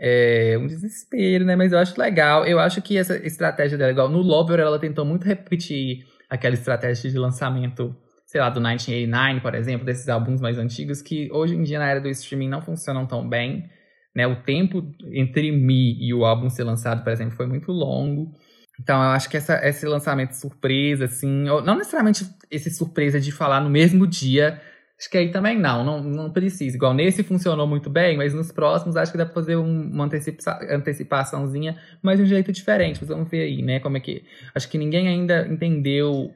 É 0.00 0.56
um 0.58 0.66
desespero, 0.66 1.44
né? 1.44 1.56
Mas 1.56 1.72
eu 1.72 1.78
acho 1.78 1.98
legal. 2.00 2.46
Eu 2.46 2.60
acho 2.60 2.80
que 2.80 2.96
essa 2.96 3.16
estratégia 3.16 3.76
dela, 3.76 3.90
igual 3.90 4.08
no 4.08 4.18
Lover, 4.18 4.60
ela 4.60 4.78
tentou 4.78 5.04
muito 5.04 5.24
repetir 5.24 6.06
aquela 6.30 6.54
estratégia 6.54 7.10
de 7.10 7.18
lançamento, 7.18 7.96
sei 8.26 8.40
lá, 8.40 8.48
do 8.48 8.60
1989, 8.60 9.40
por 9.40 9.54
exemplo, 9.54 9.84
desses 9.84 10.08
álbuns 10.08 10.40
mais 10.40 10.58
antigos, 10.58 11.02
que 11.02 11.28
hoje 11.32 11.56
em 11.56 11.62
dia 11.62 11.78
na 11.78 11.88
era 11.88 12.00
do 12.00 12.08
streaming 12.08 12.48
não 12.48 12.62
funcionam 12.62 13.06
tão 13.06 13.28
bem. 13.28 13.68
Né? 14.14 14.26
O 14.26 14.36
tempo 14.42 14.82
entre 15.12 15.50
Me 15.50 15.96
e 16.00 16.14
o 16.14 16.24
álbum 16.24 16.48
ser 16.48 16.64
lançado, 16.64 17.02
por 17.02 17.12
exemplo, 17.12 17.36
foi 17.36 17.46
muito 17.46 17.72
longo. 17.72 18.32
Então, 18.80 19.02
eu 19.02 19.10
acho 19.10 19.28
que 19.28 19.36
essa, 19.36 19.60
esse 19.66 19.84
lançamento 19.86 20.32
surpresa, 20.32 21.06
assim, 21.06 21.44
não 21.44 21.76
necessariamente 21.76 22.24
esse 22.48 22.70
surpresa 22.70 23.20
de 23.20 23.32
falar 23.32 23.60
no 23.60 23.68
mesmo 23.68 24.06
dia, 24.06 24.60
acho 24.98 25.08
que 25.10 25.16
aí 25.16 25.30
também 25.30 25.58
não, 25.58 25.84
não, 25.84 26.02
não 26.02 26.32
precisa. 26.32 26.76
Igual 26.76 26.92
nesse 26.92 27.22
funcionou 27.22 27.66
muito 27.66 27.88
bem, 27.88 28.16
mas 28.16 28.34
nos 28.34 28.50
próximos 28.50 28.96
acho 28.96 29.12
que 29.12 29.18
dá 29.18 29.24
pra 29.24 29.34
fazer 29.34 29.56
um, 29.56 29.82
uma 29.90 30.04
antecipa 30.04 30.58
antecipaçãozinha, 30.70 31.80
mas 32.02 32.18
de 32.18 32.24
um 32.24 32.26
jeito 32.26 32.50
diferente. 32.52 33.04
Vamos 33.04 33.30
ver 33.30 33.42
aí, 33.42 33.62
né, 33.62 33.80
como 33.80 33.96
é 33.96 34.00
que. 34.00 34.24
Acho 34.54 34.68
que 34.68 34.78
ninguém 34.78 35.08
ainda 35.08 35.46
entendeu 35.46 36.30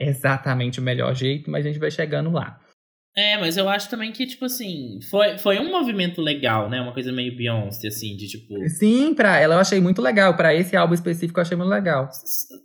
exatamente 0.00 0.80
o 0.80 0.82
melhor 0.82 1.14
jeito, 1.14 1.50
mas 1.50 1.64
a 1.64 1.68
gente 1.68 1.78
vai 1.78 1.90
chegando 1.90 2.30
lá. 2.30 2.58
É, 3.14 3.36
mas 3.36 3.58
eu 3.58 3.68
acho 3.68 3.90
também 3.90 4.10
que, 4.10 4.26
tipo 4.26 4.46
assim, 4.46 4.98
foi, 5.10 5.36
foi 5.36 5.58
um 5.58 5.70
movimento 5.70 6.22
legal, 6.22 6.70
né? 6.70 6.80
Uma 6.80 6.94
coisa 6.94 7.12
meio 7.12 7.36
Beyoncé, 7.36 7.88
assim, 7.88 8.16
de 8.16 8.26
tipo. 8.26 8.54
Sim, 8.70 9.14
pra 9.14 9.38
ela 9.38 9.54
eu 9.54 9.58
achei 9.58 9.80
muito 9.80 10.00
legal. 10.00 10.34
para 10.34 10.54
esse 10.54 10.74
álbum 10.74 10.94
específico 10.94 11.38
eu 11.38 11.42
achei 11.42 11.56
muito 11.56 11.68
legal. 11.68 12.08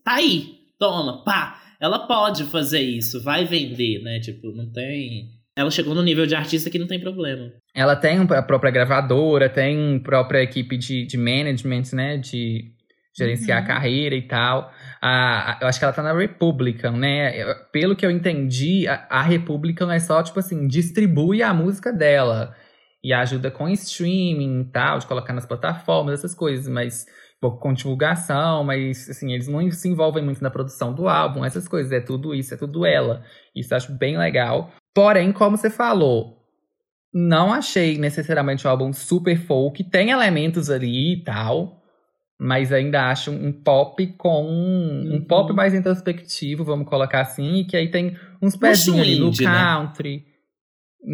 Tá 0.05 0.13
aí, 0.13 0.59
toma, 0.79 1.23
pá. 1.25 1.61
Ela 1.79 2.07
pode 2.07 2.43
fazer 2.45 2.81
isso, 2.81 3.21
vai 3.23 3.45
vender, 3.45 4.01
né? 4.01 4.19
Tipo, 4.19 4.51
não 4.51 4.71
tem. 4.71 5.29
Ela 5.55 5.71
chegou 5.71 5.95
no 5.95 6.03
nível 6.03 6.25
de 6.25 6.35
artista 6.35 6.69
que 6.69 6.79
não 6.79 6.87
tem 6.87 6.99
problema. 6.99 7.51
Ela 7.73 7.95
tem 7.95 8.19
a 8.19 8.43
própria 8.43 8.71
gravadora, 8.71 9.49
tem 9.49 9.99
própria 9.99 10.41
equipe 10.41 10.77
de, 10.77 11.05
de 11.05 11.17
management, 11.17 11.83
né? 11.93 12.17
De 12.17 12.71
gerenciar 13.17 13.59
uhum. 13.59 13.63
a 13.63 13.67
carreira 13.67 14.15
e 14.15 14.21
tal. 14.21 14.71
A, 15.01 15.57
eu 15.61 15.67
acho 15.67 15.79
que 15.79 15.85
ela 15.85 15.93
tá 15.93 16.03
na 16.03 16.13
Republican, 16.13 16.97
né? 16.97 17.53
Pelo 17.71 17.95
que 17.95 18.05
eu 18.05 18.11
entendi, 18.11 18.87
a, 18.87 19.07
a 19.09 19.21
Republican 19.21 19.91
é 19.91 19.99
só, 19.99 20.21
tipo 20.21 20.39
assim, 20.39 20.67
distribui 20.67 21.41
a 21.41 21.53
música 21.53 21.91
dela. 21.91 22.55
E 23.03 23.13
ajuda 23.13 23.49
com 23.49 23.69
streaming 23.69 24.61
e 24.61 24.71
tal, 24.71 24.99
de 24.99 25.07
colocar 25.07 25.33
nas 25.33 25.45
plataformas, 25.45 26.15
essas 26.15 26.35
coisas, 26.35 26.67
mas 26.67 27.05
pouco 27.39 27.59
com 27.59 27.73
divulgação, 27.73 28.63
mas 28.63 29.09
assim, 29.09 29.33
eles 29.33 29.47
não 29.47 29.69
se 29.71 29.87
envolvem 29.87 30.23
muito 30.23 30.41
na 30.41 30.49
produção 30.49 30.93
do 30.93 31.07
álbum, 31.07 31.45
essas 31.45 31.67
coisas, 31.67 31.91
é 31.91 31.99
tudo 31.99 32.33
isso, 32.33 32.53
é 32.53 32.57
tudo 32.57 32.85
ela. 32.85 33.23
Isso 33.55 33.73
eu 33.73 33.77
acho 33.77 33.91
bem 33.93 34.17
legal. 34.17 34.71
Porém, 34.93 35.31
como 35.31 35.57
você 35.57 35.69
falou, 35.69 36.37
não 37.13 37.53
achei 37.53 37.97
necessariamente 37.97 38.65
o 38.65 38.69
álbum 38.69 38.91
super 38.91 39.37
folk, 39.37 39.83
tem 39.83 40.09
elementos 40.09 40.69
ali 40.69 41.13
e 41.13 41.23
tal, 41.23 41.83
mas 42.39 42.71
ainda 42.71 43.09
acho 43.09 43.31
um 43.31 43.51
pop 43.51 44.05
com 44.17 44.43
um, 44.43 45.15
um 45.15 45.21
pop 45.21 45.49
uhum. 45.49 45.55
mais 45.55 45.73
introspectivo, 45.73 46.63
vamos 46.63 46.87
colocar 46.87 47.21
assim, 47.21 47.57
e 47.57 47.65
que 47.65 47.77
aí 47.77 47.89
tem 47.89 48.17
uns 48.41 48.55
pezinhos 48.55 49.01
ali 49.01 49.19
no 49.19 49.29
né? 49.29 49.37
country, 49.37 50.17
né? 50.17 50.23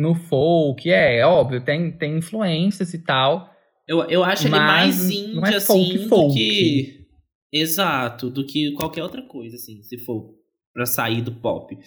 no 0.01 0.15
folk, 0.15 0.89
é, 0.89 1.25
óbvio, 1.25 1.61
tem, 1.61 1.91
tem 1.91 2.17
influências 2.17 2.93
e 2.93 3.03
tal. 3.03 3.52
Eu, 3.87 4.03
eu 4.09 4.23
acho 4.23 4.47
ele 4.47 4.55
mais 4.55 5.09
indie, 5.09 5.39
é 5.43 5.55
assim, 5.55 5.65
folk, 5.65 6.07
folk. 6.07 6.27
do 6.27 6.33
que... 6.33 7.03
Exato, 7.51 8.29
do 8.29 8.45
que 8.45 8.73
qualquer 8.73 9.03
outra 9.03 9.21
coisa, 9.21 9.55
assim, 9.55 9.81
se 9.83 9.99
for 9.99 10.33
pra 10.73 10.85
sair 10.85 11.21
do 11.21 11.31
pop. 11.31 11.77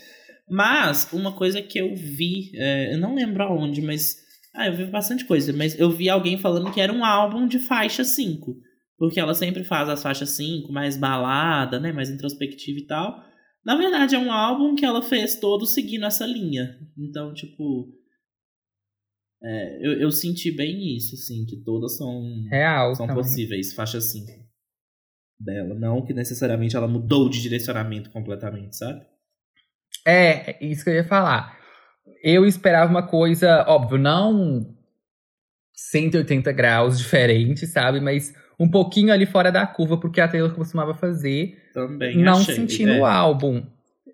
Mas, 0.48 1.12
uma 1.12 1.32
coisa 1.32 1.60
que 1.60 1.78
eu 1.78 1.94
vi, 1.94 2.50
é, 2.54 2.94
eu 2.94 2.98
não 2.98 3.14
lembro 3.14 3.42
aonde, 3.42 3.82
mas... 3.82 4.16
Ah, 4.54 4.68
eu 4.68 4.76
vi 4.76 4.86
bastante 4.86 5.24
coisa, 5.24 5.52
mas 5.52 5.78
eu 5.78 5.90
vi 5.90 6.08
alguém 6.08 6.38
falando 6.38 6.72
que 6.72 6.80
era 6.80 6.92
um 6.92 7.04
álbum 7.04 7.46
de 7.46 7.58
faixa 7.58 8.04
5. 8.04 8.56
Porque 8.98 9.20
ela 9.20 9.34
sempre 9.34 9.64
faz 9.64 9.88
as 9.88 10.02
faixas 10.02 10.30
5, 10.30 10.72
mais 10.72 10.96
balada, 10.96 11.78
né? 11.78 11.92
Mais 11.92 12.08
introspectiva 12.08 12.78
e 12.78 12.86
tal. 12.86 13.22
Na 13.64 13.76
verdade, 13.76 14.14
é 14.14 14.18
um 14.18 14.32
álbum 14.32 14.74
que 14.74 14.84
ela 14.84 15.02
fez 15.02 15.38
todo 15.38 15.66
seguindo 15.66 16.06
essa 16.06 16.24
linha. 16.24 16.78
Então, 16.96 17.34
tipo. 17.34 17.92
É, 19.48 19.78
eu, 19.80 19.92
eu 20.00 20.10
senti 20.10 20.50
bem 20.50 20.96
isso, 20.96 21.14
assim, 21.14 21.46
que 21.46 21.56
todas 21.58 21.96
são, 21.96 22.44
Real, 22.50 22.96
são 22.96 23.06
possíveis, 23.06 23.72
faixa 23.72 24.00
5 24.00 24.26
dela. 25.38 25.72
Não 25.72 26.04
que 26.04 26.12
necessariamente 26.12 26.74
ela 26.74 26.88
mudou 26.88 27.28
de 27.28 27.40
direcionamento 27.40 28.10
completamente, 28.10 28.76
sabe? 28.76 29.06
É, 30.04 30.50
é 30.50 30.66
isso 30.66 30.82
que 30.82 30.90
eu 30.90 30.94
ia 30.94 31.04
falar. 31.04 31.56
Eu 32.24 32.44
esperava 32.44 32.90
uma 32.90 33.06
coisa, 33.06 33.64
óbvio, 33.68 33.98
não 33.98 34.74
180 35.74 36.50
graus 36.50 36.98
diferente, 36.98 37.68
sabe? 37.68 38.00
Mas 38.00 38.34
um 38.58 38.68
pouquinho 38.68 39.12
ali 39.12 39.26
fora 39.26 39.52
da 39.52 39.64
curva, 39.64 39.96
porque 39.96 40.20
a 40.20 40.26
Taylor 40.26 40.54
costumava 40.56 40.92
fazer. 40.92 41.70
Também 41.72 42.18
Não 42.18 42.38
achei, 42.38 42.56
senti 42.56 42.82
é. 42.82 42.86
no 42.86 43.04
álbum. 43.04 43.64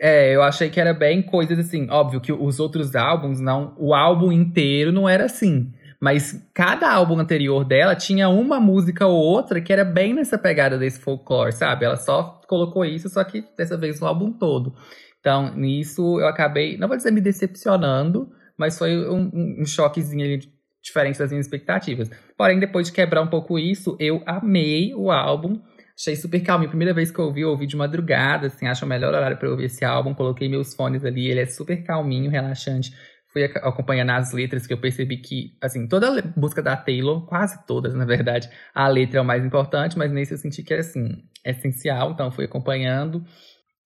É, 0.05 0.35
eu 0.35 0.43
achei 0.43 0.69
que 0.69 0.81
era 0.81 0.93
bem 0.93 1.23
coisas 1.23 1.57
assim. 1.57 1.89
Óbvio 1.89 2.21
que 2.21 2.33
os 2.33 2.59
outros 2.59 2.97
álbuns, 2.97 3.39
não. 3.39 3.73
O 3.79 3.95
álbum 3.95 4.33
inteiro 4.33 4.91
não 4.91 5.09
era 5.09 5.27
assim. 5.27 5.73
Mas 6.01 6.45
cada 6.53 6.93
álbum 6.93 7.21
anterior 7.21 7.65
dela 7.65 7.95
tinha 7.95 8.29
uma 8.29 8.59
música 8.59 9.07
ou 9.07 9.17
outra 9.17 9.61
que 9.61 9.73
era 9.73 9.85
bem 9.85 10.13
nessa 10.13 10.37
pegada 10.37 10.77
desse 10.77 10.99
folclore, 10.99 11.53
sabe? 11.53 11.85
Ela 11.85 11.95
só 11.95 12.41
colocou 12.49 12.85
isso, 12.85 13.09
só 13.09 13.23
que 13.23 13.45
dessa 13.57 13.77
vez 13.77 14.01
no 14.01 14.09
álbum 14.09 14.33
todo. 14.33 14.75
Então, 15.21 15.55
nisso 15.55 16.19
eu 16.19 16.27
acabei, 16.27 16.77
não 16.77 16.89
vou 16.89 16.97
dizer 16.97 17.13
me 17.13 17.21
decepcionando, 17.21 18.29
mas 18.59 18.77
foi 18.77 19.09
um, 19.09 19.31
um 19.61 19.65
choquezinho 19.65 20.25
ali 20.25 20.41
diferente 20.83 21.21
das 21.21 21.31
minhas 21.31 21.47
expectativas. 21.47 22.11
Porém, 22.37 22.59
depois 22.59 22.89
de 22.89 22.93
quebrar 22.93 23.23
um 23.23 23.29
pouco 23.29 23.57
isso, 23.57 23.97
eu 24.01 24.21
amei 24.27 24.93
o 24.97 25.13
álbum. 25.13 25.61
Achei 25.99 26.16
super 26.16 26.40
calmo. 26.40 26.64
A 26.64 26.68
primeira 26.68 26.95
vez 26.95 27.11
que 27.11 27.18
eu 27.18 27.26
ouvi, 27.26 27.43
eu 27.43 27.51
ouvi 27.51 27.66
de 27.66 27.76
madrugada, 27.76 28.47
assim, 28.47 28.66
acho 28.66 28.84
o 28.84 28.88
melhor 28.88 29.14
horário 29.14 29.36
para 29.36 29.51
ouvir 29.51 29.64
esse 29.64 29.84
álbum. 29.84 30.14
Coloquei 30.14 30.49
meus 30.49 30.74
fones 30.74 31.05
ali, 31.05 31.28
ele 31.28 31.40
é 31.40 31.47
super 31.47 31.82
calminho, 31.84 32.30
relaxante. 32.30 32.93
Fui 33.32 33.45
acompanhando 33.45 34.11
as 34.11 34.32
letras 34.32 34.66
que 34.66 34.72
eu 34.72 34.78
percebi 34.78 35.16
que, 35.16 35.57
assim, 35.61 35.88
toda 35.88 36.09
a 36.09 36.22
música 36.36 36.62
da 36.62 36.76
Taylor, 36.76 37.26
quase 37.26 37.64
todas, 37.66 37.95
na 37.97 38.05
verdade, 38.05 38.49
a 38.74 38.88
letra 38.88 39.18
é 39.18 39.22
o 39.22 39.24
mais 39.24 39.45
importante, 39.45 39.97
mas 39.97 40.12
nesse 40.12 40.34
eu 40.34 40.38
senti 40.38 40.62
que 40.62 40.72
era, 40.72 40.82
assim, 40.82 41.22
essencial, 41.45 42.12
então 42.12 42.30
fui 42.30 42.45
acompanhando. 42.45 43.24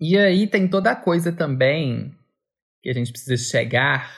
E 0.01 0.19
aí 0.19 0.47
tem 0.47 0.69
toda 0.69 0.91
a 0.91 0.97
coisa 0.97 1.33
também 1.33 2.13
que 2.83 2.91
a 2.91 2.93
gente 2.93 3.13
precisa 3.13 3.37
chegar. 3.37 4.11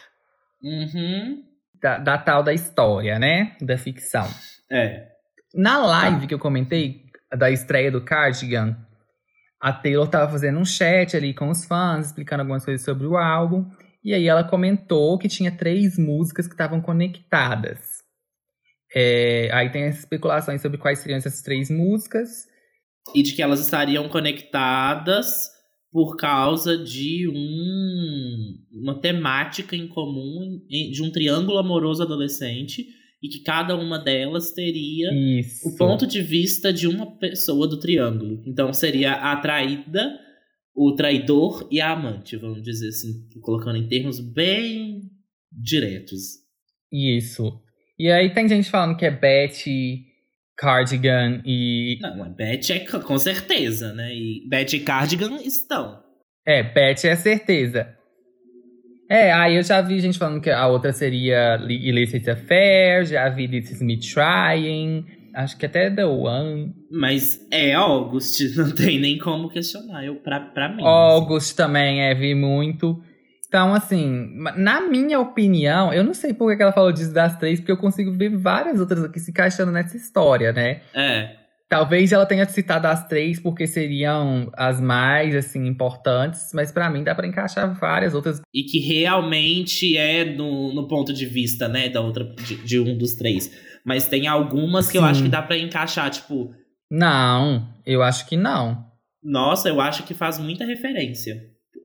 Uhum 0.63 1.49
da, 1.81 1.99
da, 1.99 2.19
tal 2.19 2.43
da 2.43 2.53
história, 2.53 3.19
né? 3.19 3.57
Da 3.61 3.79
ficção. 3.79 4.29
É. 4.71 5.07
Na 5.55 5.79
live 5.79 6.27
que 6.27 6.35
eu 6.35 6.39
comentei, 6.39 7.03
da 7.37 7.51
estreia 7.51 7.91
do 7.91 8.05
Cardigan, 8.05 8.77
a 9.61 9.73
Taylor 9.73 10.09
tava 10.09 10.31
fazendo 10.31 10.59
um 10.59 10.65
chat 10.65 11.17
ali 11.17 11.35
com 11.35 11.51
os 11.51 11.65
fãs, 11.65 12.07
explicando 12.07 12.43
algumas 12.43 12.65
coisas 12.65 12.85
sobre 12.85 13.07
o 13.07 13.17
álbum. 13.17 13.69
E 14.05 14.15
aí 14.15 14.27
ela 14.29 14.45
comentou 14.45 15.19
que 15.19 15.29
tinha 15.29 15.51
três 15.51 15.99
músicas 15.99 16.47
que 16.47 16.55
estavam 16.55 16.81
conectadas. 16.81 17.99
É, 18.95 19.51
aí 19.53 19.71
tem 19.71 19.85
as 19.85 19.99
especulações 19.99 20.63
sobre 20.63 20.79
quais 20.79 21.01
seriam 21.01 21.19
essas 21.19 21.43
três 21.43 21.69
músicas. 21.69 22.47
E 23.15 23.23
de 23.23 23.33
que 23.35 23.43
elas 23.43 23.61
estariam 23.61 24.09
conectadas 24.09 25.51
por 25.91 26.17
causa 26.17 26.77
de 26.77 27.29
um, 27.29 28.81
uma 28.81 29.01
temática 29.01 29.75
em 29.75 29.89
comum 29.89 30.61
de 30.69 31.03
um 31.03 31.11
triângulo 31.11 31.59
amoroso 31.59 32.03
adolescente 32.03 32.87
e 33.23 33.29
que 33.29 33.43
cada 33.43 33.77
uma 33.77 33.99
delas 33.99 34.53
teria 34.53 35.13
Isso. 35.13 35.69
o 35.69 35.77
ponto 35.77 36.07
de 36.07 36.23
vista 36.23 36.73
de 36.73 36.87
uma 36.87 37.19
pessoa 37.19 37.67
do 37.67 37.81
triângulo. 37.81 38.43
Então 38.47 38.73
seria 38.73 39.13
a 39.13 39.37
traída, 39.37 40.19
o 40.75 40.95
traidor 40.95 41.69
e 41.71 41.81
a 41.81 41.93
amante, 41.93 42.37
vamos 42.37 42.63
dizer 42.63 42.89
assim, 42.89 43.27
colocando 43.43 43.77
em 43.77 43.89
termos 43.89 44.21
bem 44.21 45.03
diretos. 45.51 46.39
Isso. 46.93 47.61
E 47.99 48.11
aí 48.11 48.33
tem 48.33 48.49
gente 48.49 48.71
falando 48.71 48.97
que 48.97 49.05
é 49.05 49.11
Betty 49.11 50.09
Cardigan 50.59 51.41
e. 51.45 51.99
Não, 52.01 52.25
a 52.25 52.29
Beth 52.29 52.71
é 52.71 52.81
com 52.81 53.17
certeza, 53.17 53.93
né? 53.95 54.13
E 54.13 54.47
Beth 54.49 54.73
e 54.73 54.81
Cardigan 54.81 55.41
estão. 55.43 56.03
É, 56.47 56.63
Beth 56.63 57.05
é 57.05 57.15
certeza. 57.15 57.97
É, 59.09 59.33
aí 59.33 59.57
eu 59.57 59.63
já 59.63 59.81
vi 59.81 60.01
gente 60.01 60.19
falando 60.19 60.41
que 60.41 60.51
a 60.51 60.67
outra 60.67 60.93
seria 60.93 61.57
Illicit 61.67 62.29
Affair, 62.29 63.07
já 63.07 63.29
vi 63.31 63.49
This 63.49 63.71
Is 63.71 63.83
Me 63.83 63.99
Trying, 63.99 65.07
acho 65.35 65.57
que 65.57 65.65
até 65.65 65.91
The 65.91 66.05
One. 66.05 66.75
Mas 66.91 67.41
é 67.51 67.73
August, 67.73 68.41
não 68.55 68.75
tem 68.75 69.01
nem 69.01 69.17
como 69.17 69.49
questionar, 69.49 70.05
eu, 70.05 70.17
pra, 70.17 70.41
pra 70.41 70.69
mim. 70.69 70.83
August 70.85 71.49
assim. 71.49 71.57
também, 71.57 72.03
é, 72.03 72.15
vi 72.15 72.35
muito. 72.35 73.03
Então, 73.49 73.73
assim, 73.73 74.29
na 74.57 74.83
minha 74.83 75.19
opinião, 75.19 75.91
eu 75.91 76.05
não 76.05 76.13
sei 76.13 76.35
por 76.35 76.55
que 76.55 76.63
ela 76.63 76.73
falou 76.73 76.93
disso 76.93 77.15
das 77.15 77.35
três, 77.39 77.59
porque 77.59 77.73
eu 77.73 77.79
consigo 77.79 78.13
ver 78.13 78.37
várias 78.37 78.79
outras 78.79 79.03
aqui 79.03 79.19
se 79.19 79.31
encaixando 79.31 79.73
nessa 79.73 79.97
história, 79.97 80.53
né? 80.53 80.83
É. 80.95 81.48
Talvez 81.69 82.13
ela 82.13 82.25
tenha 82.25 82.47
citado 82.47 82.87
as 82.87 83.07
três 83.07 83.39
porque 83.39 83.67
seriam 83.67 84.51
as 84.55 84.81
mais, 84.81 85.37
assim, 85.37 85.67
importantes, 85.67 86.51
mas 86.55 86.73
para 86.73 86.89
mim 86.89 87.05
dá 87.05 87.15
para 87.15 87.27
encaixar 87.27 87.79
várias 87.79 88.15
outras. 88.15 88.41
E 88.55 88.63
que 88.63 88.79
realmente 88.79 89.97
é 89.97 90.25
no, 90.25 90.73
no 90.75 90.89
ponto 90.89 91.13
de 91.13 91.27
vista, 91.27 91.69
né, 91.69 91.91
da 91.91 92.01
outra, 92.01 92.25
de, 92.25 92.57
de 92.65 92.81
um 92.81 92.97
dos 92.97 93.15
três. 93.15 93.51
Mas 93.85 94.07
tem 94.09 94.27
algumas 94.27 94.91
que 94.91 94.97
eu 94.97 95.03
Sim. 95.03 95.09
acho 95.09 95.23
que 95.25 95.29
dá 95.29 95.43
pra 95.43 95.59
encaixar, 95.59 96.09
tipo, 96.11 96.51
Não, 96.91 97.69
eu 97.85 98.03
acho 98.03 98.27
que 98.27 98.37
não. 98.37 98.87
nossa, 99.23 99.69
eu 99.69 99.81
acho 99.81 100.05
que 100.05 100.15
faz 100.15 100.39
muita 100.39 100.65
referência. 100.65 101.37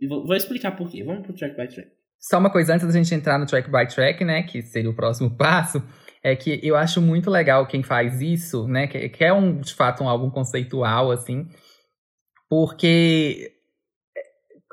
Vou, 0.08 0.26
vou 0.26 0.36
explicar 0.36 0.72
por 0.78 0.90
quê. 0.90 1.04
Vamos 1.04 1.24
pro 1.24 1.34
track 1.36 1.56
by 1.56 1.68
track. 1.68 1.90
Só 2.20 2.40
uma 2.40 2.50
coisa 2.50 2.74
antes 2.74 2.88
da 2.88 2.94
gente 2.94 3.14
entrar 3.14 3.38
no 3.38 3.46
track 3.46 3.70
by 3.70 3.86
track, 3.86 4.24
né, 4.24 4.44
que 4.44 4.62
seria 4.62 4.90
o 4.90 4.96
próximo 4.96 5.30
passo, 5.36 5.84
é 6.24 6.36
que 6.36 6.60
eu 6.64 6.76
acho 6.76 7.02
muito 7.02 7.30
legal 7.30 7.68
quem 7.68 7.84
faz 7.84 8.22
isso, 8.22 8.68
né, 8.68 8.88
que, 8.88 9.10
que 9.10 9.24
é 9.24 9.34
um, 9.34 9.60
de 9.60 9.74
fato 9.74 10.04
um 10.04 10.10
álbum 10.10 10.30
conceitual, 10.30 11.12
assim, 11.12 11.48
porque 12.50 13.52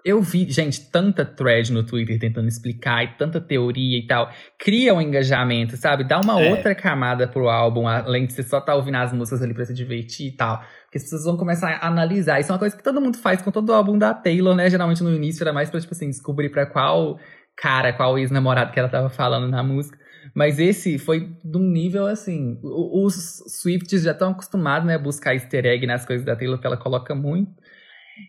eu 0.04 0.22
vi, 0.22 0.50
gente, 0.50 0.90
tanta 0.90 1.24
thread 1.24 1.72
no 1.72 1.84
Twitter 1.84 2.18
tentando 2.18 2.48
explicar 2.48 3.04
e 3.04 3.16
tanta 3.18 3.40
teoria 3.40 3.98
e 3.98 4.06
tal, 4.06 4.30
cria 4.58 4.94
um 4.94 5.00
engajamento, 5.00 5.76
sabe? 5.76 6.04
Dá 6.04 6.20
uma 6.20 6.40
É. 6.40 6.50
outra 6.50 6.74
camada 6.74 7.28
pro 7.28 7.48
álbum, 7.50 7.86
além 7.86 8.26
de 8.26 8.32
você 8.32 8.42
só 8.42 8.58
estar 8.58 8.74
ouvindo 8.76 8.96
as 8.96 9.12
músicas 9.12 9.42
ali 9.42 9.52
pra 9.52 9.64
se 9.64 9.74
divertir 9.74 10.28
e 10.28 10.36
tal. 10.36 10.58
Porque 10.84 10.96
as 10.96 11.02
pessoas 11.04 11.24
vão 11.24 11.36
começar 11.36 11.68
a 11.70 11.86
analisar. 11.86 12.40
Isso 12.40 12.50
é 12.50 12.54
uma 12.54 12.58
coisa 12.58 12.76
que 12.76 12.82
todo 12.82 13.00
mundo 13.00 13.18
faz 13.18 13.42
com 13.42 13.50
todo 13.50 13.68
o 13.68 13.74
álbum 13.74 13.98
da 13.98 14.14
Taylor, 14.14 14.54
né? 14.54 14.70
Geralmente 14.70 15.02
no 15.02 15.14
início 15.14 15.42
era 15.44 15.52
mais 15.52 15.68
pra, 15.68 15.78
tipo 15.80 15.92
assim, 15.92 16.08
descobrir 16.08 16.48
pra 16.48 16.64
qual 16.64 17.18
cara, 17.56 17.92
qual 17.92 18.18
ex-namorado 18.18 18.72
que 18.72 18.78
ela 18.78 18.88
tava 18.88 19.10
falando 19.10 19.48
na 19.48 19.62
música. 19.62 19.98
Mas 20.34 20.58
esse 20.58 20.98
foi 20.98 21.30
de 21.44 21.56
um 21.58 21.62
nível 21.70 22.06
assim. 22.06 22.58
Os 22.62 23.42
Swifts 23.48 24.02
já 24.02 24.12
estão 24.12 24.30
acostumados, 24.30 24.86
né, 24.86 24.94
a 24.94 24.98
buscar 24.98 25.34
easter 25.34 25.66
egg 25.66 25.86
nas 25.86 26.04
coisas 26.04 26.24
da 26.24 26.36
Taylor, 26.36 26.58
que 26.58 26.66
ela 26.66 26.76
coloca 26.76 27.14
muito. 27.14 27.52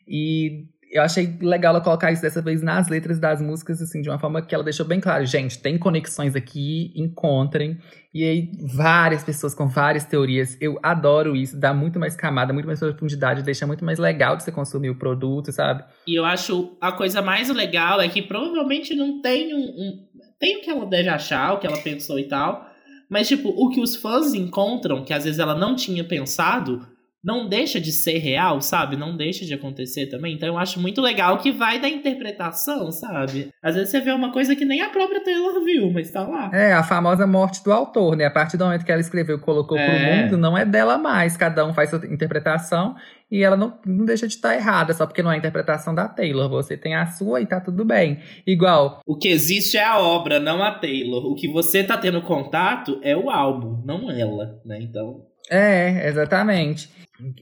E 0.08 0.66
eu 0.92 1.02
achei 1.02 1.38
legal 1.42 1.74
ela 1.74 1.82
colocar 1.84 2.12
isso 2.12 2.22
dessa 2.22 2.42
vez 2.42 2.62
nas 2.62 2.90
letras 2.90 3.18
das 3.18 3.42
músicas, 3.42 3.82
assim, 3.82 4.02
de 4.02 4.10
uma 4.10 4.20
forma 4.20 4.42
que 4.42 4.54
ela 4.54 4.64
deixou 4.64 4.86
bem 4.86 5.00
claro. 5.00 5.26
Gente, 5.26 5.58
tem 5.58 5.78
conexões 5.78 6.36
aqui, 6.36 6.92
encontrem. 6.96 7.78
E 8.14 8.26
aí, 8.26 8.52
várias 8.76 9.24
pessoas 9.24 9.56
com 9.56 9.70
várias 9.70 10.04
teorias. 10.04 10.58
Eu 10.60 10.78
adoro 10.84 11.34
isso, 11.34 11.58
dá 11.58 11.74
muito 11.74 11.98
mais 11.98 12.14
camada, 12.14 12.52
muito 12.52 12.66
mais 12.66 12.80
profundidade, 12.80 13.42
deixa 13.42 13.66
muito 13.66 13.86
mais 13.86 14.00
legal 14.00 14.36
de 14.36 14.44
você 14.44 14.52
consumir 14.52 14.90
o 14.90 14.96
produto, 14.96 15.50
sabe? 15.54 15.86
E 16.06 16.20
eu 16.20 16.26
acho 16.26 16.76
a 16.82 16.92
coisa 16.92 17.22
mais 17.22 17.48
legal 17.50 18.02
é 18.02 18.10
que 18.10 18.22
provavelmente 18.22 18.94
não 18.94 19.22
tem 19.22 19.54
um, 19.54 19.60
um- 19.60 20.08
Tem 20.42 20.58
o 20.58 20.62
que 20.62 20.72
ela 20.72 20.88
deve 20.88 21.08
achar, 21.08 21.54
o 21.54 21.60
que 21.60 21.68
ela 21.68 21.78
pensou 21.78 22.18
e 22.18 22.24
tal. 22.24 22.68
Mas, 23.08 23.28
tipo, 23.28 23.50
o 23.50 23.70
que 23.70 23.80
os 23.80 23.96
fãs 23.96 24.34
encontram, 24.34 25.06
que 25.06 25.14
às 25.14 25.24
vezes 25.24 25.40
ela 25.40 25.54
não 25.54 25.76
tinha 25.76 26.04
pensado, 26.04 26.88
não 27.24 27.48
deixa 27.48 27.80
de 27.80 27.92
ser 27.92 28.18
real, 28.18 28.60
sabe? 28.62 28.96
Não 28.96 29.16
deixa 29.16 29.46
de 29.46 29.54
acontecer 29.54 30.08
também. 30.08 30.34
Então 30.36 30.48
eu 30.50 30.58
acho 30.58 30.80
muito 30.80 31.00
legal 31.02 31.38
que 31.38 31.52
vai 31.52 31.80
da 31.80 31.88
interpretação, 31.88 32.92
sabe? 32.92 33.50
Às 33.62 33.76
vezes 33.76 33.92
você 33.92 34.00
vê 34.00 34.12
uma 34.12 34.32
coisa 34.32 34.56
que 34.56 34.66
nem 34.66 34.82
a 34.82 34.90
própria 34.90 35.24
Taylor 35.24 35.64
viu, 35.64 35.92
mas 35.92 36.10
tá 36.12 36.28
lá. 36.28 36.50
É, 36.54 36.74
a 36.74 36.84
famosa 36.84 37.28
morte 37.28 37.64
do 37.64 37.72
autor, 37.72 38.16
né? 38.16 38.26
A 38.26 38.32
partir 38.32 38.58
do 38.58 38.66
momento 38.66 38.84
que 38.86 38.92
ela 38.92 39.02
escreveu 39.02 39.38
e 39.38 39.42
colocou 39.42 39.78
É. 39.78 39.86
pro 39.86 40.16
mundo, 40.24 40.38
não 40.38 40.58
é 40.58 40.66
dela 40.66 40.98
mais. 40.98 41.38
Cada 41.38 41.66
um 41.66 41.74
faz 41.74 41.90
sua 41.90 42.00
interpretação 42.08 42.96
e 43.30 43.44
ela 43.44 43.56
não, 43.56 43.78
não 43.86 44.04
deixa 44.06 44.28
de 44.28 44.34
estar 44.34 44.56
errada, 44.56 44.94
só 44.94 45.06
porque 45.06 45.22
não 45.24 45.32
é 45.32 45.36
a 45.36 45.38
interpretação 45.38 45.94
da 45.96 46.08
Taylor. 46.08 46.50
Você 46.50 46.76
tem 46.76 46.96
a 46.96 47.06
sua 47.06 47.40
e 47.42 47.46
tá 47.46 47.60
tudo 47.62 47.86
bem. 47.86 48.20
Igual, 48.46 49.00
O 49.06 49.16
que 49.16 49.28
existe 49.28 49.78
é 49.78 49.86
a 49.86 50.00
obra, 50.00 50.40
não 50.40 50.64
a 50.64 50.72
Taylor. 50.72 51.26
O 51.26 51.36
que 51.36 51.48
você 51.48 51.84
tá 51.84 51.98
tendo 51.98 52.22
contato 52.22 53.00
é 53.04 53.16
o 53.16 53.30
álbum, 53.30 53.82
não 53.86 54.10
ela, 54.12 54.60
né? 54.66 54.80
Então. 54.82 55.30
É, 55.50 56.08
exatamente. 56.08 56.90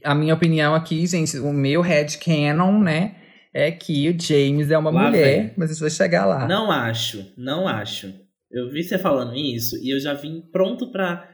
A 0.04 0.14
minha 0.14 0.34
opinião 0.34 0.74
aqui, 0.74 1.06
gente, 1.06 1.38
o 1.38 1.52
meu 1.52 1.80
headcanon, 1.80 2.80
né, 2.80 3.16
é 3.54 3.70
que 3.70 4.08
o 4.08 4.20
James 4.20 4.70
é 4.70 4.78
uma 4.78 4.90
Lá 4.90 5.04
mulher, 5.06 5.42
vem. 5.44 5.54
mas 5.56 5.70
isso 5.70 5.80
vai 5.80 5.90
chegar 5.90 6.26
lá. 6.26 6.46
Não 6.46 6.70
acho, 6.70 7.32
não 7.36 7.66
acho. 7.66 8.12
Eu 8.50 8.70
vi 8.70 8.82
você 8.82 8.98
falando 8.98 9.34
isso 9.36 9.76
e 9.82 9.94
eu 9.94 10.00
já 10.00 10.12
vim 10.12 10.42
pronto 10.52 10.90
pra, 10.90 11.28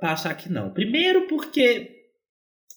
pra 0.00 0.12
achar 0.12 0.34
que 0.34 0.50
não. 0.50 0.70
Primeiro 0.70 1.26
porque. 1.28 1.90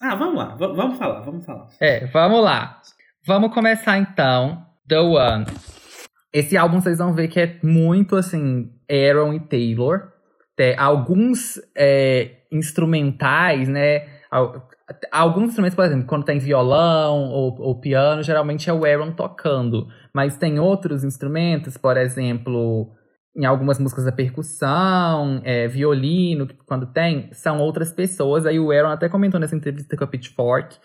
Ah, 0.01 0.15
vamos 0.15 0.35
lá, 0.37 0.55
vamos 0.55 0.97
falar, 0.97 1.21
vamos 1.21 1.43
falar. 1.45 1.67
É, 1.81 2.05
vamos 2.07 2.43
lá. 2.43 2.79
Vamos 3.25 3.53
começar 3.53 3.97
então. 3.97 4.63
The 4.87 4.99
One. 4.99 5.45
Esse 6.31 6.55
álbum 6.55 6.79
vocês 6.79 6.99
vão 6.99 7.13
ver 7.13 7.27
que 7.27 7.39
é 7.39 7.59
muito 7.63 8.15
assim, 8.15 8.69
Aaron 8.89 9.33
e 9.33 9.39
Taylor. 9.39 10.11
Tem 10.55 10.77
alguns 10.77 11.59
é, 11.75 12.36
instrumentais, 12.51 13.67
né? 13.67 14.05
al- 14.31 14.67
Alguns 15.11 15.49
instrumentos, 15.49 15.75
por 15.75 15.83
exemplo, 15.85 16.07
quando 16.07 16.23
tem 16.25 16.39
violão 16.39 17.29
ou, 17.29 17.59
ou 17.59 17.79
piano, 17.79 18.23
geralmente 18.23 18.69
é 18.69 18.73
o 18.73 18.85
Aaron 18.85 19.11
tocando. 19.11 19.87
Mas 20.13 20.37
tem 20.37 20.59
outros 20.59 21.03
instrumentos, 21.03 21.77
por 21.77 21.97
exemplo, 21.97 22.87
em 23.35 23.45
algumas 23.45 23.79
músicas 23.79 24.05
da 24.05 24.11
percussão, 24.11 25.41
é, 25.43 25.67
violino, 25.67 26.47
quando 26.65 26.87
tem, 26.91 27.29
são 27.33 27.59
outras 27.59 27.91
pessoas. 27.91 28.45
Aí 28.45 28.59
o 28.59 28.71
Aaron 28.71 28.89
até 28.89 29.09
comentou 29.09 29.39
nessa 29.39 29.55
entrevista 29.55 29.95
com 29.97 30.03
a 30.03 30.07
Pitchfork. 30.07 30.77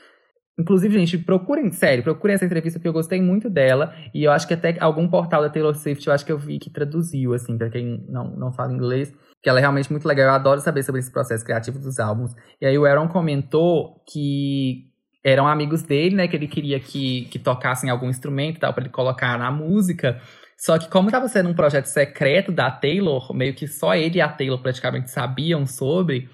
Inclusive, 0.59 0.99
gente, 0.99 1.17
procurem, 1.17 1.71
sério, 1.73 2.05
procurem 2.05 2.35
essa 2.35 2.45
entrevista 2.45 2.79
porque 2.79 2.89
eu 2.89 2.93
gostei 2.93 3.23
muito 3.23 3.49
dela. 3.49 3.95
E 4.13 4.25
eu 4.25 4.33
acho 4.33 4.47
que 4.47 4.53
até 4.55 4.77
algum 4.81 5.09
portal 5.09 5.41
da 5.43 5.49
Taylor 5.49 5.75
Swift, 5.75 6.07
eu 6.07 6.13
acho 6.13 6.27
que 6.27 6.33
eu 6.33 6.39
vi 6.39 6.59
que 6.59 6.71
traduziu, 6.71 7.33
assim, 7.33 7.57
pra 7.57 7.71
quem 7.71 8.05
não, 8.09 8.37
não 8.37 8.53
fala 8.53 8.73
inglês. 8.73 9.13
Que 9.43 9.49
ela 9.49 9.59
é 9.59 9.61
realmente 9.61 9.91
muito 9.91 10.07
legal. 10.07 10.27
Eu 10.27 10.33
adoro 10.33 10.61
saber 10.61 10.83
sobre 10.83 11.01
esse 11.01 11.11
processo 11.11 11.45
criativo 11.45 11.79
dos 11.79 11.99
álbuns. 11.99 12.33
E 12.61 12.67
aí 12.67 12.79
o 12.79 12.85
Aaron 12.85 13.09
comentou 13.09 14.03
que 14.09 14.89
eram 15.25 15.47
amigos 15.47 15.83
dele, 15.83 16.17
né? 16.17 16.29
Que 16.29 16.37
ele 16.37 16.49
queria 16.49 16.79
que, 16.81 17.27
que 17.27 17.39
tocassem 17.39 17.91
algum 17.91 18.09
instrumento 18.09 18.57
e 18.57 18.61
tal, 18.61 18.73
pra 18.73 18.85
ele 18.85 18.93
colocar 18.93 19.39
na 19.39 19.51
música. 19.51 20.21
Só 20.57 20.79
que 20.79 20.89
como 20.89 21.11
tava 21.11 21.27
sendo 21.29 21.49
um 21.49 21.55
projeto 21.55 21.87
secreto 21.87 22.53
da 22.53 22.71
Taylor, 22.71 23.35
meio 23.35 23.53
que 23.55 23.67
só 23.67 23.95
ele 23.97 24.19
e 24.19 24.21
a 24.21 24.29
Taylor 24.29 24.61
praticamente 24.61 25.11
sabiam 25.11 25.67
sobre, 25.67 26.29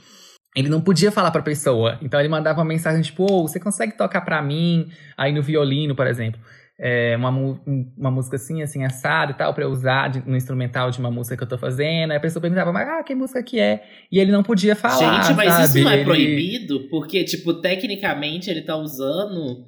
ele 0.55 0.69
não 0.69 0.81
podia 0.81 1.11
falar 1.11 1.31
pra 1.31 1.41
pessoa. 1.41 1.99
Então 2.03 2.21
ele 2.21 2.29
mandava 2.29 2.59
uma 2.59 2.65
mensagem 2.65 3.01
tipo, 3.01 3.25
ô, 3.25 3.49
você 3.49 3.59
consegue 3.59 3.97
tocar 3.97 4.21
pra 4.23 4.43
mim? 4.43 4.91
Aí 5.17 5.33
no 5.33 5.43
violino, 5.43 5.95
por 5.95 6.07
exemplo. 6.07 6.41
É, 6.81 7.17
uma, 7.17 7.31
uma 7.97 8.11
música 8.11 8.37
assim, 8.37 8.63
assim, 8.63 8.85
assada 8.85 9.33
e 9.33 9.35
tal, 9.35 9.53
pra 9.53 9.65
eu 9.65 9.69
usar 9.71 10.09
de- 10.09 10.23
no 10.29 10.37
instrumental 10.37 10.93
de 10.93 11.01
uma 11.01 11.11
música 11.11 11.37
que 11.37 11.43
eu 11.43 11.49
tô 11.49 11.59
fazendo. 11.59 12.13
Aí 12.13 12.17
a 12.17 12.21
pessoa 12.21 12.41
perguntava, 12.41 12.73
mas 12.73 12.89
ah, 12.89 13.03
que 13.03 13.17
música 13.17 13.43
que 13.43 13.59
é? 13.59 13.85
E 14.13 14.19
ele 14.21 14.31
não 14.31 14.45
podia 14.45 14.77
falar. 14.77 15.25
Gente, 15.25 15.37
mas 15.37 15.53
sabe? 15.53 15.65
isso 15.65 15.81
não 15.81 15.91
é 15.91 16.05
proibido? 16.05 16.89
Porque, 16.89 17.25
tipo, 17.25 17.55
tecnicamente 17.55 18.49
ele 18.49 18.63
tá 18.63 18.77
usando 18.77 19.67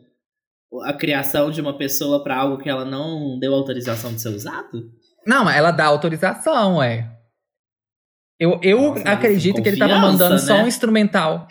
a 0.85 0.93
criação 0.93 1.51
de 1.51 1.61
uma 1.61 1.77
pessoa 1.77 2.23
pra 2.23 2.37
algo 2.37 2.59
que 2.59 2.69
ela 2.71 2.85
não 2.85 3.39
deu 3.41 3.53
autorização 3.55 4.15
de 4.15 4.21
ser 4.21 4.29
usado? 4.29 4.89
Não, 5.27 5.45
mas 5.45 5.57
ela 5.57 5.73
dá 5.73 5.87
autorização, 5.87 6.81
é. 6.81 7.11
Eu, 8.39 8.59
eu 8.63 8.81
Nossa, 8.81 9.05
mas 9.05 9.15
acredito 9.15 9.61
que 9.61 9.69
ele 9.69 9.77
tava 9.77 9.99
mandando 9.99 10.39
só 10.39 10.55
né? 10.59 10.63
um 10.63 10.67
instrumental. 10.69 11.47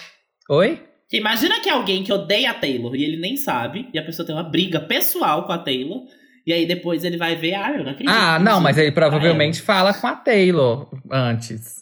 Oi? 0.50 0.89
Imagina 1.12 1.60
que 1.60 1.70
alguém 1.70 2.04
que 2.04 2.14
odeia 2.14 2.52
a 2.52 2.54
Taylor 2.54 2.96
e 2.96 3.04
ele 3.04 3.18
nem 3.18 3.36
sabe, 3.36 3.90
e 3.94 3.98
a 3.98 4.04
pessoa 4.04 4.26
tem 4.26 4.36
uma 4.36 4.44
briga 4.44 4.80
pessoal 4.80 5.46
com 5.46 5.52
a 5.52 5.58
Taylor, 5.58 6.04
e 6.46 6.54
aí 6.54 6.68
depois 6.68 7.04
ele 7.04 7.18
vai 7.18 7.36
ver, 7.36 7.56
ah, 7.56 7.72
eu 7.72 7.84
não 7.84 7.92
acredito. 7.92 8.16
Ah, 8.16 8.38
não, 8.40 8.62
mas 8.62 8.78
ele 8.78 8.92
provavelmente 8.92 9.62
fala 9.62 9.94
com 9.94 10.08
a 10.08 10.16
Taylor 10.16 10.88
antes. 11.12 11.80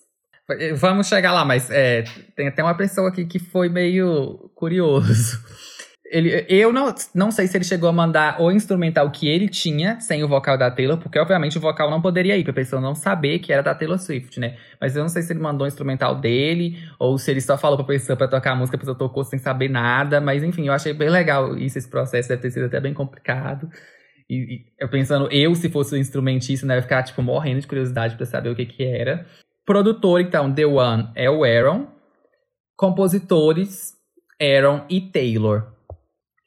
Vamos 0.75 1.07
chegar 1.07 1.33
lá, 1.33 1.43
mas 1.43 1.69
é, 1.69 2.05
tem 2.35 2.47
até 2.47 2.63
uma 2.63 2.75
pessoa 2.75 3.09
aqui 3.09 3.25
que 3.25 3.37
foi 3.37 3.67
meio 3.67 4.49
curioso. 4.55 5.43
Ele, 6.09 6.45
eu 6.47 6.71
não, 6.71 6.93
não 7.13 7.31
sei 7.31 7.47
se 7.47 7.57
ele 7.57 7.65
chegou 7.65 7.89
a 7.89 7.91
mandar 7.91 8.41
o 8.41 8.49
instrumental 8.49 9.11
que 9.11 9.27
ele 9.27 9.49
tinha, 9.49 9.99
sem 9.99 10.23
o 10.23 10.27
vocal 10.27 10.57
da 10.57 10.71
Taylor, 10.71 10.97
porque 10.97 11.19
obviamente 11.19 11.57
o 11.57 11.61
vocal 11.61 11.89
não 11.89 12.01
poderia 12.01 12.37
ir, 12.37 12.45
pra 12.45 12.53
pessoa 12.53 12.81
não 12.81 12.95
saber 12.95 13.39
que 13.39 13.51
era 13.51 13.61
da 13.61 13.75
Taylor 13.75 13.99
Swift, 13.99 14.39
né? 14.39 14.55
Mas 14.79 14.95
eu 14.95 15.01
não 15.01 15.09
sei 15.09 15.21
se 15.21 15.33
ele 15.33 15.41
mandou 15.41 15.65
o 15.65 15.67
instrumental 15.67 16.15
dele, 16.15 16.77
ou 16.97 17.17
se 17.17 17.29
ele 17.29 17.41
só 17.41 17.57
falou 17.57 17.77
pra 17.77 17.85
pessoa 17.85 18.15
pra 18.15 18.27
tocar 18.27 18.51
a 18.51 18.55
música, 18.55 18.77
a 18.77 18.79
pessoa 18.79 18.97
tocou 18.97 19.23
sem 19.25 19.37
saber 19.37 19.69
nada. 19.69 20.21
Mas 20.21 20.43
enfim, 20.43 20.67
eu 20.67 20.73
achei 20.73 20.93
bem 20.93 21.09
legal 21.09 21.57
isso, 21.57 21.77
esse 21.77 21.89
processo 21.89 22.29
deve 22.29 22.41
ter 22.41 22.51
sido 22.51 22.67
até 22.67 22.79
bem 22.79 22.93
complicado. 22.93 23.69
E, 24.29 24.35
e 24.35 24.65
eu 24.79 24.89
pensando, 24.89 25.27
eu, 25.31 25.53
se 25.55 25.69
fosse 25.69 25.93
o 25.93 25.97
instrumentista, 25.97 26.65
né, 26.65 26.75
eu 26.75 26.77
ia 26.77 26.83
ficar, 26.83 27.03
tipo, 27.03 27.21
morrendo 27.21 27.61
de 27.61 27.67
curiosidade 27.67 28.15
pra 28.15 28.25
saber 28.25 28.49
o 28.49 28.55
que 28.55 28.65
que 28.65 28.83
era. 28.83 29.25
Produtor, 29.65 30.21
então, 30.21 30.53
The 30.53 30.65
One 30.65 31.09
é 31.15 31.29
o 31.29 31.43
Aaron. 31.43 31.87
Compositores, 32.77 33.93
Aaron 34.39 34.85
e 34.89 35.01
Taylor. 35.01 35.76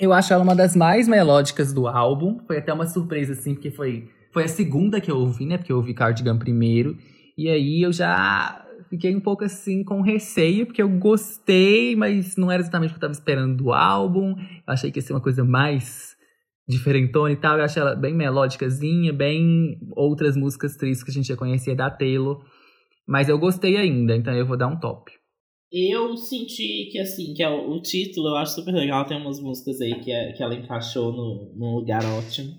Eu 0.01 0.15
acho 0.15 0.33
ela 0.33 0.43
uma 0.43 0.57
das 0.57 0.75
mais 0.75 1.07
melódicas 1.07 1.75
do 1.75 1.87
álbum. 1.87 2.39
Foi 2.47 2.57
até 2.57 2.73
uma 2.73 2.87
surpresa, 2.87 3.35
assim, 3.35 3.53
porque 3.53 3.71
foi, 3.71 4.09
foi 4.33 4.45
a 4.45 4.49
segunda 4.49 4.99
que 4.99 5.11
eu 5.11 5.19
ouvi, 5.19 5.45
né? 5.45 5.59
Porque 5.59 5.71
eu 5.71 5.77
ouvi 5.77 5.93
Cardigan 5.93 6.39
primeiro. 6.39 6.97
E 7.37 7.51
aí 7.51 7.83
eu 7.83 7.93
já 7.93 8.67
fiquei 8.89 9.15
um 9.15 9.21
pouco 9.21 9.45
assim 9.45 9.85
com 9.85 10.01
receio, 10.01 10.65
porque 10.65 10.81
eu 10.81 10.89
gostei, 10.89 11.95
mas 11.97 12.35
não 12.35 12.51
era 12.51 12.63
exatamente 12.63 12.91
o 12.91 12.93
que 12.95 12.97
eu 12.97 13.01
tava 13.03 13.13
esperando 13.13 13.55
do 13.55 13.73
álbum. 13.75 14.35
Eu 14.39 14.73
achei 14.73 14.91
que 14.91 14.99
ia 14.99 15.03
ser 15.03 15.13
uma 15.13 15.21
coisa 15.21 15.45
mais 15.45 16.17
diferentona 16.67 17.33
e 17.33 17.37
tal. 17.37 17.59
Eu 17.59 17.65
achei 17.65 17.83
ela 17.83 17.95
bem 17.95 18.15
melódicazinha, 18.15 19.13
bem 19.13 19.79
outras 19.95 20.35
músicas 20.35 20.77
tristes 20.77 21.05
que 21.05 21.11
a 21.11 21.15
gente 21.15 21.29
já 21.29 21.37
conhecia 21.37 21.77
da 21.77 21.91
Taylor. 21.91 22.43
Mas 23.07 23.29
eu 23.29 23.39
gostei 23.39 23.77
ainda, 23.77 24.17
então 24.17 24.33
eu 24.33 24.47
vou 24.47 24.57
dar 24.57 24.69
um 24.69 24.81
top. 24.81 25.20
Eu 25.73 26.17
senti 26.17 26.89
que, 26.91 26.99
assim, 26.99 27.33
que 27.33 27.43
é 27.43 27.49
o, 27.49 27.71
o 27.71 27.81
título 27.81 28.29
eu 28.29 28.37
acho 28.37 28.57
super 28.57 28.75
legal. 28.75 29.05
Tem 29.07 29.17
umas 29.17 29.41
músicas 29.41 29.81
aí 29.81 30.01
que, 30.01 30.11
é- 30.11 30.33
que 30.33 30.43
ela 30.43 30.55
encaixou 30.55 31.13
no, 31.13 31.53
num 31.55 31.75
lugar 31.77 32.05
ótimo. 32.05 32.53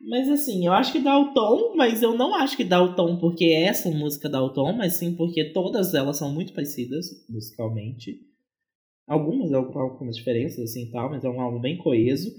Mas 0.00 0.28
assim, 0.28 0.66
eu 0.66 0.72
acho 0.72 0.92
que 0.92 0.98
dá 0.98 1.16
o 1.16 1.32
tom, 1.32 1.74
mas 1.76 2.02
eu 2.02 2.16
não 2.16 2.34
acho 2.34 2.56
que 2.56 2.64
dá 2.64 2.82
o 2.82 2.94
tom 2.96 3.18
porque 3.18 3.44
essa 3.44 3.88
música 3.90 4.28
dá 4.28 4.42
o 4.42 4.52
tom, 4.52 4.72
mas 4.72 4.94
sim 4.94 5.14
porque 5.14 5.52
todas 5.52 5.94
elas 5.94 6.16
são 6.16 6.32
muito 6.32 6.52
parecidas 6.52 7.06
musicalmente. 7.28 8.18
Algumas 9.06 9.52
algumas 9.52 10.16
diferenças 10.16 10.58
assim 10.70 10.90
tal, 10.90 11.10
mas 11.10 11.24
é 11.24 11.28
um 11.28 11.40
álbum 11.40 11.60
bem 11.60 11.76
coeso. 11.76 12.32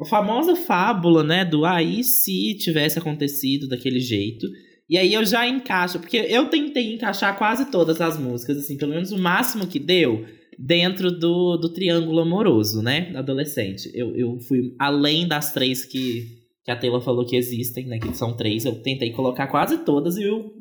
A 0.00 0.04
famosa 0.04 0.56
fábula, 0.56 1.22
né, 1.22 1.44
do 1.44 1.64
aí 1.64 2.02
se 2.02 2.56
tivesse 2.58 2.98
acontecido 2.98 3.68
daquele 3.68 4.00
jeito. 4.00 4.46
E 4.90 4.98
aí 4.98 5.14
eu 5.14 5.24
já 5.24 5.46
encaixo, 5.46 6.00
porque 6.00 6.16
eu 6.16 6.46
tentei 6.46 6.92
encaixar 6.92 7.38
quase 7.38 7.70
todas 7.70 8.00
as 8.00 8.18
músicas, 8.18 8.56
assim, 8.56 8.76
pelo 8.76 8.92
menos 8.92 9.12
o 9.12 9.18
máximo 9.18 9.68
que 9.68 9.78
deu, 9.78 10.26
dentro 10.58 11.12
do, 11.12 11.56
do 11.56 11.72
triângulo 11.72 12.18
amoroso, 12.18 12.82
né, 12.82 13.12
adolescente. 13.14 13.88
Eu, 13.94 14.16
eu 14.16 14.40
fui 14.40 14.74
além 14.80 15.28
das 15.28 15.52
três 15.52 15.84
que, 15.84 16.26
que 16.64 16.72
a 16.72 16.76
Taylor 16.76 17.00
falou 17.00 17.24
que 17.24 17.36
existem, 17.36 17.86
né, 17.86 18.00
que 18.00 18.12
são 18.16 18.36
três, 18.36 18.64
eu 18.64 18.82
tentei 18.82 19.12
colocar 19.12 19.46
quase 19.46 19.78
todas 19.84 20.16
e 20.16 20.24
eu 20.24 20.52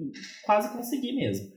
quase 0.45 0.71
consegui 0.77 1.11
mesmo. 1.11 1.47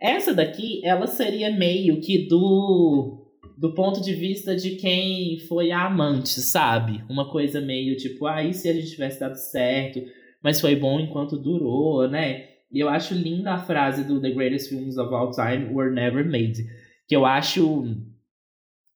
Essa 0.00 0.32
daqui, 0.32 0.80
ela 0.84 1.06
seria 1.06 1.50
meio 1.50 2.00
que 2.00 2.26
do 2.26 3.18
do 3.56 3.74
ponto 3.74 4.00
de 4.00 4.12
vista 4.12 4.56
de 4.56 4.70
quem 4.70 5.38
foi 5.46 5.70
a 5.70 5.86
amante, 5.86 6.40
sabe? 6.40 7.04
Uma 7.08 7.30
coisa 7.30 7.60
meio 7.60 7.96
tipo, 7.96 8.26
ah, 8.26 8.42
e 8.42 8.52
se 8.52 8.68
a 8.68 8.72
gente 8.72 8.90
tivesse 8.90 9.20
dado 9.20 9.36
certo? 9.36 10.00
Mas 10.42 10.60
foi 10.60 10.76
bom 10.76 10.98
enquanto 11.00 11.38
durou, 11.38 12.08
né? 12.08 12.48
E 12.70 12.80
eu 12.80 12.88
acho 12.88 13.14
linda 13.14 13.52
a 13.52 13.58
frase 13.58 14.02
do 14.02 14.20
The 14.20 14.30
Greatest 14.30 14.70
Films 14.70 14.96
of 14.96 15.12
All 15.14 15.30
Time 15.30 15.72
Were 15.72 15.94
Never 15.94 16.24
Made. 16.24 16.64
Que 17.06 17.14
eu 17.14 17.26
acho. 17.26 17.84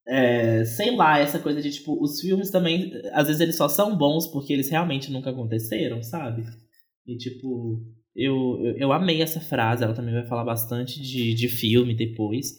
É, 0.09 0.65
sei 0.65 0.95
lá, 0.95 1.19
essa 1.19 1.39
coisa 1.39 1.61
de 1.61 1.71
tipo, 1.71 2.01
os 2.03 2.21
filmes 2.21 2.51
também, 2.51 2.93
às 3.13 3.27
vezes 3.27 3.41
eles 3.41 3.57
só 3.57 3.69
são 3.69 3.97
bons 3.97 4.29
porque 4.29 4.53
eles 4.53 4.71
realmente 4.71 5.11
nunca 5.11 5.31
aconteceram, 5.31 6.01
sabe? 6.01 6.45
E 7.05 7.17
tipo, 7.17 7.83
eu, 8.15 8.59
eu, 8.63 8.77
eu 8.79 8.93
amei 8.93 9.21
essa 9.21 9.41
frase, 9.41 9.83
ela 9.83 9.95
também 9.95 10.15
vai 10.15 10.25
falar 10.25 10.45
bastante 10.45 11.03
de, 11.03 11.35
de 11.35 11.49
filme 11.49 11.93
depois. 11.93 12.53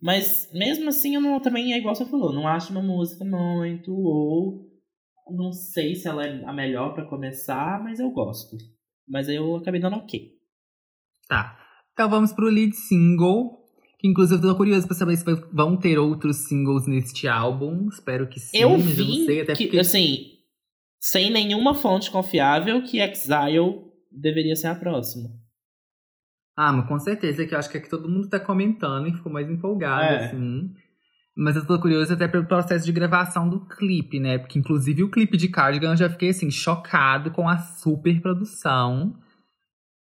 Mas 0.00 0.48
mesmo 0.54 0.88
assim, 0.88 1.16
eu 1.16 1.20
não, 1.20 1.40
também 1.40 1.72
é 1.72 1.78
igual 1.78 1.94
você 1.94 2.04
falou, 2.04 2.32
não 2.32 2.46
acho 2.46 2.70
uma 2.70 2.82
música 2.82 3.24
muito 3.24 3.92
ou 3.92 4.71
não 5.30 5.52
sei 5.52 5.94
se 5.94 6.08
ela 6.08 6.26
é 6.26 6.44
a 6.44 6.52
melhor 6.52 6.94
para 6.94 7.06
começar, 7.06 7.82
mas 7.82 8.00
eu 8.00 8.10
gosto. 8.10 8.56
Mas 9.08 9.28
eu 9.28 9.56
acabei 9.56 9.80
dando 9.80 9.96
ok. 9.96 10.30
Tá. 11.28 11.58
Então 11.92 12.08
vamos 12.08 12.32
pro 12.32 12.50
lead 12.50 12.74
single. 12.74 13.62
Que 13.98 14.08
inclusive 14.08 14.42
eu 14.42 14.50
tô 14.50 14.56
curioso 14.56 14.86
pra 14.86 14.96
saber 14.96 15.16
se 15.16 15.24
vão 15.52 15.76
ter 15.76 15.96
outros 15.96 16.48
singles 16.48 16.88
neste 16.88 17.28
álbum. 17.28 17.88
Espero 17.88 18.28
que 18.28 18.40
sim. 18.40 18.58
Eu 18.58 18.76
vi 18.76 19.18
não 19.18 19.26
sei, 19.26 19.40
até 19.42 19.54
que, 19.54 19.64
porque... 19.64 19.78
assim, 19.78 20.32
sem 21.00 21.30
nenhuma 21.30 21.72
fonte 21.74 22.10
confiável, 22.10 22.82
que 22.82 23.00
Exile 23.00 23.84
deveria 24.10 24.56
ser 24.56 24.68
a 24.68 24.74
próxima. 24.74 25.30
Ah, 26.56 26.72
mas 26.72 26.88
com 26.88 26.98
certeza, 26.98 27.46
que 27.46 27.54
eu 27.54 27.58
acho 27.58 27.70
que 27.70 27.78
é 27.78 27.80
que 27.80 27.88
todo 27.88 28.08
mundo 28.08 28.28
tá 28.28 28.38
comentando 28.38 29.08
e 29.08 29.12
ficou 29.12 29.32
mais 29.32 29.48
empolgado, 29.48 30.04
é. 30.04 30.26
assim. 30.26 30.74
Mas 31.36 31.56
eu 31.56 31.66
tô 31.66 31.80
curioso 31.80 32.12
até 32.12 32.28
pelo 32.28 32.44
processo 32.44 32.84
de 32.84 32.92
gravação 32.92 33.48
do 33.48 33.66
clipe, 33.66 34.20
né? 34.20 34.38
Porque, 34.38 34.58
inclusive, 34.58 35.02
o 35.02 35.10
clipe 35.10 35.36
de 35.36 35.48
Cardigan 35.48 35.92
eu 35.92 35.96
já 35.96 36.10
fiquei, 36.10 36.28
assim, 36.28 36.50
chocado 36.50 37.30
com 37.30 37.48
a 37.48 37.56
super 37.56 38.20
produção 38.20 39.14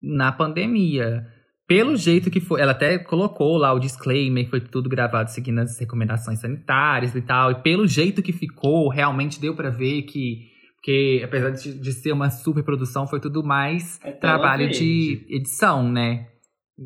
na 0.01 0.32
pandemia. 0.32 1.28
Pelo 1.67 1.97
jeito 1.97 2.32
que 2.32 2.39
foi, 2.39 2.61
ela 2.61 2.71
até 2.71 2.97
colocou 2.97 3.57
lá 3.57 3.73
o 3.73 3.80
disclaimer, 3.80 4.45
que 4.45 4.49
foi 4.49 4.61
tudo 4.61 4.88
gravado 4.88 5.30
seguindo 5.30 5.59
as 5.59 5.78
recomendações 5.78 6.39
sanitárias 6.39 7.13
e 7.13 7.21
tal. 7.21 7.51
E 7.51 7.55
pelo 7.55 7.86
jeito 7.86 8.21
que 8.21 8.32
ficou, 8.32 8.88
realmente 8.88 9.41
deu 9.41 9.53
para 9.53 9.69
ver 9.69 10.03
que, 10.03 10.47
que 10.82 11.21
apesar 11.21 11.49
de, 11.49 11.78
de, 11.78 11.91
ser 11.91 12.13
uma 12.13 12.30
super 12.30 12.63
produção, 12.63 13.05
foi 13.05 13.19
tudo 13.19 13.43
mais 13.43 13.99
é 14.01 14.11
trabalho 14.13 14.69
de 14.69 15.25
edição, 15.30 15.91
né? 15.91 16.28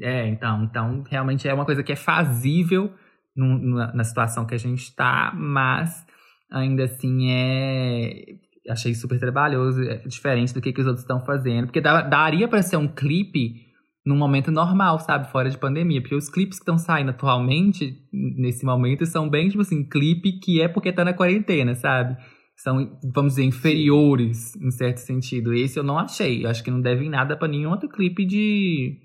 É, 0.02 0.28
então, 0.28 0.64
então 0.64 1.04
realmente 1.08 1.48
é 1.48 1.54
uma 1.54 1.66
coisa 1.66 1.84
que 1.84 1.92
é 1.92 1.96
fazível 1.98 2.92
na, 3.36 3.94
na 3.94 4.04
situação 4.04 4.46
que 4.46 4.56
a 4.56 4.60
gente 4.60 4.84
está, 4.84 5.32
mas 5.36 6.06
ainda 6.52 6.84
assim 6.86 7.32
é. 7.32 8.26
Achei 8.70 8.94
super 8.94 9.20
trabalhoso, 9.20 9.82
é 9.82 9.98
diferente 10.06 10.54
do 10.54 10.62
que, 10.62 10.72
que 10.72 10.82
os 10.82 10.86
outros 10.86 11.04
estão 11.04 11.20
fazendo. 11.20 11.66
Porque 11.66 11.82
dá, 11.82 12.02
daria 12.02 12.48
para 12.48 12.62
ser 12.62 12.78
um 12.78 12.88
clipe 12.88 13.72
num 14.06 14.16
momento 14.16 14.52
normal, 14.52 15.00
sabe? 15.00 15.32
Fora 15.32 15.50
de 15.50 15.58
pandemia. 15.58 16.00
Porque 16.00 16.14
os 16.14 16.30
clipes 16.30 16.60
que 16.60 16.64
estão 16.64 16.78
saindo 16.78 17.10
atualmente, 17.10 17.98
nesse 18.14 18.64
momento, 18.64 19.04
são 19.08 19.28
bem, 19.28 19.50
tipo 19.50 19.62
assim, 19.62 19.84
clipe 19.84 20.40
que 20.40 20.62
é 20.62 20.68
porque 20.68 20.94
tá 20.94 21.04
na 21.04 21.14
quarentena, 21.14 21.74
sabe? 21.74 22.16
São, 22.56 23.00
vamos 23.16 23.34
dizer, 23.34 23.46
inferiores, 23.46 24.56
em 24.56 24.70
certo 24.70 24.98
sentido. 24.98 25.54
Esse 25.56 25.80
eu 25.80 25.84
não 25.84 25.98
achei. 25.98 26.46
Eu 26.46 26.50
acho 26.52 26.64
que 26.64 26.70
não 26.70 26.82
deve 26.82 27.10
nada 27.10 27.36
para 27.36 27.48
nenhum 27.48 27.72
outro 27.72 27.90
clipe 27.90 28.26
de. 28.26 29.00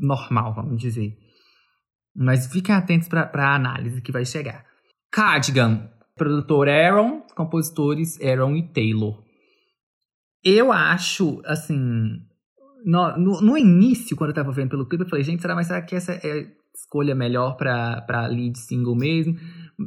normal, 0.00 0.52
vamos 0.54 0.80
dizer. 0.80 1.16
Mas 2.14 2.46
fiquem 2.46 2.74
atentos 2.74 3.08
para 3.08 3.30
a 3.34 3.54
análise 3.54 4.00
que 4.00 4.12
vai 4.12 4.24
chegar. 4.24 4.64
Cardigan, 5.10 5.90
produtor 6.16 6.68
Aaron, 6.68 7.22
compositores 7.34 8.20
Aaron 8.20 8.56
e 8.56 8.62
Taylor. 8.68 9.22
Eu 10.44 10.70
acho, 10.70 11.40
assim. 11.46 12.20
No, 12.84 13.16
no, 13.16 13.40
no, 13.40 13.56
início, 13.56 14.14
quando 14.14 14.30
eu 14.30 14.34
tava 14.34 14.52
vendo 14.52 14.68
pelo 14.68 14.86
clipe, 14.86 15.04
eu 15.04 15.08
falei, 15.08 15.24
gente, 15.24 15.40
será, 15.40 15.54
mas 15.54 15.68
será 15.68 15.80
que 15.80 15.96
essa 15.96 16.12
é 16.12 16.40
a 16.40 16.46
escolha 16.76 17.14
melhor 17.14 17.56
pra 17.56 18.26
lead 18.26 18.58
single 18.58 18.94
mesmo? 18.94 19.36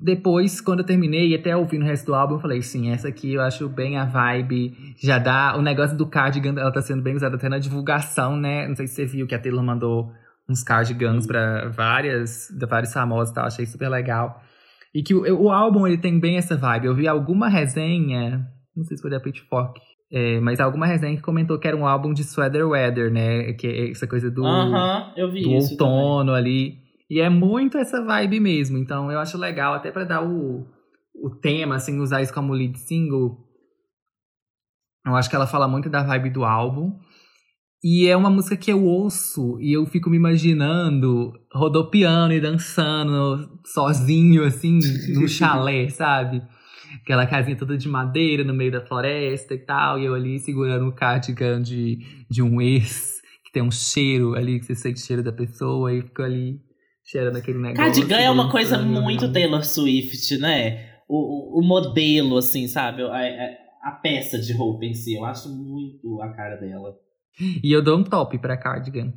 Depois, 0.03 0.59
quando 0.59 0.79
eu 0.79 0.85
terminei, 0.85 1.29
e 1.29 1.35
até 1.35 1.55
ouvindo 1.55 1.83
o 1.83 1.85
resto 1.85 2.07
do 2.07 2.15
álbum, 2.15 2.35
eu 2.35 2.39
falei, 2.39 2.61
sim, 2.63 2.89
essa 2.89 3.07
aqui 3.07 3.35
eu 3.35 3.41
acho 3.41 3.69
bem 3.69 3.97
a 3.97 4.05
vibe. 4.05 4.95
Já 4.99 5.19
dá. 5.19 5.55
O 5.55 5.61
negócio 5.61 5.95
do 5.95 6.07
cardigan, 6.07 6.59
ela 6.59 6.71
tá 6.71 6.81
sendo 6.81 7.03
bem 7.03 7.15
usada 7.15 7.35
até 7.35 7.47
na 7.47 7.59
divulgação, 7.59 8.35
né? 8.35 8.67
Não 8.67 8.75
sei 8.75 8.87
se 8.87 8.95
você 8.95 9.05
viu 9.05 9.27
que 9.27 9.35
a 9.35 9.39
Taylor 9.39 9.63
mandou 9.63 10.11
uns 10.49 10.63
cardigans 10.63 11.27
para 11.27 11.69
várias, 11.69 12.47
vários 12.69 12.93
famosos, 12.93 13.33
tá? 13.33 13.45
Achei 13.45 13.65
super 13.65 13.89
legal. 13.89 14.41
E 14.93 15.03
que 15.03 15.13
o, 15.13 15.43
o 15.43 15.51
álbum 15.51 15.85
ele 15.85 15.97
tem 15.97 16.19
bem 16.19 16.37
essa 16.37 16.55
vibe. 16.55 16.87
Eu 16.87 16.95
vi 16.95 17.07
alguma 17.07 17.49
resenha, 17.49 18.47
não 18.75 18.83
sei 18.85 18.97
se 18.97 19.01
foi 19.01 19.11
da 19.11 19.19
Pitchfork, 19.19 19.79
é, 20.11 20.39
mas 20.39 20.59
alguma 20.59 20.85
resenha 20.85 21.15
que 21.15 21.21
comentou 21.21 21.59
que 21.59 21.67
era 21.67 21.75
um 21.75 21.85
álbum 21.85 22.13
de 22.13 22.23
sweater 22.23 22.67
weather, 22.67 23.11
né? 23.11 23.53
Que 23.53 23.67
é 23.67 23.91
essa 23.91 24.07
coisa 24.07 24.31
do, 24.31 24.41
uh 24.41 24.45
-huh, 24.45 25.13
eu 25.17 25.29
vi 25.29 25.43
do 25.43 25.51
isso 25.51 25.71
outono 25.73 26.31
também. 26.31 26.35
ali. 26.35 26.77
E 27.09 27.19
é 27.19 27.29
muito 27.29 27.77
essa 27.77 28.03
vibe 28.03 28.39
mesmo. 28.39 28.77
Então 28.77 29.11
eu 29.11 29.19
acho 29.19 29.37
legal, 29.37 29.73
até 29.73 29.91
para 29.91 30.05
dar 30.05 30.23
o, 30.23 30.65
o 31.21 31.29
tema, 31.41 31.75
assim, 31.75 31.99
usar 31.99 32.21
isso 32.21 32.33
como 32.33 32.53
lead 32.53 32.77
single. 32.79 33.37
Eu 35.05 35.15
acho 35.15 35.29
que 35.29 35.35
ela 35.35 35.47
fala 35.47 35.67
muito 35.67 35.89
da 35.89 36.03
vibe 36.03 36.29
do 36.31 36.43
álbum. 36.43 36.97
E 37.83 38.07
é 38.07 38.17
uma 38.17 38.29
música 38.29 38.57
que 38.57 38.71
eu 38.71 38.83
ouço 38.83 39.59
e 39.61 39.71
eu 39.71 39.85
fico 39.85 40.09
me 40.09 40.17
imaginando 40.17 41.31
rodopiando 41.53 42.33
e 42.33 42.41
dançando 42.41 43.59
sozinho, 43.65 44.43
assim, 44.43 44.79
num 45.13 45.27
chalé, 45.27 45.87
sabe? 45.89 46.41
Aquela 47.01 47.27
casinha 47.27 47.55
toda 47.55 47.77
de 47.77 47.87
madeira 47.87 48.43
no 48.43 48.53
meio 48.53 48.71
da 48.71 48.85
floresta 48.85 49.53
e 49.53 49.59
tal. 49.59 49.99
E 49.99 50.05
eu 50.05 50.15
ali 50.15 50.39
segurando 50.39 50.87
o 50.87 50.95
cardigan 50.95 51.61
de, 51.61 51.99
de 52.29 52.41
um 52.41 52.59
ex, 52.59 53.21
que 53.45 53.51
tem 53.51 53.61
um 53.61 53.71
cheiro 53.71 54.33
ali, 54.33 54.59
que 54.59 54.65
você 54.65 54.75
sente 54.75 55.01
o 55.01 55.05
cheiro 55.05 55.23
da 55.23 55.31
pessoa 55.31 55.93
e 55.93 56.01
fico 56.01 56.23
ali 56.23 56.59
cheirando 57.05 57.37
aquele 57.37 57.59
negócio. 57.59 57.77
Cardigan 57.77 58.19
é 58.19 58.29
uma 58.29 58.51
coisa 58.51 58.79
muito 58.79 59.31
Taylor 59.31 59.63
Swift, 59.63 60.37
né? 60.39 60.97
O, 61.07 61.59
o, 61.59 61.61
o 61.61 61.65
modelo, 61.65 62.37
assim, 62.37 62.67
sabe? 62.67 63.03
A, 63.03 63.15
a, 63.15 63.89
a 63.89 63.91
peça 63.91 64.39
de 64.39 64.51
roupa 64.51 64.83
em 64.83 64.93
si. 64.93 65.15
Eu 65.15 65.25
acho 65.25 65.47
muito 65.49 66.21
a 66.21 66.33
cara 66.33 66.55
dela. 66.55 67.06
E 67.63 67.71
eu 67.71 67.83
dou 67.83 67.99
um 67.99 68.03
top 68.03 68.37
pra 68.39 68.57
Cardigan. 68.57 69.13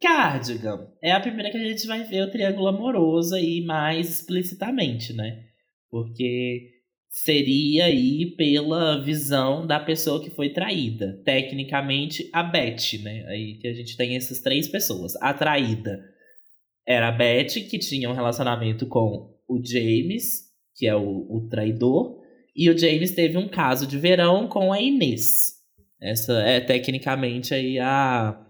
Cardigan 0.00 0.88
é 1.02 1.12
a 1.12 1.20
primeira 1.20 1.50
que 1.50 1.56
a 1.56 1.64
gente 1.64 1.86
vai 1.86 2.04
ver 2.04 2.22
o 2.22 2.30
triângulo 2.30 2.68
amoroso 2.68 3.34
aí 3.34 3.64
mais 3.64 4.08
explicitamente, 4.08 5.12
né? 5.12 5.44
Porque 5.90 6.70
seria 7.08 7.84
aí 7.86 8.34
pela 8.36 9.02
visão 9.02 9.66
da 9.66 9.78
pessoa 9.78 10.22
que 10.22 10.30
foi 10.30 10.50
traída. 10.50 11.20
Tecnicamente, 11.24 12.28
a 12.32 12.42
Beth, 12.42 12.98
né? 13.02 13.24
Aí 13.28 13.58
que 13.58 13.68
a 13.68 13.74
gente 13.74 13.96
tem 13.96 14.16
essas 14.16 14.40
três 14.40 14.68
pessoas. 14.68 15.14
A 15.16 15.34
traída 15.34 16.02
era 16.86 17.08
a 17.08 17.12
Beth, 17.12 17.68
que 17.68 17.78
tinha 17.78 18.08
um 18.08 18.14
relacionamento 18.14 18.86
com 18.86 19.30
o 19.48 19.62
James, 19.64 20.50
que 20.74 20.86
é 20.86 20.96
o, 20.96 21.26
o 21.28 21.48
traidor. 21.48 22.20
E 22.56 22.70
o 22.70 22.76
James 22.76 23.12
teve 23.12 23.36
um 23.36 23.48
caso 23.48 23.86
de 23.86 23.98
verão 23.98 24.48
com 24.48 24.72
a 24.72 24.80
Inês. 24.80 25.61
Essa 26.02 26.32
é 26.42 26.60
tecnicamente 26.60 27.54
aí 27.54 27.78
a 27.78 28.44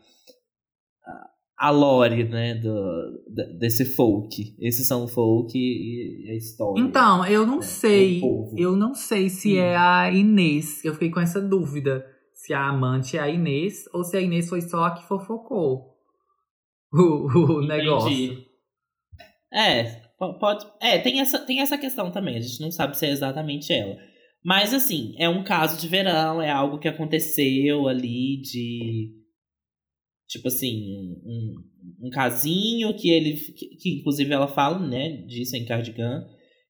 a 1.62 1.70
lore, 1.70 2.24
né, 2.24 2.56
do, 2.56 3.22
desse 3.56 3.84
folk. 3.84 4.56
Esses 4.58 4.84
são 4.84 5.06
folk 5.06 5.56
e, 5.56 6.28
a 6.28 6.34
história. 6.34 6.80
Então, 6.80 7.24
eu 7.24 7.46
não 7.46 7.60
é, 7.60 7.62
sei. 7.62 8.20
Eu 8.56 8.74
não 8.74 8.94
sei 8.94 9.28
se 9.28 9.56
é 9.56 9.76
a 9.76 10.10
Inês. 10.10 10.84
Eu 10.84 10.94
fiquei 10.94 11.10
com 11.10 11.20
essa 11.20 11.40
dúvida. 11.40 12.04
Se 12.34 12.52
a 12.52 12.66
amante 12.66 13.16
é 13.16 13.20
a 13.20 13.28
Inês 13.28 13.84
ou 13.94 14.02
se 14.02 14.16
a 14.16 14.20
Inês 14.20 14.48
foi 14.48 14.60
só 14.60 14.82
a 14.82 14.90
que 14.90 15.06
fofocou 15.06 15.94
o, 16.92 17.58
o 17.58 17.64
negócio. 17.64 18.44
É, 19.52 20.02
pode. 20.40 20.66
É, 20.80 20.98
tem 20.98 21.20
essa, 21.20 21.38
tem 21.38 21.60
essa 21.60 21.78
questão 21.78 22.10
também. 22.10 22.38
A 22.38 22.40
gente 22.40 22.60
não 22.60 22.72
sabe 22.72 22.98
se 22.98 23.06
é 23.06 23.10
exatamente 23.10 23.72
ela. 23.72 23.96
Mas 24.44 24.74
assim, 24.74 25.14
é 25.18 25.28
um 25.28 25.44
caso 25.44 25.80
de 25.80 25.86
verão, 25.86 26.42
é 26.42 26.50
algo 26.50 26.78
que 26.78 26.88
aconteceu 26.88 27.86
ali 27.88 28.40
de. 28.40 29.10
Tipo 30.28 30.48
assim, 30.48 31.14
um, 31.24 31.54
um 32.06 32.10
casinho 32.10 32.94
que 32.96 33.10
ele. 33.10 33.34
Que, 33.36 33.76
que, 33.76 34.00
inclusive 34.00 34.32
ela 34.32 34.48
fala, 34.48 34.78
né, 34.78 35.18
disso 35.26 35.56
em 35.56 35.64
Cardigan. 35.64 36.24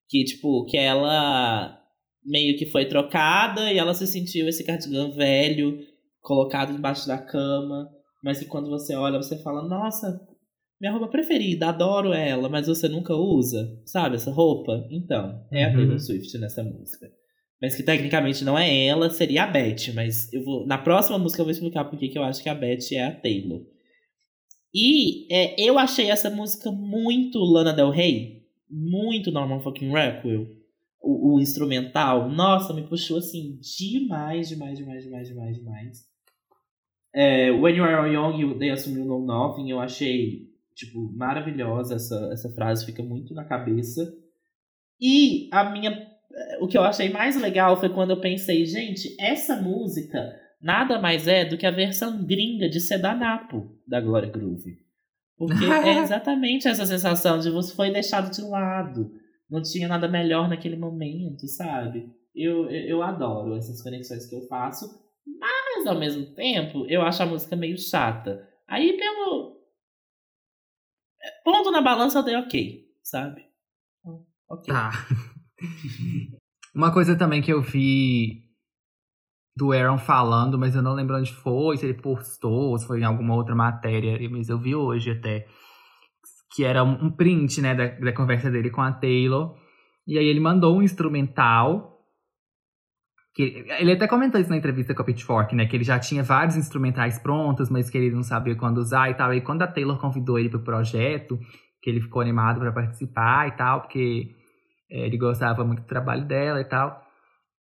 Que, 0.09 0.25
tipo, 0.25 0.67
que 0.67 0.77
ela 0.77 1.79
meio 2.25 2.57
que 2.57 2.67
foi 2.67 2.87
trocada 2.87 3.73
e 3.73 3.79
ela 3.79 3.95
se 3.95 4.07
sentiu 4.07 4.49
esse 4.49 4.65
cardigan 4.65 5.11
velho, 5.11 5.79
colocado 6.21 6.73
debaixo 6.75 7.07
da 7.07 7.19
cama. 7.19 7.89
Mas 8.23 8.39
que 8.39 8.45
quando 8.45 8.69
você 8.71 8.95
olha, 8.95 9.21
você 9.21 9.37
fala, 9.43 9.67
nossa, 9.67 10.21
minha 10.81 10.93
roupa 10.93 11.09
preferida, 11.09 11.69
adoro 11.69 12.13
ela, 12.13 12.49
mas 12.49 12.69
você 12.69 12.89
nunca 12.89 13.15
usa, 13.15 13.69
sabe, 13.85 14.17
essa 14.17 14.31
roupa? 14.31 14.87
Então, 14.91 15.45
é 15.51 15.65
a 15.65 15.69
Uhum. 15.69 15.75
Taylor 15.75 15.99
Swift 15.99 16.39
nessa 16.39 16.63
música. 16.63 17.11
Mas 17.63 17.77
que 17.77 17.83
tecnicamente 17.85 18.43
não 18.43 18.59
é 18.59 18.87
ela, 18.87 19.09
seria 19.09 19.45
a 19.45 19.47
Beth. 19.47 19.95
Mas 19.95 20.33
eu 20.33 20.43
vou. 20.45 20.67
Na 20.67 20.77
próxima 20.79 21.17
música 21.17 21.41
eu 21.41 21.45
vou 21.45 21.53
explicar 21.53 21.85
por 21.85 21.97
que 21.97 22.13
eu 22.19 22.25
acho 22.25 22.43
que 22.43 22.49
a 22.49 22.55
Beth 22.57 22.91
é 22.93 23.05
a 23.05 23.15
Taylor. 23.15 23.63
E 24.75 25.33
é, 25.33 25.55
eu 25.61 25.79
achei 25.79 26.11
essa 26.11 26.29
música 26.29 26.73
muito 26.73 27.39
Lana 27.39 27.73
Del 27.73 27.91
Rey. 27.91 28.43
Muito 28.69 29.31
Norman 29.31 29.61
fucking 29.61 29.91
Rockwell. 29.91 30.47
O, 31.01 31.35
o 31.37 31.41
instrumental. 31.41 32.29
Nossa, 32.29 32.73
me 32.73 32.83
puxou 32.83 33.19
assim 33.19 33.59
demais, 33.61 34.49
demais, 34.49 34.79
demais, 34.79 35.05
demais, 35.05 35.29
demais, 35.29 35.57
demais. 35.57 35.99
É, 37.15 37.51
When 37.53 37.77
You 37.77 37.85
Are 37.85 38.13
Young, 38.13 38.41
You- 38.41 38.59
They 38.59 38.71
Assume 38.71 38.99
You 39.01 39.05
Know 39.05 39.25
Nothing. 39.25 39.71
Eu 39.71 39.79
achei, 39.79 40.49
tipo, 40.75 41.13
maravilhosa 41.13 41.95
essa, 41.97 42.31
essa 42.33 42.49
frase. 42.55 42.87
Fica 42.87 43.03
muito 43.03 43.35
na 43.35 43.45
cabeça. 43.45 44.13
E 45.01 45.49
a 45.53 45.71
minha 45.71 46.02
o 46.63 46.69
que 46.69 46.79
eu 46.79 46.83
achei 46.83 47.11
mais 47.11 47.41
legal 47.41 47.77
foi 47.77 47.89
quando 47.89 48.11
eu 48.11 48.21
pensei, 48.21 48.65
gente, 48.65 49.17
essa 49.19 49.61
música 49.61 50.33
nada 50.61 51.01
mais 51.01 51.27
é 51.27 51.45
do 51.45 51.59
que 51.59 51.67
a 51.67 51.73
versão 51.73 52.25
gringa 52.25 52.69
de 52.69 52.81
Sedanapo 52.81 53.77
da 53.85 54.01
Gloria 54.01 54.31
Groove. 54.31 54.79
Porque 55.37 55.57
é 55.85 55.99
exatamente 55.99 56.69
essa 56.69 56.87
sensação 56.87 57.41
de 57.41 57.51
você 57.51 57.75
foi 57.75 57.91
deixado 57.91 58.31
de 58.31 58.43
lado. 58.43 59.11
Não 59.51 59.61
tinha 59.61 59.89
nada 59.89 60.07
melhor 60.07 60.49
naquele 60.49 60.77
momento, 60.77 61.49
sabe? 61.49 62.09
Eu, 62.33 62.71
eu, 62.71 62.87
eu 62.87 63.03
adoro 63.03 63.57
essas 63.57 63.83
conexões 63.83 64.27
que 64.27 64.37
eu 64.37 64.47
faço, 64.47 64.87
mas 65.27 65.85
ao 65.85 65.99
mesmo 65.99 66.33
tempo 66.33 66.87
eu 66.89 67.03
acho 67.03 67.25
a 67.25 67.27
música 67.27 67.57
meio 67.57 67.77
chata. 67.77 68.49
Aí 68.69 68.97
pelo. 68.97 69.61
Ponto 71.45 71.73
na 71.73 71.81
balança 71.81 72.21
eu 72.21 72.23
dei 72.23 72.37
ok, 72.37 72.85
sabe? 73.03 73.45
Então, 73.99 74.25
Ok. 74.49 74.73
Tá. 74.73 74.93
Uma 76.75 76.93
coisa 76.93 77.17
também 77.17 77.43
que 77.43 77.53
eu 77.53 77.61
vi 77.61 78.43
do 79.55 79.73
Aaron 79.73 79.99
falando, 79.99 80.59
mas 80.59 80.75
eu 80.75 80.83
não 80.83 80.95
lembro 80.95 81.17
onde 81.17 81.33
foi, 81.33 81.77
se 81.77 81.85
ele 81.85 82.01
postou, 82.01 82.79
se 82.79 82.87
foi 82.87 83.01
em 83.01 83.05
alguma 83.05 83.35
outra 83.35 83.55
matéria, 83.55 84.19
mas 84.31 84.49
eu 84.49 84.59
vi 84.59 84.75
hoje 84.75 85.11
até. 85.11 85.47
Que 86.55 86.65
era 86.65 86.83
um 86.83 87.11
print, 87.11 87.61
né, 87.61 87.75
da, 87.75 87.87
da 87.87 88.13
conversa 88.13 88.51
dele 88.51 88.71
com 88.71 88.83
a 88.83 88.93
Taylor. 88.93 89.57
E 90.07 90.19
aí 90.19 90.27
ele 90.27 90.41
mandou 90.41 90.77
um 90.77 90.83
instrumental. 90.83 91.91
Que, 93.35 93.65
ele 93.79 93.93
até 93.93 94.07
comentou 94.07 94.39
isso 94.39 94.51
na 94.51 94.59
entrevista 94.59 94.95
com 94.95 95.01
a 95.01 95.05
Pitchfork, 95.05 95.55
né? 95.55 95.65
Que 95.65 95.77
ele 95.77 95.85
já 95.85 95.99
tinha 95.99 96.23
vários 96.23 96.57
instrumentais 96.57 97.19
prontos, 97.19 97.71
mas 97.71 97.89
que 97.89 97.97
ele 97.97 98.15
não 98.15 98.23
sabia 98.23 98.55
quando 98.55 98.79
usar 98.79 99.11
e 99.11 99.15
tal. 99.15 99.33
E 99.33 99.41
quando 99.41 99.63
a 99.63 99.67
Taylor 99.67 99.99
convidou 99.99 100.39
ele 100.39 100.51
pro 100.51 100.63
projeto, 100.63 101.39
que 101.83 101.89
ele 101.89 102.03
ficou 102.03 102.21
animado 102.21 102.61
para 102.61 102.73
participar 102.73 103.49
e 103.49 103.53
tal, 103.53 103.81
porque 103.81 104.35
ele 104.93 105.17
gostava 105.17 105.65
muito 105.65 105.83
do 105.83 105.87
trabalho 105.87 106.27
dela 106.27 106.61
e 106.61 106.65
tal. 106.65 107.01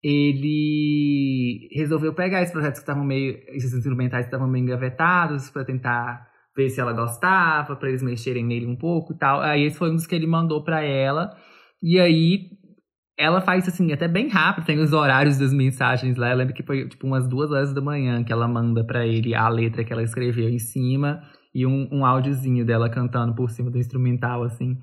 Ele 0.02 1.68
resolveu 1.72 2.14
pegar 2.14 2.42
esses 2.42 2.52
projetos 2.52 2.80
que 2.80 2.82
estavam 2.82 3.04
meio. 3.04 3.38
esses 3.48 3.72
instrumentais 3.72 4.24
que 4.24 4.28
estavam 4.28 4.48
meio 4.48 4.64
engavetados 4.64 5.50
para 5.50 5.64
tentar 5.64 6.26
ver 6.56 6.68
se 6.68 6.80
ela 6.80 6.92
gostava, 6.92 7.76
para 7.76 7.88
eles 7.88 8.02
mexerem 8.02 8.44
nele 8.44 8.66
um 8.66 8.76
pouco 8.76 9.12
e 9.12 9.18
tal. 9.18 9.40
Aí 9.40 9.64
esse 9.64 9.78
foi 9.78 9.90
um 9.90 9.94
dos 9.94 10.06
que 10.06 10.14
ele 10.14 10.26
mandou 10.26 10.64
para 10.64 10.82
ela. 10.82 11.30
E 11.82 11.98
aí 12.00 12.50
ela 13.18 13.40
faz 13.42 13.68
assim, 13.68 13.92
até 13.92 14.08
bem 14.08 14.28
rápido, 14.28 14.64
tem 14.64 14.78
os 14.78 14.92
horários 14.92 15.38
das 15.38 15.52
mensagens 15.52 16.16
lá. 16.16 16.30
Eu 16.30 16.36
lembro 16.38 16.54
que 16.54 16.62
foi 16.62 16.88
tipo 16.88 17.06
umas 17.06 17.28
duas 17.28 17.50
horas 17.50 17.74
da 17.74 17.80
manhã 17.80 18.24
que 18.24 18.32
ela 18.32 18.48
manda 18.48 18.82
para 18.84 19.06
ele 19.06 19.34
a 19.34 19.48
letra 19.48 19.84
que 19.84 19.92
ela 19.92 20.02
escreveu 20.02 20.48
em 20.48 20.58
cima 20.58 21.22
e 21.54 21.66
um, 21.66 21.88
um 21.92 22.04
áudiozinho 22.04 22.64
dela 22.64 22.88
cantando 22.88 23.34
por 23.34 23.50
cima 23.50 23.70
do 23.70 23.78
instrumental, 23.78 24.42
assim. 24.42 24.78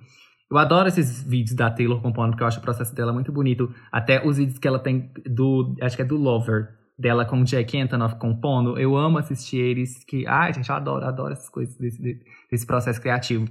Eu 0.49 0.57
adoro 0.57 0.87
esses 0.87 1.23
vídeos 1.23 1.55
da 1.55 1.69
Taylor 1.69 2.01
compondo, 2.01 2.31
porque 2.31 2.43
eu 2.43 2.47
acho 2.47 2.59
o 2.59 2.61
processo 2.61 2.95
dela 2.95 3.11
muito 3.11 3.31
bonito. 3.31 3.73
Até 3.91 4.25
os 4.25 4.37
vídeos 4.37 4.57
que 4.57 4.67
ela 4.67 4.79
tem 4.79 5.11
do. 5.25 5.75
Acho 5.81 5.95
que 5.95 6.01
é 6.01 6.05
do 6.05 6.15
Lover, 6.15 6.69
dela 6.97 7.25
com 7.25 7.41
o 7.41 7.43
Jack 7.43 7.77
Antonoff 7.77 8.15
compondo. 8.15 8.79
Eu 8.79 8.95
amo 8.95 9.17
assistir 9.17 9.57
eles. 9.57 10.03
Que, 10.05 10.25
ai, 10.25 10.53
gente, 10.53 10.69
eu 10.69 10.75
adoro, 10.75 11.05
adoro 11.05 11.33
essas 11.33 11.49
coisas 11.49 11.75
desse, 11.77 12.19
desse 12.49 12.65
processo 12.65 13.01
criativo. 13.01 13.45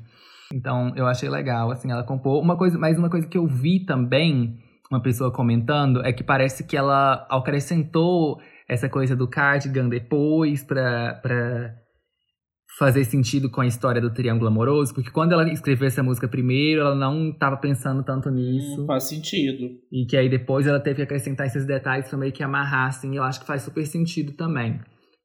Então, 0.52 0.92
eu 0.96 1.06
achei 1.06 1.28
legal, 1.28 1.70
assim, 1.70 1.90
ela 1.90 2.02
compor. 2.02 2.42
Uma 2.42 2.56
coisa, 2.56 2.78
mais 2.78 2.98
uma 2.98 3.10
coisa 3.10 3.26
que 3.26 3.36
eu 3.36 3.46
vi 3.46 3.84
também, 3.84 4.58
uma 4.90 5.02
pessoa 5.02 5.30
comentando, 5.30 6.04
é 6.04 6.12
que 6.12 6.24
parece 6.24 6.64
que 6.64 6.76
ela 6.76 7.26
acrescentou 7.28 8.40
essa 8.66 8.88
coisa 8.88 9.14
do 9.14 9.28
cardigan 9.28 9.88
depois 9.88 10.64
pra. 10.64 11.14
pra 11.22 11.85
fazer 12.78 13.04
sentido 13.04 13.50
com 13.50 13.62
a 13.62 13.66
história 13.66 14.00
do 14.00 14.12
triângulo 14.12 14.48
amoroso, 14.48 14.92
porque 14.92 15.10
quando 15.10 15.32
ela 15.32 15.50
escreveu 15.50 15.88
essa 15.88 16.02
música 16.02 16.28
primeiro, 16.28 16.82
ela 16.82 16.94
não 16.94 17.30
estava 17.30 17.56
pensando 17.56 18.04
tanto 18.04 18.30
nisso. 18.30 18.82
Hum, 18.82 18.86
faz 18.86 19.04
sentido. 19.04 19.70
E 19.90 20.04
que 20.04 20.16
aí 20.16 20.28
depois 20.28 20.66
ela 20.66 20.78
teve 20.78 20.96
que 20.96 21.02
acrescentar 21.02 21.46
esses 21.46 21.64
detalhes 21.64 22.08
pra 22.08 22.18
meio 22.18 22.32
que 22.32 22.42
amarrar, 22.42 22.88
assim, 22.88 23.16
eu 23.16 23.22
acho 23.22 23.40
que 23.40 23.46
faz 23.46 23.62
super 23.62 23.86
sentido 23.86 24.32
também. 24.32 24.78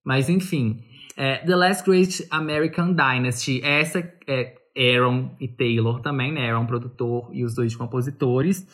Mas 0.06 0.30
enfim, 0.30 0.80
é, 1.18 1.40
The 1.40 1.56
Last 1.56 1.84
Great 1.84 2.26
American 2.32 2.94
Dynasty, 2.94 3.62
essa 3.64 4.00
é 4.28 4.56
Aaron 4.78 5.36
e 5.40 5.50
Taylor 5.50 6.02
também, 6.02 6.32
né? 6.32 6.50
Aaron 6.50 6.66
produtor 6.66 7.30
e 7.34 7.44
os 7.44 7.54
dois 7.54 7.76
compositores. 7.76 8.66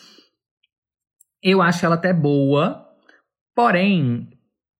Eu 1.41 1.63
acho 1.63 1.83
ela 1.83 1.95
até 1.95 2.13
boa, 2.13 2.85
porém, 3.55 4.29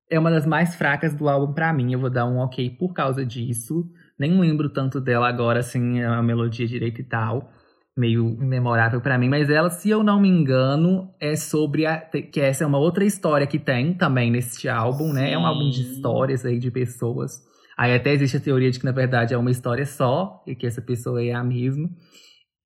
é 0.10 0.18
uma 0.18 0.32
das 0.32 0.46
mais 0.46 0.76
fracas 0.76 1.14
do 1.14 1.28
álbum 1.28 1.54
pra 1.54 1.74
mim. 1.74 1.92
Eu 1.92 2.00
vou 2.00 2.10
dar 2.10 2.26
um 2.26 2.38
ok 2.40 2.70
por 2.72 2.94
causa 2.94 3.26
disso. 3.26 3.86
Nem 4.18 4.40
lembro 4.40 4.70
tanto 4.70 5.00
dela 5.00 5.28
agora, 5.28 5.60
assim, 5.60 6.02
a 6.02 6.22
melodia 6.24 6.68
direita 6.68 7.02
e 7.02 7.04
tal. 7.04 7.52
Meio 7.96 8.38
memorável 8.38 9.02
pra 9.02 9.18
mim. 9.18 9.28
Mas 9.28 9.50
ela, 9.50 9.70
se 9.70 9.90
eu 9.90 10.04
não 10.04 10.22
me 10.22 10.30
engano, 10.30 11.10
é 11.20 11.36
sobre 11.36 11.86
a. 11.86 11.98
Que 11.98 12.40
essa 12.40 12.64
é 12.64 12.68
uma 12.68 12.78
outra 12.78 13.04
história 13.04 13.48
que 13.48 13.60
tem 13.60 13.94
também 13.94 14.32
neste 14.32 14.70
álbum, 14.70 15.12
né? 15.12 15.32
É 15.32 15.38
um 15.38 15.46
álbum 15.46 15.70
de 15.70 15.84
Sim. 15.84 15.92
histórias 15.92 16.46
aí 16.46 16.60
de 16.60 16.72
pessoas. 16.72 17.42
Aí 17.78 17.94
até 17.94 18.12
existe 18.14 18.38
a 18.38 18.40
teoria 18.40 18.72
de 18.72 18.80
que, 18.80 18.86
na 18.86 18.92
verdade, 18.92 19.34
é 19.34 19.38
uma 19.38 19.52
história 19.52 19.86
só, 19.86 20.44
e 20.48 20.56
que 20.56 20.66
essa 20.66 20.82
pessoa 20.82 21.24
é 21.24 21.32
a 21.32 21.44
mesma. 21.44 21.90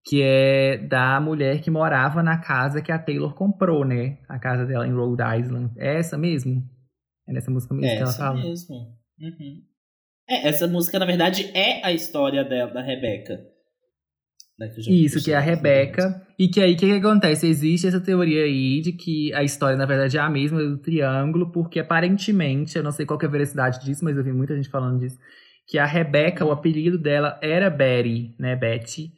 Que 0.05 0.21
é 0.23 0.77
da 0.77 1.19
mulher 1.19 1.61
que 1.61 1.69
morava 1.69 2.23
na 2.23 2.37
casa 2.37 2.81
que 2.81 2.91
a 2.91 2.97
Taylor 2.97 3.33
comprou, 3.33 3.85
né? 3.85 4.17
A 4.27 4.39
casa 4.39 4.65
dela 4.65 4.87
em 4.87 4.93
Rhode 4.93 5.21
Island. 5.39 5.71
É 5.77 5.97
essa 5.97 6.17
mesmo? 6.17 6.63
É 7.31 7.33
nessa 7.33 7.49
música 7.49 7.73
mesmo 7.73 7.87
É 7.87 7.95
que 7.95 8.01
ela 8.01 8.09
essa 8.09 8.17
fala? 8.17 8.43
mesmo. 8.43 8.75
Uhum. 9.19 9.61
É, 10.29 10.47
essa 10.49 10.67
música, 10.67 10.99
na 10.99 11.05
verdade, 11.05 11.49
é 11.53 11.85
a 11.85 11.91
história 11.91 12.43
dela, 12.43 12.71
da 12.71 12.81
Rebeca. 12.81 13.41
Né, 14.59 14.71
Isso, 14.87 15.23
que 15.23 15.31
é 15.31 15.35
a 15.35 15.39
Rebeca. 15.39 16.25
E 16.37 16.47
que 16.47 16.61
aí, 16.61 16.73
o 16.73 16.77
que, 16.77 16.85
que 16.85 17.05
acontece? 17.05 17.47
Existe 17.47 17.87
essa 17.87 17.99
teoria 17.99 18.43
aí 18.43 18.81
de 18.81 18.91
que 18.91 19.33
a 19.33 19.43
história, 19.43 19.77
na 19.77 19.85
verdade, 19.85 20.17
é 20.17 20.19
a 20.19 20.29
mesma 20.29 20.61
do 20.61 20.77
triângulo, 20.77 21.51
porque 21.51 21.79
aparentemente, 21.79 22.77
eu 22.77 22.83
não 22.83 22.91
sei 22.91 23.05
qual 23.05 23.17
que 23.17 23.25
é 23.25 23.27
a 23.29 23.31
veracidade 23.31 23.83
disso, 23.83 24.03
mas 24.03 24.15
eu 24.15 24.23
vi 24.23 24.31
muita 24.31 24.55
gente 24.55 24.69
falando 24.69 24.99
disso, 24.99 25.17
que 25.65 25.79
a 25.79 25.85
Rebeca, 25.85 26.45
o 26.45 26.51
apelido 26.51 26.97
dela 26.97 27.39
era 27.41 27.69
Betty, 27.69 28.35
né, 28.37 28.55
Betty. 28.55 29.11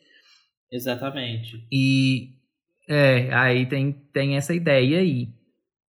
Exatamente. 0.72 1.68
E 1.72 2.30
é, 2.88 3.34
aí 3.34 3.66
tem, 3.66 3.92
tem 4.14 4.38
essa 4.38 4.54
ideia 4.54 5.00
aí. 5.00 5.30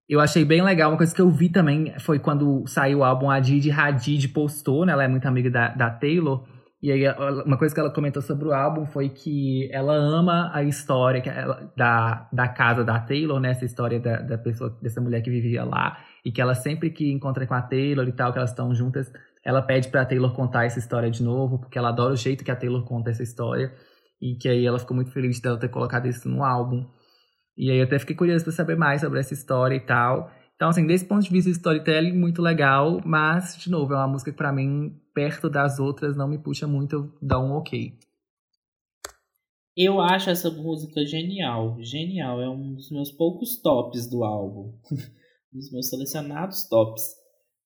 Eu 0.10 0.20
achei 0.20 0.44
bem 0.44 0.64
legal, 0.64 0.90
uma 0.90 0.98
coisa 0.98 1.14
que 1.14 1.22
eu 1.22 1.30
vi 1.30 1.50
também 1.50 1.94
foi 2.00 2.18
quando 2.18 2.66
saiu 2.66 3.00
o 3.00 3.04
álbum, 3.04 3.30
a 3.30 3.40
Didi 3.40 3.70
Hadid 3.70 4.30
postou, 4.30 4.84
né? 4.84 4.92
Ela 4.92 5.04
é 5.04 5.08
muito 5.08 5.28
amiga 5.28 5.52
da, 5.52 5.68
da 5.70 5.92
Taylor. 5.92 6.48
E 6.82 6.92
aí, 6.92 7.04
uma 7.46 7.58
coisa 7.58 7.76
que 7.76 7.80
ela 7.80 7.92
comentou 7.92 8.20
sobre 8.22 8.48
o 8.48 8.54
álbum 8.54 8.88
foi 8.88 9.10
que 9.10 9.70
ela 9.72 9.94
ama 9.94 10.50
a 10.52 10.64
história 10.64 11.22
ela- 11.30 11.72
da, 11.78 12.28
da 12.34 12.48
casa 12.48 12.84
da 12.84 13.00
Taylor, 13.00 13.40
né? 13.40 13.52
Essa 13.52 13.66
história 13.66 14.00
da, 14.00 14.20
da 14.22 14.38
pessoa, 14.40 14.76
dessa 14.82 15.00
mulher 15.00 15.22
que 15.22 15.30
vivia 15.30 15.64
lá. 15.64 15.98
E 16.26 16.32
que 16.32 16.42
ela 16.42 16.56
sempre 16.56 16.90
que 16.90 17.12
encontra 17.12 17.46
com 17.46 17.54
a 17.54 17.62
Taylor 17.62 18.08
e 18.08 18.12
tal, 18.12 18.32
que 18.32 18.40
elas 18.40 18.50
estão 18.50 18.74
juntas, 18.74 19.12
ela 19.46 19.62
pede 19.62 19.90
pra 19.90 20.06
Taylor 20.06 20.34
contar 20.34 20.66
essa 20.66 20.80
história 20.80 21.12
de 21.12 21.22
novo, 21.22 21.60
porque 21.60 21.78
ela 21.78 21.90
adora 21.90 22.14
o 22.14 22.18
jeito 22.18 22.44
que 22.44 22.50
a 22.50 22.56
Taylor 22.56 22.84
conta 22.84 23.12
essa 23.12 23.22
história. 23.22 23.72
E 24.20 24.34
que 24.36 24.50
aí 24.50 24.66
ela 24.66 24.80
ficou 24.80 24.96
muito 24.96 25.12
feliz 25.12 25.40
dela 25.40 25.60
ter 25.60 25.70
colocado 25.70 26.08
isso 26.08 26.28
no 26.28 26.44
álbum. 26.44 26.86
E 27.60 27.70
aí 27.70 27.80
eu 27.80 27.84
até 27.84 28.00
fiquei 28.00 28.16
curioso 28.16 28.46
pra 28.46 28.54
saber 28.54 28.78
mais 28.78 29.02
sobre 29.02 29.20
essa 29.20 29.34
história 29.34 29.76
e 29.76 29.82
tal. 29.82 30.32
Então, 30.56 30.70
assim, 30.70 30.88
desse 30.88 31.04
ponto 31.04 31.26
de 31.26 31.30
vista, 31.30 31.50
storytelling, 31.50 32.14
muito 32.14 32.42
legal. 32.42 33.02
Mas, 33.04 33.58
de 33.58 33.70
novo, 33.70 33.94
é 33.94 33.98
uma 33.98 34.08
música 34.08 34.32
que 34.32 34.38
pra 34.38 34.54
mim, 34.54 34.96
perto 35.14 35.50
das 35.50 35.78
outras, 35.78 36.16
não 36.16 36.26
me 36.26 36.38
puxa 36.38 36.66
muito, 36.66 37.14
dou 37.22 37.44
um 37.44 37.52
ok. 37.52 37.92
Eu 39.76 40.00
acho 40.00 40.30
essa 40.30 40.50
música 40.50 41.06
genial. 41.06 41.76
Genial. 41.82 42.42
É 42.42 42.50
um 42.50 42.76
dos 42.76 42.90
meus 42.92 43.12
poucos 43.12 43.62
tops 43.62 44.10
do 44.10 44.24
álbum. 44.24 44.74
um 45.54 45.58
dos 45.58 45.70
meus 45.70 45.90
selecionados 45.90 46.66
tops. 46.70 47.04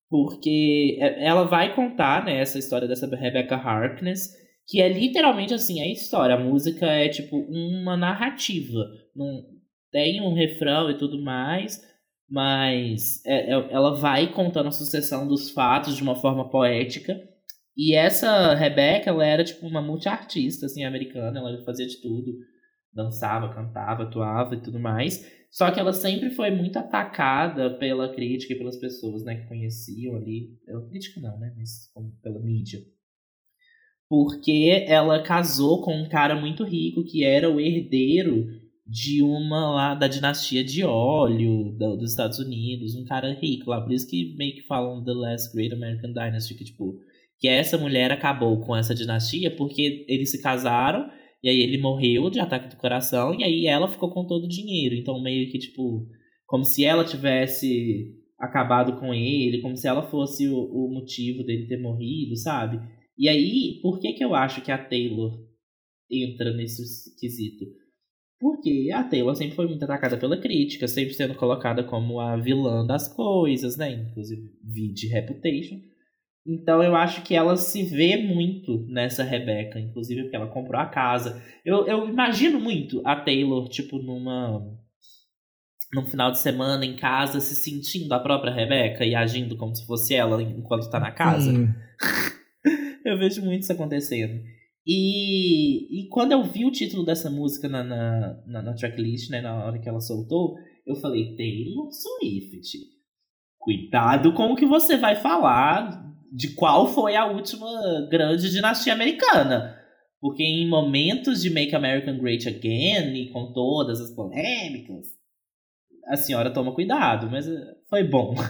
Porque 0.10 0.98
é, 1.00 1.24
ela 1.24 1.44
vai 1.44 1.76
contar 1.76 2.26
né, 2.26 2.40
essa 2.40 2.58
história 2.58 2.88
dessa 2.88 3.06
Rebecca 3.06 3.56
Harkness, 3.56 4.32
que 4.68 4.82
é 4.82 4.90
literalmente 4.90 5.54
assim, 5.54 5.82
a 5.82 5.88
história. 5.88 6.36
A 6.36 6.44
música 6.44 6.88
é 6.88 7.10
tipo 7.10 7.38
uma 7.38 7.96
narrativa. 7.96 8.80
Não, 9.16 9.53
tem 9.94 10.20
um 10.22 10.34
refrão 10.34 10.90
e 10.90 10.98
tudo 10.98 11.22
mais, 11.22 11.80
mas 12.28 13.24
é, 13.26 13.52
é, 13.52 13.72
ela 13.72 13.96
vai 13.96 14.34
contando 14.34 14.68
a 14.68 14.72
sucessão 14.72 15.28
dos 15.28 15.52
fatos 15.52 15.96
de 15.96 16.02
uma 16.02 16.16
forma 16.16 16.50
poética. 16.50 17.22
E 17.78 17.94
essa 17.96 18.56
Rebecca, 18.56 19.12
ela 19.12 19.26
era 19.26 19.44
tipo 19.44 19.66
uma 19.68 19.82
multiartista, 19.82 20.66
assim, 20.66 20.84
americana, 20.84 21.40
ela 21.40 21.64
fazia 21.64 21.86
de 21.86 22.02
tudo. 22.02 22.34
Dançava, 22.92 23.54
cantava, 23.54 24.04
atuava 24.04 24.56
e 24.56 24.62
tudo 24.62 24.80
mais. 24.80 25.32
Só 25.52 25.70
que 25.70 25.80
ela 25.80 25.94
sempre 25.94 26.32
foi 26.32 26.50
muito 26.50 26.78
atacada 26.78 27.78
pela 27.78 28.12
crítica 28.12 28.54
e 28.54 28.58
pelas 28.58 28.78
pessoas, 28.78 29.24
né, 29.24 29.36
que 29.36 29.48
conheciam 29.48 30.16
ali. 30.16 30.58
Pela 30.66 30.88
crítica 30.90 31.22
não, 31.22 31.38
né, 31.40 31.54
mas 31.56 31.92
pela 32.22 32.40
mídia. 32.40 32.80
Porque 34.10 34.86
ela 34.88 35.22
casou 35.22 35.84
com 35.84 35.96
um 35.96 36.10
cara 36.10 36.36
muito 36.36 36.64
rico 36.64 37.04
que 37.04 37.24
era 37.24 37.50
o 37.50 37.60
herdeiro 37.60 38.63
de 38.86 39.22
uma 39.22 39.72
lá 39.72 39.96
da 39.96 40.08
dinastia 40.08 40.64
de 40.64 40.84
óleo 40.84 41.72
do, 41.78 41.98
dos 41.98 42.12
Estados 42.12 42.40
Unidos, 42.40 42.96
um 42.96 43.06
cara 43.06 43.34
rico 43.34 43.70
lá. 43.70 43.82
Por 43.82 43.94
isso 43.94 44.08
que 44.08 44.36
meio 44.36 44.56
que 44.56 44.64
falam 44.64 45.04
The 45.04 45.14
Last 45.14 45.56
Great 45.56 45.74
American 45.74 46.12
Dynasty, 46.12 46.56
que 46.56 46.66
tipo 46.66 47.00
que 47.40 47.48
essa 47.48 47.78
mulher 47.78 48.12
acabou 48.12 48.62
com 48.62 48.76
essa 48.76 48.96
dinastia 48.96 49.54
porque 49.56 50.06
eles 50.08 50.32
se 50.32 50.42
casaram 50.42 51.10
e 51.44 51.50
aí 51.50 51.60
ele 51.60 51.78
morreu 51.78 52.30
de 52.30 52.40
ataque 52.40 52.70
do 52.70 52.80
coração 52.80 53.34
e 53.38 53.44
aí 53.44 53.68
ela 53.68 53.90
ficou 53.90 54.10
com 54.12 54.26
todo 54.26 54.46
o 54.46 54.50
dinheiro. 54.50 54.96
Então 54.96 55.22
meio 55.22 55.50
que 55.52 55.60
tipo, 55.60 56.08
como 56.46 56.64
se 56.64 56.86
ela 56.86 57.04
tivesse 57.04 58.14
acabado 58.40 59.00
com 59.00 59.14
ele, 59.14 59.62
como 59.62 59.76
se 59.76 59.88
ela 59.88 60.04
fosse 60.04 60.48
o, 60.48 60.58
o 60.58 60.94
motivo 60.94 61.44
dele 61.44 61.68
ter 61.68 61.82
morrido, 61.82 62.36
sabe? 62.36 62.80
E 63.18 63.30
aí, 63.30 63.80
por 63.82 64.00
que 64.00 64.14
que 64.14 64.24
eu 64.24 64.34
acho 64.36 64.62
que 64.62 64.72
a 64.72 64.78
Taylor 64.78 65.40
entra 66.10 66.54
nesse 66.54 67.16
quesito? 67.20 67.66
Porque 68.44 68.92
a 68.94 69.02
Taylor 69.06 69.34
sempre 69.38 69.56
foi 69.56 69.68
muito 69.68 69.86
atacada 69.86 70.18
pela 70.18 70.36
crítica, 70.36 70.86
sempre 70.86 71.14
sendo 71.14 71.34
colocada 71.34 71.82
como 71.82 72.20
a 72.20 72.36
vilã 72.36 72.86
das 72.86 73.08
coisas, 73.08 73.78
né? 73.78 73.94
Inclusive, 73.94 74.52
de 74.94 75.08
Reputation. 75.08 75.80
Então 76.46 76.84
eu 76.84 76.94
acho 76.94 77.24
que 77.24 77.34
ela 77.34 77.56
se 77.56 77.84
vê 77.84 78.18
muito 78.18 78.86
nessa 78.90 79.24
Rebecca, 79.24 79.80
inclusive 79.80 80.24
porque 80.24 80.36
ela 80.36 80.48
comprou 80.48 80.78
a 80.78 80.88
casa. 80.88 81.42
Eu, 81.64 81.88
eu 81.88 82.10
imagino 82.10 82.60
muito 82.60 83.02
a 83.06 83.16
Taylor, 83.16 83.70
tipo, 83.70 83.98
numa. 83.98 84.60
num 85.94 86.06
final 86.06 86.30
de 86.30 86.40
semana 86.40 86.86
em 86.86 86.98
casa, 86.98 87.40
se 87.40 87.56
sentindo 87.56 88.12
a 88.12 88.20
própria 88.20 88.54
Rebecca 88.54 89.06
e 89.06 89.16
agindo 89.16 89.56
como 89.56 89.74
se 89.74 89.88
fosse 89.88 90.16
ela 90.16 90.44
enquanto 90.44 90.90
tá 90.90 91.00
na 91.00 91.12
casa. 91.12 91.50
eu 93.06 93.18
vejo 93.18 93.42
muito 93.42 93.62
isso 93.62 93.72
acontecendo. 93.72 94.44
E, 94.86 96.02
e 96.02 96.10
quando 96.10 96.34
eu 96.34 96.44
vi 96.44 96.66
o 96.66 96.72
título 96.72 97.06
dessa 97.06 97.30
música 97.30 97.70
na, 97.70 97.84
na, 97.84 98.44
na, 98.46 98.62
na 98.62 98.74
tracklist, 98.74 99.30
né, 99.30 99.42
na 99.42 99.66
hora 99.66 99.80
que 99.80 99.88
ela 99.88 100.02
soltou, 100.02 100.56
eu 100.86 100.96
falei, 100.96 101.36
Taylor 101.36 101.90
Swift. 101.92 102.80
Cuidado 103.58 104.34
com 104.34 104.52
o 104.52 104.56
que 104.56 104.66
você 104.66 104.98
vai 104.98 105.16
falar 105.16 106.04
de 106.32 106.54
qual 106.54 106.88
foi 106.88 107.16
a 107.16 107.26
última 107.26 107.68
grande 108.10 108.50
dinastia 108.52 108.94
americana. 108.94 109.80
Porque 110.20 110.44
em 110.44 110.68
momentos 110.68 111.42
de 111.42 111.50
Make 111.50 111.76
America 111.76 112.12
Great 112.12 112.48
Again 112.48 113.14
e 113.16 113.30
com 113.30 113.54
todas 113.54 114.02
as 114.02 114.14
polêmicas, 114.14 115.08
a 116.08 116.18
senhora 116.18 116.52
toma 116.52 116.74
cuidado, 116.74 117.30
mas 117.30 117.48
eh, 117.48 117.76
foi 117.90 118.04
bom. 118.04 118.34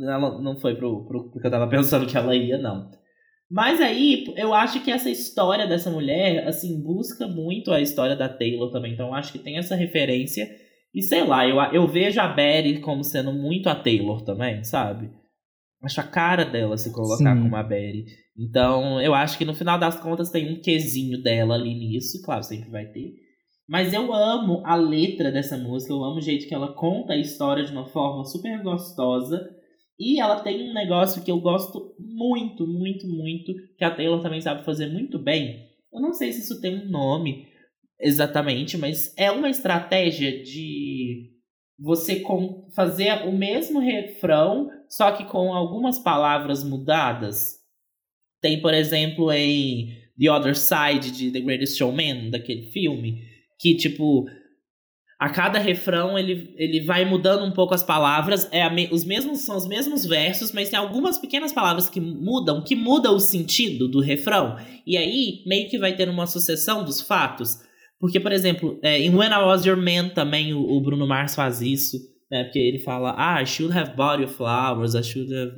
Ela 0.00 0.40
não 0.40 0.56
foi 0.58 0.74
pro, 0.74 1.06
pro 1.06 1.30
que 1.30 1.46
eu 1.46 1.50
tava 1.50 1.68
pensando 1.68 2.06
que 2.06 2.16
ela 2.16 2.34
ia, 2.34 2.58
não. 2.58 2.90
Mas 3.50 3.80
aí, 3.80 4.24
eu 4.36 4.54
acho 4.54 4.82
que 4.82 4.90
essa 4.90 5.10
história 5.10 5.66
dessa 5.66 5.90
mulher, 5.90 6.46
assim, 6.48 6.82
busca 6.82 7.26
muito 7.28 7.70
a 7.70 7.80
história 7.80 8.16
da 8.16 8.28
Taylor 8.28 8.70
também. 8.70 8.94
Então, 8.94 9.08
eu 9.08 9.14
acho 9.14 9.32
que 9.32 9.38
tem 9.38 9.58
essa 9.58 9.74
referência. 9.74 10.48
E 10.94 11.02
sei 11.02 11.24
lá, 11.24 11.46
eu, 11.46 11.56
eu 11.72 11.86
vejo 11.86 12.20
a 12.20 12.28
Betty 12.28 12.80
como 12.80 13.04
sendo 13.04 13.32
muito 13.32 13.68
a 13.68 13.74
Taylor 13.74 14.22
também, 14.22 14.64
sabe? 14.64 15.10
acho 15.84 16.00
a 16.00 16.04
cara 16.04 16.44
dela 16.44 16.76
se 16.76 16.92
colocar 16.92 17.34
Sim. 17.36 17.42
como 17.42 17.56
a 17.56 17.62
Betty. 17.62 18.06
Então, 18.36 19.00
eu 19.00 19.14
acho 19.14 19.38
que 19.38 19.44
no 19.44 19.54
final 19.54 19.78
das 19.78 20.00
contas 20.00 20.30
tem 20.30 20.52
um 20.52 20.60
quesinho 20.60 21.22
dela 21.22 21.54
ali 21.54 21.74
nisso, 21.74 22.22
claro, 22.24 22.42
sempre 22.42 22.70
vai 22.70 22.86
ter. 22.86 23.12
Mas 23.68 23.92
eu 23.92 24.12
amo 24.12 24.62
a 24.64 24.74
letra 24.74 25.30
dessa 25.30 25.56
música, 25.56 25.92
eu 25.92 26.04
amo 26.04 26.16
o 26.16 26.22
jeito 26.22 26.46
que 26.46 26.54
ela 26.54 26.74
conta 26.74 27.12
a 27.12 27.18
história 27.18 27.64
de 27.64 27.72
uma 27.72 27.86
forma 27.86 28.24
super 28.24 28.62
gostosa. 28.62 29.40
E 29.98 30.20
ela 30.20 30.40
tem 30.40 30.70
um 30.70 30.74
negócio 30.74 31.22
que 31.22 31.30
eu 31.30 31.40
gosto 31.40 31.94
muito, 31.98 32.66
muito, 32.66 33.06
muito, 33.06 33.52
que 33.76 33.84
a 33.84 33.94
Taylor 33.94 34.20
também 34.20 34.40
sabe 34.40 34.64
fazer 34.64 34.88
muito 34.88 35.18
bem. 35.18 35.68
Eu 35.92 36.00
não 36.00 36.12
sei 36.12 36.32
se 36.32 36.40
isso 36.40 36.60
tem 36.60 36.76
um 36.76 36.90
nome 36.90 37.46
exatamente, 38.00 38.76
mas 38.76 39.14
é 39.16 39.30
uma 39.30 39.48
estratégia 39.48 40.42
de 40.42 41.30
você 41.78 42.22
fazer 42.74 43.26
o 43.26 43.32
mesmo 43.32 43.80
refrão, 43.80 44.68
só 44.88 45.12
que 45.12 45.24
com 45.24 45.52
algumas 45.52 45.98
palavras 45.98 46.64
mudadas. 46.64 47.56
Tem, 48.40 48.60
por 48.60 48.74
exemplo, 48.74 49.32
em 49.32 49.88
The 50.18 50.30
Other 50.30 50.56
Side 50.56 51.10
de 51.12 51.30
The 51.30 51.40
Greatest 51.40 51.78
Showman, 51.78 52.30
daquele 52.30 52.70
filme, 52.70 53.22
que 53.58 53.76
tipo 53.76 54.26
a 55.24 55.30
cada 55.30 55.58
refrão 55.58 56.18
ele, 56.18 56.54
ele 56.58 56.84
vai 56.84 57.02
mudando 57.06 57.46
um 57.46 57.50
pouco 57.50 57.72
as 57.72 57.82
palavras, 57.82 58.46
é 58.52 58.68
me, 58.68 58.90
os 58.92 59.06
mesmos 59.06 59.38
são 59.38 59.56
os 59.56 59.66
mesmos 59.66 60.04
versos, 60.04 60.52
mas 60.52 60.68
tem 60.68 60.78
algumas 60.78 61.16
pequenas 61.16 61.50
palavras 61.50 61.88
que 61.88 61.98
mudam, 61.98 62.62
que 62.62 62.76
muda 62.76 63.10
o 63.10 63.18
sentido 63.18 63.88
do 63.88 64.00
refrão. 64.00 64.58
E 64.86 64.98
aí 64.98 65.42
meio 65.46 65.70
que 65.70 65.78
vai 65.78 65.96
ter 65.96 66.10
uma 66.10 66.26
sucessão 66.26 66.84
dos 66.84 67.00
fatos. 67.00 67.58
Porque, 67.98 68.20
por 68.20 68.32
exemplo, 68.32 68.78
é, 68.82 69.00
em 69.00 69.08
When 69.08 69.30
I 69.30 69.38
Was 69.46 69.64
Your 69.64 69.78
Man 69.78 70.10
também 70.10 70.52
o, 70.52 70.60
o 70.60 70.78
Bruno 70.82 71.06
Mars 71.06 71.34
faz 71.34 71.62
isso. 71.62 71.96
Né? 72.30 72.44
Porque 72.44 72.58
ele 72.58 72.80
fala, 72.80 73.14
ah, 73.16 73.40
I 73.40 73.46
should 73.46 73.74
have 73.74 73.96
bought 73.96 74.20
you 74.20 74.28
flowers, 74.28 74.94
I 74.94 75.02
should 75.02 75.34
have... 75.34 75.54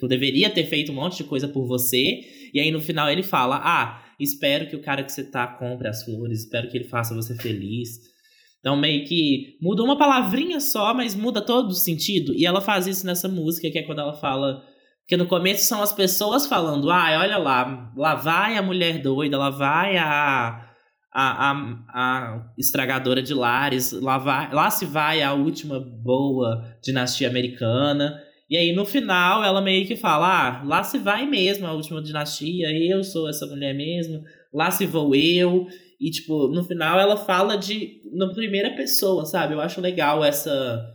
eu 0.00 0.08
deveria 0.08 0.50
ter 0.50 0.66
feito 0.66 0.92
um 0.92 0.94
monte 0.94 1.16
de 1.16 1.24
coisa 1.24 1.48
por 1.48 1.66
você. 1.66 2.20
E 2.54 2.60
aí 2.60 2.70
no 2.70 2.80
final 2.80 3.10
ele 3.10 3.24
fala, 3.24 3.60
ah, 3.60 4.04
espero 4.20 4.68
que 4.68 4.76
o 4.76 4.80
cara 4.80 5.02
que 5.02 5.10
você 5.10 5.24
tá 5.24 5.48
compre 5.48 5.88
as 5.88 6.04
flores, 6.04 6.44
espero 6.44 6.70
que 6.70 6.76
ele 6.76 6.88
faça 6.88 7.12
você 7.12 7.34
feliz. 7.34 8.16
Então 8.60 8.76
meio 8.76 9.06
que 9.06 9.56
muda 9.62 9.82
uma 9.82 9.96
palavrinha 9.96 10.60
só, 10.60 10.92
mas 10.92 11.14
muda 11.14 11.40
todo 11.40 11.70
o 11.70 11.74
sentido. 11.74 12.32
E 12.34 12.44
ela 12.44 12.60
faz 12.60 12.86
isso 12.86 13.06
nessa 13.06 13.28
música, 13.28 13.70
que 13.70 13.78
é 13.78 13.82
quando 13.82 14.00
ela 14.00 14.14
fala... 14.14 14.62
Porque 15.02 15.16
no 15.16 15.26
começo 15.26 15.64
são 15.64 15.80
as 15.80 15.90
pessoas 15.90 16.46
falando, 16.46 16.90
ah, 16.90 17.18
olha 17.20 17.38
lá, 17.38 17.92
lá 17.96 18.14
vai 18.14 18.58
a 18.58 18.62
mulher 18.62 19.00
doida, 19.00 19.38
lá 19.38 19.48
vai 19.48 19.96
a 19.96 20.68
a, 21.12 21.50
a, 21.50 21.52
a 21.92 22.52
estragadora 22.56 23.22
de 23.22 23.34
lares, 23.34 23.92
lá, 23.92 24.18
vai, 24.18 24.52
lá 24.52 24.70
se 24.70 24.86
vai 24.86 25.22
a 25.22 25.32
última 25.32 25.80
boa 25.80 26.62
dinastia 26.82 27.28
americana. 27.28 28.20
E 28.48 28.56
aí, 28.56 28.72
no 28.72 28.84
final, 28.84 29.42
ela 29.42 29.60
meio 29.60 29.86
que 29.86 29.96
fala: 29.96 30.60
ah, 30.60 30.62
lá 30.64 30.82
se 30.82 30.98
vai 30.98 31.26
mesmo 31.26 31.66
a 31.66 31.72
última 31.72 32.02
dinastia, 32.02 32.68
eu 32.70 33.02
sou 33.02 33.28
essa 33.28 33.46
mulher 33.46 33.74
mesmo, 33.74 34.22
lá 34.52 34.70
se 34.70 34.86
vou 34.86 35.14
eu. 35.14 35.66
E, 36.00 36.10
tipo, 36.10 36.48
no 36.48 36.62
final 36.64 36.98
ela 36.98 37.16
fala 37.16 37.56
de. 37.56 38.00
na 38.12 38.32
primeira 38.32 38.76
pessoa, 38.76 39.24
sabe? 39.24 39.54
Eu 39.54 39.60
acho 39.60 39.80
legal 39.80 40.24
essa 40.24 40.94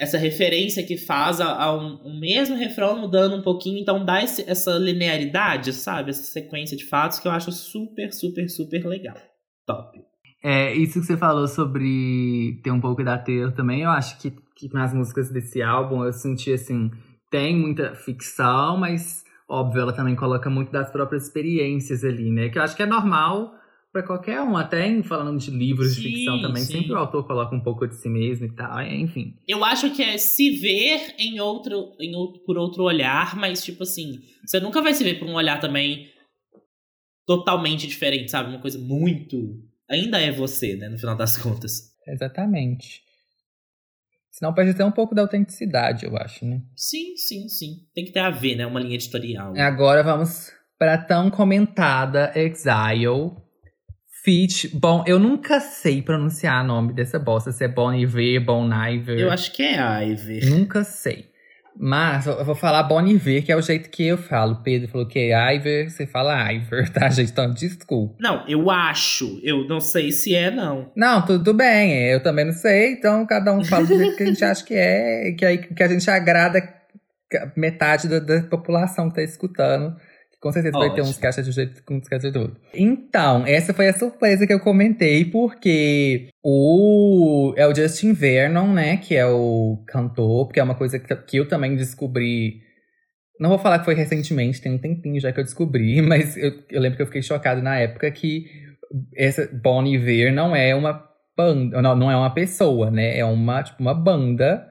essa 0.00 0.16
referência 0.16 0.82
que 0.82 0.96
faz 0.96 1.42
a, 1.42 1.62
a 1.62 1.76
um, 1.76 2.18
mesmo 2.18 2.56
refrão 2.56 2.98
mudando 2.98 3.36
um 3.36 3.42
pouquinho, 3.42 3.78
então 3.78 4.02
dá 4.02 4.24
esse, 4.24 4.42
essa 4.48 4.78
linearidade, 4.78 5.74
sabe? 5.74 6.08
Essa 6.08 6.22
sequência 6.22 6.74
de 6.74 6.86
fatos 6.86 7.20
que 7.20 7.28
eu 7.28 7.32
acho 7.32 7.52
super, 7.52 8.10
super, 8.10 8.48
super 8.48 8.86
legal. 8.86 9.16
Top. 9.66 10.00
É, 10.42 10.74
isso 10.74 11.00
que 11.00 11.06
você 11.06 11.18
falou 11.18 11.46
sobre 11.46 12.58
ter 12.64 12.70
um 12.70 12.80
pouco 12.80 13.04
da 13.04 13.18
Taylor 13.18 13.52
também, 13.52 13.82
eu 13.82 13.90
acho 13.90 14.18
que, 14.18 14.30
que 14.56 14.72
nas 14.72 14.94
músicas 14.94 15.30
desse 15.30 15.60
álbum 15.60 16.02
eu 16.02 16.14
senti 16.14 16.50
assim, 16.50 16.90
tem 17.30 17.54
muita 17.54 17.94
ficção, 17.94 18.78
mas 18.78 19.22
óbvio, 19.46 19.82
ela 19.82 19.92
também 19.92 20.16
coloca 20.16 20.48
muito 20.48 20.72
das 20.72 20.90
próprias 20.90 21.24
experiências 21.24 22.04
ali, 22.04 22.30
né? 22.30 22.48
Que 22.48 22.58
eu 22.58 22.62
acho 22.62 22.74
que 22.74 22.82
é 22.82 22.86
normal 22.86 23.52
para 23.92 24.02
qualquer 24.04 24.40
um, 24.40 24.56
até 24.56 24.86
em, 24.86 25.02
falando 25.02 25.38
de 25.38 25.50
livros 25.50 25.94
sim, 25.94 26.02
de 26.02 26.08
ficção 26.08 26.40
também, 26.40 26.62
sim. 26.62 26.74
sempre 26.74 26.92
o 26.92 26.96
autor 26.96 27.26
coloca 27.26 27.54
um 27.54 27.62
pouco 27.62 27.86
de 27.86 27.96
si 27.96 28.08
mesmo 28.08 28.46
e 28.46 28.54
tal, 28.54 28.80
enfim. 28.82 29.34
Eu 29.48 29.64
acho 29.64 29.90
que 29.90 30.02
é 30.02 30.16
se 30.16 30.50
ver 30.60 31.14
em 31.18 31.40
outro, 31.40 31.92
em 31.98 32.14
outro, 32.14 32.40
por 32.44 32.56
outro 32.56 32.84
olhar, 32.84 33.36
mas 33.36 33.64
tipo 33.64 33.82
assim, 33.82 34.20
você 34.46 34.60
nunca 34.60 34.80
vai 34.80 34.94
se 34.94 35.02
ver 35.02 35.18
por 35.18 35.28
um 35.28 35.34
olhar 35.34 35.58
também 35.60 36.08
totalmente 37.26 37.86
diferente, 37.86 38.30
sabe? 38.30 38.50
Uma 38.50 38.60
coisa 38.60 38.78
muito. 38.78 39.60
Ainda 39.88 40.20
é 40.20 40.30
você, 40.30 40.76
né, 40.76 40.88
no 40.88 40.98
final 40.98 41.16
das 41.16 41.36
contas. 41.36 41.90
Exatamente. 42.06 43.02
Senão 44.30 44.54
pode 44.54 44.72
ter 44.72 44.84
um 44.84 44.92
pouco 44.92 45.14
da 45.14 45.22
autenticidade, 45.22 46.06
eu 46.06 46.16
acho, 46.16 46.46
né? 46.46 46.62
Sim, 46.76 47.16
sim, 47.16 47.48
sim. 47.48 47.86
Tem 47.92 48.04
que 48.04 48.12
ter 48.12 48.20
a 48.20 48.30
ver, 48.30 48.54
né? 48.54 48.64
Uma 48.64 48.80
linha 48.80 48.94
editorial. 48.94 49.52
Agora 49.56 50.02
vamos 50.02 50.52
pra 50.78 50.96
tão 50.96 51.28
comentada 51.28 52.32
Exile. 52.34 53.36
Feat. 54.22 54.68
Bom, 54.74 55.02
eu 55.06 55.18
nunca 55.18 55.60
sei 55.60 56.02
pronunciar 56.02 56.62
o 56.62 56.66
nome 56.66 56.92
dessa 56.92 57.18
bosta, 57.18 57.52
se 57.52 57.64
é 57.64 57.68
Bon 57.68 57.92
Iver, 57.92 58.44
Bon 58.44 58.68
Iver. 58.70 59.18
Eu 59.18 59.30
acho 59.30 59.50
que 59.52 59.62
é 59.62 60.10
Ivy. 60.10 60.46
Nunca 60.46 60.84
sei. 60.84 61.30
Mas 61.74 62.26
eu 62.26 62.44
vou 62.44 62.54
falar 62.54 62.82
Bon 62.82 63.00
Iver, 63.06 63.42
que 63.42 63.50
é 63.50 63.56
o 63.56 63.62
jeito 63.62 63.88
que 63.88 64.06
eu 64.06 64.18
falo. 64.18 64.56
Pedro 64.62 64.88
falou 64.88 65.06
que 65.06 65.18
é 65.18 65.54
Iver, 65.56 65.90
você 65.90 66.06
fala 66.06 66.52
Iver, 66.52 66.92
tá, 66.92 67.08
gente? 67.08 67.30
Então, 67.30 67.50
desculpa. 67.50 68.16
Não, 68.20 68.46
eu 68.46 68.70
acho. 68.70 69.40
Eu 69.42 69.66
não 69.66 69.80
sei 69.80 70.12
se 70.12 70.34
é, 70.34 70.50
não. 70.50 70.92
Não, 70.94 71.24
tudo 71.24 71.54
bem, 71.54 72.10
eu 72.10 72.22
também 72.22 72.44
não 72.44 72.52
sei, 72.52 72.92
então 72.92 73.24
cada 73.24 73.54
um 73.54 73.64
fala 73.64 73.86
do 73.86 73.96
jeito 73.96 74.16
que 74.16 74.22
a 74.22 74.26
gente 74.26 74.44
acha 74.44 74.62
que 74.62 74.74
é, 74.74 75.32
que, 75.32 75.44
aí, 75.46 75.58
que 75.58 75.82
a 75.82 75.88
gente 75.88 76.10
agrada 76.10 76.60
metade 77.56 78.08
da, 78.08 78.18
da 78.18 78.42
população 78.42 79.08
que 79.08 79.14
tá 79.14 79.22
escutando. 79.22 79.96
Com 80.40 80.50
certeza 80.50 80.78
vai 80.78 80.88
ter 80.88 81.02
Ótimo. 81.02 81.08
uns 81.08 81.22
acham 81.22 81.44
de 81.44 81.52
jeito 81.52 81.84
com 81.84 82.00
acham 82.10 82.30
de 82.30 82.38
outro. 82.38 82.56
Então, 82.72 83.46
essa 83.46 83.74
foi 83.74 83.88
a 83.88 83.92
surpresa 83.92 84.46
que 84.46 84.52
eu 84.52 84.60
comentei, 84.60 85.26
porque 85.26 86.28
o 86.42 87.52
é 87.58 87.66
o 87.66 87.74
Justin 87.74 88.14
Vernon, 88.14 88.72
né, 88.72 88.96
que 88.96 89.14
é 89.14 89.26
o 89.26 89.84
cantor, 89.86 90.46
porque 90.46 90.58
é 90.58 90.62
uma 90.62 90.74
coisa 90.74 90.98
que, 90.98 91.14
que 91.14 91.36
eu 91.36 91.46
também 91.46 91.76
descobri. 91.76 92.62
Não 93.38 93.50
vou 93.50 93.58
falar 93.58 93.80
que 93.80 93.84
foi 93.84 93.94
recentemente, 93.94 94.62
tem 94.62 94.72
um 94.72 94.78
tempinho 94.78 95.20
já 95.20 95.30
que 95.30 95.40
eu 95.40 95.44
descobri, 95.44 96.00
mas 96.02 96.36
eu, 96.38 96.52
eu 96.70 96.80
lembro 96.80 96.96
que 96.96 97.02
eu 97.02 97.06
fiquei 97.06 97.22
chocado 97.22 97.60
na 97.60 97.78
época 97.78 98.10
que 98.10 98.46
essa 99.14 99.46
Bon 99.62 99.84
Iver 99.84 100.32
não 100.32 100.56
é 100.56 100.74
uma 100.74 101.06
banda, 101.36 101.82
não, 101.82 101.94
não 101.94 102.10
é 102.10 102.16
uma 102.16 102.32
pessoa, 102.32 102.90
né? 102.90 103.18
É 103.18 103.24
uma, 103.26 103.62
tipo, 103.62 103.80
uma 103.82 103.94
banda 103.94 104.66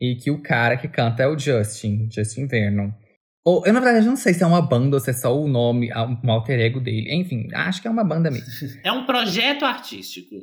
e 0.00 0.16
que 0.16 0.30
o 0.30 0.42
cara 0.42 0.78
que 0.78 0.88
canta 0.88 1.22
é 1.22 1.26
o 1.26 1.38
Justin, 1.38 2.08
Justin 2.10 2.46
Vernon. 2.46 2.90
Ou, 3.44 3.66
eu, 3.66 3.72
na 3.72 3.80
verdade, 3.80 4.06
não 4.06 4.16
sei 4.16 4.34
se 4.34 4.42
é 4.42 4.46
uma 4.46 4.60
banda 4.60 4.96
ou 4.96 5.00
se 5.00 5.10
é 5.10 5.12
só 5.14 5.34
o 5.34 5.48
nome, 5.48 5.90
um 6.24 6.30
alter 6.30 6.60
ego 6.60 6.78
dele. 6.80 7.14
Enfim, 7.14 7.48
acho 7.54 7.80
que 7.80 7.88
é 7.88 7.90
uma 7.90 8.04
banda 8.04 8.30
mesmo. 8.30 8.46
É 8.84 8.92
um 8.92 9.06
projeto 9.06 9.64
artístico. 9.64 10.36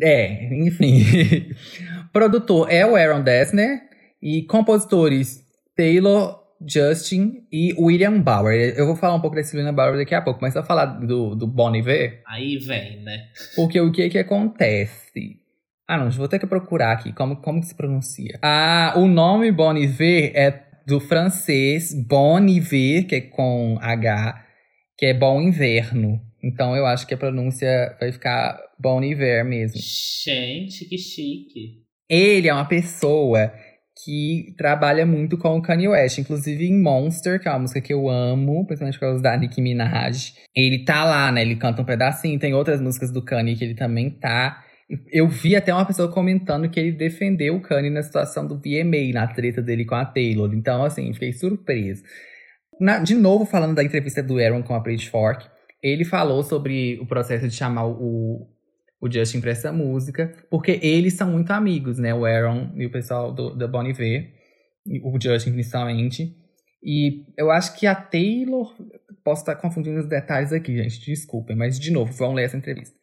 É, 0.00 0.54
enfim. 0.64 1.04
Produtor 2.12 2.70
é 2.70 2.86
o 2.86 2.96
Aaron 2.96 3.22
Dessner 3.22 3.80
e 4.22 4.42
compositores 4.42 5.42
Taylor, 5.76 6.38
Justin 6.66 7.44
e 7.52 7.74
William 7.78 8.20
Bauer. 8.20 8.74
Eu 8.76 8.86
vou 8.86 8.96
falar 8.96 9.14
um 9.14 9.20
pouco 9.20 9.36
desse 9.36 9.56
William 9.56 9.74
Bauer 9.74 9.96
daqui 9.96 10.14
a 10.14 10.22
pouco, 10.22 10.40
mas 10.40 10.54
só 10.54 10.62
falar 10.62 10.86
do, 10.86 11.34
do 11.34 11.46
Bon 11.46 11.74
Iver, 11.74 12.22
Aí 12.26 12.56
vem, 12.58 13.02
né? 13.02 13.26
porque 13.54 13.80
o 13.80 13.92
que 13.92 14.08
que 14.08 14.18
acontece? 14.18 15.40
Ah, 15.86 15.98
não, 15.98 16.10
vou 16.10 16.28
ter 16.28 16.38
que 16.38 16.46
procurar 16.46 16.92
aqui 16.92 17.12
como, 17.12 17.36
como 17.36 17.60
que 17.60 17.66
se 17.66 17.74
pronuncia. 17.74 18.38
Ah, 18.40 18.94
o 18.96 19.06
nome 19.06 19.52
Bon 19.52 19.76
Iver 19.76 20.32
é 20.34 20.64
do 20.86 21.00
francês 21.00 21.92
Bon 22.06 22.44
Iver, 22.46 23.06
que 23.06 23.14
é 23.16 23.20
com 23.20 23.78
H, 23.80 24.44
que 24.96 25.06
é 25.06 25.14
bom 25.14 25.40
inverno. 25.40 26.20
Então 26.42 26.76
eu 26.76 26.84
acho 26.86 27.06
que 27.06 27.14
a 27.14 27.18
pronúncia 27.18 27.96
vai 27.98 28.12
ficar 28.12 28.58
Bon 28.78 29.02
Iver 29.02 29.44
mesmo. 29.44 29.80
Gente, 30.24 30.84
que 30.84 30.98
chique. 30.98 31.84
Ele 32.08 32.48
é 32.48 32.52
uma 32.52 32.68
pessoa 32.68 33.52
que 34.04 34.54
trabalha 34.58 35.06
muito 35.06 35.38
com 35.38 35.56
o 35.56 35.62
Kanye 35.62 35.88
West, 35.88 36.18
inclusive 36.18 36.66
em 36.66 36.78
Monster, 36.78 37.40
que 37.40 37.48
é 37.48 37.50
uma 37.50 37.60
música 37.60 37.80
que 37.80 37.92
eu 37.92 38.10
amo, 38.10 38.66
principalmente 38.66 38.98
por 38.98 39.06
causa 39.06 39.22
da 39.22 39.36
Nicki 39.36 39.62
Minaj. 39.62 40.34
Ele 40.54 40.84
tá 40.84 41.04
lá, 41.04 41.32
né? 41.32 41.42
Ele 41.42 41.56
canta 41.56 41.80
um 41.80 41.84
pedacinho, 41.84 42.38
tem 42.38 42.52
outras 42.52 42.80
músicas 42.80 43.10
do 43.10 43.22
Kanye 43.22 43.56
que 43.56 43.64
ele 43.64 43.74
também 43.74 44.10
tá. 44.10 44.62
Eu 45.10 45.28
vi 45.28 45.56
até 45.56 45.72
uma 45.72 45.86
pessoa 45.86 46.12
comentando 46.12 46.68
que 46.68 46.78
ele 46.78 46.92
defendeu 46.92 47.56
o 47.56 47.62
Kanye 47.62 47.88
na 47.90 48.02
situação 48.02 48.46
do 48.46 48.56
VMA, 48.58 49.12
na 49.14 49.26
treta 49.26 49.62
dele 49.62 49.84
com 49.84 49.94
a 49.94 50.04
Taylor. 50.04 50.52
Então, 50.54 50.84
assim, 50.84 51.12
fiquei 51.14 51.32
surpreso. 51.32 52.02
Na- 52.80 52.98
de 52.98 53.14
novo, 53.14 53.46
falando 53.46 53.74
da 53.74 53.82
entrevista 53.84 54.22
do 54.22 54.38
Aaron 54.38 54.62
com 54.62 54.74
a 54.74 54.82
Pitchfork, 54.82 55.46
ele 55.82 56.04
falou 56.04 56.42
sobre 56.42 56.98
o 57.00 57.06
processo 57.06 57.48
de 57.48 57.54
chamar 57.54 57.86
o, 57.86 58.46
o 59.00 59.10
Justin 59.10 59.40
pra 59.40 59.52
essa 59.52 59.72
música, 59.72 60.34
porque 60.50 60.78
eles 60.82 61.14
são 61.14 61.30
muito 61.30 61.50
amigos, 61.52 61.98
né? 61.98 62.14
O 62.14 62.24
Aaron 62.24 62.72
e 62.76 62.84
o 62.86 62.90
pessoal 62.90 63.32
do, 63.32 63.56
da 63.56 63.66
Bon 63.66 63.84
Iver, 63.84 64.32
o 65.02 65.18
Justin 65.20 65.52
principalmente. 65.52 66.34
E 66.82 67.24
eu 67.38 67.50
acho 67.50 67.78
que 67.78 67.86
a 67.86 67.94
Taylor. 67.94 68.74
Posso 69.24 69.40
estar 69.40 69.56
confundindo 69.56 70.00
os 70.00 70.06
detalhes 70.06 70.52
aqui, 70.52 70.76
gente, 70.76 71.00
desculpem, 71.06 71.56
mas 71.56 71.80
de 71.80 71.90
novo, 71.90 72.12
vamos 72.12 72.36
ler 72.36 72.44
essa 72.44 72.58
entrevista. 72.58 72.94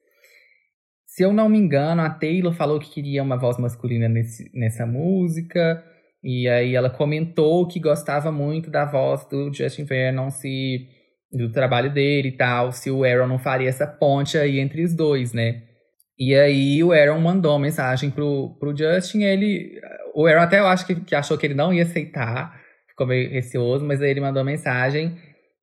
Se 1.13 1.23
eu 1.23 1.33
não 1.33 1.49
me 1.49 1.57
engano, 1.57 2.01
a 2.01 2.09
Taylor 2.09 2.53
falou 2.53 2.79
que 2.79 2.89
queria 2.89 3.21
uma 3.21 3.37
voz 3.37 3.57
masculina 3.57 4.07
nesse, 4.07 4.49
nessa 4.57 4.85
música. 4.85 5.83
E 6.23 6.47
aí 6.47 6.73
ela 6.73 6.89
comentou 6.89 7.67
que 7.67 7.81
gostava 7.81 8.31
muito 8.31 8.69
da 8.71 8.85
voz 8.85 9.25
do 9.25 9.53
Justin 9.53 9.83
Vernon, 9.83 10.29
se 10.29 10.87
do 11.29 11.51
trabalho 11.51 11.93
dele 11.93 12.29
e 12.29 12.37
tal, 12.37 12.71
se 12.71 12.89
o 12.89 13.03
Aaron 13.03 13.27
não 13.27 13.39
faria 13.39 13.67
essa 13.67 13.85
ponte 13.85 14.37
aí 14.37 14.57
entre 14.59 14.83
os 14.83 14.93
dois, 14.93 15.33
né? 15.33 15.63
E 16.17 16.33
aí 16.33 16.81
o 16.81 16.93
Aaron 16.93 17.19
mandou 17.19 17.59
mensagem 17.59 18.09
pro, 18.09 18.55
pro 18.57 18.75
Justin, 18.75 19.23
ele. 19.23 19.81
O 20.15 20.25
Aaron 20.25 20.41
até 20.43 20.59
eu 20.59 20.67
acho 20.67 20.85
que, 20.87 20.95
que 20.95 21.15
achou 21.15 21.37
que 21.37 21.45
ele 21.45 21.53
não 21.53 21.73
ia 21.73 21.83
aceitar, 21.83 22.57
ficou 22.87 23.05
meio 23.05 23.29
receoso, 23.29 23.85
mas 23.85 24.01
aí 24.01 24.11
ele 24.11 24.21
mandou 24.21 24.45
mensagem. 24.45 25.17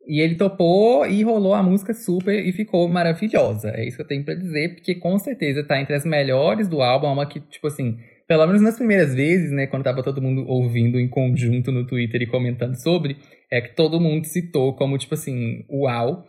E 0.08 0.20
ele 0.20 0.36
topou 0.36 1.06
e 1.06 1.22
rolou 1.22 1.52
a 1.52 1.62
música 1.62 1.92
super 1.92 2.34
e 2.34 2.50
ficou 2.50 2.88
maravilhosa. 2.88 3.70
É 3.74 3.86
isso 3.86 3.96
que 3.98 4.02
eu 4.02 4.06
tenho 4.06 4.24
pra 4.24 4.34
dizer, 4.34 4.76
porque 4.76 4.94
com 4.94 5.18
certeza 5.18 5.62
tá 5.62 5.78
entre 5.78 5.94
as 5.94 6.06
melhores 6.06 6.66
do 6.66 6.80
álbum, 6.80 7.08
é 7.08 7.10
uma 7.10 7.26
que, 7.26 7.38
tipo 7.40 7.66
assim, 7.66 7.98
pelo 8.26 8.46
menos 8.46 8.62
nas 8.62 8.76
primeiras 8.76 9.14
vezes, 9.14 9.50
né, 9.50 9.66
quando 9.66 9.84
tava 9.84 10.02
todo 10.02 10.22
mundo 10.22 10.46
ouvindo 10.48 10.98
em 10.98 11.08
conjunto 11.08 11.70
no 11.70 11.86
Twitter 11.86 12.22
e 12.22 12.26
comentando 12.26 12.74
sobre, 12.80 13.18
é 13.52 13.60
que 13.60 13.76
todo 13.76 14.00
mundo 14.00 14.24
citou 14.24 14.74
como, 14.74 14.96
tipo 14.96 15.12
assim, 15.12 15.64
uau. 15.70 16.26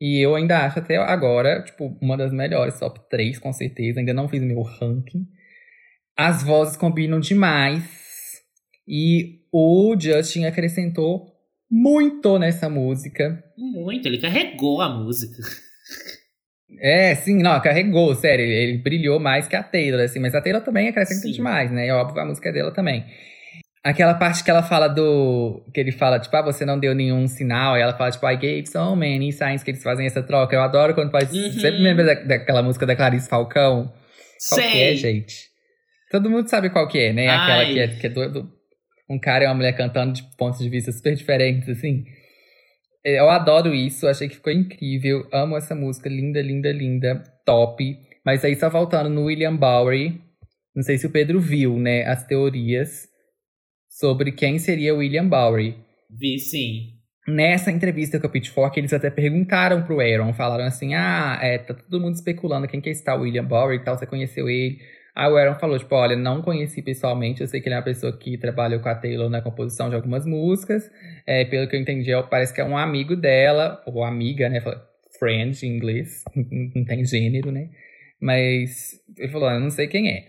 E 0.00 0.20
eu 0.20 0.36
ainda 0.36 0.64
acho 0.64 0.78
até 0.78 0.96
agora, 0.96 1.62
tipo, 1.62 1.98
uma 2.00 2.16
das 2.16 2.32
melhores, 2.32 2.78
top 2.78 3.00
3, 3.10 3.40
com 3.40 3.52
certeza. 3.52 3.98
Ainda 3.98 4.14
não 4.14 4.28
fiz 4.28 4.42
meu 4.42 4.62
ranking. 4.62 5.26
As 6.16 6.44
vozes 6.44 6.76
combinam 6.76 7.18
demais. 7.18 7.84
E 8.86 9.40
o 9.52 9.96
Justin 9.98 10.44
acrescentou 10.44 11.35
muito 11.76 12.38
nessa 12.38 12.68
música. 12.70 13.42
Muito, 13.56 14.06
ele 14.06 14.18
carregou 14.18 14.80
a 14.80 14.88
música. 14.88 15.42
É, 16.80 17.14
sim, 17.14 17.42
não, 17.42 17.60
carregou, 17.60 18.14
sério. 18.14 18.44
Ele, 18.44 18.54
ele 18.54 18.78
brilhou 18.78 19.20
mais 19.20 19.46
que 19.46 19.54
a 19.54 19.62
Taylor, 19.62 20.00
assim. 20.00 20.18
Mas 20.18 20.34
a 20.34 20.40
Taylor 20.40 20.62
também 20.62 20.88
acrescenta 20.88 21.20
Sim. 21.20 21.32
demais, 21.32 21.70
né? 21.70 21.86
É 21.86 21.92
óbvio, 21.94 22.20
a 22.20 22.24
música 22.24 22.48
é 22.48 22.52
dela 22.52 22.72
também. 22.72 23.04
Aquela 23.84 24.14
parte 24.14 24.42
que 24.42 24.50
ela 24.50 24.62
fala 24.62 24.88
do. 24.88 25.64
Que 25.72 25.78
ele 25.80 25.92
fala, 25.92 26.18
tipo, 26.18 26.36
ah, 26.36 26.42
você 26.42 26.64
não 26.64 26.78
deu 26.78 26.94
nenhum 26.94 27.28
sinal. 27.28 27.76
E 27.76 27.80
ela 27.80 27.96
fala, 27.96 28.10
tipo, 28.10 28.28
I 28.28 28.36
gave 28.36 28.66
so 28.66 28.96
many 28.96 29.32
signs 29.32 29.62
que 29.62 29.70
eles 29.70 29.82
fazem 29.82 30.06
essa 30.06 30.22
troca. 30.22 30.56
Eu 30.56 30.62
adoro 30.62 30.92
quando 30.94 31.12
faz. 31.12 31.32
Uhum. 31.32 31.52
Sempre 31.52 31.78
me 31.78 31.84
lembra 31.84 32.04
da, 32.04 32.14
daquela 32.14 32.62
música 32.62 32.84
da 32.84 32.96
Clarice 32.96 33.28
Falcão. 33.28 33.92
Qual 34.48 34.60
que 34.60 34.66
é, 34.66 34.70
Sei. 34.70 34.96
gente? 34.96 35.34
Todo 36.10 36.28
mundo 36.30 36.48
sabe 36.48 36.70
qual 36.70 36.88
que 36.88 36.98
é, 36.98 37.12
né? 37.12 37.28
Aquela 37.28 37.58
Ai. 37.62 37.72
que 37.72 37.78
é, 37.78 37.88
que 37.88 38.06
é 38.06 38.10
do, 38.10 38.32
do- 38.32 38.55
um 39.08 39.18
cara 39.18 39.44
e 39.44 39.46
uma 39.46 39.54
mulher 39.54 39.76
cantando 39.76 40.12
de 40.12 40.22
pontos 40.36 40.58
de 40.58 40.68
vista 40.68 40.92
super 40.92 41.14
diferentes, 41.14 41.68
assim. 41.68 42.04
Eu 43.04 43.30
adoro 43.30 43.72
isso, 43.72 44.08
achei 44.08 44.28
que 44.28 44.36
ficou 44.36 44.52
incrível. 44.52 45.28
Amo 45.32 45.56
essa 45.56 45.74
música, 45.74 46.08
linda, 46.08 46.42
linda, 46.42 46.72
linda, 46.72 47.22
top. 47.44 47.96
Mas 48.24 48.44
aí 48.44 48.56
só 48.56 48.68
voltando 48.68 49.08
no 49.08 49.26
William 49.26 49.54
Bowery, 49.54 50.20
não 50.74 50.82
sei 50.82 50.98
se 50.98 51.06
o 51.06 51.10
Pedro 51.10 51.40
viu, 51.40 51.78
né, 51.78 52.04
as 52.04 52.26
teorias 52.26 53.08
sobre 53.88 54.32
quem 54.32 54.58
seria 54.58 54.92
o 54.92 54.98
William 54.98 55.28
Bowery. 55.28 55.76
Vi 56.10 56.38
sim. 56.40 56.96
Nessa 57.28 57.70
entrevista 57.70 58.20
com 58.20 58.26
a 58.26 58.30
Pitchfork, 58.30 58.78
eles 58.78 58.92
até 58.92 59.10
perguntaram 59.10 59.82
pro 59.82 60.00
Aaron, 60.00 60.32
falaram 60.32 60.64
assim, 60.64 60.94
ah, 60.94 61.38
é, 61.40 61.58
tá 61.58 61.74
todo 61.74 62.00
mundo 62.00 62.14
especulando 62.14 62.68
quem 62.68 62.80
que 62.80 62.90
está 62.90 63.16
o 63.16 63.22
William 63.22 63.44
Bowery 63.44 63.80
e 63.80 63.84
tal, 63.84 63.96
você 63.96 64.06
conheceu 64.06 64.48
ele. 64.48 64.78
Aí 65.16 65.32
o 65.32 65.36
Aaron 65.36 65.58
falou, 65.58 65.78
tipo, 65.78 65.94
olha, 65.94 66.14
não 66.14 66.42
conheci 66.42 66.82
pessoalmente, 66.82 67.40
eu 67.40 67.46
sei 67.48 67.60
que 67.62 67.68
ele 67.68 67.74
é 67.74 67.78
uma 67.78 67.84
pessoa 67.84 68.14
que 68.16 68.36
trabalhou 68.36 68.80
com 68.80 68.88
a 68.90 68.94
Taylor 68.94 69.30
na 69.30 69.40
composição 69.40 69.88
de 69.88 69.96
algumas 69.96 70.26
músicas. 70.26 70.90
É, 71.26 71.42
pelo 71.46 71.66
que 71.68 71.74
eu 71.74 71.80
entendi, 71.80 72.12
é- 72.12 72.22
parece 72.22 72.52
que 72.52 72.60
é 72.60 72.64
um 72.64 72.76
amigo 72.76 73.16
dela, 73.16 73.82
ou 73.86 74.04
amiga, 74.04 74.48
né? 74.50 74.60
Fala, 74.60 74.86
Friend 75.18 75.58
em 75.66 75.70
inglês, 75.76 76.22
não 76.74 76.84
tem 76.84 77.02
gênero, 77.06 77.50
né? 77.50 77.70
Mas 78.20 79.00
ele 79.16 79.32
falou, 79.32 79.50
eu 79.50 79.58
não 79.60 79.70
sei 79.70 79.86
quem 79.86 80.10
é. 80.10 80.26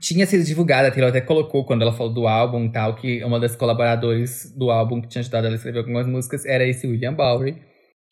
Tinha 0.00 0.26
sido 0.26 0.44
divulgada, 0.44 0.88
a 0.88 0.90
Taylor 0.90 1.10
até 1.10 1.20
colocou 1.20 1.64
quando 1.66 1.82
ela 1.82 1.92
falou 1.92 2.12
do 2.12 2.26
álbum 2.26 2.66
e 2.66 2.72
tal, 2.72 2.94
que 2.96 3.22
uma 3.24 3.40
das 3.40 3.56
colaboradores 3.56 4.50
do 4.56 4.70
álbum 4.70 5.00
que 5.02 5.08
tinha 5.08 5.20
ajudado 5.20 5.46
ela 5.46 5.54
a 5.54 5.58
escrever 5.58 5.78
algumas 5.80 6.06
músicas 6.06 6.46
era 6.46 6.66
esse 6.66 6.86
William 6.86 7.14
Bowery. 7.14 7.56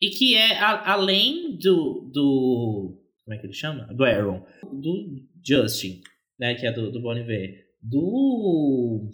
E 0.02 0.10
que 0.10 0.34
é 0.36 0.58
a- 0.58 0.92
além 0.92 1.56
do, 1.58 2.10
do. 2.12 3.05
Como 3.26 3.34
é 3.34 3.40
que 3.40 3.46
ele 3.46 3.52
chama? 3.52 3.92
Do 3.92 4.04
Aaron. 4.04 4.46
Do 4.62 5.26
Justin, 5.44 6.00
né? 6.38 6.54
Que 6.54 6.64
é 6.64 6.72
do, 6.72 6.92
do 6.92 7.02
Bon 7.02 7.16
Iver. 7.16 7.56
Do. 7.82 9.10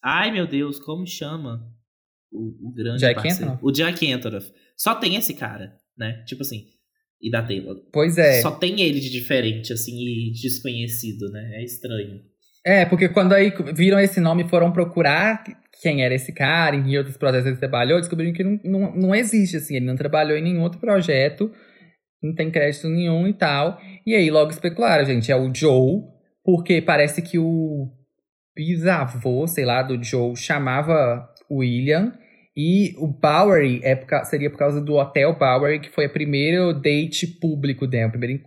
Ai, 0.00 0.30
meu 0.30 0.46
Deus, 0.46 0.78
como 0.78 1.04
chama? 1.04 1.68
O, 2.30 2.68
o 2.68 2.72
grande 2.72 3.00
Jack 3.00 3.14
parceiro. 3.16 3.52
Antonoff? 3.52 3.64
O 3.64 3.72
Jack 3.72 4.12
Antonoff. 4.12 4.52
Só 4.76 4.94
tem 4.94 5.16
esse 5.16 5.34
cara, 5.34 5.76
né? 5.98 6.22
Tipo 6.28 6.42
assim. 6.42 6.66
E 7.20 7.28
da 7.28 7.42
Taylor. 7.42 7.76
Pois 7.92 8.18
é. 8.18 8.40
Só 8.40 8.52
tem 8.52 8.80
ele 8.80 9.00
de 9.00 9.10
diferente, 9.10 9.72
assim, 9.72 9.96
e 9.98 10.30
desconhecido, 10.30 11.28
né? 11.30 11.54
É 11.54 11.64
estranho. 11.64 12.20
É, 12.64 12.84
porque 12.84 13.08
quando 13.08 13.32
aí 13.32 13.52
viram 13.74 13.98
esse 13.98 14.20
nome 14.20 14.44
e 14.44 14.48
foram 14.48 14.72
procurar 14.72 15.42
quem 15.82 16.04
era 16.04 16.14
esse 16.14 16.32
cara, 16.32 16.76
em 16.76 16.84
que 16.84 16.96
outros 16.96 17.16
projetos 17.16 17.46
ele 17.46 17.56
trabalhou, 17.56 17.98
descobriram 17.98 18.32
que 18.32 18.44
não, 18.44 18.60
não, 18.62 18.96
não 18.96 19.14
existe, 19.14 19.56
assim, 19.56 19.76
ele 19.76 19.86
não 19.86 19.96
trabalhou 19.96 20.36
em 20.36 20.42
nenhum 20.42 20.62
outro 20.62 20.78
projeto, 20.78 21.50
não 22.24 22.34
tem 22.34 22.50
crédito 22.50 22.88
nenhum 22.88 23.28
e 23.28 23.32
tal. 23.32 23.78
E 24.06 24.14
aí 24.14 24.30
logo 24.30 24.50
especularam, 24.50 25.04
gente, 25.04 25.30
é 25.30 25.36
o 25.36 25.54
Joe, 25.54 26.02
porque 26.42 26.80
parece 26.80 27.20
que 27.20 27.38
o 27.38 27.88
bisavô, 28.56 29.46
sei 29.46 29.64
lá, 29.64 29.82
do 29.82 30.02
Joe 30.02 30.36
chamava 30.36 31.28
William, 31.50 32.12
e 32.56 32.94
o 32.98 33.08
Bowery 33.08 33.80
é 33.82 33.96
por, 33.96 34.24
seria 34.24 34.48
por 34.48 34.58
causa 34.58 34.80
do 34.80 34.94
Hotel 34.94 35.36
Bowery, 35.36 35.80
que 35.80 35.90
foi 35.90 36.04
a 36.04 36.08
primeiro 36.08 36.72
date 36.72 37.26
público 37.26 37.86
dele, 37.86 38.04
a 38.04 38.10
primeira 38.10 38.40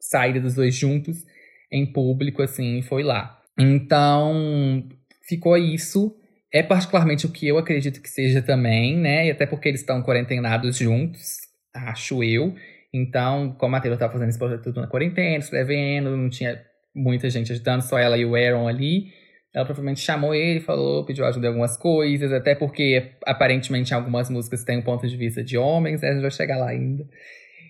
saída 0.00 0.40
dos 0.40 0.54
dois 0.54 0.74
juntos 0.74 1.24
em 1.70 1.84
público, 1.86 2.42
assim, 2.42 2.80
foi 2.82 3.02
lá. 3.02 3.38
Então, 3.58 4.88
ficou 5.28 5.56
isso. 5.56 6.16
É 6.50 6.62
particularmente 6.62 7.24
o 7.26 7.30
que 7.30 7.46
eu 7.46 7.58
acredito 7.58 8.00
que 8.00 8.08
seja 8.08 8.42
também, 8.42 8.96
né? 8.96 9.26
E 9.26 9.30
até 9.30 9.46
porque 9.46 9.68
eles 9.68 9.80
estão 9.80 10.02
quarentenados 10.02 10.76
juntos, 10.76 11.38
acho 11.74 12.22
eu. 12.22 12.54
Então, 12.92 13.54
como 13.58 13.74
a 13.74 13.80
Taylor 13.80 13.96
estava 13.96 14.12
fazendo 14.12 14.28
esse 14.28 14.38
projeto 14.38 14.64
tudo 14.64 14.80
na 14.80 14.86
quarentena, 14.86 15.38
escrevendo, 15.38 16.16
não 16.16 16.28
tinha 16.28 16.60
muita 16.94 17.30
gente 17.30 17.52
ajudando, 17.52 17.80
só 17.80 17.98
ela 17.98 18.18
e 18.18 18.24
o 18.24 18.34
Aaron 18.34 18.68
ali. 18.68 19.12
Ela 19.54 19.64
provavelmente 19.64 20.00
chamou 20.00 20.34
ele, 20.34 20.60
falou, 20.60 21.04
pediu 21.04 21.24
ajuda 21.26 21.46
em 21.46 21.48
algumas 21.48 21.76
coisas, 21.76 22.32
até 22.32 22.54
porque 22.54 23.12
aparentemente 23.26 23.92
algumas 23.92 24.30
músicas 24.30 24.64
têm 24.64 24.78
um 24.78 24.82
ponto 24.82 25.06
de 25.06 25.16
vista 25.16 25.42
de 25.42 25.58
homens, 25.58 26.00
né? 26.00 26.08
A 26.08 26.12
gente 26.12 26.22
vai 26.22 26.30
chegar 26.30 26.56
lá 26.56 26.68
ainda. 26.68 27.06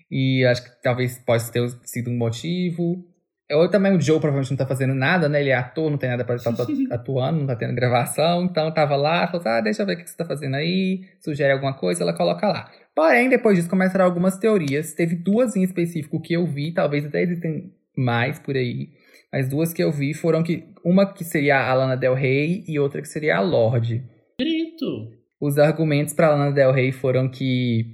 E 0.09 0.45
acho 0.45 0.63
que 0.63 0.81
talvez 0.81 1.17
possa 1.19 1.51
ter 1.51 1.67
sido 1.83 2.09
um 2.09 2.17
motivo. 2.17 3.03
Ou 3.53 3.69
também 3.69 3.95
o 3.95 4.01
Joe 4.01 4.19
provavelmente 4.19 4.51
não 4.51 4.57
tá 4.57 4.65
fazendo 4.65 4.93
nada, 4.93 5.29
né? 5.29 5.41
Ele 5.41 5.49
é 5.49 5.55
ator, 5.55 5.89
não 5.89 5.97
tem 5.97 6.09
nada 6.09 6.23
pra 6.25 6.35
estar 6.35 6.51
atuando, 6.91 7.39
não 7.39 7.47
tá 7.47 7.55
tendo 7.55 7.75
gravação. 7.75 8.43
Então 8.43 8.71
tava 8.73 8.95
lá, 8.95 9.27
falou 9.27 9.41
assim, 9.41 9.49
ah, 9.49 9.61
deixa 9.61 9.81
eu 9.81 9.85
ver 9.85 9.93
o 9.93 9.97
que 9.97 10.09
você 10.09 10.17
tá 10.17 10.25
fazendo 10.25 10.55
aí. 10.55 11.01
Sugere 11.19 11.53
alguma 11.53 11.73
coisa, 11.73 12.03
ela 12.03 12.13
coloca 12.13 12.47
lá. 12.47 12.69
Porém, 12.95 13.29
depois 13.29 13.57
disso 13.57 13.69
começaram 13.69 14.05
algumas 14.05 14.37
teorias. 14.37 14.93
Teve 14.93 15.15
duas 15.15 15.55
em 15.55 15.63
específico 15.63 16.21
que 16.21 16.33
eu 16.33 16.45
vi, 16.45 16.73
talvez 16.73 17.05
até 17.05 17.21
existem 17.21 17.71
mais 17.95 18.39
por 18.39 18.55
aí 18.55 18.89
as 19.33 19.49
duas 19.49 19.73
que 19.73 19.83
eu 19.83 19.91
vi 19.91 20.13
foram 20.13 20.43
que 20.43 20.63
uma 20.85 21.11
que 21.11 21.23
seria 21.23 21.57
a 21.57 21.73
Lana 21.73 21.97
Del 21.97 22.13
Rey 22.13 22.63
e 22.67 22.77
outra 22.77 23.01
que 23.01 23.07
seria 23.07 23.37
a 23.37 23.41
Lorde. 23.41 24.03
Grito. 24.39 25.11
Os 25.41 25.57
argumentos 25.57 26.13
para 26.13 26.29
Lana 26.29 26.51
Del 26.51 26.71
Rey 26.71 26.91
foram 26.91 27.27
que 27.27 27.87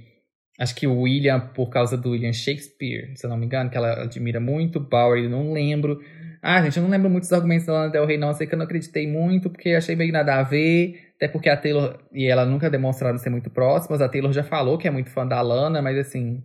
acho 0.60 0.74
que 0.74 0.86
o 0.86 1.00
William 1.00 1.40
por 1.40 1.70
causa 1.70 1.96
do 1.96 2.10
William 2.10 2.34
Shakespeare, 2.34 3.14
se 3.16 3.24
eu 3.24 3.30
não 3.30 3.38
me 3.38 3.46
engano, 3.46 3.70
que 3.70 3.78
ela 3.78 4.02
admira 4.02 4.38
muito, 4.38 4.78
Bowery, 4.78 5.26
não 5.26 5.52
lembro. 5.52 5.98
Ah, 6.42 6.62
gente, 6.62 6.76
eu 6.76 6.82
não 6.82 6.90
lembro 6.90 7.08
muito 7.08 7.22
dos 7.22 7.32
argumentos 7.32 7.66
da 7.66 7.72
Lana 7.72 7.90
Del 7.90 8.04
Rey, 8.06 8.18
não. 8.18 8.34
sei 8.34 8.46
que 8.46 8.54
eu 8.54 8.58
não 8.58 8.66
acreditei 8.66 9.06
muito, 9.06 9.48
porque 9.48 9.70
achei 9.70 9.96
meio 9.96 10.12
nada 10.12 10.34
a 10.36 10.42
ver. 10.42 11.12
Até 11.16 11.28
porque 11.28 11.48
a 11.48 11.56
Taylor 11.56 11.98
e 12.12 12.26
ela 12.26 12.44
nunca 12.44 12.68
demonstraram 12.68 13.18
ser 13.18 13.30
muito 13.30 13.50
próximas. 13.50 14.02
A 14.02 14.08
Taylor 14.08 14.32
já 14.32 14.42
falou 14.42 14.76
que 14.76 14.86
é 14.86 14.90
muito 14.90 15.10
fã 15.10 15.26
da 15.26 15.40
Lana, 15.40 15.80
mas 15.80 15.96
assim, 15.98 16.42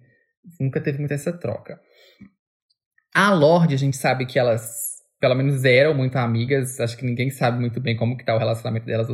nunca 0.59 0.79
teve 0.79 0.97
muito 0.99 1.13
essa 1.13 1.33
troca. 1.33 1.79
A 3.13 3.33
Lorde, 3.33 3.75
a 3.75 3.77
gente 3.77 3.97
sabe 3.97 4.25
que 4.25 4.39
elas, 4.39 5.01
pelo 5.19 5.35
menos, 5.35 5.63
eram 5.65 5.93
muito 5.93 6.15
amigas. 6.17 6.79
Acho 6.79 6.97
que 6.97 7.05
ninguém 7.05 7.29
sabe 7.29 7.59
muito 7.59 7.81
bem 7.81 7.97
como 7.97 8.17
que 8.17 8.25
tá 8.25 8.35
o 8.35 8.39
relacionamento 8.39 8.85
delas 8.85 9.07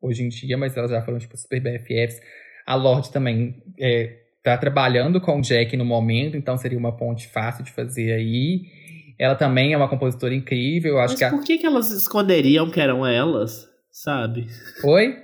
hoje 0.00 0.22
em 0.22 0.28
dia, 0.28 0.56
mas 0.56 0.76
elas 0.76 0.90
já 0.90 1.02
foram, 1.02 1.18
tipo, 1.18 1.36
super 1.36 1.60
BFFs. 1.60 2.20
A 2.66 2.74
Lorde 2.74 3.10
também 3.10 3.62
é, 3.78 4.25
tá 4.50 4.56
trabalhando 4.56 5.20
com 5.20 5.38
o 5.38 5.42
Jack 5.42 5.76
no 5.76 5.84
momento, 5.84 6.36
então 6.36 6.56
seria 6.56 6.78
uma 6.78 6.96
ponte 6.96 7.26
fácil 7.28 7.64
de 7.64 7.72
fazer 7.72 8.12
aí. 8.12 8.62
Ela 9.18 9.34
também 9.34 9.72
é 9.72 9.76
uma 9.76 9.88
compositora 9.88 10.34
incrível. 10.34 10.98
Acho 10.98 11.14
mas 11.14 11.18
que 11.18 11.24
a... 11.24 11.30
por 11.30 11.42
que, 11.44 11.58
que 11.58 11.66
elas 11.66 11.90
esconderiam 11.90 12.70
que 12.70 12.80
eram 12.80 13.06
elas, 13.06 13.66
sabe? 13.90 14.46
Oi? 14.84 15.16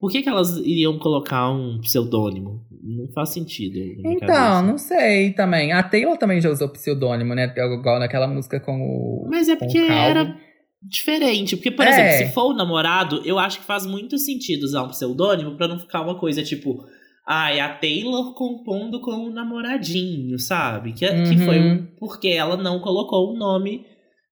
Por 0.00 0.10
que, 0.10 0.22
que 0.22 0.28
elas 0.28 0.56
iriam 0.58 0.98
colocar 0.98 1.50
um 1.50 1.80
pseudônimo? 1.80 2.60
Não 2.82 3.08
faz 3.14 3.30
sentido. 3.30 3.78
Então, 4.04 4.26
cabeça. 4.26 4.62
não 4.62 4.76
sei 4.76 5.32
também. 5.32 5.72
A 5.72 5.82
Taylor 5.82 6.18
também 6.18 6.40
já 6.40 6.50
usou 6.50 6.68
pseudônimo, 6.68 7.34
né? 7.34 7.50
Igual 7.56 7.98
naquela 7.98 8.26
música 8.26 8.60
com 8.60 8.80
o. 8.82 9.26
Mas 9.30 9.48
é 9.48 9.56
porque 9.56 9.78
era 9.78 10.36
diferente. 10.82 11.56
Porque, 11.56 11.70
por 11.70 11.86
É. 11.86 11.88
exemplo, 11.88 12.26
se 12.28 12.34
for 12.34 12.52
o 12.52 12.56
namorado, 12.56 13.22
eu 13.24 13.38
acho 13.38 13.60
que 13.60 13.64
faz 13.64 13.86
muito 13.86 14.18
sentido 14.18 14.64
usar 14.64 14.82
um 14.82 14.88
pseudônimo 14.88 15.56
pra 15.56 15.68
não 15.68 15.78
ficar 15.78 16.02
uma 16.02 16.18
coisa 16.18 16.42
tipo. 16.42 16.84
Ai, 17.26 17.58
a 17.60 17.70
Taylor 17.74 18.34
compondo 18.34 19.00
com 19.00 19.12
o 19.12 19.30
namoradinho, 19.30 20.38
sabe? 20.38 20.92
Que, 20.92 21.06
que 21.06 21.36
Uhum. 21.36 21.44
foi 21.44 21.58
um- 21.58 21.86
porque 21.98 22.28
ela 22.28 22.56
não 22.56 22.80
colocou 22.80 23.32
o 23.32 23.36
nome 23.38 23.86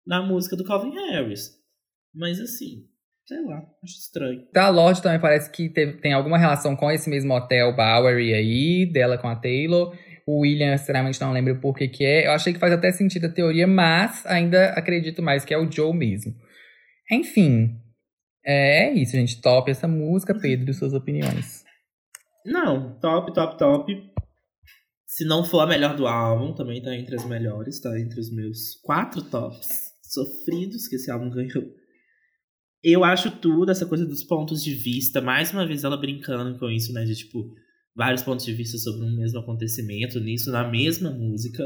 na 0.07 0.21
música 0.23 0.55
do 0.57 0.65
Calvin 0.65 0.95
Harris. 0.95 1.51
Mas 2.15 2.39
assim, 2.39 2.85
sei 3.27 3.43
lá, 3.47 3.63
acho 3.83 3.95
estranho. 3.99 4.43
Da 4.53 4.69
Lorde 4.69 5.01
também 5.01 5.19
parece 5.21 5.51
que 5.51 5.71
teve- 5.71 6.01
tem 6.03 6.13
alguma 6.13 6.37
relação 6.37 6.77
com 6.77 6.91
esse 6.91 7.09
mesmo 7.09 7.33
hotel 7.33 7.75
Bowery 7.75 8.35
aí, 8.35 8.85
dela 8.93 9.17
com 9.17 9.29
a 9.29 9.37
Taylor. 9.37 9.97
O 10.27 10.41
William, 10.41 10.77
sinceramente, 10.77 11.21
não 11.21 11.33
lembro 11.33 11.59
por 11.61 11.75
que 11.75 11.89
que 11.89 12.05
é. 12.05 12.27
Eu 12.27 12.33
achei 12.33 12.53
que 12.53 12.59
faz 12.59 12.73
até 12.75 12.93
sentido 12.93 13.25
a 13.27 13.33
teoria, 13.33 13.67
mas 13.67 14.25
ainda 14.27 14.67
acredito 14.73 15.23
mais 15.23 15.45
que 15.47 15.55
é 15.55 15.59
o 15.59 15.71
Joe 15.71 15.97
mesmo. 15.97 16.35
Enfim, 17.11 17.71
é 18.45 18.93
isso, 18.93 19.13
gente. 19.17 19.41
Top 19.41 19.71
essa 19.71 19.89
música, 19.89 20.35
Pedro, 20.39 20.73
suas 20.75 20.93
opiniões. 20.93 21.62
Não, 22.45 22.99
top, 23.01 23.33
top, 23.33 23.59
top. 23.59 24.13
Se 25.07 25.25
não 25.25 25.45
for 25.45 25.61
a 25.61 25.67
melhor 25.67 25.95
do 25.95 26.07
álbum, 26.07 26.55
também 26.55 26.83
tá 26.83 26.95
entre 26.97 27.15
as 27.15 27.27
melhores, 27.27 27.81
tá 27.81 27.99
entre 28.01 28.19
os 28.19 28.33
meus 28.33 28.77
quatro 28.83 29.23
tops 29.23 29.93
sofridos 30.03 30.89
que 30.89 30.97
esse 30.97 31.11
álbum 31.11 31.31
ganhou. 31.31 31.65
Eu 32.83 33.05
acho 33.05 33.31
tudo, 33.31 33.71
essa 33.71 33.87
coisa 33.87 34.05
dos 34.05 34.25
pontos 34.25 34.63
de 34.63 34.75
vista, 34.75 35.21
mais 35.21 35.53
uma 35.53 35.67
vez 35.67 35.85
ela 35.85 35.97
brincando 35.97 36.59
com 36.59 36.69
isso, 36.69 36.93
né? 36.93 37.05
De 37.05 37.15
tipo, 37.15 37.55
vários 37.95 38.23
pontos 38.23 38.45
de 38.45 38.53
vista 38.53 38.77
sobre 38.79 39.05
um 39.05 39.15
mesmo 39.15 39.39
acontecimento, 39.39 40.19
nisso, 40.19 40.51
na 40.51 40.69
mesma 40.69 41.11
música. 41.11 41.63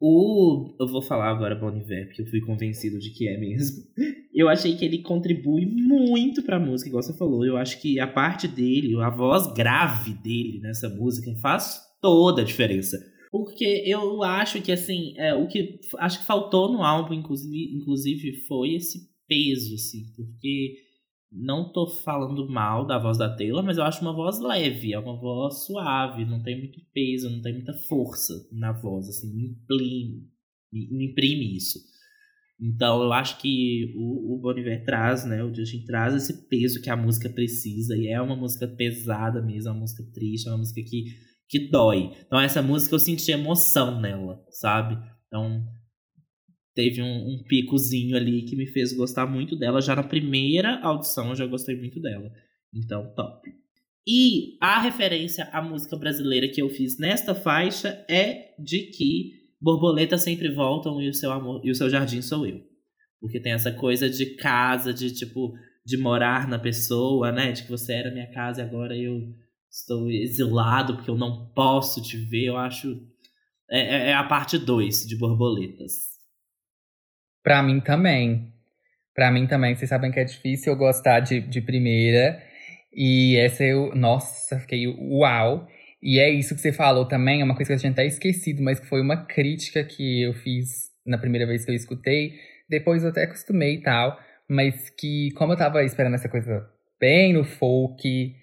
O. 0.00 0.76
Eu 0.78 0.86
vou 0.86 1.00
falar 1.00 1.30
agora 1.30 1.54
Bon 1.54 1.74
Iver, 1.74 2.06
porque 2.06 2.22
eu 2.22 2.26
fui 2.26 2.40
convencido 2.40 2.98
de 2.98 3.10
que 3.10 3.28
é 3.28 3.38
mesmo. 3.38 3.84
Eu 4.34 4.50
achei 4.50 4.76
que 4.76 4.84
ele 4.84 4.98
contribui 4.98 5.64
muito 5.64 6.42
pra 6.42 6.60
música, 6.60 6.90
igual 6.90 7.02
você 7.02 7.16
falou. 7.16 7.42
Eu 7.42 7.56
acho 7.56 7.80
que 7.80 7.98
a 7.98 8.06
parte 8.06 8.46
dele, 8.46 8.94
a 9.00 9.08
voz 9.08 9.50
grave 9.54 10.12
dele 10.12 10.60
nessa 10.60 10.90
música 10.90 11.34
faz 11.40 11.80
toda 12.02 12.42
a 12.42 12.44
diferença. 12.44 12.98
Porque 13.30 13.82
eu 13.86 14.22
acho 14.22 14.60
que, 14.60 14.70
assim, 14.70 15.14
é, 15.16 15.34
o 15.34 15.46
que 15.48 15.80
acho 15.98 16.20
que 16.20 16.26
faltou 16.26 16.70
no 16.70 16.82
álbum, 16.82 17.14
inclusive, 17.14 17.76
inclusive, 17.76 18.44
foi 18.46 18.74
esse 18.74 19.08
peso, 19.26 19.74
assim. 19.74 20.04
Porque 20.14 20.74
não 21.38 21.70
tô 21.70 21.86
falando 21.86 22.48
mal 22.48 22.86
da 22.86 22.98
voz 22.98 23.18
da 23.18 23.34
Taylor, 23.34 23.62
mas 23.62 23.76
eu 23.76 23.84
acho 23.84 24.00
uma 24.00 24.14
voz 24.14 24.40
leve, 24.40 24.92
é 24.92 24.98
uma 24.98 25.18
voz 25.18 25.66
suave, 25.66 26.24
não 26.24 26.42
tem 26.42 26.58
muito 26.58 26.80
peso, 26.92 27.28
não 27.28 27.42
tem 27.42 27.52
muita 27.52 27.74
força 27.88 28.32
na 28.52 28.72
voz, 28.72 29.08
assim, 29.08 29.34
me 29.34 29.48
imprime, 29.50 30.28
me 30.72 31.10
imprime 31.10 31.56
isso. 31.56 31.78
Então 32.58 33.02
eu 33.02 33.12
acho 33.12 33.38
que 33.38 33.92
o, 33.96 34.38
o 34.48 34.84
traz, 34.84 35.26
né, 35.26 35.44
o 35.44 35.54
Justin 35.54 35.84
traz 35.84 36.14
esse 36.14 36.48
peso 36.48 36.80
que 36.80 36.88
a 36.88 36.96
música 36.96 37.28
precisa, 37.28 37.96
e 37.96 38.08
é 38.08 38.20
uma 38.20 38.36
música 38.36 38.66
pesada 38.66 39.42
mesmo, 39.42 39.68
é 39.68 39.72
uma 39.72 39.80
música 39.80 40.02
triste, 40.14 40.48
é 40.48 40.50
uma 40.50 40.58
música 40.58 40.80
que, 40.82 41.04
que 41.48 41.68
dói. 41.68 42.12
Então 42.26 42.40
essa 42.40 42.62
música 42.62 42.94
eu 42.94 42.98
senti 42.98 43.30
emoção 43.30 44.00
nela, 44.00 44.42
sabe? 44.50 44.96
Então 45.26 45.62
teve 46.76 47.02
um, 47.02 47.30
um 47.30 47.42
picozinho 47.42 48.14
ali 48.16 48.42
que 48.42 48.54
me 48.54 48.66
fez 48.66 48.92
gostar 48.92 49.26
muito 49.26 49.56
dela. 49.56 49.80
Já 49.80 49.96
na 49.96 50.02
primeira 50.04 50.78
audição 50.82 51.30
eu 51.30 51.34
já 51.34 51.46
gostei 51.46 51.74
muito 51.74 51.98
dela. 51.98 52.30
Então, 52.72 53.12
top. 53.16 53.50
E 54.06 54.56
a 54.60 54.78
referência 54.80 55.44
à 55.52 55.62
música 55.62 55.96
brasileira 55.96 56.46
que 56.48 56.60
eu 56.60 56.68
fiz 56.68 56.98
nesta 56.98 57.34
faixa 57.34 58.04
é 58.08 58.54
de 58.58 58.82
que 58.90 59.32
borboletas 59.60 60.22
sempre 60.22 60.52
voltam 60.54 61.00
e 61.00 61.08
o 61.08 61.14
seu 61.14 61.32
amor 61.32 61.62
e 61.64 61.70
o 61.70 61.74
seu 61.74 61.88
jardim 61.88 62.20
sou 62.20 62.46
eu. 62.46 62.60
Porque 63.18 63.40
tem 63.40 63.52
essa 63.52 63.72
coisa 63.72 64.08
de 64.10 64.36
casa, 64.36 64.92
de 64.92 65.10
tipo, 65.12 65.54
de 65.84 65.96
morar 65.96 66.46
na 66.46 66.58
pessoa, 66.58 67.32
né? 67.32 67.52
De 67.52 67.62
que 67.64 67.70
você 67.70 67.94
era 67.94 68.12
minha 68.12 68.30
casa 68.30 68.60
e 68.60 68.64
agora 68.64 68.94
eu 68.94 69.34
estou 69.70 70.10
exilado 70.10 70.94
porque 70.96 71.10
eu 71.10 71.16
não 71.16 71.46
posso 71.54 72.02
te 72.02 72.18
ver. 72.18 72.44
Eu 72.44 72.56
acho. 72.58 73.00
É, 73.70 73.80
é- 73.80 74.10
é 74.10 74.14
a 74.14 74.22
parte 74.24 74.58
2 74.58 75.06
de 75.06 75.16
borboletas. 75.16 76.15
Pra 77.46 77.62
mim 77.62 77.78
também. 77.78 78.52
Pra 79.14 79.30
mim 79.30 79.46
também. 79.46 79.76
Vocês 79.76 79.88
sabem 79.88 80.10
que 80.10 80.18
é 80.18 80.24
difícil 80.24 80.72
eu 80.72 80.76
gostar 80.76 81.20
de, 81.20 81.40
de 81.40 81.60
primeira. 81.60 82.42
E 82.92 83.36
essa 83.36 83.62
eu. 83.62 83.94
Nossa, 83.94 84.58
fiquei 84.58 84.84
uau. 84.88 85.64
E 86.02 86.18
é 86.18 86.28
isso 86.28 86.56
que 86.56 86.60
você 86.60 86.72
falou 86.72 87.06
também, 87.06 87.40
é 87.40 87.44
uma 87.44 87.54
coisa 87.54 87.68
que 87.68 87.74
eu 87.74 87.78
tinha 87.78 87.92
até 87.92 88.04
esquecido, 88.04 88.62
mas 88.62 88.80
que 88.80 88.86
foi 88.86 89.00
uma 89.00 89.24
crítica 89.26 89.84
que 89.84 90.22
eu 90.22 90.34
fiz 90.34 90.90
na 91.06 91.18
primeira 91.18 91.46
vez 91.46 91.64
que 91.64 91.70
eu 91.70 91.74
escutei. 91.76 92.32
Depois 92.68 93.04
eu 93.04 93.10
até 93.10 93.22
acostumei 93.22 93.74
e 93.74 93.80
tal. 93.80 94.18
Mas 94.50 94.90
que, 94.90 95.30
como 95.36 95.52
eu 95.52 95.56
tava 95.56 95.84
esperando 95.84 96.14
essa 96.14 96.28
coisa 96.28 96.68
bem 97.00 97.32
no 97.32 97.44
folk, 97.44 98.34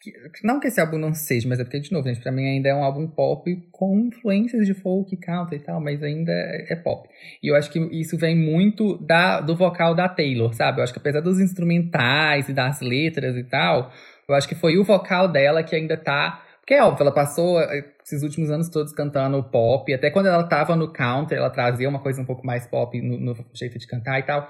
que- 0.00 0.12
não 0.46 0.58
que 0.58 0.68
esse 0.68 0.80
álbum 0.80 0.98
não 0.98 1.12
seja, 1.12 1.48
mas 1.48 1.60
é 1.60 1.64
porque, 1.64 1.80
de 1.80 1.92
novo, 1.92 2.08
gente, 2.08 2.20
pra 2.20 2.32
mim 2.32 2.46
ainda 2.46 2.68
é 2.68 2.74
um 2.74 2.82
álbum 2.82 3.06
pop 3.06 3.54
com 3.70 3.98
influências 3.98 4.66
de 4.66 4.74
folk, 4.74 5.14
country 5.18 5.56
e 5.56 5.60
tal, 5.60 5.80
mas 5.80 6.02
ainda 6.02 6.32
é, 6.32 6.72
é 6.72 6.76
pop. 6.76 7.08
E 7.42 7.48
eu 7.48 7.54
acho 7.54 7.70
que 7.70 7.78
isso 7.92 8.16
vem 8.16 8.36
muito 8.36 8.96
da, 8.98 9.40
do 9.40 9.54
vocal 9.54 9.94
da 9.94 10.08
Taylor, 10.08 10.52
sabe? 10.54 10.80
Eu 10.80 10.84
acho 10.84 10.92
que 10.92 10.98
apesar 10.98 11.20
dos 11.20 11.38
instrumentais 11.38 12.48
e 12.48 12.52
das 12.52 12.80
letras 12.80 13.36
e 13.36 13.44
tal, 13.44 13.92
eu 14.28 14.34
acho 14.34 14.48
que 14.48 14.54
foi 14.54 14.78
o 14.78 14.84
vocal 14.84 15.28
dela 15.28 15.62
que 15.62 15.76
ainda 15.76 15.96
tá. 15.96 16.42
Porque 16.60 16.74
é 16.74 16.82
óbvio, 16.82 17.02
ela 17.02 17.12
passou 17.12 17.60
eh, 17.60 17.84
esses 18.04 18.22
últimos 18.22 18.50
anos 18.50 18.68
todos 18.68 18.92
cantando 18.92 19.42
pop, 19.42 19.92
até 19.92 20.10
quando 20.10 20.26
ela 20.26 20.44
tava 20.44 20.76
no 20.76 20.92
country, 20.92 21.36
ela 21.36 21.50
trazia 21.50 21.88
uma 21.88 21.98
coisa 22.00 22.22
um 22.22 22.24
pouco 22.24 22.46
mais 22.46 22.66
pop 22.66 23.00
no, 23.00 23.18
no 23.18 23.34
jeito 23.54 23.78
de 23.78 23.86
cantar 23.86 24.18
e 24.20 24.22
tal. 24.22 24.48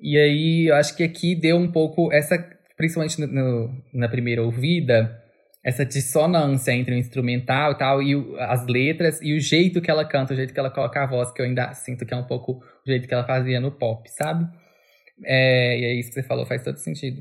E 0.00 0.16
aí, 0.16 0.66
eu 0.68 0.76
acho 0.76 0.96
que 0.96 1.02
aqui 1.02 1.34
deu 1.34 1.56
um 1.56 1.72
pouco 1.72 2.12
essa, 2.12 2.38
principalmente 2.78 3.20
no- 3.20 3.26
no- 3.26 3.82
na 3.92 4.08
primeira 4.08 4.42
ouvida, 4.42 5.22
essa 5.62 5.84
dissonância 5.84 6.72
entre 6.72 6.94
o 6.94 6.98
instrumental 6.98 7.72
e 7.72 7.78
tal, 7.78 8.02
e 8.02 8.16
o- 8.16 8.36
as 8.38 8.64
letras, 8.66 9.20
e 9.20 9.34
o 9.34 9.40
jeito 9.40 9.82
que 9.82 9.90
ela 9.90 10.04
canta, 10.04 10.32
o 10.32 10.36
jeito 10.36 10.54
que 10.54 10.58
ela 10.58 10.70
coloca 10.70 11.02
a 11.02 11.06
voz, 11.06 11.30
que 11.32 11.42
eu 11.42 11.46
ainda 11.46 11.74
sinto 11.74 12.06
que 12.06 12.14
é 12.14 12.16
um 12.16 12.26
pouco 12.26 12.52
o 12.52 12.62
jeito 12.86 13.06
que 13.06 13.12
ela 13.12 13.26
fazia 13.26 13.60
no 13.60 13.72
pop, 13.72 14.08
sabe? 14.10 14.48
É, 15.26 15.78
e 15.78 15.84
é 15.84 15.94
isso 15.94 16.08
que 16.08 16.14
você 16.14 16.22
falou, 16.22 16.46
faz 16.46 16.62
todo 16.62 16.78
sentido. 16.78 17.20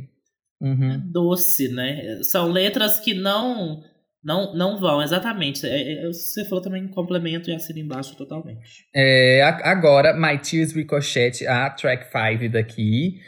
Uhum. 0.62 1.02
Doce, 1.12 1.68
né? 1.74 2.20
São 2.24 2.48
letras 2.48 3.00
que 3.00 3.14
não 3.14 3.84
não, 4.24 4.54
não 4.54 4.78
vão, 4.78 5.02
exatamente. 5.02 5.66
É, 5.66 6.04
é, 6.04 6.08
você 6.08 6.44
falou 6.46 6.62
também 6.62 6.86
complemento 6.90 7.50
e 7.50 7.56
assina 7.56 7.80
embaixo 7.80 8.16
totalmente. 8.18 8.86
É, 8.94 9.42
agora, 9.64 10.14
My 10.14 10.38
Tears 10.38 10.74
Ricochet, 10.74 11.46
a 11.48 11.70
track 11.70 12.08
5 12.12 12.52
daqui. 12.52 13.20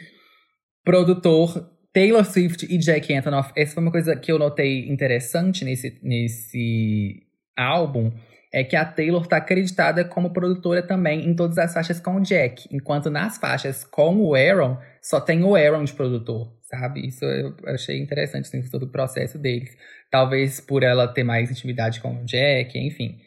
Produtor 0.84 1.70
Taylor 1.92 2.24
Swift 2.24 2.66
e 2.72 2.78
Jack 2.78 3.12
Antonoff. 3.12 3.52
Essa 3.56 3.74
foi 3.74 3.82
uma 3.82 3.90
coisa 3.90 4.14
que 4.16 4.30
eu 4.30 4.38
notei 4.38 4.88
interessante 4.88 5.64
nesse, 5.64 5.98
nesse 6.02 7.26
álbum. 7.56 8.12
É 8.52 8.64
que 8.64 8.74
a 8.74 8.84
Taylor 8.84 9.26
tá 9.26 9.36
acreditada 9.36 10.04
como 10.04 10.32
produtora 10.32 10.82
também 10.82 11.28
em 11.28 11.34
todas 11.34 11.56
as 11.58 11.72
faixas 11.72 12.00
com 12.00 12.16
o 12.16 12.20
Jack. 12.20 12.68
Enquanto 12.72 13.08
nas 13.08 13.38
faixas 13.38 13.84
com 13.84 14.16
o 14.16 14.34
Aaron, 14.34 14.76
só 15.00 15.20
tem 15.20 15.44
o 15.44 15.54
Aaron 15.54 15.84
de 15.84 15.92
produtor, 15.92 16.52
sabe? 16.62 17.06
Isso 17.06 17.24
eu 17.24 17.54
achei 17.66 18.00
interessante, 18.00 18.46
assim, 18.46 18.68
todo 18.68 18.84
o 18.84 18.90
processo 18.90 19.38
deles. 19.38 19.76
Talvez 20.10 20.60
por 20.60 20.82
ela 20.82 21.06
ter 21.06 21.22
mais 21.22 21.48
intimidade 21.48 22.00
com 22.00 22.22
o 22.22 22.24
Jack, 22.24 22.76
enfim. 22.76 23.20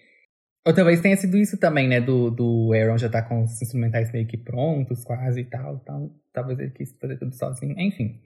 Ou 0.65 0.73
talvez 0.73 0.99
tenha 0.99 1.15
sido 1.15 1.37
isso 1.37 1.57
também, 1.57 1.87
né? 1.87 2.01
Do, 2.01 2.29
do 2.29 2.73
Aaron 2.73 2.97
já 2.97 3.09
tá 3.09 3.21
com 3.21 3.43
os 3.43 3.61
instrumentais 3.61 4.11
meio 4.11 4.27
que 4.27 4.37
prontos, 4.37 5.05
quase 5.05 5.41
e 5.41 5.45
tal. 5.45 5.79
Então, 5.81 6.13
talvez 6.33 6.59
ele 6.59 6.71
quis 6.71 6.93
fazer 6.99 7.17
tudo 7.17 7.33
sozinho. 7.33 7.79
Enfim. 7.79 8.19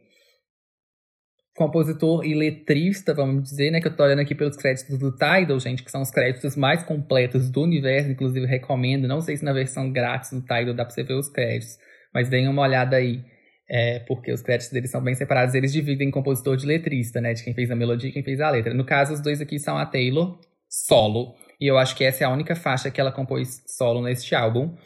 Compositor 1.58 2.24
e 2.24 2.36
letrista, 2.36 3.16
vamos 3.16 3.42
dizer, 3.42 3.72
né? 3.72 3.82
Que 3.82 3.88
eu 3.88 3.96
tô 3.96 4.04
olhando 4.04 4.20
aqui 4.20 4.36
pelos 4.36 4.56
créditos 4.56 4.96
do 5.00 5.12
Tidal, 5.12 5.60
gente, 5.60 5.84
que 5.84 5.90
são 5.90 6.04
os 6.04 6.12
créditos 6.12 6.56
mais 6.56 6.84
completos 6.84 7.50
do 7.50 7.64
universo. 7.64 8.12
Inclusive, 8.12 8.46
recomendo. 8.46 9.08
Não 9.08 9.22
sei 9.22 9.36
se 9.36 9.44
na 9.44 9.52
versão 9.52 9.92
grátis 9.92 10.30
do 10.30 10.42
Tidal 10.42 10.76
dá 10.76 10.86
pra 10.86 10.94
você 10.94 11.02
ver 11.02 11.16
os 11.16 11.28
créditos. 11.28 11.76
Mas 12.14 12.30
deem 12.30 12.48
uma 12.48 12.62
olhada 12.62 12.98
aí. 12.98 13.26
É, 13.68 14.00
porque 14.08 14.32
os 14.32 14.44
créditos 14.44 14.72
deles 14.72 14.92
são 14.92 15.04
bem 15.04 15.16
separados. 15.16 15.56
Eles 15.56 15.74
dividem 15.74 16.12
compositor 16.12 16.56
de 16.56 16.68
letrista, 16.68 17.20
né? 17.20 17.34
De 17.34 17.44
quem 17.44 17.56
fez 17.56 17.72
a 17.72 17.76
melodia 17.76 18.12
e 18.12 18.14
quem 18.14 18.24
fez 18.24 18.40
a 18.40 18.52
letra. 18.52 18.72
No 18.76 18.86
caso, 18.86 19.14
os 19.14 19.20
dois 19.20 19.42
aqui 19.42 19.58
são 19.58 19.76
a 19.80 19.86
Taylor, 19.88 20.40
solo. 20.70 21.34
E 21.60 21.66
eu 21.66 21.80
acho 21.80 21.96
que 21.96 22.04
essa 22.04 22.24
é 22.24 22.28
a 22.28 22.30
única 22.30 22.56
faixa 22.56 22.92
que 22.92 23.02
ela 23.02 23.12
compôs 23.12 23.64
solo 23.66 24.04
neste 24.04 24.36
álbum. 24.36 24.78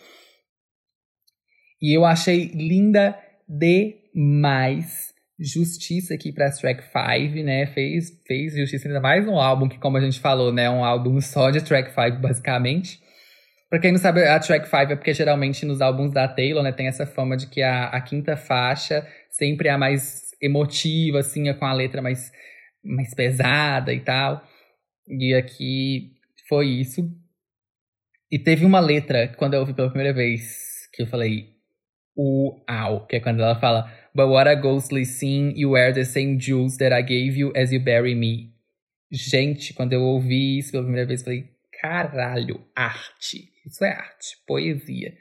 E 1.81 1.97
eu 1.97 2.05
achei 2.05 2.45
linda 2.53 3.19
demais. 3.45 5.10
Justiça 5.43 6.13
aqui 6.13 6.31
para 6.31 6.51
track 6.51 6.83
5, 6.83 7.43
né? 7.43 7.65
Fez, 7.65 8.11
fez 8.27 8.55
justiça 8.55 8.87
ainda 8.87 8.99
mais 9.01 9.27
um 9.27 9.39
álbum 9.39 9.67
que, 9.67 9.79
como 9.79 9.97
a 9.97 9.99
gente 9.99 10.19
falou, 10.19 10.53
né? 10.53 10.69
Um 10.69 10.85
álbum 10.85 11.19
só 11.19 11.49
de 11.49 11.63
track 11.63 11.89
5, 11.89 12.21
basicamente. 12.21 13.01
Pra 13.67 13.79
quem 13.79 13.91
não 13.91 13.97
sabe, 13.97 14.23
a 14.23 14.37
track 14.37 14.69
5 14.69 14.77
é 14.77 14.95
porque 14.95 15.15
geralmente 15.15 15.65
nos 15.65 15.81
álbuns 15.81 16.11
da 16.11 16.27
Taylor, 16.27 16.61
né? 16.61 16.71
Tem 16.71 16.85
essa 16.87 17.07
fama 17.07 17.35
de 17.35 17.47
que 17.47 17.63
a, 17.63 17.85
a 17.85 17.99
quinta 18.01 18.37
faixa 18.37 19.07
sempre 19.31 19.67
é 19.67 19.71
a 19.71 19.79
mais 19.79 20.29
emotiva, 20.39 21.17
assim, 21.17 21.49
é 21.49 21.55
com 21.55 21.65
a 21.65 21.73
letra 21.73 22.03
mais, 22.03 22.31
mais 22.83 23.11
pesada 23.15 23.91
e 23.91 23.99
tal. 23.99 24.43
E 25.07 25.33
aqui 25.33 26.11
foi 26.47 26.67
isso. 26.67 27.09
E 28.29 28.37
teve 28.37 28.63
uma 28.63 28.79
letra, 28.79 29.27
quando 29.29 29.55
eu 29.55 29.61
ouvi 29.61 29.73
pela 29.73 29.89
primeira 29.89 30.13
vez, 30.13 30.87
que 30.93 31.01
eu 31.01 31.07
falei, 31.07 31.47
uau, 32.15 33.07
que 33.07 33.15
é 33.15 33.19
quando 33.19 33.41
ela 33.41 33.59
fala 33.59 34.00
But 34.13 34.27
what 34.27 34.49
a 34.49 34.55
ghostly 34.55 35.05
scene, 35.05 35.53
you 35.55 35.71
wear 35.71 35.93
the 35.93 36.03
same 36.03 36.37
jewels 36.37 36.77
that 36.77 36.93
I 36.93 37.01
gave 37.01 37.37
you 37.37 37.53
as 37.55 37.71
you 37.71 37.79
bury 37.79 38.13
me. 38.13 38.51
Gente, 39.09 39.73
quando 39.73 39.93
eu 39.93 40.01
ouvi 40.01 40.57
isso 40.57 40.71
pela 40.71 40.83
primeira 40.83 41.07
vez, 41.07 41.23
falei, 41.23 41.49
caralho, 41.81 42.61
arte. 42.75 43.49
Isso 43.65 43.83
é 43.83 43.91
arte, 43.91 44.37
poesia. 44.45 45.13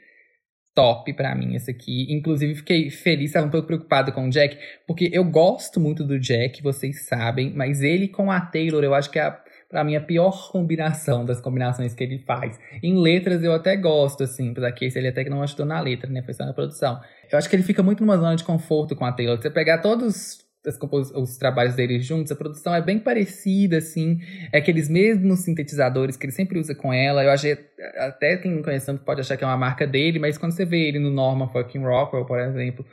Top 0.73 1.11
pra 1.13 1.35
mim 1.35 1.55
esse 1.55 1.71
aqui. 1.71 2.07
Inclusive, 2.09 2.55
fiquei 2.55 2.89
feliz, 2.89 3.31
estava 3.31 3.47
um 3.47 3.49
pouco 3.49 3.67
preocupado 3.67 4.11
com 4.11 4.27
o 4.27 4.29
Jack, 4.29 4.57
porque 4.87 5.09
eu 5.11 5.23
gosto 5.23 5.79
muito 5.79 6.03
do 6.03 6.19
Jack, 6.19 6.61
vocês 6.61 7.05
sabem, 7.05 7.51
mas 7.51 7.81
ele 7.81 8.07
com 8.07 8.31
a 8.31 8.39
Taylor, 8.39 8.83
eu 8.83 8.93
acho 8.93 9.11
que 9.11 9.19
é 9.19 9.23
a 9.23 9.43
pra 9.71 9.85
mim, 9.85 9.95
a 9.95 10.01
pior 10.01 10.51
combinação 10.51 11.25
das 11.25 11.39
combinações 11.39 11.93
que 11.93 12.03
ele 12.03 12.19
faz. 12.19 12.59
Em 12.83 13.01
letras 13.01 13.41
eu 13.41 13.53
até 13.53 13.77
gosto, 13.77 14.23
assim, 14.23 14.51
apesar 14.51 14.71
que 14.73 14.85
esse 14.85 14.99
ele 14.99 15.07
até 15.07 15.23
que 15.23 15.29
não 15.29 15.41
ajudou 15.41 15.65
na 15.65 15.79
letra, 15.79 16.09
né? 16.09 16.21
Foi 16.21 16.33
só 16.33 16.45
na 16.45 16.53
produção. 16.53 16.99
Eu 17.31 17.37
acho 17.37 17.49
que 17.49 17.55
ele 17.55 17.63
fica 17.63 17.81
muito 17.81 18.01
numa 18.01 18.17
zona 18.17 18.35
de 18.35 18.43
conforto 18.43 18.95
com 18.95 19.05
a 19.05 19.13
Taylor. 19.13 19.41
Você 19.41 19.49
pegar 19.49 19.77
todos 19.77 20.45
os, 20.65 21.11
os 21.15 21.37
trabalhos 21.37 21.73
dele 21.73 21.99
juntos, 22.01 22.31
a 22.33 22.35
produção 22.35 22.75
é 22.75 22.81
bem 22.81 22.99
parecida, 22.99 23.77
assim. 23.77 24.19
É 24.51 24.57
aqueles 24.57 24.89
mesmos 24.89 25.39
sintetizadores 25.39 26.17
que 26.17 26.25
ele 26.25 26.33
sempre 26.33 26.59
usa 26.59 26.75
com 26.75 26.93
ela. 26.93 27.23
Eu 27.23 27.31
achei, 27.31 27.57
até 27.97 28.35
quem 28.35 28.61
conhece 28.61 28.93
pode 28.99 29.21
achar 29.21 29.37
que 29.37 29.43
é 29.45 29.47
uma 29.47 29.57
marca 29.57 29.87
dele, 29.87 30.19
mas 30.19 30.37
quando 30.37 30.51
você 30.51 30.65
vê 30.65 30.89
ele 30.89 30.99
no 30.99 31.09
Norman 31.09 31.47
Fucking 31.47 31.83
Rockwell, 31.83 32.25
por 32.25 32.39
exemplo, 32.39 32.85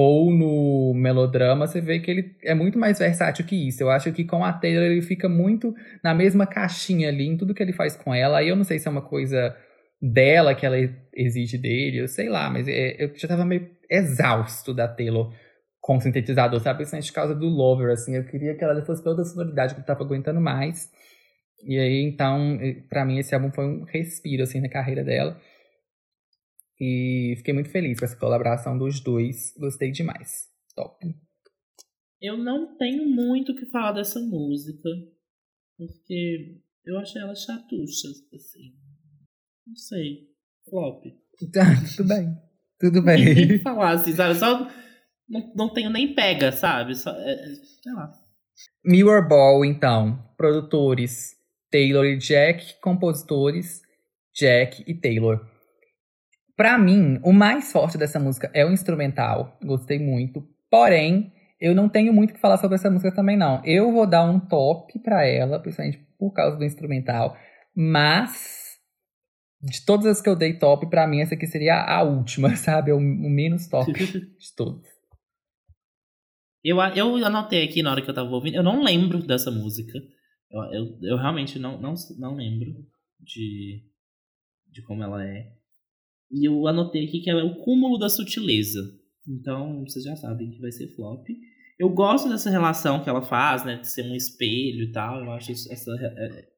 ou 0.00 0.30
no 0.30 0.94
melodrama, 0.94 1.66
você 1.66 1.80
vê 1.80 1.98
que 1.98 2.08
ele 2.08 2.36
é 2.44 2.54
muito 2.54 2.78
mais 2.78 3.00
versátil 3.00 3.44
que 3.44 3.66
isso. 3.66 3.82
Eu 3.82 3.90
acho 3.90 4.12
que 4.12 4.24
com 4.24 4.44
a 4.44 4.52
Taylor 4.52 4.84
ele 4.84 5.02
fica 5.02 5.28
muito 5.28 5.74
na 6.04 6.14
mesma 6.14 6.46
caixinha 6.46 7.08
ali, 7.08 7.26
em 7.26 7.36
tudo 7.36 7.52
que 7.52 7.60
ele 7.60 7.72
faz 7.72 7.96
com 7.96 8.14
ela. 8.14 8.38
Aí 8.38 8.48
eu 8.48 8.54
não 8.54 8.62
sei 8.62 8.78
se 8.78 8.86
é 8.86 8.90
uma 8.92 9.02
coisa 9.02 9.56
dela 10.00 10.54
que 10.54 10.64
ela 10.64 10.76
exige 11.12 11.58
dele, 11.58 11.98
eu 11.98 12.06
sei 12.06 12.28
lá, 12.28 12.48
mas 12.48 12.68
é- 12.68 12.94
eu 13.02 13.10
já 13.16 13.26
tava 13.26 13.44
meio 13.44 13.68
exausto 13.90 14.72
da 14.72 14.86
Taylor 14.86 15.34
com 15.80 15.98
sintetizador, 15.98 16.60
sabe? 16.60 16.76
Principalmente 16.76 17.08
por 17.08 17.14
causa 17.16 17.34
do 17.34 17.46
Lover, 17.48 17.90
assim. 17.90 18.14
Eu 18.14 18.24
queria 18.24 18.54
que 18.54 18.62
ela 18.62 18.80
fosse 18.84 19.02
pra 19.02 19.10
outra 19.10 19.24
sonoridade 19.24 19.74
que 19.74 19.80
eu 19.80 19.84
tava 19.84 20.04
aguentando 20.04 20.40
mais. 20.40 20.88
E 21.66 21.76
aí, 21.76 22.02
então, 22.04 22.56
pra 22.88 23.04
mim, 23.04 23.18
esse 23.18 23.34
álbum 23.34 23.50
foi 23.50 23.66
um 23.66 23.82
respiro, 23.82 24.44
assim, 24.44 24.60
na 24.60 24.68
carreira 24.68 25.02
dela. 25.02 25.36
E 26.80 27.34
fiquei 27.38 27.52
muito 27.52 27.70
feliz 27.70 27.98
com 27.98 28.04
essa 28.04 28.16
colaboração 28.16 28.78
dos 28.78 29.00
dois. 29.00 29.52
Gostei 29.58 29.90
demais. 29.90 30.48
Top. 30.74 30.96
Eu 32.20 32.36
não 32.36 32.76
tenho 32.76 33.06
muito 33.06 33.52
o 33.52 33.56
que 33.56 33.66
falar 33.66 33.92
dessa 33.92 34.20
música, 34.20 34.88
porque 35.76 36.60
eu 36.84 36.98
achei 36.98 37.20
ela 37.20 37.34
chatucha, 37.34 38.08
assim. 38.34 38.74
Não 39.66 39.76
sei. 39.76 40.28
Flop. 40.68 41.04
Tá, 41.52 41.64
tudo 41.96 42.08
bem. 42.08 42.36
Tudo 42.78 43.04
tem 43.04 43.24
nem 43.24 43.48
bem. 43.48 43.58
falar, 43.58 43.92
assim, 43.92 44.12
sabe? 44.12 44.38
Só 44.38 44.68
não, 45.28 45.52
não 45.54 45.72
tenho 45.72 45.90
nem 45.90 46.14
pega, 46.14 46.50
sabe? 46.50 46.94
Só, 46.94 47.10
é, 47.10 47.32
é, 47.32 47.54
sei 47.82 47.92
lá. 47.92 48.10
Mirror 48.84 49.28
Ball, 49.28 49.64
então. 49.64 50.18
Produtores 50.36 51.36
Taylor 51.70 52.04
e 52.04 52.16
Jack. 52.16 52.80
Compositores 52.80 53.82
Jack 54.34 54.82
e 54.86 54.94
Taylor. 54.94 55.46
Pra 56.58 56.76
mim, 56.76 57.20
o 57.22 57.32
mais 57.32 57.70
forte 57.70 57.96
dessa 57.96 58.18
música 58.18 58.50
é 58.52 58.66
o 58.66 58.72
instrumental. 58.72 59.56
Gostei 59.62 59.96
muito. 59.96 60.44
Porém, 60.68 61.32
eu 61.60 61.72
não 61.72 61.88
tenho 61.88 62.12
muito 62.12 62.32
o 62.32 62.34
que 62.34 62.40
falar 62.40 62.56
sobre 62.56 62.74
essa 62.74 62.90
música 62.90 63.14
também, 63.14 63.36
não. 63.36 63.64
Eu 63.64 63.92
vou 63.92 64.04
dar 64.04 64.24
um 64.24 64.40
top 64.40 64.98
pra 64.98 65.24
ela, 65.24 65.60
principalmente 65.60 66.04
por 66.18 66.32
causa 66.32 66.56
do 66.56 66.64
instrumental. 66.64 67.36
Mas, 67.72 68.76
de 69.62 69.86
todas 69.86 70.06
as 70.06 70.20
que 70.20 70.28
eu 70.28 70.34
dei 70.34 70.58
top, 70.58 70.90
pra 70.90 71.06
mim 71.06 71.20
essa 71.20 71.36
aqui 71.36 71.46
seria 71.46 71.80
a 71.80 72.02
última, 72.02 72.50
sabe? 72.58 72.90
É 72.90 72.94
o, 72.94 72.98
menos 72.98 73.68
top 73.68 73.92
de 73.94 74.56
todos. 74.56 74.82
Eu, 76.64 76.80
eu 76.80 77.24
anotei 77.24 77.62
aqui 77.62 77.84
na 77.84 77.92
hora 77.92 78.02
que 78.02 78.10
eu 78.10 78.14
tava 78.14 78.30
ouvindo, 78.30 78.56
eu 78.56 78.64
não 78.64 78.82
lembro 78.82 79.24
dessa 79.24 79.52
música. 79.52 79.96
Eu, 80.50 80.60
eu, 80.72 80.98
eu 81.02 81.16
realmente 81.16 81.56
não, 81.56 81.80
não, 81.80 81.94
não 82.18 82.34
lembro 82.34 82.84
de, 83.20 83.84
de 84.72 84.82
como 84.82 85.04
ela 85.04 85.24
é. 85.24 85.56
E 86.30 86.48
eu 86.48 86.66
anotei 86.66 87.06
aqui 87.06 87.20
que 87.20 87.30
é 87.30 87.34
o 87.36 87.56
cúmulo 87.56 87.98
da 87.98 88.08
sutileza. 88.08 88.80
Então, 89.26 89.84
vocês 89.84 90.04
já 90.04 90.16
sabem 90.16 90.50
que 90.50 90.60
vai 90.60 90.72
ser 90.72 90.94
flop. 90.94 91.26
Eu 91.78 91.90
gosto 91.90 92.28
dessa 92.28 92.50
relação 92.50 93.02
que 93.02 93.08
ela 93.08 93.22
faz, 93.22 93.64
né? 93.64 93.76
De 93.76 93.88
ser 93.88 94.02
um 94.02 94.14
espelho 94.14 94.84
e 94.84 94.92
tal. 94.92 95.24
Eu 95.24 95.30
acho 95.32 95.52
essa, 95.52 95.92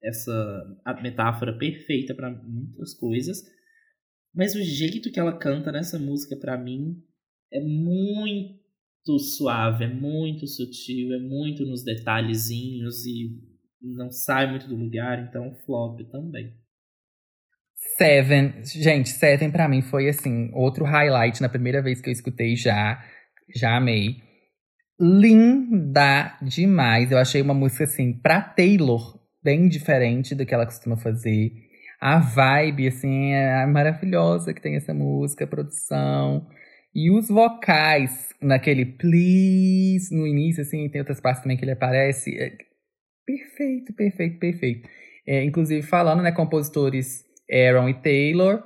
essa 0.03 0.81
a 0.85 1.01
metáfora 1.03 1.57
perfeita 1.57 2.15
pra 2.15 2.31
muitas 2.31 2.95
coisas. 2.95 3.43
Mas 4.35 4.55
o 4.55 4.63
jeito 4.63 5.11
que 5.11 5.19
ela 5.19 5.37
canta 5.37 5.73
nessa 5.73 5.99
música, 5.99 6.37
pra 6.37 6.57
mim, 6.57 6.97
é 7.53 7.61
muito 7.61 9.19
suave, 9.19 9.85
é 9.85 9.93
muito 9.93 10.47
sutil, 10.47 11.13
é 11.13 11.19
muito 11.19 11.67
nos 11.67 11.83
detalhezinhos 11.83 13.05
e 13.05 13.37
não 13.83 14.11
sai 14.11 14.49
muito 14.49 14.69
do 14.69 14.77
lugar, 14.77 15.27
então 15.29 15.55
flop 15.67 16.01
também. 16.11 16.55
Seven, 17.97 18.63
gente, 18.65 19.09
Seven 19.09 19.51
pra 19.51 19.69
mim 19.69 19.83
foi 19.83 20.09
assim, 20.09 20.51
outro 20.53 20.85
highlight 20.85 21.41
na 21.41 21.49
primeira 21.49 21.83
vez 21.83 22.01
que 22.01 22.09
eu 22.09 22.13
escutei 22.13 22.55
já, 22.55 23.03
já 23.55 23.77
amei. 23.77 24.17
Linda 25.01 26.37
demais, 26.43 27.11
eu 27.11 27.19
achei 27.19 27.41
uma 27.41 27.55
música 27.55 27.85
assim, 27.85 28.13
pra 28.13 28.43
Taylor, 28.43 29.19
bem 29.43 29.67
diferente 29.67 30.35
do 30.35 30.45
que 30.45 30.53
ela 30.53 30.67
costuma 30.67 30.97
fazer. 30.97 31.53
A 31.99 32.19
vibe, 32.19 32.89
assim, 32.89 33.33
é 33.33 33.67
maravilhosa 33.67 34.53
que 34.53 34.61
tem 34.61 34.77
essa 34.77 34.93
música, 34.93 35.45
a 35.45 35.49
produção. 35.49 36.47
E 36.95 37.11
os 37.11 37.29
vocais, 37.29 38.29
naquele 38.43 38.85
please, 38.85 40.15
no 40.15 40.27
início, 40.27 40.63
assim, 40.63 40.89
tem 40.89 41.01
outras 41.01 41.21
partes 41.21 41.43
também 41.43 41.57
que 41.57 41.65
ele 41.65 41.73
aparece. 41.73 42.37
É 42.37 42.57
perfeito, 43.27 43.93
perfeito, 43.95 44.39
perfeito. 44.39 44.89
É, 45.27 45.45
inclusive, 45.45 45.83
falando, 45.83 46.23
né, 46.23 46.33
compositores 46.33 47.25
Aaron 47.51 47.89
e 47.89 47.95
Taylor, 47.95 48.63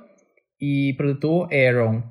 e 0.59 0.93
produtor 0.97 1.49
Aaron. 1.53 2.03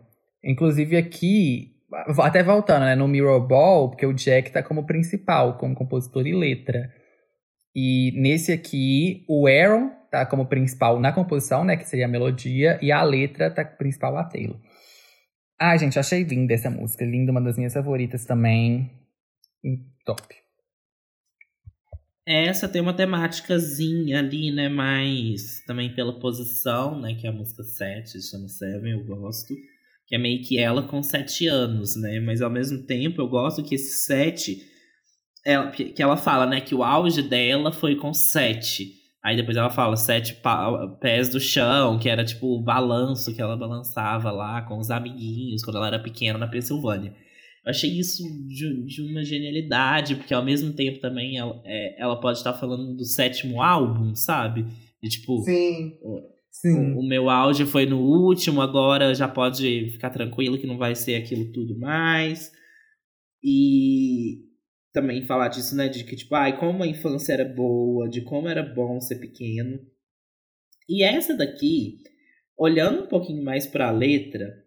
Inclusive, 0.43 0.97
aqui, 0.97 1.73
até 2.19 2.43
voltando, 2.43 2.85
né, 2.85 2.95
no 2.95 3.09
Mirror 3.09 3.47
Ball, 3.47 3.91
porque 3.91 4.07
o 4.07 4.13
Jack 4.13 4.51
tá 4.51 4.63
como 4.63 4.87
principal, 4.87 5.57
como 5.57 5.75
compositor 5.75 6.27
e 6.27 6.33
letra. 6.33 6.91
E 7.75 8.13
nesse 8.21 8.53
aqui, 8.53 9.25
o 9.29 9.47
Aaron 9.47 9.91
tá 10.11 10.27
como 10.27 10.47
principal 10.47 11.01
na 11.01 11.13
composição, 11.13 11.65
né, 11.65 11.77
que 11.77 11.89
seria 11.89 12.07
a 12.07 12.09
melodia, 12.09 12.79
e 12.83 12.93
a 12.93 13.03
letra 13.03 13.51
tá 13.51 13.65
principal 13.65 14.17
a 14.17 14.25
Taylor. 14.25 14.61
Ai, 15.59 15.79
gente, 15.79 15.99
achei 15.99 16.23
linda 16.23 16.53
essa 16.53 16.69
música, 16.69 17.05
linda, 17.05 17.33
uma 17.33 17.41
das 17.41 17.57
minhas 17.57 17.73
favoritas 17.73 18.25
também. 18.25 18.91
Top. 20.05 20.44
Essa 22.27 22.69
tem 22.69 22.81
uma 22.81 22.95
temáticazinha 22.95 24.19
ali, 24.19 24.51
né, 24.51 24.69
mais 24.69 25.63
também 25.67 25.95
pela 25.95 26.19
posição, 26.19 26.99
né, 26.99 27.15
que 27.15 27.27
é 27.27 27.31
a 27.31 27.33
música 27.33 27.63
7, 27.63 28.23
chama 28.23 28.49
Seven, 28.49 28.93
eu 28.93 29.05
gosto. 29.05 29.55
Que 30.07 30.17
é 30.17 30.19
meio 30.19 30.43
que 30.43 30.59
ela 30.59 30.83
com 30.83 31.03
7 31.03 31.47
anos, 31.47 31.97
né, 31.97 32.21
mas 32.21 32.41
ao 32.41 32.51
mesmo 32.51 32.87
tempo 32.87 33.21
eu 33.21 33.29
gosto 33.29 33.63
que 33.63 33.75
esse 33.75 34.07
7 34.07 34.75
ela, 35.45 35.71
que 35.71 36.03
ela 36.03 36.17
fala, 36.17 36.47
né, 36.47 36.61
que 36.61 36.75
o 36.75 36.83
auge 36.83 37.23
dela 37.23 37.71
foi 37.71 37.97
com 37.97 38.13
sete. 38.15 38.95
Aí 39.23 39.37
depois 39.37 39.57
ela 39.57 39.71
fala 39.71 39.97
sete 39.97 40.41
pés 41.01 41.29
do 41.29 41.41
chão, 41.41 41.99
que 41.99 42.09
era 42.09 42.25
tipo 42.25 42.47
o 42.47 42.63
balanço 42.63 43.35
que 43.35 43.41
ela 43.41 43.57
balançava 43.57 44.31
lá 44.31 44.63
com 44.63 44.79
os 44.79 44.91
amiguinhos 44.91 45.63
quando 45.63 45.77
ela 45.77 45.87
era 45.87 45.99
pequena 45.99 46.39
na 46.39 46.47
Pensilvânia. 46.47 47.15
Eu 47.65 47.71
achei 47.71 47.91
isso 47.91 48.23
de, 48.47 48.85
de 48.85 49.03
uma 49.03 49.25
genialidade, 49.25 50.17
porque 50.17 50.35
ao 50.35 50.45
mesmo 50.45 50.73
tempo 50.75 51.01
também 51.01 51.39
ela, 51.39 51.63
é, 51.65 52.01
ela 52.01 52.21
pode 52.21 52.39
estar 52.39 52.53
falando 52.53 52.95
do 52.95 53.05
sétimo 53.05 53.63
álbum, 53.63 54.15
sabe? 54.15 54.67
De 55.03 55.09
tipo. 55.09 55.43
Sim. 55.43 55.99
O, 56.03 56.35
Sim. 56.51 56.93
O, 56.93 57.01
o 57.01 57.03
meu 57.03 57.29
auge 57.29 57.67
foi 57.67 57.85
no 57.85 58.01
último, 58.01 58.61
agora 58.61 59.13
já 59.15 59.27
pode 59.27 59.91
ficar 59.91 60.11
tranquilo 60.11 60.59
que 60.59 60.67
não 60.67 60.79
vai 60.79 60.95
ser 60.95 61.17
aquilo 61.17 61.51
tudo 61.53 61.77
mais. 61.79 62.53
E 63.43 64.45
também 64.93 65.27
falar 65.27 65.49
disso, 65.49 65.75
né? 65.75 65.89
De 65.89 66.05
que, 66.05 66.15
tipo, 66.15 66.35
ai, 66.35 66.59
como 66.59 66.83
a 66.83 66.87
infância 66.87 67.33
era 67.33 67.45
boa, 67.45 68.09
de 68.09 68.23
como 68.23 68.49
era 68.49 68.63
bom 68.63 69.01
ser 69.01 69.17
pequeno. 69.17 69.81
E 70.89 71.03
essa 71.03 71.37
daqui, 71.37 71.99
olhando 72.57 73.03
um 73.03 73.09
pouquinho 73.09 73.45
mais 73.45 73.67
pra 73.67 73.91
letra, 73.91 74.64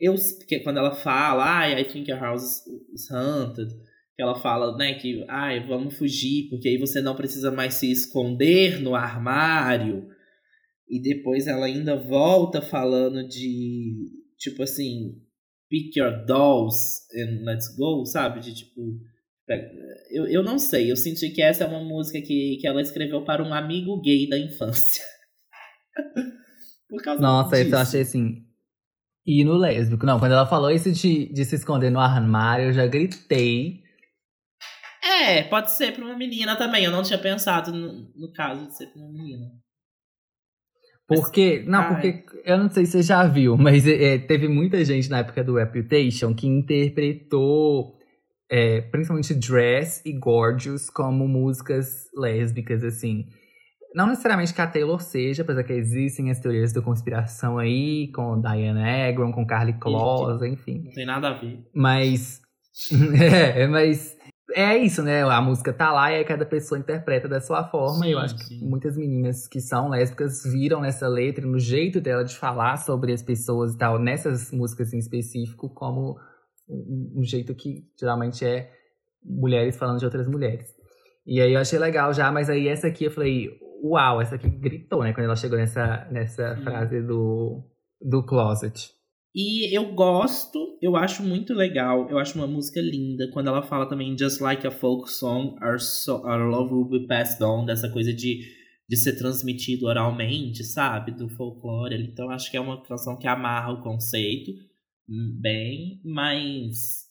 eu, 0.00 0.14
porque 0.38 0.60
quando 0.60 0.78
ela 0.78 0.94
fala, 0.94 1.44
ai, 1.44 1.80
I 1.80 1.84
think 1.84 2.10
your 2.10 2.18
house 2.18 2.66
is 2.92 3.10
haunted, 3.10 3.68
que 4.16 4.22
ela 4.22 4.40
fala, 4.40 4.76
né, 4.76 4.94
que, 4.94 5.24
ai, 5.28 5.66
vamos 5.66 5.96
fugir, 5.96 6.48
porque 6.48 6.68
aí 6.68 6.78
você 6.78 7.00
não 7.00 7.14
precisa 7.14 7.50
mais 7.50 7.74
se 7.74 7.90
esconder 7.90 8.80
no 8.80 8.94
armário. 8.94 10.08
E 10.88 11.00
depois 11.00 11.46
ela 11.46 11.66
ainda 11.66 11.96
volta 11.96 12.60
falando 12.60 13.26
de, 13.28 14.08
tipo 14.38 14.62
assim, 14.62 15.14
pick 15.68 15.96
your 15.96 16.24
dolls 16.26 17.06
and 17.14 17.44
let's 17.44 17.74
go, 17.76 18.04
sabe? 18.04 18.40
De 18.40 18.54
tipo, 18.54 18.80
eu, 20.10 20.26
eu 20.26 20.42
não 20.42 20.58
sei, 20.58 20.90
eu 20.90 20.96
senti 20.96 21.30
que 21.30 21.42
essa 21.42 21.64
é 21.64 21.66
uma 21.66 21.82
música 21.82 22.20
que, 22.20 22.58
que 22.60 22.66
ela 22.66 22.82
escreveu 22.82 23.22
para 23.24 23.42
um 23.42 23.54
amigo 23.54 24.00
gay 24.00 24.28
da 24.28 24.38
infância. 24.38 25.04
Por 26.88 27.02
causa 27.02 27.22
Nossa, 27.22 27.50
disso. 27.50 27.66
isso 27.66 27.74
eu 27.74 27.78
achei 27.78 28.00
assim. 28.00 28.49
E 29.26 29.44
no 29.44 29.54
lésbico. 29.54 30.06
Não, 30.06 30.18
quando 30.18 30.32
ela 30.32 30.46
falou 30.46 30.70
isso 30.70 30.90
de, 30.92 31.32
de 31.32 31.44
se 31.44 31.56
esconder 31.56 31.90
no 31.90 32.00
armário, 32.00 32.66
eu 32.66 32.72
já 32.72 32.86
gritei. 32.86 33.82
É, 35.02 35.42
pode 35.42 35.70
ser 35.72 35.92
para 35.92 36.04
uma 36.04 36.16
menina 36.16 36.56
também. 36.56 36.84
Eu 36.84 36.90
não 36.90 37.02
tinha 37.02 37.18
pensado 37.18 37.72
no, 37.72 38.10
no 38.14 38.32
caso 38.32 38.66
de 38.66 38.76
ser 38.76 38.86
para 38.86 39.02
uma 39.02 39.12
menina. 39.12 39.46
Porque, 41.06 41.64
não, 41.66 41.80
Ai. 41.80 41.88
porque 41.88 42.24
eu 42.44 42.56
não 42.56 42.70
sei 42.70 42.86
se 42.86 42.92
você 42.92 43.02
já 43.02 43.26
viu, 43.26 43.56
mas 43.56 43.86
é, 43.86 44.16
teve 44.18 44.46
muita 44.46 44.84
gente 44.84 45.10
na 45.10 45.18
época 45.18 45.42
do 45.42 45.56
Reputation 45.56 46.32
que 46.32 46.46
interpretou 46.46 47.98
é, 48.50 48.80
principalmente 48.80 49.34
Dress 49.34 50.02
e 50.04 50.12
Gorgeous 50.12 50.90
como 50.90 51.28
músicas 51.28 52.08
lésbicas, 52.14 52.82
assim. 52.82 53.26
Não 53.94 54.06
necessariamente 54.06 54.54
que 54.54 54.60
a 54.60 54.66
Taylor 54.66 55.00
seja, 55.00 55.42
apesar 55.42 55.64
que 55.64 55.72
existem 55.72 56.30
as 56.30 56.38
teorias 56.38 56.72
da 56.72 56.80
conspiração 56.80 57.58
aí, 57.58 58.10
com 58.12 58.40
Diana 58.40 59.08
Agron, 59.08 59.32
com 59.32 59.46
Carly 59.46 59.72
Claus, 59.74 60.42
enfim. 60.42 60.82
Não 60.84 60.92
tem 60.92 61.06
nada 61.06 61.28
a 61.28 61.32
ver. 61.32 61.66
Mas. 61.74 62.40
é, 63.20 63.66
mas. 63.66 64.16
É 64.52 64.76
isso, 64.76 65.00
né? 65.02 65.22
A 65.22 65.40
música 65.40 65.72
tá 65.72 65.92
lá 65.92 66.10
e 66.12 66.16
aí 66.16 66.24
cada 66.24 66.44
pessoa 66.44 66.78
interpreta 66.78 67.28
da 67.28 67.40
sua 67.40 67.64
forma. 67.68 68.04
e 68.04 68.10
eu 68.12 68.18
Sim, 68.18 68.24
acho 68.24 68.36
que 68.36 68.44
sim. 68.44 68.68
muitas 68.68 68.96
meninas 68.96 69.46
que 69.46 69.60
são 69.60 69.88
lésbicas 69.88 70.42
viram 70.42 70.80
nessa 70.80 71.06
letra, 71.06 71.46
no 71.46 71.58
jeito 71.58 72.00
dela 72.00 72.24
de 72.24 72.36
falar 72.36 72.76
sobre 72.76 73.12
as 73.12 73.22
pessoas 73.22 73.74
e 73.74 73.78
tal, 73.78 73.96
nessas 73.98 74.50
músicas 74.50 74.92
em 74.92 74.98
específico, 74.98 75.68
como 75.72 76.18
um 76.68 77.22
jeito 77.22 77.54
que 77.54 77.84
geralmente 77.98 78.44
é 78.44 78.70
mulheres 79.24 79.76
falando 79.76 79.98
de 79.98 80.04
outras 80.04 80.26
mulheres. 80.26 80.66
E 81.26 81.40
aí 81.40 81.52
eu 81.52 81.60
achei 81.60 81.78
legal 81.78 82.12
já, 82.12 82.30
mas 82.32 82.48
aí 82.48 82.66
essa 82.68 82.86
aqui 82.88 83.04
eu 83.04 83.10
falei, 83.10 83.50
uau, 83.82 84.20
essa 84.20 84.34
aqui 84.34 84.48
gritou, 84.48 85.02
né? 85.02 85.12
Quando 85.12 85.24
ela 85.24 85.36
chegou 85.36 85.58
nessa, 85.58 86.06
nessa 86.10 86.56
Sim. 86.56 86.62
frase 86.62 87.02
do, 87.02 87.62
do 88.00 88.24
closet. 88.24 88.90
E 89.34 89.74
eu 89.76 89.94
gosto, 89.94 90.76
eu 90.82 90.96
acho 90.96 91.22
muito 91.22 91.54
legal, 91.54 92.10
eu 92.10 92.18
acho 92.18 92.36
uma 92.36 92.48
música 92.48 92.80
linda 92.80 93.30
quando 93.32 93.46
ela 93.46 93.62
fala 93.62 93.88
também 93.88 94.18
Just 94.18 94.40
like 94.40 94.66
a 94.66 94.72
folk 94.72 95.08
song, 95.08 95.56
our, 95.62 95.78
so, 95.78 96.16
our 96.26 96.50
love 96.50 96.74
will 96.74 96.88
be 96.88 97.06
passed 97.06 97.40
on, 97.40 97.64
dessa 97.64 97.88
coisa 97.88 98.12
de, 98.12 98.44
de 98.88 98.96
ser 98.96 99.16
transmitido 99.16 99.86
oralmente, 99.86 100.64
sabe? 100.64 101.12
Do 101.12 101.28
folclore. 101.28 101.94
Então 101.94 102.26
eu 102.26 102.32
acho 102.32 102.50
que 102.50 102.56
é 102.56 102.60
uma 102.60 102.82
canção 102.82 103.16
que 103.16 103.28
amarra 103.28 103.72
o 103.72 103.82
conceito 103.82 104.50
hum, 105.08 105.38
bem, 105.40 106.00
mas 106.04 107.04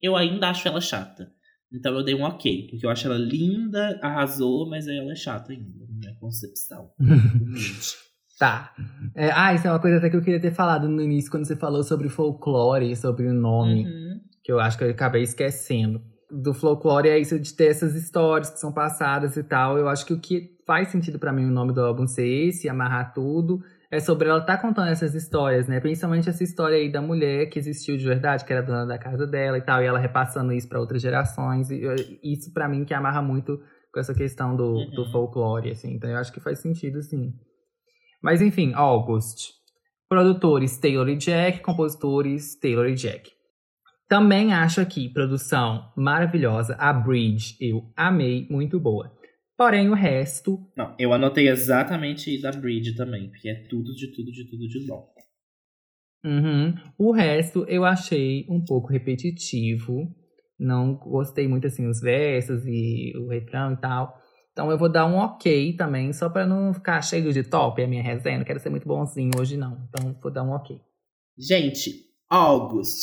eu 0.00 0.16
ainda 0.16 0.48
acho 0.48 0.66
ela 0.66 0.80
chata. 0.80 1.30
Então 1.70 1.94
eu 1.94 2.02
dei 2.02 2.14
um 2.14 2.22
ok, 2.22 2.68
porque 2.70 2.86
eu 2.86 2.90
acho 2.90 3.06
ela 3.06 3.18
linda, 3.18 3.98
arrasou, 4.02 4.66
mas 4.66 4.88
ela 4.88 5.12
é 5.12 5.16
chata 5.16 5.52
ainda, 5.52 5.83
concepção. 6.28 6.90
Tá. 8.36 8.72
É, 9.14 9.30
ah, 9.32 9.54
isso 9.54 9.64
é 9.66 9.70
uma 9.70 9.78
coisa 9.78 9.98
até 9.98 10.10
que 10.10 10.16
eu 10.16 10.20
queria 10.20 10.40
ter 10.40 10.52
falado 10.52 10.88
no 10.88 11.00
início, 11.00 11.30
quando 11.30 11.46
você 11.46 11.54
falou 11.54 11.84
sobre 11.84 12.08
folclore, 12.08 12.96
sobre 12.96 13.28
o 13.28 13.32
nome, 13.32 13.84
Uhum. 13.84 14.20
que 14.42 14.50
eu 14.50 14.58
acho 14.58 14.76
que 14.76 14.82
eu 14.82 14.90
acabei 14.90 15.22
esquecendo. 15.22 16.02
Do 16.28 16.52
folclore 16.52 17.08
é 17.08 17.16
isso 17.16 17.38
de 17.38 17.54
ter 17.54 17.66
essas 17.70 17.94
histórias 17.94 18.50
que 18.50 18.58
são 18.58 18.72
passadas 18.72 19.36
e 19.36 19.44
tal. 19.44 19.78
Eu 19.78 19.88
acho 19.88 20.04
que 20.04 20.12
o 20.12 20.18
que 20.18 20.50
faz 20.66 20.88
sentido 20.88 21.16
pra 21.16 21.32
mim 21.32 21.44
o 21.44 21.50
nome 21.52 21.72
do 21.72 21.80
álbum 21.80 22.08
ser 22.08 22.26
esse, 22.26 22.68
amarrar 22.68 23.14
tudo, 23.14 23.60
é 23.88 24.00
sobre 24.00 24.28
ela 24.28 24.40
estar 24.40 24.58
contando 24.58 24.88
essas 24.88 25.14
histórias, 25.14 25.68
né? 25.68 25.78
Principalmente 25.78 26.28
essa 26.28 26.42
história 26.42 26.76
aí 26.76 26.90
da 26.90 27.00
mulher 27.00 27.46
que 27.50 27.58
existiu 27.60 27.96
de 27.96 28.04
verdade, 28.04 28.44
que 28.44 28.52
era 28.52 28.62
dona 28.66 28.84
da 28.84 28.98
casa 28.98 29.28
dela 29.28 29.58
e 29.58 29.62
tal, 29.62 29.80
e 29.80 29.86
ela 29.86 30.00
repassando 30.00 30.52
isso 30.52 30.68
pra 30.68 30.80
outras 30.80 31.00
gerações. 31.00 31.70
E 31.70 31.80
eu- 31.80 31.94
isso 32.20 32.52
pra 32.52 32.68
mim 32.68 32.84
que 32.84 32.92
amarra 32.92 33.22
muito 33.22 33.60
com 33.94 34.00
essa 34.00 34.12
questão 34.12 34.56
do, 34.56 34.74
Uhum. 34.74 34.90
do 34.90 35.04
folclore, 35.12 35.70
assim. 35.70 35.94
Então 35.94 36.10
eu 36.10 36.18
acho 36.18 36.32
que 36.32 36.40
faz 36.40 36.58
sentido, 36.58 37.00
sim. 37.00 37.32
Mas 38.20 38.42
enfim, 38.42 38.72
August. 38.74 39.52
Produtores 40.08 40.76
Taylor 40.76 41.08
e 41.08 41.16
Jack, 41.16 41.60
compositores 41.60 42.58
Taylor 42.58 42.86
e 42.88 42.94
Jack. 42.94 43.30
Também 44.08 44.52
acho 44.52 44.80
aqui 44.80 45.08
produção 45.08 45.90
maravilhosa. 45.96 46.74
A 46.78 46.92
Bridge 46.92 47.56
eu 47.60 47.90
amei, 47.96 48.46
muito 48.50 48.78
boa. 48.78 49.10
Porém, 49.56 49.88
o 49.88 49.94
resto. 49.94 50.58
Não, 50.76 50.94
eu 50.98 51.12
anotei 51.12 51.48
exatamente 51.48 52.40
da 52.40 52.50
Bridge 52.50 52.96
também, 52.96 53.30
porque 53.30 53.48
é 53.48 53.54
tudo 53.68 53.94
de 53.94 54.08
tudo 54.12 54.30
de 54.32 54.44
tudo 54.50 54.66
de 54.68 54.86
bom. 54.86 55.08
uhum, 56.24 56.74
o 56.98 57.12
resto 57.12 57.64
eu 57.68 57.84
achei 57.84 58.44
um 58.48 58.62
pouco 58.64 58.88
repetitivo. 58.88 60.12
Não 60.64 60.94
gostei 60.94 61.46
muito 61.46 61.66
assim 61.66 61.86
os 61.86 62.00
versos 62.00 62.64
e 62.66 63.12
o 63.16 63.28
refrão 63.28 63.72
e 63.72 63.76
tal. 63.76 64.18
Então 64.52 64.70
eu 64.70 64.78
vou 64.78 64.88
dar 64.88 65.04
um 65.06 65.16
ok 65.16 65.76
também, 65.76 66.12
só 66.12 66.28
pra 66.28 66.46
não 66.46 66.72
ficar 66.72 67.02
cheio 67.02 67.32
de 67.32 67.42
top 67.42 67.82
a 67.82 67.88
minha 67.88 68.02
resenha. 68.02 68.38
Não 68.38 68.44
quero 68.44 68.60
ser 68.60 68.70
muito 68.70 68.86
bonzinho 68.86 69.32
hoje, 69.36 69.56
não. 69.56 69.86
Então 69.88 70.16
vou 70.22 70.32
dar 70.32 70.44
um 70.44 70.50
ok. 70.50 70.80
Gente, 71.36 72.04
August. 72.30 73.02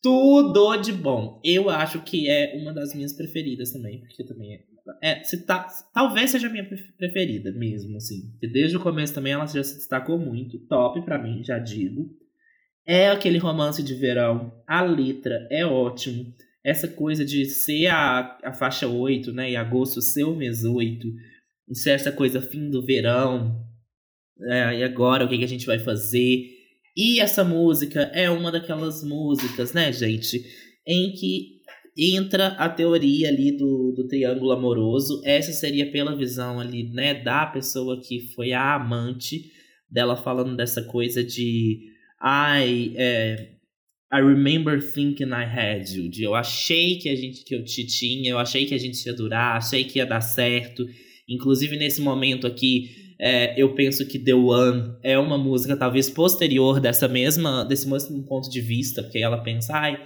tudo 0.00 0.76
de 0.76 0.92
bom. 0.92 1.40
Eu 1.44 1.68
acho 1.68 2.00
que 2.02 2.30
é 2.30 2.56
uma 2.56 2.72
das 2.72 2.94
minhas 2.94 3.12
preferidas 3.12 3.72
também, 3.72 4.00
porque 4.00 4.24
também 4.24 4.54
é. 5.02 5.20
é 5.20 5.24
se 5.24 5.44
tá, 5.44 5.66
talvez 5.92 6.30
seja 6.30 6.46
a 6.46 6.50
minha 6.50 6.68
preferida 6.96 7.50
mesmo, 7.50 7.96
assim. 7.96 8.30
Porque 8.30 8.46
desde 8.46 8.76
o 8.76 8.80
começo 8.80 9.12
também 9.12 9.32
ela 9.32 9.46
já 9.46 9.64
se 9.64 9.76
destacou 9.76 10.16
muito. 10.16 10.60
Top 10.68 11.02
pra 11.02 11.20
mim, 11.20 11.42
já 11.42 11.58
digo. 11.58 12.08
É 12.86 13.10
aquele 13.10 13.38
romance 13.38 13.82
de 13.82 13.94
verão. 13.94 14.62
A 14.66 14.80
letra 14.82 15.46
é 15.50 15.66
ótimo. 15.66 16.32
Essa 16.64 16.88
coisa 16.88 17.24
de 17.24 17.44
ser 17.46 17.86
a, 17.86 18.38
a 18.44 18.52
faixa 18.52 18.86
8, 18.86 19.32
né? 19.32 19.52
E 19.52 19.56
agosto 19.56 20.02
ser 20.02 20.24
o 20.24 20.34
mês 20.34 20.64
8. 20.64 21.06
Ser 21.72 21.90
essa 21.90 22.12
coisa 22.12 22.40
fim 22.40 22.68
do 22.68 22.84
verão. 22.84 23.64
É, 24.42 24.78
e 24.78 24.84
agora 24.84 25.24
o 25.24 25.28
que, 25.28 25.38
que 25.38 25.44
a 25.44 25.48
gente 25.48 25.66
vai 25.66 25.78
fazer? 25.78 26.58
E 26.96 27.20
essa 27.20 27.44
música 27.44 28.02
é 28.12 28.28
uma 28.28 28.50
daquelas 28.50 29.04
músicas, 29.04 29.72
né, 29.72 29.92
gente, 29.92 30.44
em 30.84 31.12
que 31.12 31.58
entra 31.96 32.48
a 32.48 32.68
teoria 32.68 33.28
ali 33.28 33.56
do, 33.56 33.92
do 33.92 34.06
triângulo 34.06 34.52
amoroso. 34.52 35.20
Essa 35.24 35.52
seria 35.52 35.90
pela 35.90 36.16
visão 36.16 36.58
ali, 36.58 36.90
né, 36.92 37.14
da 37.14 37.46
pessoa 37.46 38.00
que 38.00 38.32
foi 38.34 38.52
a 38.52 38.74
amante 38.74 39.50
dela 39.90 40.16
falando 40.16 40.56
dessa 40.56 40.82
coisa 40.82 41.24
de 41.24 41.80
I, 42.22 42.94
é, 42.96 43.48
I 44.12 44.20
remember 44.20 44.80
thinking 44.80 45.32
I 45.32 45.44
had 45.44 45.88
you. 45.88 46.08
De 46.08 46.22
eu 46.22 46.34
achei 46.34 46.98
que 46.98 47.08
a 47.08 47.14
gente 47.14 47.44
que 47.44 47.54
eu 47.54 47.62
te 47.64 47.86
tinha, 47.86 48.30
eu 48.30 48.38
achei 48.38 48.64
que 48.64 48.74
a 48.74 48.78
gente 48.78 49.04
ia 49.04 49.14
durar, 49.14 49.56
achei 49.56 49.84
que 49.84 49.98
ia 49.98 50.06
dar 50.06 50.20
certo. 50.20 50.86
Inclusive 51.28 51.76
nesse 51.76 52.00
momento 52.00 52.46
aqui, 52.46 52.90
é, 53.20 53.60
eu 53.60 53.74
penso 53.74 54.06
que 54.06 54.18
The 54.18 54.34
One 54.34 54.96
é 55.02 55.18
uma 55.18 55.36
música 55.36 55.76
talvez 55.76 56.08
posterior 56.08 56.80
dessa 56.80 57.06
mesma, 57.06 57.64
desse 57.64 57.88
mesmo 57.88 58.24
ponto 58.26 58.48
de 58.48 58.60
vista, 58.60 59.02
porque 59.02 59.18
ela 59.18 59.42
pensa, 59.42 59.74
ai, 59.74 60.00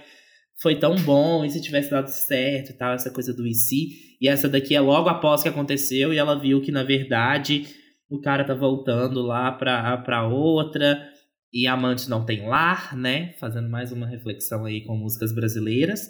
foi 0.61 0.75
tão 0.75 0.95
bom, 0.95 1.45
e 1.45 1.49
se 1.49 1.61
tivesse 1.61 1.91
dado 1.91 2.07
certo 2.07 2.71
e 2.71 2.73
tal, 2.73 2.93
essa 2.93 3.11
coisa 3.11 3.33
do 3.33 3.45
IC. 3.45 4.17
E 4.19 4.27
essa 4.27 4.49
daqui 4.49 4.75
é 4.75 4.81
logo 4.81 5.09
após 5.09 5.43
que 5.43 5.49
aconteceu, 5.49 6.13
e 6.13 6.17
ela 6.17 6.39
viu 6.39 6.61
que, 6.61 6.71
na 6.71 6.83
verdade, 6.83 7.67
o 8.09 8.19
cara 8.19 8.43
tá 8.43 8.53
voltando 8.53 9.21
lá 9.21 9.51
pra, 9.51 9.97
pra 9.97 10.27
outra, 10.27 11.01
e 11.53 11.67
amante 11.67 12.09
não 12.09 12.25
tem 12.25 12.47
lar, 12.47 12.97
né? 12.97 13.33
Fazendo 13.33 13.69
mais 13.69 13.91
uma 13.91 14.07
reflexão 14.07 14.65
aí 14.65 14.83
com 14.83 14.97
músicas 14.97 15.31
brasileiras. 15.31 16.09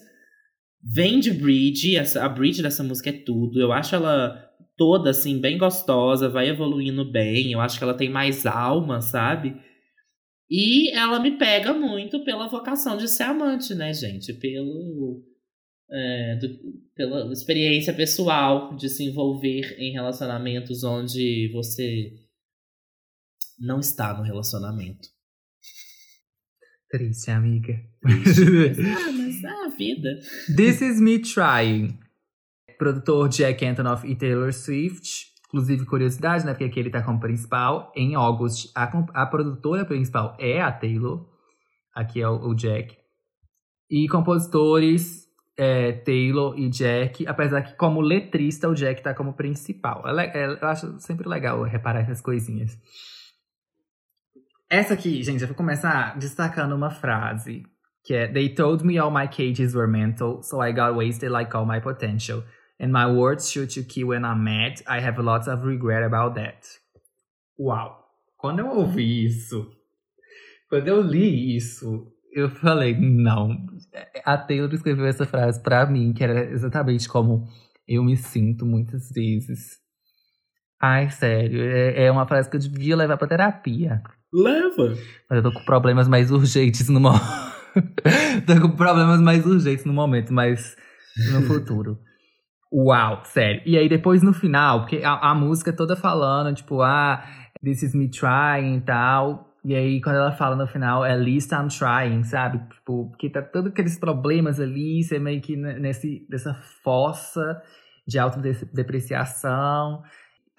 Vem 0.82 1.20
de 1.20 1.32
Bridge, 1.32 1.98
a 1.98 2.30
Bridge 2.30 2.62
dessa 2.62 2.84
música 2.84 3.10
é 3.10 3.14
tudo. 3.14 3.60
Eu 3.60 3.74
acho 3.74 3.94
ela 3.94 4.50
toda, 4.78 5.10
assim, 5.10 5.40
bem 5.40 5.58
gostosa, 5.58 6.30
vai 6.30 6.50
evoluindo 6.50 7.10
bem. 7.12 7.52
Eu 7.52 7.60
acho 7.60 7.78
que 7.78 7.84
ela 7.84 7.94
tem 7.94 8.10
mais 8.10 8.46
alma, 8.46 9.02
sabe? 9.02 9.56
E 10.50 10.92
ela 10.92 11.20
me 11.20 11.38
pega 11.38 11.74
muito 11.74 12.24
pela 12.24 12.48
vocação 12.48 12.98
de 12.98 13.08
ser 13.08 13.24
amante, 13.24 13.76
né, 13.76 13.94
gente? 13.94 14.34
Pelo. 14.34 15.24
É, 15.92 16.36
do, 16.38 16.48
pela 16.96 17.32
experiência 17.32 17.94
pessoal 17.94 18.76
de 18.76 18.90
se 18.90 19.04
envolver 19.04 19.76
em 19.78 19.92
relacionamentos 19.92 20.84
onde 20.84 21.52
você 21.54 22.14
não 23.60 23.80
está 23.80 24.18
no 24.18 24.24
relacionamento. 24.24 25.13
Triste, 26.94 27.32
amiga. 27.32 27.74
Triste. 28.04 28.44
ah, 28.86 29.12
mas 29.12 29.44
é 29.44 29.66
a 29.66 29.68
vida. 29.70 30.10
This 30.56 30.80
is 30.80 31.02
me 31.02 31.18
trying 31.18 31.98
produtor 32.78 33.28
Jack 33.30 33.66
Antonoff 33.66 34.06
e 34.08 34.16
Taylor 34.16 34.54
Swift. 34.54 35.34
Inclusive, 35.48 35.88
curiosidade, 35.88 36.46
né? 36.46 36.52
Porque 36.52 36.66
aqui 36.66 36.80
ele 36.80 36.92
tá 36.92 37.02
como 37.02 37.20
principal. 37.20 37.92
Em 37.96 38.14
August, 38.14 38.72
a, 38.76 38.84
a 39.16 39.26
produtora 39.26 39.84
principal 39.86 40.38
é 40.40 40.62
a 40.62 40.72
Taylor. 40.72 41.28
Aqui 41.96 42.22
é 42.22 42.30
o, 42.30 42.50
o 42.50 42.54
Jack. 42.54 42.96
E 43.90 44.08
compositores 44.08 45.26
é, 45.58 45.94
Taylor 45.94 46.56
e 46.60 46.70
Jack. 46.70 47.26
Apesar 47.26 47.64
que, 47.64 47.76
como 47.76 48.02
letrista, 48.02 48.70
o 48.70 48.76
Jack 48.76 49.02
tá 49.02 49.16
como 49.16 49.34
principal. 49.34 50.04
É, 50.20 50.26
é, 50.26 50.46
eu 50.62 50.68
acho 50.68 51.00
sempre 51.00 51.28
legal 51.28 51.64
reparar 51.64 52.02
essas 52.02 52.22
coisinhas. 52.22 52.78
Essa 54.74 54.96
aqui, 54.96 55.22
gente, 55.22 55.40
eu 55.40 55.48
vou 55.48 55.56
começar 55.56 56.18
destacando 56.18 56.74
uma 56.76 56.90
frase. 56.90 57.62
Que 58.04 58.16
é 58.16 58.28
They 58.28 58.50
told 58.50 58.84
me 58.84 58.98
all 58.98 59.12
my 59.12 59.28
cages 59.28 59.76
were 59.76 59.88
mental, 59.88 60.42
so 60.42 60.64
I 60.64 60.74
got 60.74 60.96
wasted 60.98 61.32
like 61.32 61.56
all 61.56 61.64
my 61.64 61.80
potential. 61.80 62.44
And 62.80 62.88
my 62.88 63.06
words 63.06 63.52
shoot 63.52 63.76
to 63.76 63.88
kill 63.88 64.08
when 64.08 64.24
I'm 64.24 64.44
mad. 64.44 64.82
I 64.88 65.00
have 65.00 65.22
lots 65.22 65.48
of 65.48 65.64
regret 65.64 66.04
about 66.04 66.34
that. 66.42 66.68
Uau! 67.60 68.00
Quando 68.36 68.62
eu 68.62 68.68
ouvi 68.68 69.24
isso, 69.24 69.72
quando 70.68 70.88
eu 70.88 71.02
li 71.04 71.56
isso, 71.56 72.12
eu 72.32 72.50
falei, 72.50 73.00
não. 73.00 73.56
A 74.26 74.40
Taylor 74.40 74.74
escreveu 74.74 75.06
essa 75.06 75.28
frase 75.28 75.62
pra 75.62 75.86
mim, 75.86 76.14
que 76.14 76.24
era 76.24 76.50
exatamente 76.50 77.08
como 77.08 77.48
eu 77.88 78.04
me 78.04 78.18
sinto 78.18 78.66
muitas 78.66 79.12
vezes. 79.12 79.78
Ai, 80.82 81.12
sério, 81.12 81.62
é, 81.62 82.06
é 82.06 82.12
uma 82.12 82.26
frase 82.26 82.50
que 82.50 82.56
eu 82.56 82.60
devia 82.60 82.96
levar 82.96 83.18
pra 83.18 83.28
terapia. 83.28 84.02
Leva! 84.34 84.96
Mas 85.30 85.38
eu 85.38 85.44
tô 85.44 85.52
com 85.52 85.64
problemas 85.64 86.08
mais 86.08 86.32
urgentes 86.32 86.90
no 86.90 87.00
momento. 87.00 87.24
tô 88.48 88.62
com 88.62 88.76
problemas 88.76 89.22
mais 89.22 89.46
urgentes 89.46 89.86
no 89.86 89.94
momento, 89.94 90.34
mas 90.34 90.76
no 91.32 91.42
futuro. 91.44 92.00
Uau, 92.72 93.22
sério. 93.26 93.62
E 93.66 93.78
aí 93.78 93.88
depois 93.88 94.24
no 94.24 94.34
final, 94.34 94.82
porque 94.82 95.02
a, 95.04 95.30
a 95.30 95.36
música 95.36 95.72
toda 95.72 95.96
falando, 95.96 96.56
tipo, 96.56 96.82
ah, 96.82 97.24
this 97.64 97.84
is 97.84 97.94
me 97.94 98.10
trying 98.10 98.78
e 98.78 98.82
tal. 98.82 99.54
E 99.64 99.76
aí 99.76 100.02
quando 100.02 100.16
ela 100.16 100.32
fala 100.32 100.56
no 100.56 100.66
final, 100.66 101.04
at 101.04 101.20
least 101.20 101.52
I'm 101.52 101.68
trying, 101.68 102.24
sabe? 102.24 102.58
Tipo, 102.74 103.10
porque 103.10 103.30
tá 103.30 103.44
todos 103.44 103.72
aqueles 103.72 104.00
problemas 104.00 104.60
ali, 104.60 105.04
você 105.04 105.20
meio 105.20 105.40
que 105.40 105.56
nesse, 105.56 106.26
nessa 106.30 106.56
fossa 106.84 107.62
de 108.08 108.18
autodepreciação. 108.18 110.02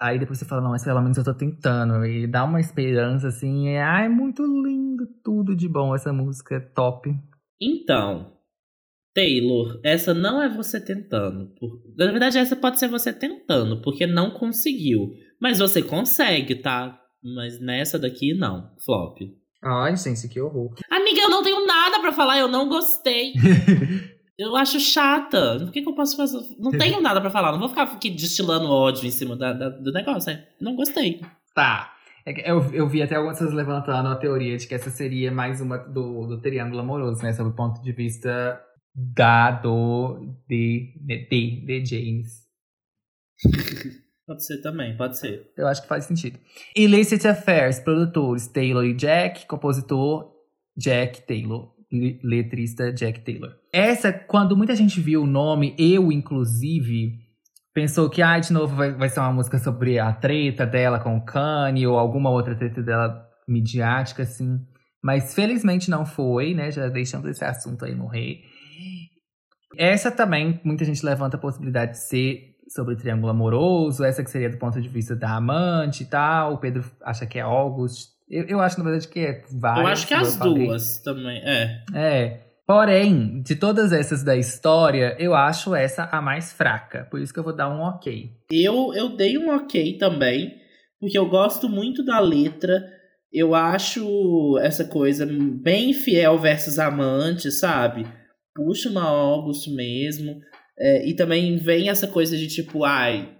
Aí 0.05 0.19
depois 0.19 0.37
você 0.37 0.45
fala, 0.45 0.61
não, 0.61 0.69
mas 0.69 0.83
pelo 0.83 1.01
menos 1.01 1.17
eu 1.17 1.23
tô 1.23 1.33
tentando. 1.33 2.05
E 2.05 2.27
dá 2.27 2.43
uma 2.43 2.59
esperança, 2.59 3.29
assim. 3.29 3.69
É, 3.69 3.81
ai, 3.81 4.07
muito 4.07 4.43
lindo, 4.43 5.07
tudo 5.23 5.55
de 5.55 5.67
bom 5.67 5.95
essa 5.95 6.13
música, 6.13 6.61
top. 6.75 7.09
Então, 7.59 8.31
Taylor, 9.15 9.79
essa 9.83 10.13
não 10.13 10.43
é 10.43 10.47
você 10.47 10.79
tentando. 10.79 11.47
Por... 11.59 11.81
Na 11.97 12.11
verdade, 12.11 12.37
essa 12.37 12.55
pode 12.55 12.77
ser 12.77 12.87
você 12.87 13.11
tentando, 13.11 13.81
porque 13.81 14.05
não 14.05 14.29
conseguiu. 14.29 15.09
Mas 15.41 15.57
você 15.57 15.81
consegue, 15.81 16.55
tá? 16.55 16.99
Mas 17.23 17.59
nessa 17.59 17.97
daqui, 17.97 18.35
não. 18.35 18.75
Flop. 18.85 19.17
Ai, 19.63 19.97
gente, 19.97 20.29
que 20.29 20.39
horror. 20.39 20.75
Amiga, 20.91 21.21
eu 21.21 21.29
não 21.31 21.41
tenho 21.41 21.65
nada 21.65 21.99
para 21.99 22.11
falar, 22.11 22.37
eu 22.37 22.47
não 22.47 22.69
gostei. 22.69 23.33
eu 24.37 24.55
acho 24.55 24.79
chata. 24.79 25.57
O 25.63 25.71
que, 25.71 25.81
que 25.81 25.89
eu 25.89 25.95
posso 25.95 26.17
fazer? 26.17 26.39
Não 26.59 26.71
tenho 26.77 27.01
nada 27.01 27.21
para 27.21 27.29
falar. 27.29 27.51
Não 27.51 27.59
vou 27.59 27.69
ficar 27.69 27.83
aqui 27.83 28.09
destilando 28.09 28.69
ódio 28.69 29.05
em 29.05 29.11
cima 29.11 29.35
da, 29.35 29.53
da, 29.53 29.69
do 29.69 29.91
negócio. 29.91 30.31
É. 30.31 30.47
Não 30.59 30.75
gostei. 30.75 31.21
Tá. 31.53 31.93
É 32.25 32.51
eu, 32.51 32.73
eu 32.73 32.89
vi 32.89 33.01
até 33.01 33.15
algumas 33.15 33.37
pessoas 33.37 33.55
levantando 33.55 34.09
a 34.09 34.15
teoria 34.15 34.57
de 34.57 34.67
que 34.67 34.73
essa 34.73 34.89
seria 34.89 35.31
mais 35.31 35.61
uma 35.61 35.77
do, 35.77 36.25
do 36.25 36.41
triângulo 36.41 36.79
amoroso, 36.81 37.21
né? 37.21 37.31
Sob 37.31 37.49
o 37.49 37.55
ponto 37.55 37.81
de 37.81 37.91
vista 37.91 38.59
da, 38.95 39.51
do, 39.51 40.19
de, 40.47 40.93
de, 41.05 41.65
de 41.65 41.85
James. 41.85 42.45
Pode 44.27 44.43
ser 44.43 44.59
também, 44.59 44.97
pode 44.97 45.19
ser. 45.19 45.51
Eu 45.55 45.67
acho 45.67 45.83
que 45.83 45.87
faz 45.87 46.05
sentido. 46.05 46.39
Illicit 46.75 47.27
Affairs, 47.27 47.79
produtores 47.79 48.47
Taylor 48.47 48.83
e 48.83 48.95
Jack, 48.95 49.45
compositor 49.45 50.31
Jack 50.75 51.27
Taylor, 51.27 51.75
letrista 52.23 52.91
Jack 52.91 53.21
Taylor. 53.23 53.55
Essa, 53.75 54.13
quando 54.13 54.55
muita 54.55 54.73
gente 54.73 55.01
viu 55.01 55.23
o 55.23 55.27
nome, 55.27 55.75
eu 55.77 56.09
inclusive, 56.09 57.19
pensou 57.73 58.09
que, 58.09 58.21
ah, 58.21 58.39
de 58.39 58.53
novo 58.53 58.73
vai, 58.73 58.93
vai 58.93 59.09
ser 59.09 59.19
uma 59.19 59.33
música 59.33 59.59
sobre 59.59 59.99
a 59.99 60.13
treta 60.13 60.65
dela 60.65 60.97
com 60.97 61.17
o 61.17 61.25
Kanye 61.25 61.85
ou 61.85 61.99
alguma 61.99 62.29
outra 62.29 62.55
treta 62.55 62.81
dela 62.81 63.27
midiática, 63.45 64.23
assim. 64.23 64.61
Mas 65.03 65.33
felizmente 65.33 65.89
não 65.89 66.05
foi, 66.05 66.53
né? 66.53 66.71
Já 66.71 66.87
deixamos 66.87 67.27
esse 67.27 67.43
assunto 67.43 67.83
aí 67.83 67.93
morrer. 67.93 68.43
Essa 69.77 70.09
também, 70.09 70.57
muita 70.63 70.85
gente 70.85 71.05
levanta 71.05 71.35
a 71.35 71.39
possibilidade 71.39 71.91
de 71.91 72.07
ser 72.07 72.55
sobre 72.73 72.95
triângulo 72.95 73.29
amoroso, 73.29 74.05
essa 74.05 74.23
que 74.23 74.31
seria 74.31 74.49
do 74.49 74.57
ponto 74.57 74.81
de 74.81 74.87
vista 74.87 75.17
da 75.17 75.35
amante 75.35 76.03
e 76.03 76.05
tal. 76.05 76.53
O 76.53 76.59
Pedro 76.59 76.81
acha 77.03 77.25
que 77.25 77.37
é 77.37 77.41
August. 77.41 78.07
Eu, 78.29 78.45
eu 78.45 78.61
acho, 78.61 78.77
na 78.77 78.85
verdade, 78.85 79.09
que 79.09 79.19
é 79.19 79.43
várias. 79.51 79.85
Eu 79.85 79.91
acho 79.91 80.07
que 80.07 80.13
é 80.13 80.17
as 80.17 80.37
duas 80.37 81.01
também, 81.01 81.41
é. 81.43 81.83
É. 81.93 82.44
Porém, 82.67 83.41
de 83.43 83.55
todas 83.55 83.91
essas 83.91 84.23
da 84.23 84.35
história, 84.35 85.15
eu 85.19 85.35
acho 85.35 85.75
essa 85.75 86.05
a 86.11 86.21
mais 86.21 86.51
fraca. 86.51 87.07
Por 87.11 87.21
isso 87.21 87.33
que 87.33 87.39
eu 87.39 87.43
vou 87.43 87.55
dar 87.55 87.69
um 87.69 87.81
ok. 87.81 88.31
Eu, 88.51 88.93
eu 88.93 89.15
dei 89.15 89.37
um 89.37 89.49
ok 89.55 89.97
também, 89.97 90.55
porque 90.99 91.17
eu 91.17 91.29
gosto 91.29 91.69
muito 91.69 92.03
da 92.03 92.19
letra. 92.19 92.83
Eu 93.31 93.53
acho 93.53 94.57
essa 94.61 94.85
coisa 94.85 95.27
bem 95.27 95.93
fiel 95.93 96.39
versus 96.39 96.79
amante, 96.79 97.51
sabe? 97.51 98.05
puxa 98.55 98.89
uma 98.89 99.03
August 99.03 99.67
mesmo. 99.67 100.39
É, 100.77 101.07
e 101.07 101.13
também 101.13 101.57
vem 101.57 101.89
essa 101.89 102.07
coisa 102.07 102.37
de 102.37 102.47
tipo, 102.47 102.83
ai, 102.83 103.33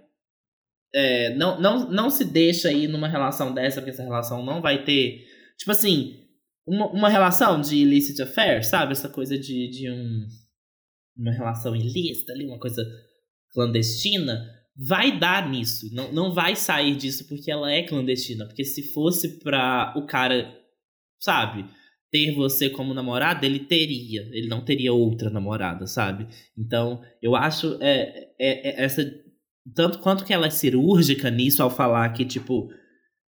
é, 0.94 1.34
não, 1.34 1.60
não, 1.60 1.90
não 1.90 2.10
se 2.10 2.24
deixa 2.24 2.68
aí 2.68 2.86
numa 2.86 3.08
relação 3.08 3.52
dessa, 3.52 3.80
porque 3.80 3.90
essa 3.90 4.02
relação 4.02 4.44
não 4.44 4.60
vai 4.62 4.84
ter. 4.84 5.24
Tipo 5.58 5.72
assim, 5.72 6.25
uma, 6.66 6.86
uma 6.90 7.08
relação 7.08 7.60
de 7.60 7.76
illicit 7.76 8.20
affair, 8.20 8.64
sabe? 8.64 8.92
Essa 8.92 9.08
coisa 9.08 9.38
de, 9.38 9.68
de 9.70 9.90
um, 9.90 10.26
uma 11.16 11.32
relação 11.32 11.76
ilícita 11.76 12.32
ali, 12.32 12.46
uma 12.46 12.58
coisa 12.58 12.84
clandestina, 13.52 14.44
vai 14.76 15.18
dar 15.18 15.48
nisso. 15.48 15.86
Não, 15.94 16.12
não 16.12 16.32
vai 16.32 16.56
sair 16.56 16.96
disso 16.96 17.26
porque 17.28 17.50
ela 17.50 17.70
é 17.70 17.82
clandestina. 17.82 18.46
Porque 18.46 18.64
se 18.64 18.92
fosse 18.92 19.38
pra 19.38 19.94
o 19.96 20.04
cara, 20.04 20.52
sabe, 21.20 21.64
ter 22.10 22.34
você 22.34 22.68
como 22.68 22.92
namorada, 22.92 23.46
ele 23.46 23.60
teria. 23.60 24.22
Ele 24.32 24.48
não 24.48 24.64
teria 24.64 24.92
outra 24.92 25.30
namorada, 25.30 25.86
sabe? 25.86 26.26
Então, 26.58 27.00
eu 27.22 27.36
acho 27.36 27.78
é, 27.80 28.28
é, 28.38 28.68
é 28.68 28.84
essa. 28.84 29.02
Tanto 29.74 29.98
quanto 29.98 30.24
que 30.24 30.32
ela 30.32 30.46
é 30.46 30.50
cirúrgica 30.50 31.30
nisso 31.30 31.62
ao 31.62 31.70
falar 31.70 32.08
que, 32.10 32.24
tipo. 32.24 32.68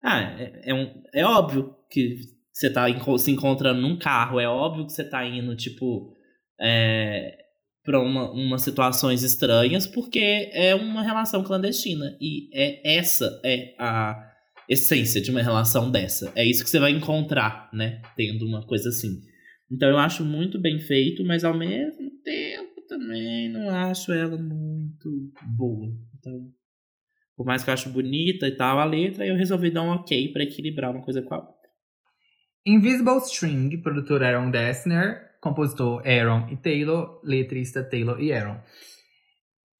Ah, 0.03 0.21
é, 0.39 0.69
é, 0.69 0.73
um, 0.73 1.03
é 1.13 1.25
óbvio 1.25 1.75
que 1.89 2.36
você 2.57 2.71
tá 2.71 2.87
se 3.17 3.31
encontrando 3.31 3.81
num 3.81 3.97
carro, 3.97 4.39
é 4.39 4.47
óbvio 4.47 4.85
que 4.85 4.93
você 4.93 5.03
tá 5.03 5.25
indo, 5.25 5.55
tipo. 5.55 6.15
É, 6.59 7.37
para 7.83 8.01
uma, 8.01 8.29
umas 8.31 8.63
situações 8.63 9.23
estranhas, 9.23 9.87
porque 9.87 10.49
é 10.51 10.75
uma 10.75 11.01
relação 11.01 11.41
clandestina. 11.41 12.17
E 12.19 12.49
é 12.53 12.97
essa 12.97 13.39
é 13.45 13.73
a 13.79 14.27
essência 14.67 15.21
de 15.21 15.31
uma 15.31 15.41
relação 15.41 15.89
dessa. 15.89 16.29
É 16.35 16.45
isso 16.45 16.65
que 16.65 16.69
você 16.69 16.79
vai 16.79 16.91
encontrar, 16.91 17.69
né? 17.71 18.01
Tendo 18.17 18.45
uma 18.45 18.65
coisa 18.65 18.89
assim. 18.89 19.21
Então 19.71 19.87
eu 19.87 19.97
acho 19.97 20.25
muito 20.25 20.59
bem 20.59 20.79
feito, 20.79 21.23
mas 21.23 21.45
ao 21.45 21.57
mesmo 21.57 22.11
tempo 22.25 22.81
também 22.89 23.49
não 23.49 23.69
acho 23.69 24.11
ela 24.11 24.37
muito 24.37 25.09
boa. 25.55 25.87
Então, 26.17 26.51
por 27.37 27.45
mais 27.45 27.63
que 27.63 27.69
eu 27.69 27.73
acho 27.73 27.89
bonita 27.89 28.47
e 28.47 28.51
tal 28.51 28.79
a 28.79 28.85
letra, 28.85 29.25
eu 29.25 29.35
resolvi 29.35 29.71
dar 29.71 29.83
um 29.83 29.91
ok 29.91 30.33
para 30.33 30.43
equilibrar 30.43 30.91
uma 30.91 31.03
coisa 31.03 31.21
com 31.21 31.33
a 31.33 31.37
outra. 31.37 31.56
Invisible 32.69 33.19
String, 33.19 33.77
produtor 33.77 34.21
Aaron 34.21 34.51
Dessner, 34.51 35.21
compositor 35.39 36.01
Aaron 36.05 36.49
e 36.51 36.57
Taylor, 36.57 37.21
letrista 37.23 37.81
Taylor 37.81 38.21
e 38.21 38.33
Aaron. 38.33 38.57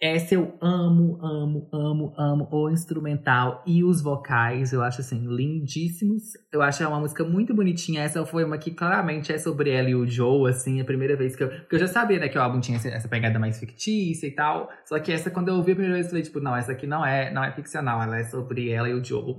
Essa 0.02 0.36
eu 0.36 0.58
amo, 0.62 1.20
amo, 1.22 1.70
amo, 1.74 2.14
amo 2.18 2.48
o 2.50 2.70
instrumental 2.70 3.62
e 3.68 3.84
os 3.84 4.02
vocais, 4.02 4.72
eu 4.72 4.82
acho 4.82 5.02
assim, 5.02 5.28
lindíssimos. 5.28 6.24
Eu 6.50 6.62
acho 6.62 6.82
é 6.82 6.88
uma 6.88 7.02
música 7.02 7.26
muito 7.26 7.54
bonitinha. 7.54 8.04
Essa 8.04 8.26
foi 8.26 8.46
uma 8.46 8.58
que 8.58 8.72
claramente 8.72 9.34
é 9.34 9.38
sobre 9.38 9.70
ela 9.72 9.90
e 9.90 9.96
o 9.96 10.08
Joe, 10.08 10.50
assim, 10.50 10.80
a 10.80 10.86
primeira 10.86 11.18
vez 11.18 11.36
que 11.36 11.44
eu. 11.44 11.50
Porque 11.50 11.76
eu 11.76 11.80
já 11.80 11.88
sabia, 11.88 12.20
né, 12.20 12.30
que 12.30 12.38
o 12.38 12.42
álbum 12.42 12.62
tinha 12.62 12.78
essa 12.78 13.10
pegada 13.10 13.38
mais 13.38 13.60
fictícia 13.60 14.28
e 14.28 14.32
tal. 14.32 14.70
Só 14.86 14.98
que 14.98 15.12
essa, 15.12 15.30
quando 15.30 15.50
eu 15.50 15.56
ouvi 15.56 15.74
a 15.74 15.76
primeira 15.76 15.96
vez, 15.96 16.06
eu 16.06 16.12
falei, 16.12 16.24
tipo, 16.24 16.40
não, 16.40 16.56
essa 16.56 16.72
aqui 16.72 16.88
não 16.88 17.06
é, 17.06 17.34
não 17.34 17.44
é 17.44 17.52
ficcional, 17.52 18.02
ela 18.02 18.18
é 18.18 18.24
sobre 18.24 18.70
ela 18.70 18.88
e 18.88 18.94
o 18.94 19.04
Joe. 19.04 19.36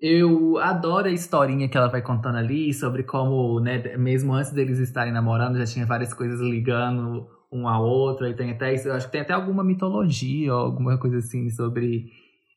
Eu 0.00 0.58
adoro 0.58 1.08
a 1.08 1.12
historinha 1.12 1.68
que 1.68 1.76
ela 1.76 1.88
vai 1.88 2.00
contando 2.00 2.38
ali 2.38 2.72
sobre 2.72 3.02
como, 3.02 3.58
né, 3.58 3.96
mesmo 3.96 4.32
antes 4.32 4.52
deles 4.52 4.78
estarem 4.78 5.12
namorando, 5.12 5.58
já 5.58 5.66
tinha 5.66 5.86
várias 5.86 6.14
coisas 6.14 6.40
ligando 6.40 7.28
um 7.50 7.66
ao 7.66 7.84
outro. 7.84 8.26
Aí 8.26 8.34
tem 8.34 8.52
até 8.52 8.72
isso, 8.72 8.88
eu 8.88 8.94
acho 8.94 9.06
que 9.06 9.12
tem 9.12 9.22
até 9.22 9.32
alguma 9.32 9.64
mitologia, 9.64 10.54
ou 10.54 10.60
alguma 10.60 10.98
coisa 10.98 11.18
assim 11.18 11.50
sobre 11.50 12.12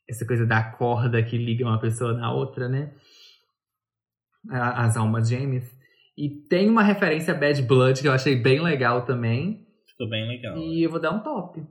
essa 0.07 0.26
coisa 0.26 0.45
da 0.45 0.61
corda 0.63 1.23
que 1.23 1.38
liga 1.38 1.65
uma 1.65 1.80
pessoa 1.80 2.13
na 2.13 2.31
outra, 2.31 2.68
né? 2.69 2.93
As 4.49 4.97
almas 4.97 5.30
gêmeas. 5.30 5.63
E 6.18 6.30
tem 6.30 6.69
uma 6.69 6.84
referência 6.84 7.34
a 7.34 7.38
Bad 7.38 7.61
Blood 7.63 8.01
que 8.01 8.07
eu 8.07 8.11
achei 8.11 8.35
bem 8.35 8.61
legal 8.61 9.05
também. 9.05 9.65
Ficou 9.88 10.09
bem 10.09 10.27
legal. 10.27 10.57
E 10.57 10.84
eu 10.84 10.89
vou 10.91 10.99
dar 10.99 11.11
um 11.11 11.23
top. 11.23 11.65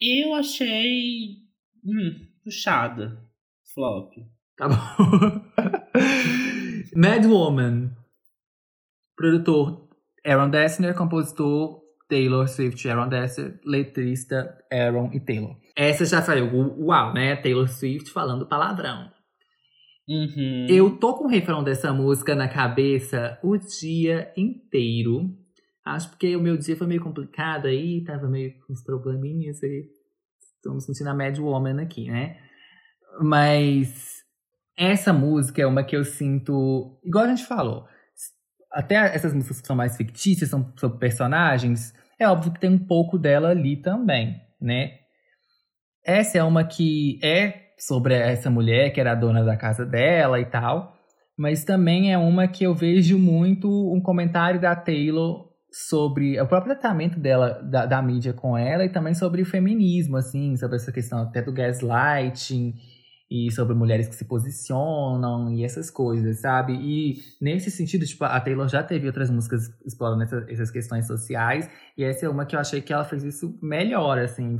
Eu 0.00 0.34
achei. 0.34 1.36
Hum, 1.84 2.26
puxada. 2.42 3.21
Flop. 3.74 4.12
Tá 4.56 4.68
bom. 4.68 4.76
Mad 6.96 7.26
Woman. 7.26 7.90
Produtor 9.16 9.88
Aaron 10.24 10.50
Dessner, 10.50 10.94
compositor 10.94 11.82
Taylor 12.08 12.48
Swift, 12.48 12.88
Aaron 12.88 13.08
Dessner, 13.08 13.60
letrista 13.64 14.58
Aaron 14.70 15.10
e 15.12 15.20
Taylor. 15.20 15.56
Essa 15.76 16.04
já 16.04 16.20
saiu, 16.20 16.50
uau, 16.78 17.14
né? 17.14 17.36
Taylor 17.36 17.68
Swift 17.68 18.10
falando 18.10 18.46
palavrão. 18.46 19.10
Uhum. 20.08 20.66
Eu 20.68 20.98
tô 20.98 21.14
com 21.14 21.24
o 21.24 21.30
refrão 21.30 21.62
dessa 21.62 21.92
música 21.92 22.34
na 22.34 22.48
cabeça 22.48 23.38
o 23.42 23.56
dia 23.56 24.32
inteiro. 24.36 25.30
Acho 25.84 26.10
porque 26.10 26.36
o 26.36 26.40
meu 26.40 26.56
dia 26.56 26.76
foi 26.76 26.86
meio 26.86 27.02
complicado 27.02 27.66
aí, 27.66 28.04
tava 28.04 28.28
meio 28.28 28.52
com 28.60 28.72
uns 28.72 28.82
probleminhas 28.82 29.62
aí. 29.62 29.88
Tô 30.62 30.74
me 30.74 30.80
sentindo 30.80 31.08
a 31.08 31.14
Mad 31.14 31.38
Woman 31.38 31.80
aqui, 31.80 32.10
né? 32.10 32.38
Mas 33.20 34.22
essa 34.76 35.12
música 35.12 35.62
é 35.62 35.66
uma 35.66 35.84
que 35.84 35.96
eu 35.96 36.04
sinto. 36.04 36.98
Igual 37.04 37.24
a 37.24 37.28
gente 37.28 37.44
falou. 37.44 37.86
Até 38.70 38.94
essas 39.14 39.34
músicas 39.34 39.60
que 39.60 39.66
são 39.66 39.76
mais 39.76 39.96
fictícias, 39.96 40.48
são 40.48 40.72
sobre 40.76 40.98
personagens, 40.98 41.94
é 42.18 42.26
óbvio 42.26 42.52
que 42.52 42.60
tem 42.60 42.70
um 42.70 42.78
pouco 42.78 43.18
dela 43.18 43.50
ali 43.50 43.76
também, 43.76 44.40
né? 44.60 44.92
Essa 46.04 46.38
é 46.38 46.42
uma 46.42 46.64
que 46.64 47.20
é 47.22 47.72
sobre 47.78 48.14
essa 48.14 48.48
mulher 48.48 48.90
que 48.90 49.00
era 49.00 49.12
a 49.12 49.16
dona 49.16 49.44
da 49.44 49.56
casa 49.56 49.84
dela 49.84 50.40
e 50.40 50.46
tal, 50.46 50.96
mas 51.36 51.64
também 51.64 52.12
é 52.12 52.18
uma 52.18 52.48
que 52.48 52.64
eu 52.64 52.74
vejo 52.74 53.18
muito 53.18 53.68
um 53.92 54.00
comentário 54.00 54.60
da 54.60 54.74
Taylor 54.74 55.50
sobre 55.70 56.40
o 56.40 56.46
próprio 56.46 56.74
tratamento 56.74 57.18
dela, 57.18 57.60
da, 57.62 57.86
da 57.86 58.02
mídia 58.02 58.32
com 58.32 58.56
ela, 58.56 58.84
e 58.84 58.88
também 58.88 59.14
sobre 59.14 59.42
o 59.42 59.46
feminismo, 59.46 60.16
assim, 60.16 60.56
sobre 60.56 60.76
essa 60.76 60.92
questão 60.92 61.22
até 61.22 61.42
do 61.42 61.52
gaslighting 61.52 62.74
e 63.32 63.50
sobre 63.50 63.74
mulheres 63.74 64.08
que 64.08 64.14
se 64.14 64.26
posicionam 64.26 65.50
e 65.54 65.64
essas 65.64 65.90
coisas, 65.90 66.40
sabe? 66.40 66.74
E 66.74 67.22
nesse 67.40 67.70
sentido, 67.70 68.04
tipo, 68.04 68.22
a 68.24 68.38
Taylor 68.38 68.68
já 68.68 68.82
teve 68.82 69.06
outras 69.06 69.30
músicas 69.30 69.70
explorando 69.86 70.24
essa, 70.24 70.44
essas 70.50 70.70
questões 70.70 71.06
sociais, 71.06 71.66
e 71.96 72.04
essa 72.04 72.26
é 72.26 72.28
uma 72.28 72.44
que 72.44 72.54
eu 72.54 72.60
achei 72.60 72.82
que 72.82 72.92
ela 72.92 73.04
fez 73.04 73.24
isso 73.24 73.58
melhor, 73.62 74.18
assim, 74.18 74.58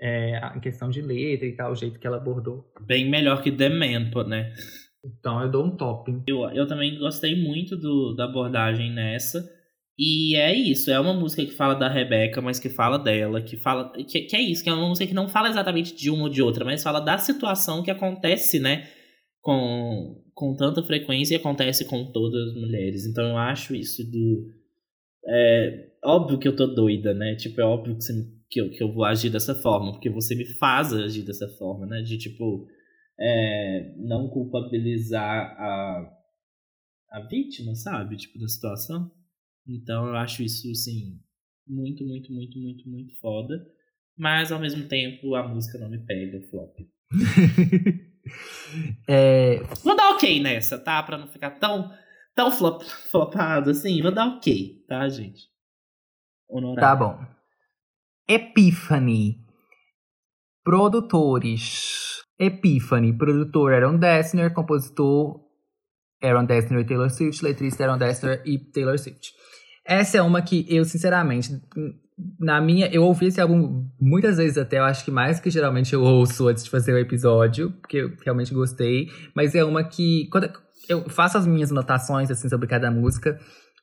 é, 0.00 0.40
em 0.56 0.60
questão 0.60 0.88
de 0.88 1.02
letra 1.02 1.48
e 1.48 1.56
tal, 1.56 1.72
o 1.72 1.74
jeito 1.74 1.98
que 1.98 2.06
ela 2.06 2.18
abordou. 2.18 2.72
Bem 2.86 3.10
melhor 3.10 3.42
que 3.42 3.50
The 3.50 3.68
Man, 3.68 4.10
né? 4.28 4.52
Então 5.04 5.42
eu 5.42 5.50
dou 5.50 5.66
um 5.66 5.76
top. 5.76 6.22
Eu, 6.24 6.48
eu 6.50 6.66
também 6.68 6.96
gostei 7.00 7.34
muito 7.42 7.76
do, 7.76 8.14
da 8.14 8.26
abordagem 8.26 8.92
nessa. 8.92 9.44
E 9.98 10.36
é 10.36 10.54
isso, 10.54 10.90
é 10.90 10.98
uma 10.98 11.12
música 11.12 11.44
que 11.44 11.52
fala 11.52 11.74
da 11.74 11.88
Rebeca, 11.88 12.40
mas 12.40 12.58
que 12.58 12.70
fala 12.70 12.98
dela, 12.98 13.42
que 13.42 13.58
fala. 13.58 13.92
Que, 13.92 14.22
que 14.22 14.36
é 14.36 14.40
isso, 14.40 14.64
que 14.64 14.70
é 14.70 14.72
uma 14.72 14.88
música 14.88 15.06
que 15.06 15.14
não 15.14 15.28
fala 15.28 15.48
exatamente 15.48 15.94
de 15.94 16.10
uma 16.10 16.24
ou 16.24 16.28
de 16.30 16.42
outra, 16.42 16.64
mas 16.64 16.82
fala 16.82 16.98
da 17.00 17.18
situação 17.18 17.82
que 17.82 17.90
acontece, 17.90 18.58
né? 18.58 18.88
Com, 19.42 20.22
com 20.34 20.56
tanta 20.56 20.82
frequência 20.82 21.34
e 21.34 21.36
acontece 21.36 21.84
com 21.84 22.10
todas 22.10 22.48
as 22.48 22.54
mulheres. 22.54 23.06
Então 23.06 23.24
eu 23.28 23.36
acho 23.36 23.74
isso 23.74 24.02
do. 24.10 24.48
É 25.28 25.90
óbvio 26.04 26.38
que 26.38 26.48
eu 26.48 26.56
tô 26.56 26.66
doida, 26.66 27.12
né? 27.12 27.36
Tipo, 27.36 27.60
é 27.60 27.64
óbvio 27.64 27.96
que, 27.96 28.02
você, 28.02 28.12
que, 28.50 28.60
eu, 28.60 28.70
que 28.70 28.82
eu 28.82 28.92
vou 28.92 29.04
agir 29.04 29.30
dessa 29.30 29.54
forma, 29.54 29.92
porque 29.92 30.10
você 30.10 30.34
me 30.34 30.46
faz 30.58 30.92
agir 30.92 31.22
dessa 31.22 31.48
forma, 31.58 31.86
né? 31.86 32.00
De 32.02 32.16
tipo. 32.16 32.66
É, 33.20 33.94
não 33.98 34.28
culpabilizar 34.30 35.54
a, 35.60 36.10
a 37.12 37.20
vítima, 37.28 37.74
sabe? 37.74 38.16
Tipo, 38.16 38.38
da 38.38 38.48
situação. 38.48 39.10
Então 39.66 40.08
eu 40.08 40.16
acho 40.16 40.42
isso, 40.42 40.70
assim, 40.70 41.20
muito, 41.66 42.04
muito, 42.04 42.32
muito, 42.32 42.58
muito, 42.58 42.88
muito 42.88 43.20
foda. 43.20 43.54
Mas 44.16 44.52
ao 44.52 44.60
mesmo 44.60 44.86
tempo 44.88 45.34
a 45.34 45.46
música 45.46 45.78
não 45.78 45.88
me 45.88 45.98
pega, 45.98 46.40
flop. 46.50 46.76
é... 49.08 49.56
Vou 49.82 49.96
dar 49.96 50.10
ok 50.10 50.40
nessa, 50.40 50.78
tá? 50.78 51.02
Pra 51.02 51.18
não 51.18 51.26
ficar 51.28 51.50
tão, 51.52 51.90
tão 52.34 52.50
flop, 52.50 52.82
flopado 52.82 53.70
assim. 53.70 54.02
Vou 54.02 54.12
dar 54.12 54.26
ok, 54.26 54.84
tá, 54.86 55.08
gente? 55.08 55.50
Honorário. 56.48 56.80
Tá 56.80 56.96
bom. 56.96 57.32
Epiphany. 58.28 59.38
Produtores. 60.62 62.22
Epiphany. 62.38 63.16
Produtor 63.16 63.72
Aaron 63.72 63.98
Dessner. 63.98 64.52
Compositor 64.52 65.40
Aaron 66.22 66.44
Dessner 66.44 66.80
e 66.80 66.86
Taylor 66.86 67.10
Swift. 67.10 67.42
Letrista 67.42 67.84
Aaron 67.84 67.98
Dessner 67.98 68.42
e 68.44 68.58
Taylor 68.58 68.98
Swift. 68.98 69.32
Essa 69.84 70.18
é 70.18 70.22
uma 70.22 70.40
que 70.42 70.64
eu, 70.68 70.84
sinceramente, 70.84 71.60
na 72.38 72.60
minha. 72.60 72.86
Eu 72.88 73.04
ouvi 73.04 73.26
esse 73.26 73.40
álbum 73.40 73.86
muitas 74.00 74.36
vezes 74.36 74.58
até, 74.58 74.78
eu 74.78 74.84
acho 74.84 75.04
que 75.04 75.10
mais 75.10 75.40
que 75.40 75.50
geralmente 75.50 75.92
eu 75.92 76.02
ouço 76.02 76.48
antes 76.48 76.64
de 76.64 76.70
fazer 76.70 76.92
o 76.92 76.98
episódio, 76.98 77.72
porque 77.80 77.98
eu 77.98 78.12
realmente 78.24 78.54
gostei. 78.54 79.08
Mas 79.34 79.54
é 79.54 79.64
uma 79.64 79.82
que. 79.84 80.28
Quando 80.30 80.50
eu 80.88 81.08
faço 81.08 81.38
as 81.38 81.46
minhas 81.46 81.70
anotações, 81.70 82.30
assim, 82.30 82.48
sobre 82.48 82.66
cada 82.68 82.90
música 82.90 83.38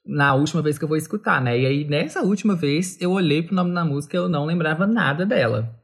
na 0.05 0.33
última 0.33 0.61
vez 0.61 0.77
que 0.77 0.83
eu 0.83 0.87
vou 0.87 0.97
escutar, 0.97 1.41
né? 1.41 1.59
E 1.59 1.65
aí, 1.65 1.85
nessa 1.87 2.21
última 2.21 2.55
vez, 2.55 2.99
eu 2.99 3.11
olhei 3.11 3.43
pro 3.43 3.55
nome 3.55 3.73
da 3.73 3.85
música 3.85 4.15
e 4.15 4.19
eu 4.19 4.29
não 4.29 4.45
lembrava 4.45 4.87
nada 4.87 5.25
dela. 5.25 5.78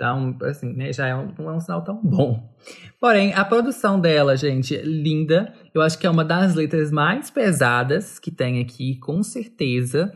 Então, 0.00 0.34
assim, 0.48 0.72
né, 0.72 0.94
já 0.94 1.08
é 1.08 1.14
um, 1.14 1.30
não 1.38 1.50
é 1.50 1.56
um 1.56 1.60
sinal 1.60 1.84
tão 1.84 2.00
bom. 2.02 2.50
Porém, 2.98 3.34
a 3.34 3.44
produção 3.44 4.00
dela, 4.00 4.34
gente, 4.34 4.74
linda. 4.78 5.52
Eu 5.74 5.82
acho 5.82 5.98
que 5.98 6.06
é 6.06 6.10
uma 6.10 6.24
das 6.24 6.54
letras 6.54 6.90
mais 6.90 7.30
pesadas 7.30 8.18
que 8.18 8.30
tem 8.30 8.62
aqui, 8.62 8.98
com 8.98 9.22
certeza. 9.22 10.10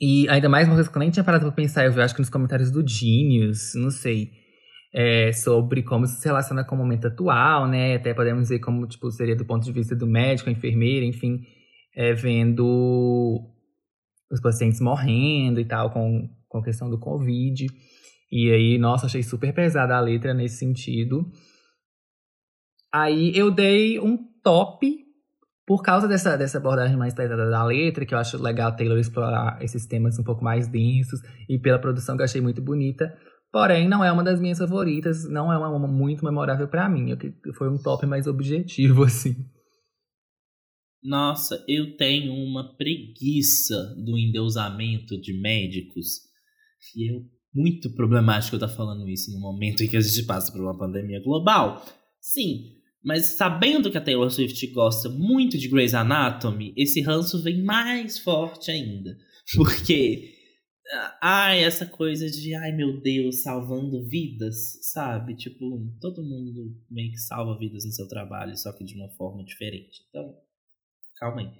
E 0.00 0.28
ainda 0.28 0.48
mais 0.48 0.68
uma 0.68 0.74
coisa 0.74 0.88
que 0.88 0.96
eu 0.96 1.00
nem 1.00 1.10
tinha 1.10 1.24
parado 1.24 1.44
pra 1.46 1.52
pensar, 1.52 1.84
eu 1.84 2.00
acho 2.00 2.14
que 2.14 2.20
nos 2.20 2.30
comentários 2.30 2.70
do 2.70 2.86
Genius, 2.86 3.72
não 3.74 3.90
sei. 3.90 4.30
é, 4.92 5.32
sobre 5.32 5.82
como 5.82 6.04
isso 6.04 6.20
se 6.20 6.26
relaciona 6.26 6.64
com 6.64 6.74
o 6.74 6.78
momento 6.78 7.06
atual, 7.06 7.66
né? 7.66 7.96
Até 7.96 8.12
podemos 8.12 8.42
dizer 8.42 8.58
como 8.58 8.86
tipo, 8.86 9.10
seria 9.10 9.34
do 9.34 9.44
ponto 9.44 9.64
de 9.64 9.72
vista 9.72 9.96
do 9.96 10.06
médico, 10.06 10.50
enfermeira, 10.50 11.04
enfim, 11.06 11.40
é, 11.96 12.12
vendo 12.12 13.40
os 14.30 14.40
pacientes 14.40 14.80
morrendo 14.80 15.60
e 15.60 15.64
tal, 15.64 15.90
com, 15.90 16.28
com 16.46 16.58
a 16.58 16.64
questão 16.64 16.90
do 16.90 16.98
Covid. 16.98 17.66
E 18.32 18.50
aí, 18.50 18.78
nossa, 18.78 19.04
achei 19.04 19.22
super 19.22 19.52
pesada 19.52 19.94
a 19.94 20.00
letra 20.00 20.32
nesse 20.32 20.56
sentido. 20.56 21.30
Aí 22.90 23.36
eu 23.36 23.50
dei 23.50 24.00
um 24.00 24.16
top 24.42 25.02
por 25.66 25.82
causa 25.82 26.08
dessa, 26.08 26.34
dessa 26.36 26.56
abordagem 26.56 26.96
mais 26.96 27.12
pesada 27.12 27.48
da 27.50 27.62
letra, 27.62 28.06
que 28.06 28.14
eu 28.14 28.18
acho 28.18 28.42
legal 28.42 28.74
Taylor 28.74 28.98
explorar 28.98 29.62
esses 29.62 29.86
temas 29.86 30.18
um 30.18 30.24
pouco 30.24 30.42
mais 30.42 30.66
densos, 30.66 31.20
e 31.46 31.58
pela 31.58 31.78
produção 31.78 32.16
que 32.16 32.22
eu 32.22 32.24
achei 32.24 32.40
muito 32.40 32.62
bonita. 32.62 33.14
Porém, 33.52 33.86
não 33.86 34.02
é 34.02 34.10
uma 34.10 34.24
das 34.24 34.40
minhas 34.40 34.58
favoritas, 34.58 35.28
não 35.28 35.52
é 35.52 35.58
uma, 35.58 35.68
uma 35.68 35.86
muito 35.86 36.24
memorável 36.24 36.66
para 36.68 36.88
mim. 36.88 37.10
Eu, 37.10 37.18
foi 37.54 37.68
um 37.68 37.76
top 37.76 38.06
mais 38.06 38.26
objetivo, 38.26 39.04
assim. 39.04 39.36
Nossa, 41.02 41.62
eu 41.68 41.96
tenho 41.98 42.32
uma 42.32 42.74
preguiça 42.76 43.94
do 44.02 44.16
endeusamento 44.16 45.20
de 45.20 45.38
médicos. 45.38 46.22
E 46.96 47.10
é 47.10 47.20
muito 47.54 47.92
problemático 47.94 48.56
eu 48.56 48.58
estar 48.58 48.74
falando 48.74 49.08
isso 49.08 49.30
no 49.32 49.40
momento 49.40 49.82
em 49.82 49.88
que 49.88 49.96
a 49.96 50.00
gente 50.00 50.24
passa 50.24 50.50
por 50.50 50.60
uma 50.60 50.76
pandemia 50.76 51.22
global. 51.22 51.84
Sim, 52.20 52.76
mas 53.04 53.36
sabendo 53.36 53.90
que 53.90 53.98
a 53.98 54.00
Taylor 54.00 54.30
Swift 54.30 54.66
gosta 54.68 55.08
muito 55.08 55.58
de 55.58 55.68
Grey's 55.68 55.94
Anatomy, 55.94 56.72
esse 56.76 57.00
ranço 57.00 57.42
vem 57.42 57.62
mais 57.62 58.18
forte 58.18 58.70
ainda. 58.70 59.16
Porque 59.56 60.32
Ai, 61.22 61.64
essa 61.64 61.86
coisa 61.86 62.28
de, 62.28 62.54
ai 62.54 62.72
meu 62.72 63.00
Deus, 63.00 63.42
salvando 63.42 64.06
vidas, 64.06 64.78
sabe? 64.92 65.34
Tipo, 65.36 65.80
todo 66.00 66.22
mundo 66.22 66.76
meio 66.90 67.10
que 67.12 67.18
salva 67.18 67.58
vidas 67.58 67.84
no 67.84 67.92
seu 67.92 68.06
trabalho, 68.08 68.56
só 68.56 68.72
que 68.76 68.84
de 68.84 68.94
uma 68.96 69.08
forma 69.10 69.42
diferente. 69.42 70.02
Então, 70.08 70.36
calma 71.16 71.40
aí. 71.40 71.50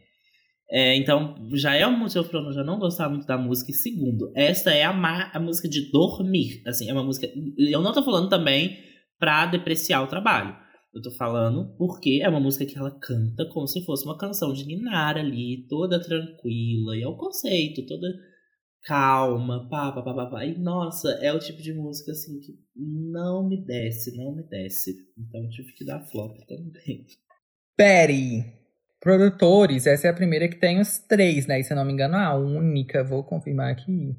É, 0.74 0.97
então, 0.97 1.35
já 1.53 1.74
é 1.74 1.86
um 1.86 1.99
motivo 1.99 2.24
pra 2.24 2.40
eu 2.40 2.53
já 2.55 2.65
não 2.65 2.78
gostar 2.78 3.07
muito 3.11 3.27
da 3.27 3.36
música. 3.36 3.70
E 3.70 3.74
segundo, 3.74 4.32
esta 4.35 4.73
é 4.73 4.85
a, 4.85 5.31
a 5.35 5.39
música 5.39 5.69
de 5.69 5.90
dormir. 5.93 6.62
Assim, 6.66 6.89
é 6.89 6.93
uma 6.94 7.05
música. 7.05 7.28
Eu 7.59 7.82
não 7.82 7.93
tô 7.93 8.03
falando 8.03 8.31
também 8.31 8.78
pra 9.19 9.44
depreciar 9.44 10.03
o 10.03 10.07
trabalho. 10.07 10.57
Eu 10.94 11.03
tô 11.03 11.11
falando 11.11 11.77
porque 11.77 12.20
é 12.23 12.28
uma 12.28 12.40
música 12.40 12.65
que 12.65 12.78
ela 12.78 12.90
canta 12.90 13.47
como 13.53 13.66
se 13.66 13.85
fosse 13.85 14.07
uma 14.07 14.16
canção 14.16 14.55
de 14.55 14.65
Ninar 14.65 15.19
ali, 15.19 15.66
toda 15.69 16.01
tranquila. 16.01 16.97
E 16.97 17.03
é 17.03 17.07
o 17.07 17.19
conceito, 17.19 17.85
toda 17.85 18.09
calma, 18.85 19.69
pá, 19.69 19.93
pá, 19.93 20.03
pá, 20.03 20.15
pá, 20.15 20.27
pá. 20.27 20.47
E 20.47 20.59
nossa, 20.59 21.11
é 21.20 21.31
o 21.35 21.39
tipo 21.39 21.61
de 21.61 21.74
música 21.74 22.12
assim 22.12 22.40
que 22.40 22.53
não 22.74 23.47
me 23.47 23.62
desce, 23.62 24.16
não 24.16 24.35
me 24.35 24.43
desce. 24.44 24.94
Então 25.19 25.47
tive 25.51 25.74
que 25.74 25.85
dar 25.85 26.01
flop 26.01 26.35
também. 26.49 27.05
Perry. 27.77 28.61
Produtores, 29.03 29.85
essa 29.89 30.07
é 30.07 30.11
a 30.11 30.15
primeira 30.15 30.47
que 30.47 30.55
tem 30.55 30.79
os 30.79 31.01
três, 31.01 31.45
né? 31.49 31.59
E 31.59 31.65
se 31.65 31.73
eu 31.73 31.77
não 31.77 31.85
me 31.85 31.93
engano, 31.93 32.16
a 32.16 32.37
única, 32.37 33.03
vou 33.03 33.24
confirmar 33.24 33.73
aqui. 33.73 34.15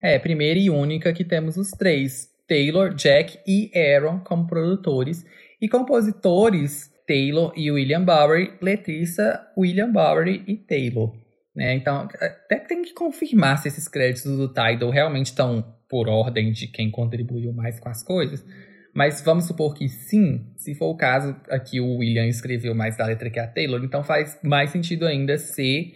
É, 0.00 0.16
primeira 0.16 0.60
e 0.60 0.70
única 0.70 1.12
que 1.12 1.24
temos 1.24 1.56
os 1.56 1.72
três. 1.72 2.28
Taylor, 2.46 2.94
Jack 2.94 3.40
e 3.44 3.68
Aaron 3.76 4.20
como 4.20 4.46
produtores. 4.46 5.26
E 5.60 5.68
compositores, 5.68 6.88
Taylor 7.04 7.52
e 7.56 7.68
William 7.68 8.04
Bowery, 8.04 8.52
letrista, 8.62 9.44
William 9.58 9.90
Bowery 9.90 10.44
e 10.46 10.56
Taylor. 10.56 11.12
Né? 11.52 11.74
Então, 11.74 12.08
até 12.20 12.60
tem 12.60 12.82
que 12.82 12.94
confirmar 12.94 13.58
se 13.58 13.66
esses 13.66 13.88
créditos 13.88 14.36
do 14.36 14.46
Tidal 14.46 14.90
realmente 14.90 15.26
estão 15.26 15.74
por 15.88 16.08
ordem 16.08 16.52
de 16.52 16.68
quem 16.68 16.92
contribuiu 16.92 17.52
mais 17.52 17.80
com 17.80 17.88
as 17.88 18.04
coisas. 18.04 18.44
Mas 18.96 19.20
vamos 19.20 19.44
supor 19.44 19.74
que 19.74 19.90
sim, 19.90 20.54
se 20.56 20.74
for 20.74 20.86
o 20.86 20.96
caso, 20.96 21.36
aqui 21.50 21.78
o 21.78 21.98
William 21.98 22.26
escreveu 22.26 22.74
mais 22.74 22.96
da 22.96 23.04
letra 23.04 23.28
que 23.28 23.38
a 23.38 23.46
Taylor, 23.46 23.84
então 23.84 24.02
faz 24.02 24.38
mais 24.42 24.70
sentido 24.70 25.06
ainda 25.06 25.36
ser 25.36 25.92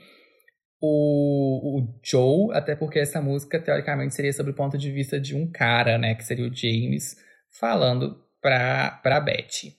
o, 0.79 1.79
o 1.79 2.01
Joe, 2.05 2.55
até 2.55 2.77
porque 2.77 2.99
essa 2.99 3.23
música 3.23 3.59
teoricamente 3.59 4.15
seria 4.15 4.35
sobre 4.35 4.53
o 4.53 4.55
ponto 4.55 4.77
de 4.77 4.93
vista 4.93 5.19
de 5.19 5.35
um 5.35 5.51
cara, 5.51 5.97
né, 5.97 6.15
que 6.15 6.23
seria 6.23 6.45
o 6.45 6.55
James, 6.55 7.17
falando 7.59 8.23
pra, 8.43 9.01
pra 9.03 9.19
Betty. 9.19 9.75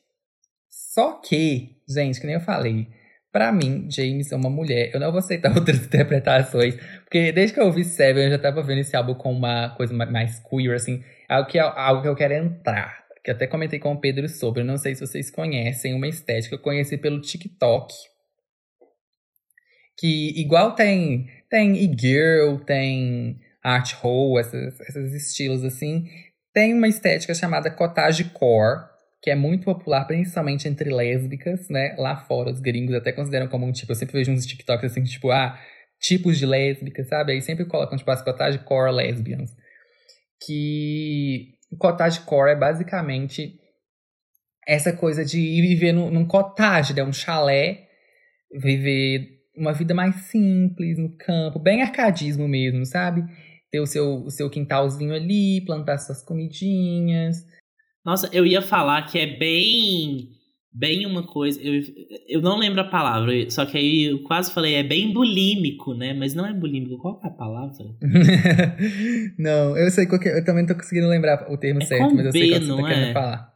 Só 0.67 1.21
que, 1.21 1.77
gente, 1.87 2.19
que 2.19 2.25
nem 2.25 2.37
eu 2.37 2.41
falei, 2.41 2.87
Pra 3.31 3.49
mim, 3.49 3.87
James 3.89 4.29
é 4.29 4.35
uma 4.35 4.49
mulher. 4.49 4.91
Eu 4.93 4.99
não 4.99 5.09
vou 5.09 5.19
aceitar 5.19 5.55
outras 5.55 5.85
interpretações. 5.85 6.75
Porque 7.03 7.31
desde 7.31 7.53
que 7.53 7.61
eu 7.61 7.67
ouvi 7.67 7.85
Seven, 7.85 8.25
eu 8.25 8.31
já 8.31 8.37
tava 8.37 8.61
vendo 8.61 8.79
esse 8.79 8.93
álbum 8.93 9.13
com 9.13 9.31
uma 9.31 9.69
coisa 9.69 9.93
mais 9.93 10.37
queer, 10.39 10.75
assim. 10.75 11.01
Algo 11.29 11.47
que, 11.49 11.57
algo 11.57 12.01
que 12.01 12.09
eu 12.09 12.15
quero 12.15 12.33
entrar. 12.33 13.00
Que 13.23 13.31
até 13.31 13.45
comentei 13.47 13.79
com 13.79 13.93
o 13.93 13.99
Pedro 13.99 14.27
sobre. 14.27 14.63
Não 14.63 14.77
sei 14.77 14.95
se 14.95 15.01
vocês 15.01 15.29
conhecem 15.29 15.93
uma 15.93 16.07
estética. 16.07 16.49
que 16.49 16.55
Eu 16.55 16.63
conheci 16.63 16.97
pelo 16.97 17.21
TikTok. 17.21 17.93
Que 19.97 20.39
igual 20.39 20.73
tem. 20.73 21.27
Tem 21.49 21.75
e-girl, 21.77 22.57
tem 22.65 23.39
art 23.63 23.93
hole, 24.01 24.41
esses, 24.41 24.79
esses 24.79 25.13
estilos 25.13 25.63
assim. 25.63 26.07
Tem 26.53 26.73
uma 26.73 26.87
estética 26.87 27.33
chamada 27.35 27.69
cottage 27.69 28.25
core 28.31 28.91
que 29.21 29.29
é 29.29 29.35
muito 29.35 29.65
popular, 29.65 30.05
principalmente 30.05 30.67
entre 30.67 30.89
lésbicas, 30.89 31.69
né? 31.69 31.95
Lá 31.97 32.17
fora, 32.25 32.49
os 32.49 32.59
gringos 32.59 32.95
até 32.95 33.11
consideram 33.11 33.47
como 33.47 33.67
um 33.67 33.71
tipo. 33.71 33.91
Eu 33.91 33.95
sempre 33.95 34.17
vejo 34.17 34.31
uns 34.31 34.45
TikToks 34.45 34.91
assim, 34.91 35.03
tipo, 35.03 35.29
ah, 35.29 35.59
tipos 35.99 36.39
de 36.39 36.45
lésbicas, 36.45 37.07
sabe? 37.07 37.33
Aí 37.33 37.41
sempre 37.41 37.65
colocam, 37.65 37.97
tipo, 37.97 38.09
as 38.09 38.21
cottage 38.23 38.59
core 38.59 38.91
lesbians. 38.91 39.51
Que 40.43 41.53
cottage 41.77 42.21
core 42.21 42.51
é 42.51 42.55
basicamente 42.55 43.59
essa 44.67 44.93
coisa 44.93 45.25
de 45.25 45.39
ir 45.39 45.61
viver 45.61 45.91
num, 45.91 46.11
num 46.11 46.25
cottage, 46.25 46.93
né? 46.93 47.03
Um 47.03 47.13
chalé, 47.13 47.87
viver 48.51 49.39
uma 49.55 49.73
vida 49.73 49.93
mais 49.93 50.15
simples 50.25 50.97
no 50.97 51.15
campo, 51.17 51.59
bem 51.59 51.81
arcadismo 51.81 52.47
mesmo, 52.47 52.85
sabe? 52.85 53.23
Ter 53.71 53.79
o 53.79 53.85
seu, 53.85 54.23
o 54.23 54.29
seu 54.29 54.49
quintalzinho 54.49 55.13
ali, 55.13 55.63
plantar 55.65 55.97
suas 55.97 56.23
comidinhas, 56.23 57.45
nossa, 58.03 58.27
eu 58.33 58.45
ia 58.45 58.61
falar 58.61 59.03
que 59.03 59.19
é 59.19 59.27
bem. 59.27 60.29
Bem 60.73 61.05
uma 61.05 61.27
coisa. 61.27 61.59
Eu, 61.61 61.81
eu 62.27 62.41
não 62.41 62.57
lembro 62.57 62.79
a 62.79 62.89
palavra, 62.89 63.33
só 63.49 63.65
que 63.65 63.77
aí 63.77 64.05
eu 64.05 64.23
quase 64.23 64.53
falei, 64.53 64.75
é 64.75 64.83
bem 64.83 65.11
bulímico, 65.11 65.93
né? 65.93 66.13
Mas 66.13 66.33
não 66.33 66.45
é 66.45 66.53
bulímico. 66.53 66.97
Qual 66.97 67.19
é 67.21 67.27
a 67.27 67.29
palavra? 67.29 67.73
não, 69.37 69.77
eu 69.77 69.91
sei 69.91 70.05
qual 70.05 70.19
que 70.19 70.29
é, 70.29 70.39
Eu 70.39 70.45
também 70.45 70.63
não 70.63 70.69
tô 70.69 70.75
conseguindo 70.75 71.09
lembrar 71.09 71.51
o 71.51 71.57
termo 71.57 71.81
é 71.81 71.85
certo, 71.85 72.15
mas 72.15 72.25
eu 72.25 72.31
sei 72.31 72.49
qual 72.49 72.59
que 72.61 72.65
você 72.65 72.81
tá 72.81 72.87
querendo 72.87 73.13
falar. 73.13 73.51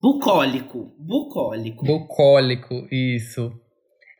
Bucólico. 0.00 0.96
Bucólico. 0.98 1.84
Bucólico, 1.84 2.88
isso. 2.90 3.52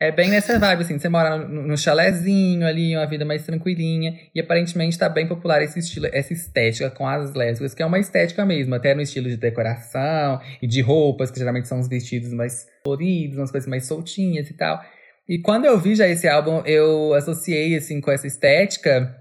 É 0.03 0.11
bem 0.11 0.29
nessa 0.29 0.59
vibe, 0.59 0.81
assim, 0.81 0.99
você 0.99 1.07
mora 1.07 1.37
no, 1.37 1.65
no 1.65 1.77
chalézinho 1.77 2.67
ali, 2.67 2.93
uma 2.93 3.05
vida 3.05 3.23
mais 3.23 3.45
tranquilinha. 3.45 4.19
E 4.35 4.41
aparentemente 4.41 4.99
tá 4.99 5.07
bem 5.07 5.25
popular 5.25 5.61
esse 5.61 5.79
estilo, 5.79 6.07
essa 6.11 6.33
estética 6.33 6.91
com 6.91 7.07
as 7.07 7.33
lésbicas, 7.33 7.73
que 7.73 7.81
é 7.81 7.85
uma 7.85 7.97
estética 7.97 8.45
mesmo, 8.45 8.75
até 8.75 8.93
no 8.93 9.01
estilo 9.01 9.29
de 9.29 9.37
decoração 9.37 10.41
e 10.61 10.67
de 10.67 10.81
roupas, 10.81 11.31
que 11.31 11.39
geralmente 11.39 11.69
são 11.69 11.79
os 11.79 11.87
vestidos 11.87 12.33
mais 12.33 12.67
coloridos, 12.83 13.37
umas 13.37 13.49
coisas 13.49 13.69
mais 13.69 13.85
soltinhas 13.85 14.49
e 14.49 14.53
tal. 14.55 14.83
E 15.25 15.39
quando 15.39 15.63
eu 15.63 15.79
vi 15.79 15.95
já 15.95 16.05
esse 16.05 16.27
álbum, 16.27 16.61
eu 16.65 17.13
associei, 17.13 17.73
assim, 17.77 18.01
com 18.01 18.11
essa 18.11 18.27
estética. 18.27 19.15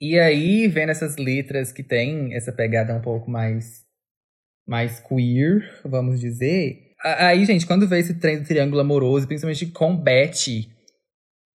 E 0.00 0.20
aí, 0.20 0.68
vendo 0.68 0.90
essas 0.90 1.16
letras 1.16 1.72
que 1.72 1.82
tem 1.82 2.32
essa 2.32 2.52
pegada 2.52 2.94
um 2.94 3.00
pouco 3.00 3.28
mais, 3.28 3.84
mais 4.64 5.00
queer, 5.00 5.68
vamos 5.84 6.20
dizer 6.20 6.87
Aí, 7.02 7.44
gente, 7.44 7.66
quando 7.66 7.86
veio 7.86 8.00
esse 8.00 8.18
trem 8.18 8.40
do 8.40 8.46
triângulo 8.46 8.80
amoroso, 8.80 9.26
principalmente 9.26 9.66
com 9.66 9.96
Betty, 9.96 10.68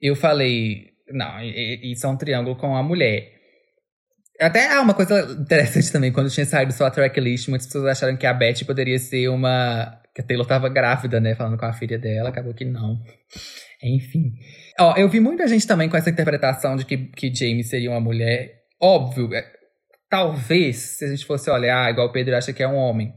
eu 0.01 0.15
falei, 0.15 0.91
não, 1.11 1.41
isso 1.41 2.05
é 2.05 2.09
um 2.09 2.17
triângulo 2.17 2.55
com 2.55 2.75
a 2.75 2.83
mulher. 2.83 3.31
Até 4.39 4.73
há 4.73 4.81
uma 4.81 4.93
coisa 4.93 5.21
interessante 5.39 5.91
também, 5.91 6.11
quando 6.11 6.29
tinha 6.29 6.45
saído 6.45 6.73
só 6.73 6.85
a 6.85 6.91
tracklist, 6.91 7.47
muitas 7.49 7.67
pessoas 7.67 7.85
acharam 7.85 8.17
que 8.17 8.25
a 8.25 8.33
Betty 8.33 8.65
poderia 8.65 8.97
ser 8.97 9.27
uma. 9.29 10.01
que 10.13 10.21
a 10.21 10.23
Taylor 10.25 10.45
tava 10.45 10.69
grávida, 10.69 11.19
né? 11.19 11.35
Falando 11.35 11.57
com 11.57 11.65
a 11.65 11.73
filha 11.73 11.99
dela, 11.99 12.29
acabou 12.29 12.53
que 12.53 12.65
não. 12.65 12.99
Enfim. 13.81 14.33
Ó, 14.79 14.95
eu 14.97 15.07
vi 15.07 15.19
muita 15.19 15.47
gente 15.47 15.67
também 15.67 15.87
com 15.87 15.97
essa 15.97 16.09
interpretação 16.09 16.75
de 16.75 16.85
que, 16.85 16.97
que 16.97 17.33
James 17.33 17.69
seria 17.69 17.91
uma 17.91 17.99
mulher. 17.99 18.63
Óbvio, 18.81 19.33
é, 19.33 19.45
talvez, 20.09 20.77
se 20.97 21.05
a 21.05 21.09
gente 21.09 21.25
fosse 21.25 21.49
olhar, 21.49 21.91
igual 21.91 22.07
o 22.07 22.11
Pedro 22.11 22.35
acha 22.35 22.51
que 22.51 22.63
é 22.63 22.67
um 22.67 22.75
homem. 22.75 23.13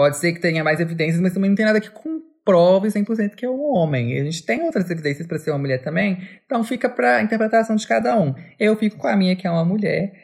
Pode 0.00 0.16
ser 0.16 0.32
que 0.32 0.40
tenha 0.40 0.64
mais 0.64 0.80
evidências, 0.80 1.20
mas 1.20 1.34
também 1.34 1.50
não 1.50 1.54
tem 1.54 1.66
nada 1.66 1.78
que 1.78 1.90
comprove 1.90 2.88
100% 2.88 3.34
que 3.34 3.44
é 3.44 3.50
um 3.50 3.60
homem. 3.60 4.18
A 4.18 4.24
gente 4.24 4.46
tem 4.46 4.62
outras 4.62 4.90
evidências 4.90 5.26
para 5.26 5.38
ser 5.38 5.50
uma 5.50 5.58
mulher 5.58 5.82
também, 5.82 6.26
então 6.46 6.64
fica 6.64 6.88
para 6.88 7.20
interpretação 7.20 7.76
de 7.76 7.86
cada 7.86 8.18
um. 8.18 8.34
Eu 8.58 8.74
fico 8.76 8.96
com 8.96 9.06
a 9.06 9.14
minha, 9.14 9.36
que 9.36 9.46
é 9.46 9.50
uma 9.50 9.62
mulher. 9.62 10.14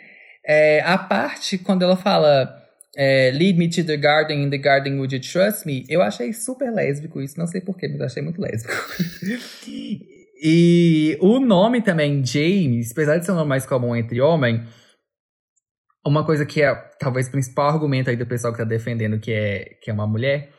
É, 0.47 0.81
a 0.81 0.97
parte, 0.97 1.59
quando 1.59 1.83
ela 1.83 1.95
fala 1.95 2.57
é, 2.97 3.31
Lead 3.35 3.59
me 3.59 3.69
to 3.69 3.85
the 3.85 3.99
garden, 3.99 4.45
in 4.45 4.49
the 4.49 4.57
garden 4.57 4.95
would 4.95 5.15
you 5.15 5.21
trust 5.21 5.67
me? 5.67 5.85
Eu 5.91 6.01
achei 6.01 6.33
super 6.33 6.73
lésbico 6.73 7.21
isso, 7.21 7.39
não 7.39 7.47
sei 7.47 7.61
porquê, 7.61 7.87
mas 7.87 8.01
achei 8.01 8.23
muito 8.23 8.41
lésbico. 8.41 8.73
e 10.43 11.19
o 11.21 11.39
nome 11.39 11.83
também, 11.83 12.25
James, 12.25 12.93
apesar 12.93 13.19
de 13.19 13.27
ser 13.27 13.33
um 13.33 13.37
nome 13.37 13.51
mais 13.51 13.67
comum 13.67 13.95
entre 13.95 14.23
homens, 14.23 14.63
uma 16.07 16.25
coisa 16.25 16.47
que 16.47 16.63
é 16.63 16.75
talvez 16.99 17.29
o 17.29 17.33
principal 17.33 17.69
argumento 17.69 18.11
aí 18.11 18.17
do 18.17 18.27
pessoal 18.27 18.53
que 18.53 18.59
tá 18.59 18.65
defendendo 18.65 19.19
que 19.19 19.33
é, 19.33 19.77
que 19.83 19.91
é 19.91 19.93
uma 19.95 20.07
mulher 20.07 20.51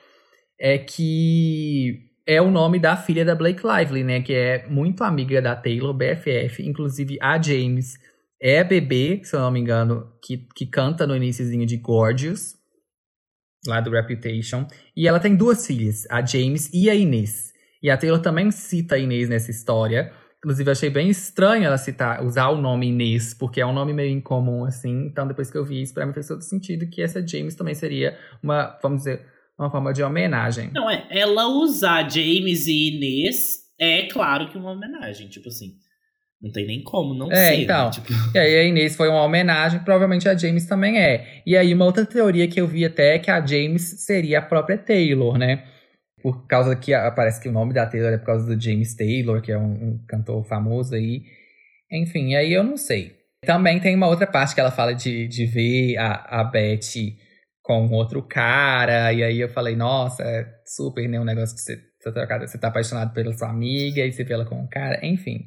é 0.59 0.77
que 0.77 2.07
é 2.25 2.41
o 2.41 2.51
nome 2.51 2.77
da 2.77 2.97
filha 2.97 3.23
da 3.23 3.33
Blake 3.33 3.61
Lively, 3.65 4.03
né? 4.03 4.21
Que 4.21 4.33
é 4.33 4.67
muito 4.67 5.03
amiga 5.03 5.41
da 5.41 5.55
Taylor, 5.55 5.93
BFF. 5.93 6.61
Inclusive, 6.67 7.17
a 7.21 7.41
James 7.41 7.93
é 8.41 8.59
a 8.59 8.63
bebê, 8.65 9.21
se 9.23 9.35
eu 9.35 9.39
não 9.39 9.49
me 9.49 9.61
engano, 9.61 10.11
que, 10.21 10.45
que 10.55 10.65
canta 10.65 11.07
no 11.07 11.15
iníciozinho 11.15 11.65
de 11.65 11.77
Gorgeous, 11.77 12.55
lá 13.65 13.79
do 13.79 13.91
Reputation. 13.91 14.67
E 14.95 15.07
ela 15.07 15.19
tem 15.21 15.35
duas 15.35 15.65
filhas, 15.65 16.05
a 16.11 16.23
James 16.23 16.69
e 16.73 16.89
a 16.89 16.95
Inês. 16.95 17.53
E 17.81 17.89
a 17.89 17.97
Taylor 17.97 18.19
também 18.19 18.51
cita 18.51 18.95
a 18.95 18.99
Inês 18.99 19.29
nessa 19.29 19.49
história. 19.49 20.11
Inclusive, 20.47 20.71
achei 20.71 20.89
bem 20.89 21.09
estranho 21.09 21.65
ela 21.65 21.77
citar, 21.77 22.23
usar 22.23 22.47
o 22.47 22.55
nome 22.55 22.87
Inês, 22.87 23.33
porque 23.33 23.59
é 23.59 23.65
um 23.65 23.73
nome 23.73 23.91
meio 23.91 24.09
incomum, 24.11 24.63
assim. 24.63 25.05
Então, 25.05 25.27
depois 25.27 25.51
que 25.51 25.57
eu 25.57 25.65
vi 25.65 25.81
isso, 25.81 25.93
pra 25.93 26.05
mim 26.05 26.13
fez 26.13 26.25
todo 26.25 26.41
sentido 26.41 26.87
que 26.89 27.01
essa 27.01 27.19
James 27.27 27.53
também 27.53 27.73
seria 27.75 28.17
uma, 28.41 28.79
vamos 28.81 28.99
dizer, 28.99 29.25
uma 29.59 29.69
forma 29.69 29.91
de 29.91 30.01
homenagem. 30.01 30.71
Não, 30.73 30.89
é. 30.89 31.05
Ela 31.09 31.49
usar 31.49 32.09
James 32.09 32.65
e 32.65 32.95
Inês 32.95 33.57
é 33.77 34.03
claro 34.03 34.47
que 34.47 34.57
uma 34.57 34.71
homenagem, 34.71 35.27
tipo 35.27 35.49
assim. 35.49 35.73
Não 36.41 36.49
tem 36.49 36.65
nem 36.65 36.81
como 36.81 37.13
não 37.13 37.29
É, 37.29 37.49
ser. 37.49 37.63
então. 37.63 37.87
Né? 37.87 37.91
Tipo, 37.91 38.07
E 38.33 38.39
aí 38.39 38.55
a 38.55 38.63
Inês 38.63 38.95
foi 38.95 39.09
uma 39.09 39.23
homenagem, 39.23 39.81
provavelmente 39.81 40.29
a 40.29 40.35
James 40.37 40.65
também 40.65 40.97
é. 40.97 41.41
E 41.45 41.57
aí 41.57 41.73
uma 41.73 41.83
outra 41.83 42.05
teoria 42.05 42.47
que 42.47 42.61
eu 42.61 42.67
vi 42.67 42.85
até 42.85 43.15
é 43.15 43.19
que 43.19 43.29
a 43.29 43.45
James 43.45 43.83
seria 44.05 44.39
a 44.39 44.41
própria 44.41 44.77
Taylor, 44.77 45.37
né? 45.37 45.65
Por 46.21 46.47
causa 46.47 46.75
que 46.75 46.93
ah, 46.93 47.11
parece 47.11 47.41
que 47.41 47.47
o 47.47 47.51
nome 47.51 47.73
da 47.73 47.85
Taylor 47.85 48.11
é 48.11 48.17
por 48.17 48.25
causa 48.25 48.45
do 48.45 48.61
James 48.61 48.95
Taylor, 48.95 49.41
que 49.41 49.51
é 49.51 49.57
um, 49.57 49.71
um 49.71 50.05
cantor 50.07 50.43
famoso 50.45 50.95
aí. 50.95 51.23
Enfim, 51.91 52.35
aí 52.35 52.53
eu 52.53 52.63
não 52.63 52.77
sei. 52.77 53.15
Também 53.45 53.79
tem 53.79 53.95
uma 53.95 54.07
outra 54.07 54.25
parte 54.25 54.55
que 54.55 54.59
ela 54.59 54.71
fala 54.71 54.93
de, 54.93 55.27
de 55.27 55.45
ver 55.45 55.97
a, 55.97 56.41
a 56.41 56.43
Betty 56.43 57.17
com 57.61 57.89
outro 57.89 58.23
cara, 58.23 59.11
e 59.11 59.21
aí 59.21 59.39
eu 59.41 59.49
falei, 59.49 59.75
nossa, 59.75 60.23
é 60.23 60.47
super, 60.65 61.07
né? 61.07 61.19
Um 61.19 61.25
negócio 61.25 61.53
que 61.53 61.61
você, 61.61 61.77
você, 61.99 62.11
tá, 62.13 62.39
você 62.39 62.57
tá 62.57 62.67
apaixonado 62.69 63.13
pela 63.13 63.33
sua 63.33 63.49
amiga, 63.49 64.05
e 64.05 64.11
você 64.11 64.23
vê 64.23 64.33
ela 64.33 64.45
com 64.45 64.55
um 64.55 64.67
cara, 64.67 65.05
enfim. 65.05 65.45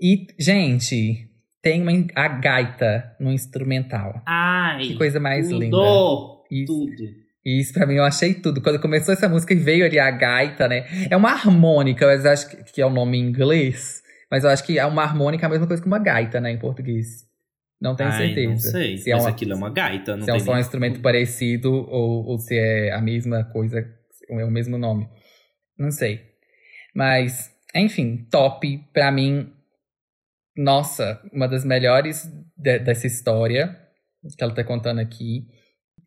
E, 0.00 0.26
gente, 0.38 1.28
tem 1.62 1.80
uma, 1.80 1.92
a 2.14 2.28
gaita 2.28 3.16
no 3.20 3.30
instrumental. 3.30 4.20
ai. 4.26 4.88
Que 4.88 4.96
coisa 4.96 5.20
mais 5.20 5.48
tudo, 5.48 5.60
linda. 5.60 5.76
Isso. 6.50 6.66
Tudo. 6.66 7.29
Isso 7.44 7.72
pra 7.72 7.86
mim 7.86 7.94
eu 7.94 8.04
achei 8.04 8.34
tudo. 8.34 8.60
Quando 8.60 8.78
começou 8.80 9.14
essa 9.14 9.28
música 9.28 9.54
e 9.54 9.56
veio 9.56 9.84
ali 9.84 9.98
a 9.98 10.10
gaita, 10.10 10.68
né? 10.68 10.86
É 11.10 11.16
uma 11.16 11.30
harmônica, 11.30 12.06
mas 12.06 12.26
acho 12.26 12.48
que, 12.64 12.80
é 12.82 12.86
o 12.86 12.90
nome 12.90 13.18
em 13.18 13.22
inglês. 13.28 14.02
Mas 14.30 14.44
eu 14.44 14.50
acho 14.50 14.62
que 14.64 14.78
é 14.78 14.84
uma 14.86 15.02
harmônica 15.02 15.44
é 15.44 15.46
a 15.46 15.50
mesma 15.50 15.66
coisa 15.66 15.82
que 15.82 15.88
uma 15.88 15.98
gaita, 15.98 16.40
né, 16.40 16.50
em 16.52 16.58
português. 16.58 17.26
Não 17.80 17.96
tenho 17.96 18.10
Ai, 18.10 18.26
certeza. 18.26 18.50
Não 18.50 18.58
sei. 18.58 18.98
Se 18.98 19.10
é, 19.10 19.14
mas 19.14 19.24
uma- 19.24 19.30
aquilo 19.30 19.52
é 19.52 19.56
uma 19.56 19.70
gaita, 19.70 20.16
não 20.16 20.24
se 20.24 20.30
é 20.30 20.38
só 20.38 20.50
um 20.50 20.54
nem- 20.54 20.60
instrumento 20.60 21.00
parecido 21.00 21.72
ou, 21.72 22.26
ou 22.26 22.38
se 22.38 22.54
é 22.56 22.92
a 22.92 23.00
mesma 23.00 23.42
coisa, 23.44 23.80
é 24.28 24.44
o 24.44 24.50
mesmo 24.50 24.76
nome. 24.76 25.08
Não 25.78 25.90
sei. 25.90 26.20
Mas, 26.94 27.50
enfim, 27.74 28.26
top. 28.30 28.78
Pra 28.92 29.10
mim, 29.10 29.50
nossa, 30.56 31.20
uma 31.32 31.48
das 31.48 31.64
melhores 31.64 32.30
de- 32.56 32.78
dessa 32.80 33.06
história 33.06 33.76
que 34.36 34.44
ela 34.44 34.54
tá 34.54 34.62
contando 34.62 34.98
aqui. 35.00 35.46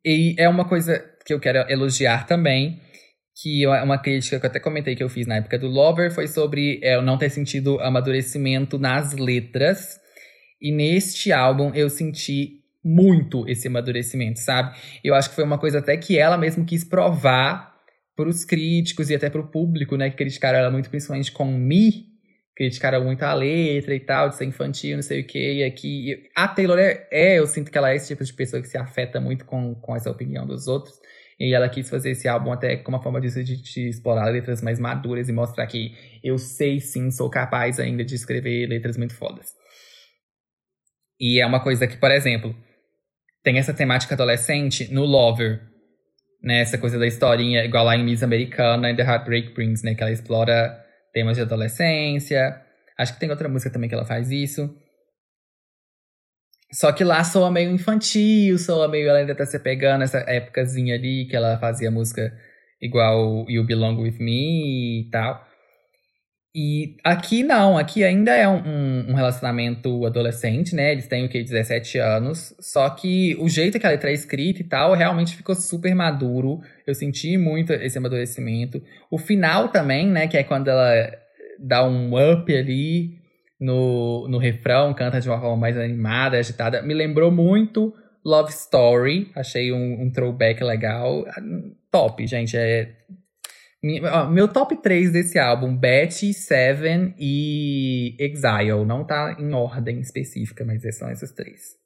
E 0.06 0.36
é 0.38 0.48
uma 0.48 0.66
coisa 0.66 1.04
que 1.26 1.34
eu 1.34 1.40
quero 1.40 1.70
elogiar 1.72 2.26
também, 2.26 2.80
que 3.36 3.66
é 3.66 3.84
uma 3.84 3.98
crítica 3.98 4.40
que 4.40 4.46
eu 4.46 4.50
até 4.50 4.60
comentei 4.60 4.96
que 4.96 5.04
eu 5.04 5.10
fiz 5.10 5.26
na 5.26 5.38
época 5.38 5.58
do 5.58 5.68
Lover, 5.68 6.12
foi 6.12 6.28
sobre 6.28 6.80
é, 6.84 6.96
eu 6.96 7.02
não 7.02 7.18
ter 7.18 7.30
sentido 7.30 7.80
amadurecimento 7.80 8.78
nas 8.78 9.14
letras. 9.14 10.00
E 10.62 10.72
neste 10.72 11.32
álbum 11.32 11.72
eu 11.74 11.90
senti 11.90 12.62
muito 12.84 13.48
esse 13.48 13.68
amadurecimento, 13.68 14.40
sabe? 14.40 14.76
Eu 15.04 15.16
acho 15.16 15.30
que 15.30 15.36
foi 15.36 15.44
uma 15.44 15.58
coisa 15.58 15.80
até 15.80 15.98
que 15.98 16.18
ela 16.18 16.38
mesmo 16.38 16.66
quis 16.66 16.84
provar 16.84 17.74
pros 18.16 18.46
críticos 18.46 19.10
e 19.10 19.16
até 19.16 19.30
pro 19.30 19.50
público, 19.50 19.96
né? 19.98 20.10
Que 20.10 20.18
criticaram 20.18 20.60
ela 20.60 20.70
muito, 20.70 20.90
principalmente 20.90 21.32
com 21.32 21.46
Me. 21.46 22.13
Criticaram 22.56 23.04
muito 23.04 23.24
a 23.24 23.34
letra 23.34 23.96
e 23.96 24.00
tal, 24.00 24.30
de 24.30 24.36
ser 24.36 24.46
infantil, 24.46 24.96
não 24.96 25.02
sei 25.02 25.22
o 25.22 25.28
quê. 25.28 25.54
E 25.56 25.64
aqui. 25.64 26.30
A 26.36 26.48
Taylor 26.48 26.78
é, 26.78 27.08
é, 27.12 27.40
eu 27.40 27.48
sinto 27.48 27.72
que 27.72 27.78
ela 27.78 27.92
é 27.92 27.96
esse 27.96 28.08
tipo 28.08 28.24
de 28.24 28.34
pessoa 28.34 28.62
que 28.62 28.68
se 28.68 28.78
afeta 28.78 29.20
muito 29.20 29.46
com, 29.46 29.74
com 29.76 29.96
essa 29.96 30.12
opinião 30.12 30.46
dos 30.46 30.68
outros. 30.68 31.00
E 31.40 31.54
ela 31.54 31.68
quis 31.68 31.90
fazer 31.90 32.12
esse 32.12 32.28
álbum 32.28 32.52
até 32.52 32.78
como 32.78 32.96
uma 32.96 33.04
forma 33.04 33.20
disso 33.20 33.44
de, 33.44 33.62
de 33.62 33.90
explorar 33.90 34.30
letras 34.30 34.62
mais 34.62 34.80
maduras 34.80 35.28
e 35.28 35.34
mostrar 35.34 35.66
que 35.68 35.94
eu 36.24 36.38
sei 36.38 36.80
sim, 36.80 37.10
sou 37.10 37.30
capaz 37.30 37.80
ainda 37.80 38.04
de 38.04 38.16
escrever 38.16 38.68
letras 38.68 38.98
muito 38.98 39.16
fodas. 39.16 39.52
E 41.20 41.40
é 41.40 41.46
uma 41.46 41.60
coisa 41.60 41.88
que, 41.88 41.98
por 41.98 42.12
exemplo, 42.12 42.56
tem 43.44 43.58
essa 43.58 43.74
temática 43.74 44.14
adolescente 44.14 44.92
no 44.94 45.06
Lover, 45.06 45.62
né? 46.42 46.60
Essa 46.60 46.78
coisa 46.78 47.00
da 47.00 47.08
historinha, 47.08 47.64
igual 47.64 47.86
lá 47.86 47.96
em 47.96 48.04
Miss 48.04 48.24
Americana 48.24 48.92
e 48.92 48.96
The 48.96 49.04
Heartbreak 49.04 49.54
Brings, 49.54 49.84
né? 49.84 49.96
Que 49.96 50.04
ela 50.04 50.12
explora 50.12 50.83
temas 51.14 51.38
de 51.38 51.44
adolescência. 51.44 52.62
Acho 52.98 53.14
que 53.14 53.20
tem 53.20 53.30
outra 53.30 53.48
música 53.48 53.72
também 53.72 53.88
que 53.88 53.96
ela 53.96 54.06
faz 54.06 54.32
isso. 54.32 54.70
Só 56.72 56.92
que 56.92 57.04
lá 57.04 57.24
soa 57.24 57.52
meio 57.52 57.72
infantil, 57.72 58.58
soa 58.58 58.88
meio. 58.88 59.08
Ela 59.08 59.20
ainda 59.20 59.36
tá 59.36 59.46
se 59.46 59.60
pegando 59.60 60.04
essa 60.04 60.20
épocazinha 60.28 60.96
ali 60.96 61.28
que 61.30 61.36
ela 61.36 61.58
fazia 61.60 61.92
música 61.92 62.36
igual 62.82 63.46
You 63.48 63.64
Belong 63.64 64.02
With 64.02 64.18
Me 64.20 65.02
e 65.02 65.10
tal. 65.12 65.53
E 66.56 66.98
aqui 67.04 67.42
não, 67.42 67.80
aqui 67.80 68.04
ainda 68.04 68.32
é 68.36 68.48
um, 68.48 69.10
um- 69.10 69.14
relacionamento 69.16 70.06
adolescente, 70.06 70.76
né? 70.76 70.92
Eles 70.92 71.08
têm 71.08 71.26
o 71.26 71.30
que, 71.30 71.42
17 71.44 71.98
anos. 71.98 72.54
Só 72.60 72.88
que 72.92 73.36
o 73.40 73.50
jeito 73.50 73.80
que 73.80 73.88
a 73.88 73.90
letra 73.90 74.12
é 74.12 74.14
escrita 74.14 74.62
e 74.62 74.64
tal 74.64 74.94
realmente 74.94 75.36
ficou 75.36 75.56
super 75.56 75.96
maduro. 75.96 76.60
Eu 76.86 76.94
senti 76.94 77.38
muito 77.38 77.74
esse 77.74 77.98
amadurecimento. 77.98 78.84
O 79.10 79.18
final 79.18 79.70
também, 79.70 80.08
né? 80.08 80.28
Que 80.28 80.38
é 80.38 80.44
quando 80.44 80.68
ela 80.68 81.12
dá 81.60 81.88
um 81.88 82.12
up 82.16 82.56
ali 82.56 83.18
no, 83.60 84.28
no 84.28 84.38
refrão, 84.38 84.94
canta 84.94 85.20
de 85.20 85.28
uma 85.28 85.40
forma 85.40 85.58
mais 85.58 85.76
animada, 85.76 86.38
agitada. 86.38 86.84
Me 86.84 86.94
lembrou 86.94 87.32
muito 87.32 87.92
Love 88.24 88.52
Story. 88.52 89.32
Achei 89.36 89.72
um, 89.72 90.04
um 90.04 90.12
throwback 90.12 90.64
legal. 90.64 91.26
Top, 91.90 92.26
gente. 92.28 92.56
É 92.56 92.92
ó, 94.12 94.30
Meu 94.30 94.48
top 94.48 94.82
3 94.82 95.12
desse 95.12 95.38
álbum, 95.38 95.76
Betty, 95.76 96.34
Seven 96.34 97.14
e 97.20 98.16
Exile. 98.20 98.86
Não 98.86 99.06
tá 99.06 99.36
em 99.40 99.54
ordem 99.54 100.00
específica, 100.00 100.64
mas 100.66 100.82
são 100.98 101.12
esses 101.12 101.32
três. 101.32 101.82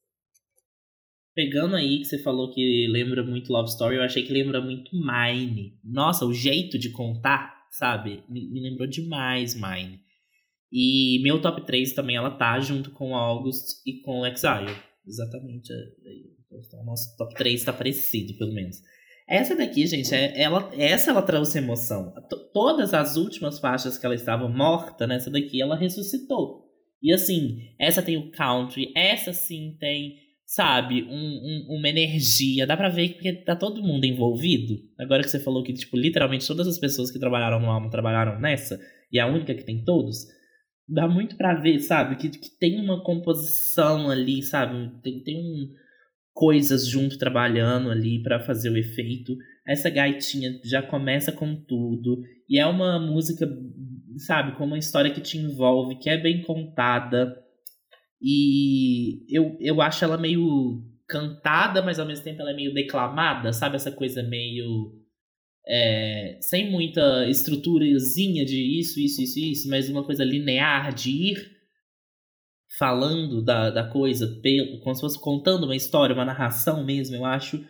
Pegando 1.35 1.75
aí 1.75 1.99
que 1.99 2.05
você 2.05 2.17
falou 2.17 2.51
que 2.51 2.87
lembra 2.89 3.23
muito 3.23 3.51
Love 3.51 3.69
Story, 3.69 3.97
eu 3.97 4.01
achei 4.03 4.23
que 4.23 4.33
lembra 4.33 4.59
muito 4.59 4.91
Mine. 4.95 5.79
Nossa, 5.83 6.25
o 6.25 6.33
jeito 6.33 6.79
de 6.79 6.89
contar, 6.89 7.67
sabe? 7.71 8.23
Me, 8.27 8.49
me 8.49 8.59
lembrou 8.59 8.87
demais 8.87 9.53
Mine. 9.53 9.99
E 10.71 11.21
meu 11.23 11.39
top 11.41 11.65
3 11.65 11.93
também, 11.93 12.15
ela 12.15 12.31
tá 12.31 12.59
junto 12.59 12.91
com 12.91 13.15
August 13.15 13.81
e 13.85 14.01
com 14.01 14.25
Exile. 14.25 14.75
Exatamente. 15.05 15.71
é- 15.71 15.75
é- 15.75 16.37
Então, 16.65 16.83
nosso 16.83 17.15
top 17.17 17.35
3 17.35 17.63
tá 17.63 17.71
parecido, 17.73 18.33
pelo 18.37 18.53
menos. 18.53 18.77
Essa 19.29 19.55
daqui, 19.55 19.85
gente, 19.85 20.13
é, 20.13 20.41
ela, 20.41 20.71
essa 20.77 21.11
ela 21.11 21.21
trouxe 21.21 21.57
emoção. 21.57 22.13
T- 22.29 22.51
todas 22.53 22.93
as 22.93 23.17
últimas 23.17 23.59
faixas 23.59 23.97
que 23.97 24.05
ela 24.05 24.15
estava 24.15 24.47
morta, 24.47 25.05
nessa 25.05 25.29
daqui 25.29 25.61
ela 25.61 25.75
ressuscitou. 25.75 26.65
E 27.01 27.13
assim, 27.13 27.57
essa 27.79 28.01
tem 28.01 28.15
o 28.17 28.31
country, 28.31 28.91
essa 28.95 29.33
sim 29.33 29.75
tem, 29.79 30.15
sabe, 30.45 31.03
um, 31.03 31.09
um- 31.11 31.77
uma 31.77 31.89
energia. 31.89 32.65
Dá 32.65 32.77
pra 32.77 32.87
ver 32.89 33.09
que 33.09 33.33
tá 33.43 33.55
todo 33.55 33.83
mundo 33.83 34.05
envolvido. 34.05 34.75
Agora 34.97 35.21
que 35.21 35.29
você 35.29 35.39
falou 35.39 35.61
que, 35.61 35.73
tipo, 35.73 35.97
literalmente 35.97 36.47
todas 36.47 36.67
as 36.67 36.79
pessoas 36.79 37.11
que 37.11 37.19
trabalharam 37.19 37.59
no 37.59 37.69
álbum 37.69 37.89
trabalharam 37.89 38.39
nessa, 38.39 38.79
e 39.11 39.19
a 39.19 39.27
única 39.27 39.53
que 39.53 39.63
tem 39.65 39.83
todos, 39.83 40.25
dá 40.87 41.05
muito 41.07 41.35
pra 41.35 41.53
ver, 41.59 41.79
sabe, 41.81 42.15
que, 42.15 42.29
que 42.29 42.49
tem 42.57 42.79
uma 42.79 43.03
composição 43.03 44.09
ali, 44.09 44.41
sabe, 44.41 44.89
tem, 45.03 45.21
tem 45.21 45.37
um 45.37 45.67
coisas 46.37 46.87
junto 46.87 47.17
trabalhando 47.17 47.89
ali 47.89 48.21
pra 48.21 48.39
fazer 48.39 48.69
o 48.69 48.77
efeito. 48.77 49.35
Essa 49.67 49.89
gaitinha 49.89 50.59
já 50.63 50.83
começa 50.83 51.31
com 51.31 51.55
tudo 51.55 52.21
e 52.47 52.59
é 52.59 52.65
uma 52.67 52.99
música, 52.99 53.49
sabe, 54.17 54.55
com 54.55 54.65
uma 54.65 54.77
história 54.77 55.09
que 55.09 55.19
te 55.19 55.39
envolve, 55.39 55.97
que 55.97 56.11
é 56.11 56.15
bem 56.15 56.43
contada. 56.43 57.35
E 58.21 59.25
eu, 59.35 59.57
eu 59.59 59.81
acho 59.81 60.05
ela 60.05 60.15
meio 60.15 60.83
cantada, 61.07 61.81
mas 61.81 61.97
ao 61.97 62.05
mesmo 62.05 62.23
tempo 62.23 62.39
ela 62.39 62.51
é 62.51 62.55
meio 62.55 62.71
declamada, 62.71 63.51
sabe? 63.51 63.75
Essa 63.75 63.91
coisa 63.91 64.21
meio. 64.21 64.93
é, 65.67 66.37
sem 66.39 66.69
muita 66.69 67.27
estruturazinha 67.27 68.45
de 68.45 68.79
isso, 68.79 68.99
isso, 68.99 69.23
isso, 69.23 69.39
isso, 69.39 69.69
mas 69.69 69.89
uma 69.89 70.03
coisa 70.03 70.23
linear 70.23 70.93
de 70.93 71.09
ir 71.09 71.56
falando 72.77 73.43
da, 73.43 73.69
da 73.69 73.89
coisa, 73.89 74.27
como 74.83 74.95
se 74.95 75.01
fosse 75.01 75.19
contando 75.19 75.63
uma 75.63 75.75
história, 75.75 76.13
uma 76.13 76.25
narração 76.25 76.85
mesmo, 76.85 77.15
eu 77.15 77.25
acho. 77.25 77.63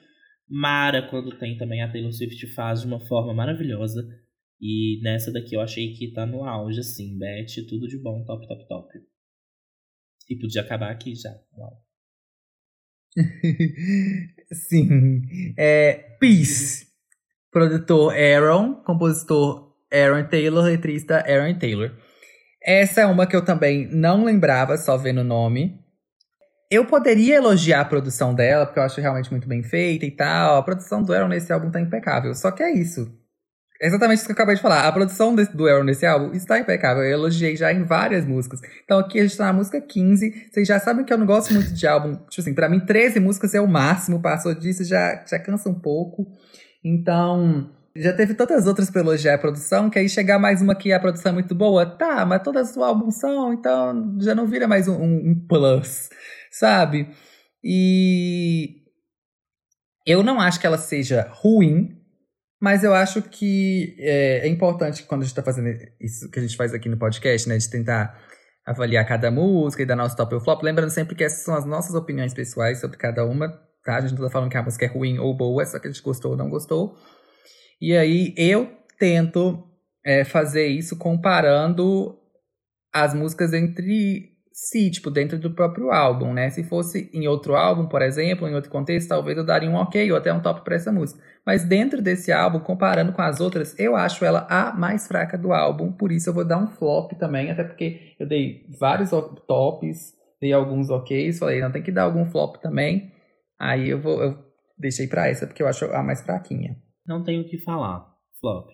Mara, 0.49 1.07
quando 1.09 1.37
tem 1.37 1.57
também 1.57 1.81
a 1.81 1.91
Taylor 1.91 2.11
Swift, 2.11 2.47
faz 2.53 2.81
de 2.81 2.87
uma 2.87 2.99
forma 2.99 3.33
maravilhosa. 3.33 4.07
E 4.59 4.99
nessa 5.03 5.31
daqui 5.31 5.55
eu 5.55 5.61
achei 5.61 5.93
que 5.93 6.11
tá 6.11 6.25
no 6.25 6.43
auge, 6.43 6.79
assim, 6.79 7.17
Beth, 7.17 7.67
tudo 7.69 7.87
de 7.87 8.01
bom, 8.01 8.23
top, 8.25 8.47
top, 8.47 8.67
top. 8.67 8.87
E 10.29 10.35
podia 10.37 10.61
acabar 10.61 10.91
aqui 10.91 11.15
já. 11.15 11.29
Uau. 11.57 11.71
Sim. 14.51 15.21
É, 15.57 16.17
Peace. 16.19 16.87
Produtor 17.51 18.13
Aaron, 18.13 18.83
compositor 18.83 19.75
Aaron 19.91 20.27
Taylor, 20.27 20.65
letrista 20.65 21.17
Aaron 21.17 21.57
Taylor. 21.57 21.95
Essa 22.67 22.99
é 22.99 23.05
uma 23.05 23.25
que 23.25 23.33
eu 23.33 23.45
também 23.45 23.87
não 23.89 24.25
lembrava, 24.25 24.75
só 24.77 24.97
vendo 24.97 25.21
o 25.21 25.23
nome. 25.23 25.79
Eu 26.69 26.85
poderia 26.85 27.37
elogiar 27.37 27.79
a 27.79 27.85
produção 27.85 28.35
dela, 28.35 28.65
porque 28.65 28.77
eu 28.77 28.83
acho 28.83 28.99
realmente 28.99 29.31
muito 29.31 29.47
bem 29.47 29.63
feita 29.63 30.05
e 30.05 30.11
tal. 30.11 30.57
A 30.57 30.63
produção 30.63 31.01
do 31.01 31.13
Aaron 31.13 31.29
nesse 31.29 31.53
álbum 31.53 31.71
tá 31.71 31.79
impecável. 31.79 32.35
Só 32.35 32.51
que 32.51 32.61
é 32.61 32.69
isso. 32.73 33.09
Exatamente 33.81 34.17
isso 34.17 34.25
que 34.25 34.31
eu 34.31 34.35
acabei 34.35 34.55
de 34.55 34.61
falar. 34.61 34.85
A 34.85 34.91
produção 34.91 35.33
desse, 35.33 35.55
do 35.55 35.65
Aaron 35.65 35.85
nesse 35.85 36.05
álbum 36.05 36.33
está 36.33 36.59
impecável. 36.59 37.03
Eu 37.03 37.11
elogiei 37.11 37.55
já 37.55 37.71
em 37.71 37.85
várias 37.85 38.25
músicas. 38.25 38.59
Então 38.83 38.99
aqui 38.99 39.17
a 39.17 39.23
gente 39.23 39.37
tá 39.37 39.45
na 39.45 39.53
música 39.53 39.79
15. 39.79 40.49
Vocês 40.51 40.67
já 40.67 40.77
sabem 40.77 41.05
que 41.05 41.13
eu 41.13 41.17
não 41.17 41.25
gosto 41.25 41.53
muito 41.53 41.73
de 41.73 41.87
álbum. 41.87 42.17
Tipo 42.27 42.41
assim, 42.41 42.53
pra 42.53 42.67
mim 42.67 42.81
13 42.81 43.21
músicas 43.21 43.55
é 43.55 43.61
o 43.61 43.67
máximo. 43.67 44.21
Passou 44.21 44.53
disso 44.53 44.83
já, 44.83 45.23
já 45.25 45.39
cansa 45.39 45.69
um 45.69 45.79
pouco. 45.79 46.27
Então, 46.83 47.71
já 48.01 48.13
teve 48.13 48.33
tantas 48.33 48.67
outras 48.67 48.89
pra 48.89 49.01
elogiar 49.01 49.35
a 49.35 49.37
produção, 49.37 49.89
que 49.89 49.99
aí 49.99 50.07
chegar 50.09 50.39
mais 50.39 50.61
uma 50.61 50.75
que 50.75 50.91
a 50.91 50.99
produção 50.99 51.31
é 51.31 51.33
muito 51.33 51.55
boa, 51.55 51.85
tá, 51.85 52.25
mas 52.25 52.43
todas 52.43 52.73
do 52.73 52.83
álbum 52.83 53.11
são, 53.11 53.53
então 53.53 54.17
já 54.19 54.33
não 54.35 54.47
vira 54.47 54.67
mais 54.67 54.87
um, 54.87 55.01
um, 55.01 55.47
plus, 55.47 56.09
sabe? 56.51 57.09
E 57.63 58.83
eu 60.05 60.23
não 60.23 60.39
acho 60.39 60.59
que 60.59 60.67
ela 60.67 60.77
seja 60.77 61.27
ruim, 61.31 61.97
mas 62.61 62.83
eu 62.83 62.93
acho 62.93 63.21
que 63.21 63.95
é, 63.99 64.39
é 64.39 64.47
importante 64.47 65.03
quando 65.03 65.21
a 65.21 65.25
gente 65.25 65.35
tá 65.35 65.43
fazendo 65.43 65.69
isso 65.99 66.29
que 66.31 66.39
a 66.39 66.41
gente 66.41 66.57
faz 66.57 66.73
aqui 66.73 66.89
no 66.89 66.97
podcast, 66.97 67.47
né, 67.47 67.57
de 67.57 67.69
tentar 67.69 68.19
avaliar 68.65 69.07
cada 69.07 69.31
música 69.31 69.83
e 69.83 69.85
dar 69.85 69.95
nosso 69.95 70.15
top 70.15 70.35
ou 70.35 70.41
flop, 70.41 70.61
lembrando 70.61 70.89
sempre 70.89 71.15
que 71.15 71.23
essas 71.23 71.43
são 71.43 71.55
as 71.55 71.65
nossas 71.65 71.95
opiniões 71.95 72.33
pessoais 72.33 72.81
sobre 72.81 72.97
cada 72.97 73.25
uma, 73.25 73.49
tá? 73.83 73.95
A 73.95 74.01
gente 74.01 74.13
não 74.13 74.25
tá 74.25 74.29
falando 74.29 74.49
que 74.49 74.57
a 74.57 74.63
música 74.63 74.85
é 74.85 74.89
ruim 74.89 75.17
ou 75.19 75.33
boa, 75.35 75.63
é 75.63 75.65
só 75.65 75.79
que 75.79 75.87
a 75.87 75.91
gente 75.91 76.03
gostou 76.03 76.31
ou 76.31 76.37
não 76.37 76.49
gostou. 76.49 76.97
E 77.79 77.95
aí 77.95 78.33
eu 78.37 78.71
tento 78.99 79.63
é, 80.03 80.23
fazer 80.23 80.67
isso 80.67 80.97
comparando 80.97 82.17
as 82.93 83.13
músicas 83.13 83.53
entre 83.53 84.37
si, 84.51 84.89
tipo, 84.89 85.11
dentro 85.11 85.37
do 85.37 85.53
próprio 85.53 85.91
álbum, 85.91 86.33
né? 86.33 86.49
Se 86.49 86.63
fosse 86.63 87.11
em 87.13 87.27
outro 87.27 87.55
álbum, 87.55 87.87
por 87.87 88.01
exemplo, 88.01 88.47
em 88.47 88.55
outro 88.55 88.71
contexto, 88.71 89.09
talvez 89.09 89.37
eu 89.37 89.45
daria 89.45 89.69
um 89.69 89.75
ok 89.75 90.11
ou 90.11 90.17
até 90.17 90.33
um 90.33 90.41
top 90.41 90.63
para 90.63 90.75
essa 90.75 90.91
música. 90.91 91.21
Mas 91.45 91.63
dentro 91.63 92.01
desse 92.01 92.31
álbum, 92.31 92.59
comparando 92.59 93.13
com 93.13 93.21
as 93.21 93.39
outras, 93.39 93.77
eu 93.77 93.95
acho 93.95 94.25
ela 94.25 94.47
a 94.49 94.73
mais 94.73 95.07
fraca 95.07 95.37
do 95.37 95.53
álbum, 95.53 95.91
por 95.91 96.11
isso 96.11 96.29
eu 96.29 96.33
vou 96.33 96.43
dar 96.43 96.57
um 96.57 96.67
flop 96.67 97.11
também, 97.13 97.51
até 97.51 97.63
porque 97.63 98.15
eu 98.19 98.27
dei 98.27 98.65
vários 98.79 99.11
tops, 99.47 100.13
dei 100.41 100.51
alguns 100.53 100.89
oks, 100.89 101.37
falei, 101.37 101.61
não 101.61 101.71
tem 101.71 101.83
que 101.83 101.91
dar 101.91 102.03
algum 102.03 102.25
flop 102.25 102.55
também. 102.57 103.11
Aí 103.59 103.89
eu 103.89 104.01
vou 104.01 104.23
eu 104.23 104.39
deixei 104.77 105.07
para 105.07 105.27
essa 105.27 105.45
porque 105.45 105.61
eu 105.61 105.67
acho 105.67 105.85
a 105.85 106.01
mais 106.01 106.21
fraquinha. 106.21 106.75
Não 107.07 107.23
tenho 107.23 107.41
o 107.41 107.47
que 107.47 107.57
falar. 107.57 108.05
Flop. 108.39 108.69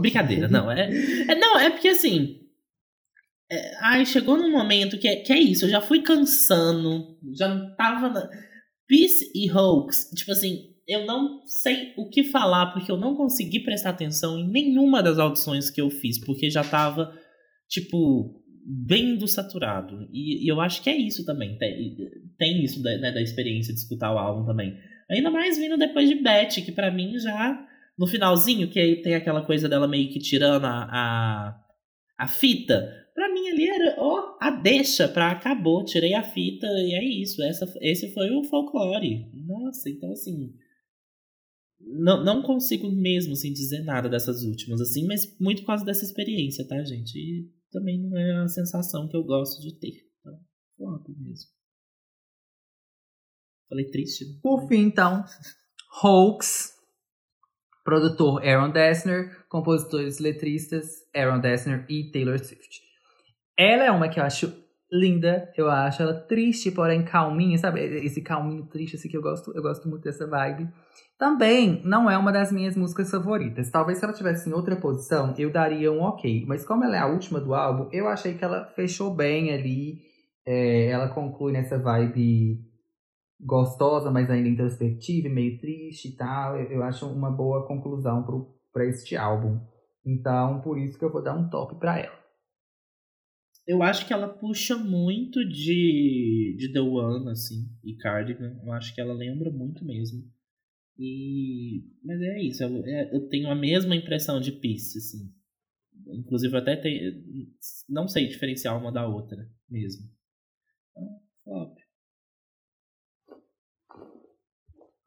Brincadeira, 0.00 0.48
não. 0.48 0.70
É, 0.70 0.90
é, 1.28 1.34
não, 1.34 1.58
é 1.58 1.70
porque 1.70 1.88
assim. 1.88 2.40
É, 3.50 3.76
ai, 3.80 4.04
chegou 4.04 4.36
num 4.36 4.50
momento 4.50 4.98
que 4.98 5.06
é, 5.06 5.16
que 5.16 5.32
é 5.32 5.38
isso. 5.38 5.66
Eu 5.66 5.70
já 5.70 5.80
fui 5.80 6.02
cansando. 6.02 7.18
Já 7.36 7.48
não 7.48 7.76
tava. 7.76 8.08
Na... 8.08 8.28
Peace 8.88 9.30
e 9.34 9.50
Hoax. 9.50 10.10
Tipo 10.16 10.32
assim, 10.32 10.76
eu 10.88 11.04
não 11.04 11.42
sei 11.46 11.92
o 11.96 12.08
que 12.08 12.24
falar, 12.24 12.72
porque 12.72 12.90
eu 12.90 12.96
não 12.96 13.16
consegui 13.16 13.60
prestar 13.60 13.90
atenção 13.90 14.38
em 14.38 14.48
nenhuma 14.48 15.02
das 15.02 15.18
audições 15.18 15.70
que 15.70 15.80
eu 15.80 15.90
fiz, 15.90 16.18
porque 16.18 16.48
já 16.48 16.62
tava, 16.62 17.12
tipo, 17.68 18.42
bem 18.64 19.16
do 19.16 19.26
saturado. 19.26 20.08
E, 20.12 20.44
e 20.44 20.48
eu 20.48 20.60
acho 20.60 20.82
que 20.82 20.90
é 20.90 20.96
isso 20.96 21.24
também. 21.24 21.58
Tem, 21.58 21.96
tem 22.38 22.64
isso 22.64 22.82
da, 22.82 22.96
né, 22.98 23.12
da 23.12 23.20
experiência 23.20 23.74
de 23.74 23.80
escutar 23.80 24.12
o 24.12 24.18
álbum 24.18 24.46
também. 24.46 24.76
Ainda 25.10 25.30
mais 25.30 25.56
vindo 25.56 25.76
depois 25.76 26.08
de 26.08 26.16
Beth, 26.16 26.62
que 26.64 26.72
para 26.72 26.90
mim 26.90 27.18
já. 27.18 27.66
No 27.98 28.06
finalzinho, 28.06 28.68
que 28.68 28.78
aí 28.78 29.00
tem 29.00 29.14
aquela 29.14 29.44
coisa 29.44 29.68
dela 29.68 29.88
meio 29.88 30.12
que 30.12 30.18
tirando 30.18 30.66
a, 30.66 30.86
a, 30.90 31.64
a 32.18 32.28
fita. 32.28 32.92
Pra 33.14 33.32
mim 33.32 33.48
ali 33.48 33.66
era, 33.66 33.96
ó, 33.98 34.18
oh, 34.18 34.38
a 34.38 34.50
deixa 34.50 35.08
pra 35.08 35.30
acabou. 35.30 35.84
Tirei 35.84 36.12
a 36.12 36.22
fita 36.22 36.66
e 36.66 36.94
é 36.94 37.02
isso. 37.02 37.42
Essa, 37.42 37.66
esse 37.80 38.12
foi 38.12 38.30
o 38.30 38.44
folclore. 38.44 39.30
Nossa, 39.32 39.88
então 39.88 40.12
assim. 40.12 40.52
Não, 41.80 42.22
não 42.22 42.42
consigo 42.42 42.90
mesmo 42.90 43.32
assim, 43.32 43.52
dizer 43.52 43.82
nada 43.82 44.08
dessas 44.08 44.42
últimas, 44.42 44.80
assim, 44.80 45.06
mas 45.06 45.38
muito 45.38 45.60
por 45.60 45.68
causa 45.68 45.84
dessa 45.84 46.04
experiência, 46.04 46.66
tá, 46.66 46.82
gente? 46.82 47.14
E 47.16 47.50
também 47.70 48.00
não 48.00 48.16
é 48.16 48.42
a 48.42 48.48
sensação 48.48 49.06
que 49.08 49.16
eu 49.16 49.22
gosto 49.22 49.60
de 49.60 49.78
ter. 49.78 50.06
Então, 50.20 51.02
mesmo. 51.18 51.55
Falei 53.68 53.90
triste. 53.90 54.24
Né? 54.24 54.38
Por 54.42 54.66
fim, 54.68 54.82
então, 54.82 55.24
Hoax, 56.02 56.74
produtor 57.84 58.42
Aaron 58.44 58.70
Dessner, 58.70 59.46
compositores 59.48 60.18
letristas 60.18 60.86
Aaron 61.14 61.40
Dessner 61.40 61.86
e 61.88 62.10
Taylor 62.10 62.38
Swift. 62.38 62.82
Ela 63.58 63.84
é 63.84 63.90
uma 63.90 64.08
que 64.08 64.20
eu 64.20 64.24
acho 64.24 64.52
linda, 64.90 65.50
eu 65.56 65.68
acho 65.68 66.02
ela 66.02 66.14
triste, 66.14 66.70
porém 66.70 67.04
calminha, 67.04 67.58
sabe? 67.58 67.80
Esse 67.80 68.20
calminho 68.20 68.66
triste 68.66 68.96
assim 68.96 69.08
que 69.08 69.16
eu 69.16 69.22
gosto, 69.22 69.52
eu 69.56 69.62
gosto 69.62 69.88
muito 69.88 70.04
dessa 70.04 70.26
vibe. 70.26 70.68
Também 71.18 71.80
não 71.84 72.10
é 72.10 72.16
uma 72.18 72.30
das 72.30 72.52
minhas 72.52 72.76
músicas 72.76 73.10
favoritas. 73.10 73.70
Talvez 73.70 73.98
se 73.98 74.04
ela 74.04 74.12
tivesse 74.12 74.48
em 74.48 74.52
outra 74.52 74.76
posição, 74.76 75.34
eu 75.38 75.50
daria 75.50 75.90
um 75.90 76.02
ok. 76.02 76.44
Mas 76.46 76.64
como 76.64 76.84
ela 76.84 76.96
é 76.96 77.00
a 77.00 77.06
última 77.06 77.40
do 77.40 77.54
álbum, 77.54 77.88
eu 77.90 78.06
achei 78.06 78.34
que 78.34 78.44
ela 78.44 78.66
fechou 78.76 79.14
bem 79.14 79.52
ali. 79.52 80.02
É, 80.44 80.90
ela 80.90 81.08
conclui 81.08 81.52
nessa 81.52 81.78
vibe 81.78 82.60
gostosa, 83.40 84.10
mas 84.10 84.30
ainda 84.30 84.48
introspectiva 84.48 85.28
e 85.28 85.32
meio 85.32 85.58
triste 85.58 86.08
e 86.08 86.16
tal. 86.16 86.58
Eu, 86.58 86.70
eu 86.70 86.82
acho 86.82 87.06
uma 87.06 87.30
boa 87.30 87.66
conclusão 87.66 88.24
para 88.72 88.86
este 88.86 89.16
álbum. 89.16 89.60
Então, 90.04 90.60
por 90.60 90.78
isso 90.78 90.98
que 90.98 91.04
eu 91.04 91.12
vou 91.12 91.22
dar 91.22 91.36
um 91.36 91.48
top 91.48 91.78
para 91.78 91.98
ela. 91.98 92.26
Eu 93.66 93.82
acho 93.82 94.06
que 94.06 94.12
ela 94.12 94.28
puxa 94.28 94.76
muito 94.76 95.44
de, 95.44 96.54
de 96.56 96.72
The 96.72 96.80
One, 96.80 97.28
assim, 97.30 97.68
e 97.82 97.96
Cardigan. 97.96 98.60
Eu 98.64 98.72
acho 98.72 98.94
que 98.94 99.00
ela 99.00 99.12
lembra 99.12 99.50
muito 99.50 99.84
mesmo. 99.84 100.22
E... 100.96 101.84
Mas 102.04 102.20
é 102.22 102.40
isso, 102.42 102.62
eu, 102.62 102.86
é, 102.86 103.14
eu 103.14 103.28
tenho 103.28 103.50
a 103.50 103.56
mesma 103.56 103.96
impressão 103.96 104.40
de 104.40 104.52
Peace, 104.52 104.96
assim. 104.98 105.34
Inclusive, 106.06 106.56
até 106.56 106.76
tenho, 106.76 107.20
não 107.88 108.06
sei 108.06 108.28
diferenciar 108.28 108.78
uma 108.78 108.92
da 108.92 109.06
outra 109.08 109.50
mesmo. 109.68 110.08
Então, 110.92 111.20
flop. 111.42 111.85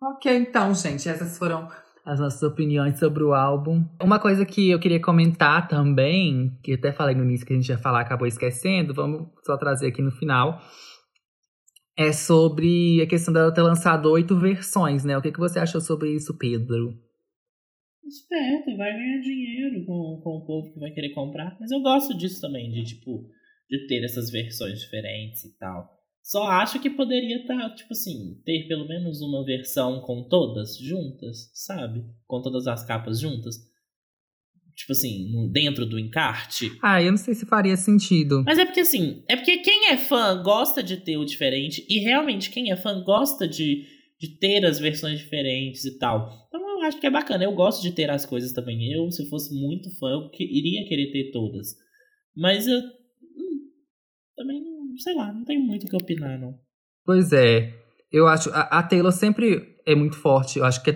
Ok, 0.01 0.33
então, 0.33 0.73
gente, 0.73 1.09
essas 1.09 1.37
foram 1.37 1.67
as 2.05 2.19
nossas 2.19 2.41
opiniões 2.41 2.97
sobre 2.97 3.21
o 3.21 3.33
álbum. 3.33 3.85
Uma 4.01 4.19
coisa 4.19 4.45
que 4.45 4.69
eu 4.69 4.79
queria 4.79 5.01
comentar 5.01 5.67
também, 5.67 6.57
que 6.63 6.73
até 6.73 6.91
falei 6.91 7.13
no 7.13 7.23
início 7.23 7.45
que 7.45 7.53
a 7.53 7.55
gente 7.55 7.67
ia 7.67 7.77
falar, 7.77 8.01
acabou 8.01 8.25
esquecendo, 8.25 8.93
vamos 8.93 9.27
só 9.45 9.57
trazer 9.57 9.87
aqui 9.87 10.01
no 10.01 10.11
final, 10.11 10.61
é 11.97 12.13
sobre 12.13 13.01
a 13.01 13.07
questão 13.07 13.33
dela 13.33 13.53
ter 13.53 13.61
lançado 13.61 14.09
oito 14.09 14.39
versões, 14.39 15.03
né? 15.03 15.17
O 15.17 15.21
que, 15.21 15.33
que 15.33 15.39
você 15.39 15.59
achou 15.59 15.81
sobre 15.81 16.15
isso, 16.15 16.37
Pedro? 16.37 16.97
Esperto, 18.07 18.77
vai 18.77 18.93
ganhar 18.93 19.19
dinheiro 19.19 19.85
com, 19.85 20.21
com 20.23 20.37
o 20.37 20.45
povo 20.45 20.73
que 20.73 20.79
vai 20.79 20.91
querer 20.91 21.13
comprar. 21.13 21.57
Mas 21.59 21.69
eu 21.71 21.81
gosto 21.81 22.17
disso 22.17 22.39
também, 22.39 22.71
de 22.71 22.85
tipo, 22.85 23.29
de 23.69 23.85
ter 23.85 24.03
essas 24.05 24.31
versões 24.31 24.79
diferentes 24.79 25.43
e 25.43 25.57
tal. 25.59 25.98
Só 26.29 26.43
acho 26.43 26.79
que 26.79 26.91
poderia 26.91 27.37
estar, 27.37 27.57
tá, 27.57 27.73
tipo 27.73 27.91
assim, 27.91 28.39
ter 28.45 28.67
pelo 28.67 28.87
menos 28.87 29.19
uma 29.19 29.43
versão 29.43 29.99
com 30.01 30.21
todas 30.29 30.77
juntas, 30.77 31.49
sabe? 31.55 32.05
Com 32.27 32.39
todas 32.39 32.67
as 32.67 32.85
capas 32.85 33.19
juntas. 33.19 33.55
Tipo 34.75 34.91
assim, 34.91 35.49
dentro 35.51 35.87
do 35.87 35.97
encarte. 35.97 36.71
Ah, 36.83 37.01
eu 37.01 37.09
não 37.09 37.17
sei 37.17 37.33
se 37.33 37.47
faria 37.47 37.75
sentido. 37.75 38.43
Mas 38.45 38.59
é 38.59 38.65
porque 38.65 38.81
assim, 38.81 39.23
é 39.27 39.35
porque 39.35 39.57
quem 39.57 39.89
é 39.89 39.97
fã 39.97 40.39
gosta 40.43 40.83
de 40.83 40.97
ter 40.97 41.17
o 41.17 41.25
diferente. 41.25 41.83
E 41.89 41.97
realmente 41.97 42.51
quem 42.51 42.71
é 42.71 42.77
fã 42.77 43.03
gosta 43.03 43.47
de, 43.47 43.87
de 44.19 44.37
ter 44.37 44.63
as 44.67 44.77
versões 44.77 45.17
diferentes 45.17 45.83
e 45.83 45.97
tal. 45.97 46.45
Então 46.47 46.61
eu 46.61 46.81
acho 46.83 46.99
que 46.99 47.07
é 47.07 47.11
bacana. 47.11 47.43
Eu 47.43 47.55
gosto 47.55 47.81
de 47.81 47.91
ter 47.91 48.11
as 48.11 48.23
coisas 48.23 48.53
também. 48.53 48.93
Eu, 48.93 49.09
se 49.09 49.27
fosse 49.31 49.51
muito 49.51 49.89
fã, 49.97 50.11
eu 50.11 50.29
que, 50.29 50.43
iria 50.43 50.87
querer 50.87 51.11
ter 51.11 51.31
todas. 51.31 51.75
Mas 52.37 52.67
eu 52.67 52.77
hum, 52.77 53.71
também 54.35 54.63
não 54.63 54.78
sei 55.01 55.15
lá, 55.15 55.31
não 55.31 55.43
tenho 55.43 55.61
muito 55.61 55.85
o 55.85 55.89
que 55.89 55.95
opinar, 55.95 56.39
não. 56.39 56.53
Pois 57.05 57.31
é. 57.33 57.73
Eu 58.11 58.27
acho. 58.27 58.49
A, 58.51 58.79
a 58.79 58.83
Taylor 58.83 59.11
sempre 59.11 59.75
é 59.85 59.95
muito 59.95 60.17
forte. 60.17 60.59
Eu 60.59 60.65
acho 60.65 60.83
que 60.83 60.95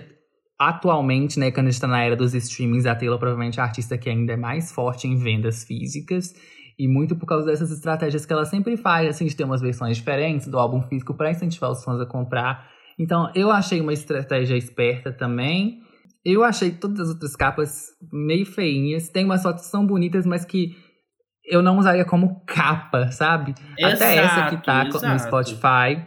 atualmente, 0.58 1.38
né, 1.38 1.50
quando 1.50 1.66
a 1.66 1.70
gente 1.70 1.80
tá 1.80 1.86
na 1.86 2.02
era 2.02 2.16
dos 2.16 2.34
streamings, 2.34 2.86
a 2.86 2.94
Taylor 2.94 3.18
provavelmente 3.18 3.58
é 3.58 3.62
a 3.62 3.66
artista 3.66 3.98
que 3.98 4.08
ainda 4.08 4.32
é 4.32 4.36
mais 4.36 4.72
forte 4.72 5.06
em 5.06 5.16
vendas 5.16 5.64
físicas. 5.64 6.32
E 6.78 6.88
muito 6.88 7.14
por 7.14 7.26
causa 7.26 7.46
dessas 7.46 7.70
estratégias 7.70 8.26
que 8.26 8.32
ela 8.32 8.44
sempre 8.44 8.76
faz, 8.76 9.08
assim, 9.08 9.26
de 9.26 9.36
ter 9.36 9.44
umas 9.44 9.60
versões 9.60 9.96
diferentes 9.96 10.48
do 10.48 10.58
álbum 10.58 10.82
físico 10.82 11.14
para 11.14 11.30
incentivar 11.30 11.70
os 11.70 11.84
fãs 11.84 12.00
a 12.00 12.06
comprar. 12.06 12.68
Então, 12.98 13.30
eu 13.34 13.50
achei 13.50 13.80
uma 13.80 13.92
estratégia 13.92 14.56
esperta 14.56 15.12
também. 15.12 15.80
Eu 16.24 16.42
achei 16.42 16.72
todas 16.72 17.00
as 17.00 17.08
outras 17.10 17.36
capas 17.36 17.86
meio 18.12 18.46
feinhas. 18.46 19.08
Tem 19.08 19.24
umas 19.24 19.42
fotos 19.42 19.64
que 19.64 19.70
são 19.70 19.86
bonitas, 19.86 20.26
mas 20.26 20.44
que 20.44 20.76
eu 21.46 21.62
não 21.62 21.78
usaria 21.78 22.04
como 22.04 22.44
capa, 22.46 23.10
sabe? 23.10 23.54
Exato, 23.78 23.94
Até 23.94 24.16
essa 24.16 24.46
que 24.48 24.64
tá 24.64 24.86
exato. 24.86 25.06
no 25.06 25.18
Spotify. 25.18 26.06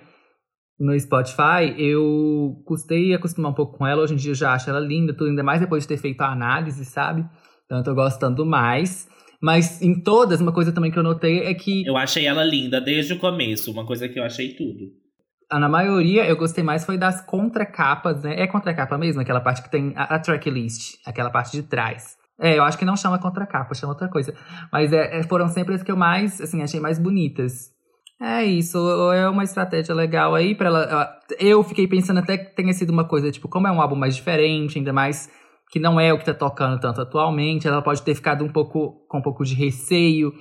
no 0.80 1.00
Spotify, 1.00 1.74
eu 1.78 2.62
custei 2.66 3.14
acostumar 3.14 3.52
um 3.52 3.56
pouco 3.56 3.78
com 3.78 3.86
ela. 3.88 4.04
Hoje 4.04 4.14
em 4.14 4.18
dia 4.18 4.32
eu 4.32 4.36
já 4.36 4.54
acho 4.54 4.70
ela 4.70 4.80
linda, 4.80 5.14
tudo, 5.14 5.30
ainda 5.30 5.44
mais 5.44 5.60
depois 5.60 5.84
de 5.84 5.90
ter 5.90 5.98
feito 5.98 6.22
a 6.22 6.32
análise, 6.32 6.84
sabe? 6.86 7.26
Então 7.66 7.80
eu 7.80 7.84
tô 7.84 7.94
gostando 7.94 8.46
mais. 8.46 9.08
Mas 9.42 9.82
em 9.82 10.02
todas, 10.02 10.42
uma 10.42 10.52
coisa 10.52 10.72
também 10.72 10.92
que 10.92 10.98
eu 10.98 11.04
notei 11.04 11.42
é 11.42 11.54
que. 11.54 11.86
Eu 11.86 11.96
achei 11.96 12.26
ela 12.26 12.44
linda 12.44 12.82
desde 12.82 13.14
o 13.14 13.20
começo, 13.20 13.72
uma 13.72 13.86
coisa 13.86 14.10
que 14.10 14.20
eu 14.20 14.24
achei 14.24 14.56
tudo. 14.56 14.88
Na 15.52 15.70
maioria, 15.70 16.26
eu 16.26 16.36
gostei 16.36 16.64
mais 16.64 16.86
foi 16.86 16.98
das 16.98 17.22
contracapas, 17.26 18.22
né? 18.24 18.42
É 18.42 18.48
contracapa 18.48 18.98
mesmo, 18.98 19.22
aquela 19.22 19.40
parte 19.40 19.62
que 19.62 19.72
tem 19.72 19.94
a, 19.96 20.16
a 20.16 20.20
tracklist, 20.20 20.96
aquela 21.06 21.30
parte 21.30 21.52
de 21.52 21.64
trás. 21.64 22.18
É, 22.40 22.58
eu 22.58 22.64
acho 22.64 22.78
que 22.78 22.86
não 22.86 22.96
chama 22.96 23.20
contracapa, 23.20 23.74
chama 23.74 23.94
outra 23.94 24.08
coisa. 24.08 24.34
Mas 24.72 24.94
é, 24.94 25.20
é, 25.20 25.24
foram 25.24 25.48
sempre 25.48 25.74
as 25.74 25.84
que 25.84 25.92
eu 25.92 25.98
mais, 25.98 26.40
assim, 26.40 26.62
achei 26.62 26.80
mais 26.80 27.00
bonitas. 27.00 27.76
É 28.20 28.44
isso, 28.44 28.78
é 29.12 29.30
uma 29.30 29.44
estratégia 29.44 29.94
legal 29.94 30.34
aí 30.34 30.56
para 30.56 30.68
ela. 30.68 31.20
Eu 31.40 31.64
fiquei 31.64 31.88
pensando 31.88 32.20
até 32.20 32.38
que 32.38 32.56
tenha 32.56 32.74
sido 32.74 32.90
uma 32.90 33.08
coisa, 33.08 33.32
tipo, 33.32 33.48
como 33.48 33.68
é 33.68 33.72
um 33.72 33.80
álbum 33.80 33.96
mais 33.96 34.16
diferente, 34.16 34.80
ainda 34.80 34.92
mais 34.92 35.30
que 35.70 35.80
não 35.80 36.00
é 36.00 36.14
o 36.14 36.18
que 36.18 36.26
tá 36.26 36.34
tocando 36.34 36.80
tanto 36.80 37.02
atualmente, 37.02 37.68
ela 37.68 37.82
pode 37.82 38.02
ter 38.02 38.16
ficado 38.16 38.44
um 38.44 38.50
pouco 38.50 39.06
com 39.08 39.20
um 39.20 39.22
pouco 39.22 39.44
de 39.44 39.54
receio 39.54 40.32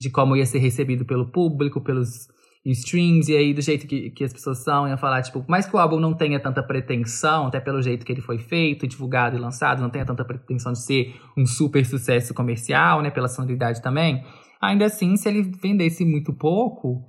de 0.00 0.10
como 0.10 0.36
ia 0.36 0.44
ser 0.44 0.58
recebido 0.58 1.04
pelo 1.04 1.30
público, 1.30 1.80
pelos 1.80 2.26
streams, 2.64 3.30
e 3.30 3.36
aí 3.36 3.52
do 3.52 3.60
jeito 3.60 3.86
que, 3.86 4.10
que 4.10 4.22
as 4.22 4.32
pessoas 4.32 4.62
são, 4.62 4.86
iam 4.86 4.96
falar, 4.96 5.20
tipo, 5.22 5.44
mais 5.48 5.66
que 5.66 5.74
o 5.74 5.78
álbum 5.78 5.98
não 5.98 6.14
tenha 6.14 6.38
tanta 6.38 6.62
pretensão, 6.62 7.46
até 7.46 7.58
pelo 7.58 7.82
jeito 7.82 8.06
que 8.06 8.12
ele 8.12 8.20
foi 8.20 8.38
feito, 8.38 8.86
divulgado 8.86 9.36
e 9.36 9.40
lançado, 9.40 9.82
não 9.82 9.90
tenha 9.90 10.06
tanta 10.06 10.24
pretensão 10.24 10.72
de 10.72 10.84
ser 10.84 11.14
um 11.36 11.44
super 11.44 11.84
sucesso 11.84 12.32
comercial, 12.32 13.02
né, 13.02 13.10
pela 13.10 13.28
sonoridade 13.28 13.82
também, 13.82 14.24
ainda 14.60 14.84
assim, 14.84 15.16
se 15.16 15.28
ele 15.28 15.42
vendesse 15.42 16.04
muito 16.04 16.32
pouco, 16.32 17.04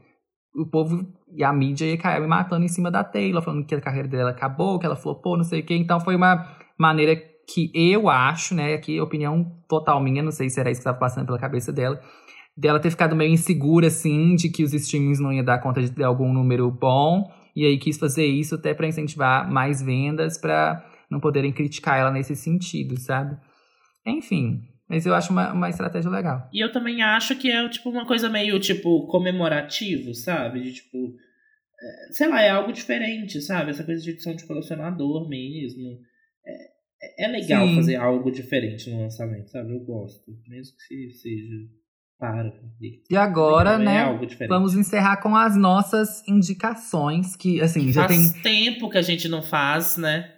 o 0.56 0.66
povo 0.70 1.06
e 1.36 1.44
a 1.44 1.52
mídia 1.52 1.86
ia 1.86 1.98
cair 1.98 2.28
matando 2.28 2.64
em 2.64 2.68
cima 2.68 2.92
da 2.92 3.04
Taylor, 3.04 3.42
falando 3.42 3.66
que 3.66 3.74
a 3.74 3.82
carreira 3.82 4.08
dela 4.08 4.32
acabou, 4.32 4.80
que 4.80 4.86
ela 4.86 4.96
flopou, 4.96 5.38
não 5.38 5.44
sei 5.44 5.62
o 5.62 5.66
quê, 5.66 5.76
então 5.76 6.00
foi 6.00 6.16
uma 6.16 6.48
maneira 6.78 7.16
que 7.48 7.72
eu 7.74 8.10
acho, 8.10 8.56
né, 8.56 8.74
aqui 8.74 9.00
opinião 9.00 9.52
total 9.68 10.02
minha, 10.02 10.24
não 10.24 10.32
sei 10.32 10.50
se 10.50 10.60
era 10.60 10.72
isso 10.72 10.80
que 10.80 10.88
estava 10.88 10.98
passando 10.98 11.26
pela 11.26 11.38
cabeça 11.38 11.72
dela, 11.72 12.00
dela 12.56 12.80
ter 12.80 12.92
ficado 12.92 13.16
meio 13.16 13.32
insegura, 13.32 13.88
assim, 13.88 14.36
de 14.36 14.50
que 14.50 14.64
os 14.64 14.74
streamings 14.74 15.20
não 15.20 15.34
ia 15.34 15.44
dar 15.44 15.60
conta 15.60 15.82
de 15.82 15.92
ter 15.92 16.04
algum 16.04 16.32
número 16.32 16.70
bom, 16.72 17.32
e 17.56 17.66
aí 17.66 17.78
quis 17.78 17.98
fazer 17.98 18.26
isso 18.26 18.56
até 18.56 18.74
para 18.74 18.88
incentivar 18.88 19.50
mais 19.52 19.82
vendas, 19.82 20.38
para 20.38 20.86
não 21.10 21.20
poderem 21.20 21.52
criticar 21.52 22.00
ela 22.00 22.12
nesse 22.12 22.36
sentido, 22.36 22.98
sabe? 23.00 23.38
Enfim, 24.06 24.62
mas 24.88 25.06
eu 25.06 25.14
acho 25.14 25.32
uma, 25.32 25.54
uma 25.54 25.70
estratégia 25.70 26.10
legal. 26.10 26.50
E 26.54 26.64
eu 26.64 26.72
também 26.72 27.02
acho 27.02 27.36
que 27.38 27.50
é, 27.50 27.68
tipo, 27.70 27.90
uma 27.90 28.06
coisa 28.06 28.30
meio, 28.30 28.60
tipo, 28.60 29.08
comemorativo, 29.08 30.14
sabe? 30.14 30.62
De, 30.62 30.74
tipo, 30.74 31.16
é, 31.80 32.14
sei 32.14 32.28
lá, 32.28 32.42
é 32.42 32.50
algo 32.50 32.72
diferente, 32.72 33.42
sabe? 33.42 33.72
Essa 33.72 33.84
coisa 33.84 34.02
de 34.02 34.12
edição 34.12 34.36
de 34.36 34.46
colecionador 34.46 35.28
mesmo. 35.28 36.00
É, 36.46 37.26
é 37.26 37.28
legal 37.28 37.68
Sim. 37.68 37.76
fazer 37.76 37.96
algo 37.96 38.32
diferente 38.32 38.90
no 38.90 39.02
lançamento, 39.02 39.50
sabe? 39.50 39.72
Eu 39.72 39.80
gosto, 39.80 40.32
mesmo 40.48 40.76
que 40.88 41.10
seja 41.12 41.56
para. 42.24 42.54
E 43.10 43.18
agora, 43.18 43.78
né, 43.78 44.18
vamos 44.48 44.76
encerrar 44.76 45.22
com 45.22 45.36
as 45.36 45.58
nossas 45.58 46.26
indicações, 46.26 47.36
que 47.36 47.60
assim, 47.60 47.92
já 47.92 48.08
faz 48.08 48.32
tem... 48.32 48.42
tempo 48.42 48.90
que 48.90 48.98
a 48.98 49.02
gente 49.02 49.28
não 49.28 49.42
faz, 49.42 49.98
né? 49.98 50.32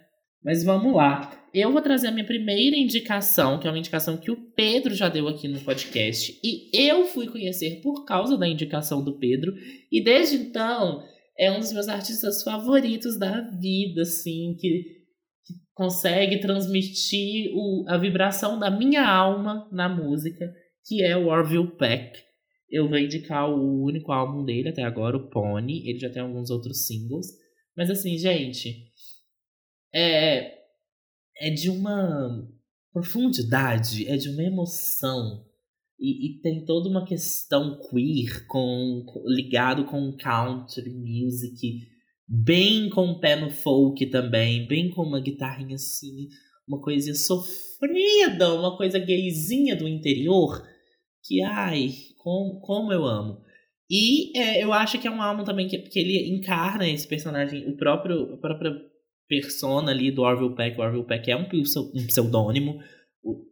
Mas 0.44 0.64
vamos 0.64 0.92
lá. 0.92 1.30
Eu 1.54 1.72
vou 1.72 1.80
trazer 1.80 2.08
a 2.08 2.10
minha 2.10 2.26
primeira 2.26 2.76
indicação, 2.76 3.58
que 3.58 3.68
é 3.68 3.70
uma 3.70 3.78
indicação 3.78 4.16
que 4.16 4.32
o 4.32 4.36
Pedro 4.54 4.94
já 4.94 5.08
deu 5.08 5.28
aqui 5.28 5.46
no 5.46 5.60
podcast. 5.60 6.38
E 6.42 6.70
eu 6.76 7.06
fui 7.06 7.28
conhecer 7.28 7.80
por 7.82 8.04
causa 8.04 8.36
da 8.36 8.48
indicação 8.48 9.02
do 9.02 9.16
Pedro. 9.18 9.54
E 9.90 10.02
desde 10.02 10.36
então, 10.36 11.02
é 11.38 11.50
um 11.52 11.60
dos 11.60 11.72
meus 11.72 11.88
artistas 11.88 12.42
favoritos 12.42 13.16
da 13.16 13.40
vida, 13.42 14.02
assim, 14.02 14.56
que, 14.58 14.82
que 15.44 15.54
consegue 15.72 16.40
transmitir 16.40 17.50
o, 17.54 17.84
a 17.88 17.96
vibração 17.96 18.58
da 18.58 18.70
minha 18.70 19.08
alma 19.08 19.68
na 19.72 19.88
música 19.88 20.52
que 20.86 21.02
é 21.02 21.16
o 21.16 21.26
Orville 21.26 21.76
Peck. 21.76 22.18
Eu 22.70 22.88
vou 22.88 22.98
indicar 22.98 23.50
o 23.50 23.82
único 23.84 24.12
álbum 24.12 24.44
dele 24.44 24.68
até 24.68 24.82
agora, 24.82 25.16
o 25.16 25.28
Pony. 25.28 25.88
Ele 25.88 25.98
já 25.98 26.10
tem 26.10 26.22
alguns 26.22 26.50
outros 26.50 26.86
singles. 26.86 27.26
Mas 27.76 27.90
assim, 27.90 28.16
gente, 28.16 28.92
é, 29.94 30.54
é 31.38 31.50
de 31.50 31.68
uma 31.68 32.48
profundidade, 32.92 34.08
é 34.08 34.16
de 34.16 34.28
uma 34.30 34.42
emoção. 34.42 35.44
E, 35.98 36.26
e 36.26 36.40
tem 36.40 36.64
toda 36.64 36.88
uma 36.88 37.06
questão 37.06 37.78
queer 37.88 38.46
com, 38.46 39.04
ligado 39.26 39.86
com 39.86 40.16
country 40.16 40.90
music, 40.90 41.86
bem 42.28 42.90
com 42.90 43.10
o 43.10 43.20
pé 43.20 43.36
no 43.36 43.50
folk 43.50 44.04
também, 44.10 44.66
bem 44.66 44.90
com 44.90 45.02
uma 45.02 45.20
guitarrinha 45.20 45.76
assim, 45.76 46.28
uma 46.68 46.80
coisinha 46.80 47.14
sofrida, 47.14 48.52
uma 48.54 48.76
coisa 48.76 48.98
gayzinha 48.98 49.74
do 49.76 49.88
interior 49.88 50.62
que, 51.26 51.42
ai, 51.42 51.90
com, 52.18 52.60
como 52.62 52.92
eu 52.92 53.04
amo. 53.04 53.44
E 53.88 54.36
é, 54.36 54.62
eu 54.62 54.72
acho 54.72 54.98
que 54.98 55.06
é 55.06 55.10
um 55.10 55.22
álbum 55.22 55.44
também 55.44 55.68
que, 55.68 55.78
que 55.78 55.98
ele 55.98 56.36
encarna 56.36 56.88
esse 56.88 57.06
personagem, 57.06 57.68
o 57.68 57.76
próprio, 57.76 58.34
a 58.34 58.36
própria 58.36 58.72
persona 59.28 59.90
ali 59.90 60.10
do 60.10 60.22
Orville 60.22 60.54
Peck. 60.54 60.78
O 60.78 60.82
Orville 60.82 61.06
Peck 61.06 61.30
é 61.30 61.36
um, 61.36 61.46
um 61.94 62.06
pseudônimo. 62.06 62.80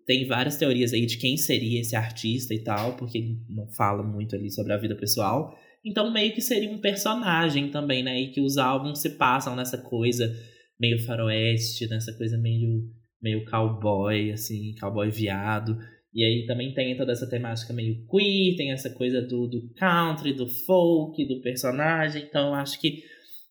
Tem 0.06 0.26
várias 0.26 0.56
teorias 0.56 0.92
aí 0.92 1.06
de 1.06 1.18
quem 1.18 1.36
seria 1.36 1.80
esse 1.80 1.96
artista 1.96 2.54
e 2.54 2.62
tal, 2.62 2.96
porque 2.96 3.18
ele 3.18 3.38
não 3.48 3.68
fala 3.70 4.02
muito 4.02 4.34
ali 4.36 4.50
sobre 4.50 4.72
a 4.72 4.76
vida 4.76 4.94
pessoal. 4.94 5.56
Então, 5.84 6.12
meio 6.12 6.32
que 6.32 6.40
seria 6.40 6.70
um 6.70 6.78
personagem 6.78 7.70
também, 7.70 8.02
né? 8.02 8.20
E 8.20 8.30
que 8.30 8.40
os 8.40 8.56
álbuns 8.56 9.00
se 9.00 9.10
passam 9.10 9.54
nessa 9.54 9.78
coisa 9.78 10.32
meio 10.80 10.98
faroeste, 11.04 11.88
nessa 11.88 12.12
coisa 12.16 12.38
meio, 12.38 12.84
meio 13.20 13.44
cowboy, 13.44 14.32
assim, 14.32 14.74
cowboy 14.80 15.10
viado. 15.10 15.76
E 16.14 16.22
aí 16.22 16.46
também 16.46 16.72
tem 16.72 16.96
toda 16.96 17.10
essa 17.10 17.28
temática 17.28 17.72
meio 17.72 18.06
queer, 18.06 18.56
tem 18.56 18.70
essa 18.70 18.88
coisa 18.88 19.20
do, 19.20 19.48
do 19.48 19.68
country, 19.74 20.32
do 20.32 20.46
folk, 20.46 21.26
do 21.26 21.40
personagem. 21.40 22.22
Então 22.22 22.48
eu 22.48 22.54
acho 22.54 22.80
que, 22.80 23.02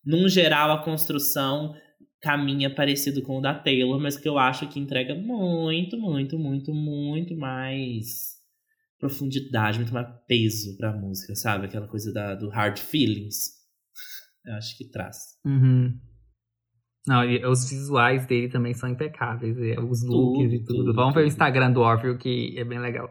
num 0.04 0.28
geral, 0.28 0.70
a 0.72 0.82
construção 0.82 1.74
caminha 2.22 2.74
parecido 2.74 3.22
com 3.22 3.36
o 3.36 3.40
da 3.42 3.52
Taylor, 3.52 4.00
mas 4.00 4.16
que 4.16 4.26
eu 4.26 4.38
acho 4.38 4.66
que 4.68 4.80
entrega 4.80 5.14
muito, 5.14 5.98
muito, 5.98 6.38
muito, 6.38 6.72
muito 6.72 7.36
mais 7.36 8.34
profundidade, 8.98 9.78
muito 9.78 9.92
mais 9.92 10.08
peso 10.26 10.74
pra 10.78 10.96
música, 10.96 11.34
sabe? 11.34 11.66
Aquela 11.66 11.86
coisa 11.86 12.10
da, 12.14 12.34
do 12.34 12.48
hard 12.48 12.78
feelings. 12.78 13.50
Eu 14.46 14.54
acho 14.54 14.76
que 14.78 14.88
traz. 14.88 15.16
Uhum. 15.44 16.00
Não, 17.06 17.22
e 17.22 17.44
os 17.44 17.68
visuais 17.68 18.24
dele 18.26 18.48
também 18.48 18.72
são 18.72 18.88
impecáveis. 18.88 19.56
Os 19.78 20.02
looks 20.06 20.42
tudo, 20.42 20.54
e 20.54 20.64
tudo. 20.64 20.78
tudo 20.78 20.94
Vamos 20.94 21.12
tudo. 21.12 21.20
ver 21.20 21.24
o 21.24 21.28
Instagram 21.28 21.70
do 21.70 21.80
Orville, 21.80 22.16
que 22.16 22.54
é 22.58 22.64
bem 22.64 22.78
legal. 22.78 23.10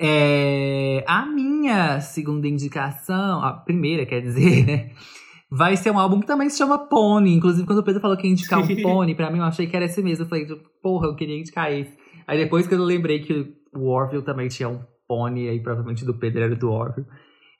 É, 0.00 1.04
a 1.08 1.26
minha 1.26 2.00
segunda 2.00 2.46
indicação, 2.46 3.42
a 3.42 3.52
primeira, 3.52 4.06
quer 4.06 4.20
dizer, 4.20 4.64
né? 4.64 4.90
Vai 5.50 5.76
ser 5.76 5.90
um 5.90 5.98
álbum 5.98 6.20
que 6.20 6.26
também 6.26 6.48
se 6.50 6.58
chama 6.58 6.78
Pony. 6.88 7.34
Inclusive, 7.34 7.66
quando 7.66 7.78
o 7.78 7.82
Pedro 7.82 8.00
falou 8.00 8.16
que 8.16 8.26
ia 8.26 8.32
indicar 8.32 8.60
um 8.60 8.66
Pony, 8.82 9.14
pra 9.14 9.30
mim 9.30 9.38
eu 9.38 9.44
achei 9.44 9.66
que 9.66 9.74
era 9.74 9.86
esse 9.86 10.02
mesmo. 10.02 10.24
Eu 10.24 10.28
falei, 10.28 10.46
porra, 10.82 11.06
eu 11.06 11.16
queria 11.16 11.38
indicar 11.38 11.72
esse. 11.72 11.96
Aí 12.26 12.38
depois 12.38 12.66
que 12.66 12.74
eu 12.74 12.84
lembrei 12.84 13.20
que 13.20 13.54
o 13.74 13.88
Orville 13.88 14.22
também 14.22 14.48
tinha 14.48 14.68
um 14.68 14.80
Pony, 15.08 15.48
aí 15.48 15.58
provavelmente 15.60 16.04
do 16.04 16.14
Pedro 16.14 16.42
era 16.42 16.54
do 16.54 16.70
Orville. 16.70 17.06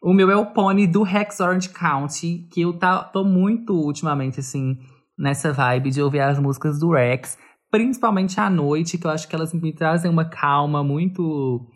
O 0.03 0.13
meu 0.13 0.31
é 0.31 0.37
o 0.37 0.53
Pony 0.53 0.87
do 0.87 1.03
Rex 1.03 1.41
Orange 1.41 1.71
County, 1.71 2.47
que 2.53 2.61
eu 2.61 2.75
tá, 2.75 3.03
tô 3.03 3.25
muito 3.25 3.73
ultimamente, 3.73 4.39
assim, 4.39 4.79
nessa 5.19 5.53
vibe 5.53 5.91
de 5.91 6.01
ouvir 6.01 6.21
as 6.21 6.39
músicas 6.39 6.79
do 6.79 6.93
Rex, 6.93 7.37
principalmente 7.71 8.39
à 8.41 8.49
noite, 8.49 8.97
que 8.97 9.07
eu 9.07 9.11
acho 9.11 9.29
que 9.29 9.35
elas 9.35 9.53
me 9.53 9.73
trazem 9.75 10.11
uma 10.11 10.25
calma 10.25 10.83
muito 10.83 11.67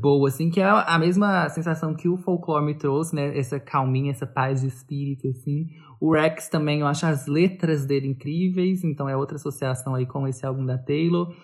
boa, 0.00 0.28
assim, 0.28 0.50
que 0.50 0.60
é 0.60 0.64
a 0.64 0.98
mesma 0.98 1.48
sensação 1.48 1.94
que 1.94 2.08
o 2.08 2.16
folclore 2.16 2.64
me 2.64 2.76
trouxe, 2.76 3.14
né? 3.14 3.36
Essa 3.36 3.58
calminha, 3.58 4.12
essa 4.12 4.26
paz 4.26 4.60
de 4.60 4.68
espírito, 4.68 5.26
assim. 5.28 5.66
O 6.00 6.12
Rex 6.12 6.48
também, 6.48 6.80
eu 6.80 6.86
acho 6.86 7.04
as 7.06 7.26
letras 7.26 7.84
dele 7.84 8.06
incríveis, 8.06 8.84
então 8.84 9.08
é 9.08 9.16
outra 9.16 9.36
associação 9.36 9.94
aí 9.94 10.06
com 10.06 10.26
esse 10.28 10.46
álbum 10.46 10.64
da 10.64 10.78
Taylor. 10.78 11.34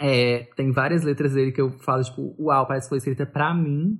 É, 0.00 0.48
tem 0.56 0.72
várias 0.72 1.04
letras 1.04 1.34
dele 1.34 1.52
que 1.52 1.60
eu 1.60 1.70
falo, 1.78 2.02
tipo, 2.02 2.34
uau, 2.40 2.66
parece 2.66 2.86
que 2.86 2.90
foi 2.90 2.98
escrita 2.98 3.24
pra 3.24 3.54
mim 3.54 3.98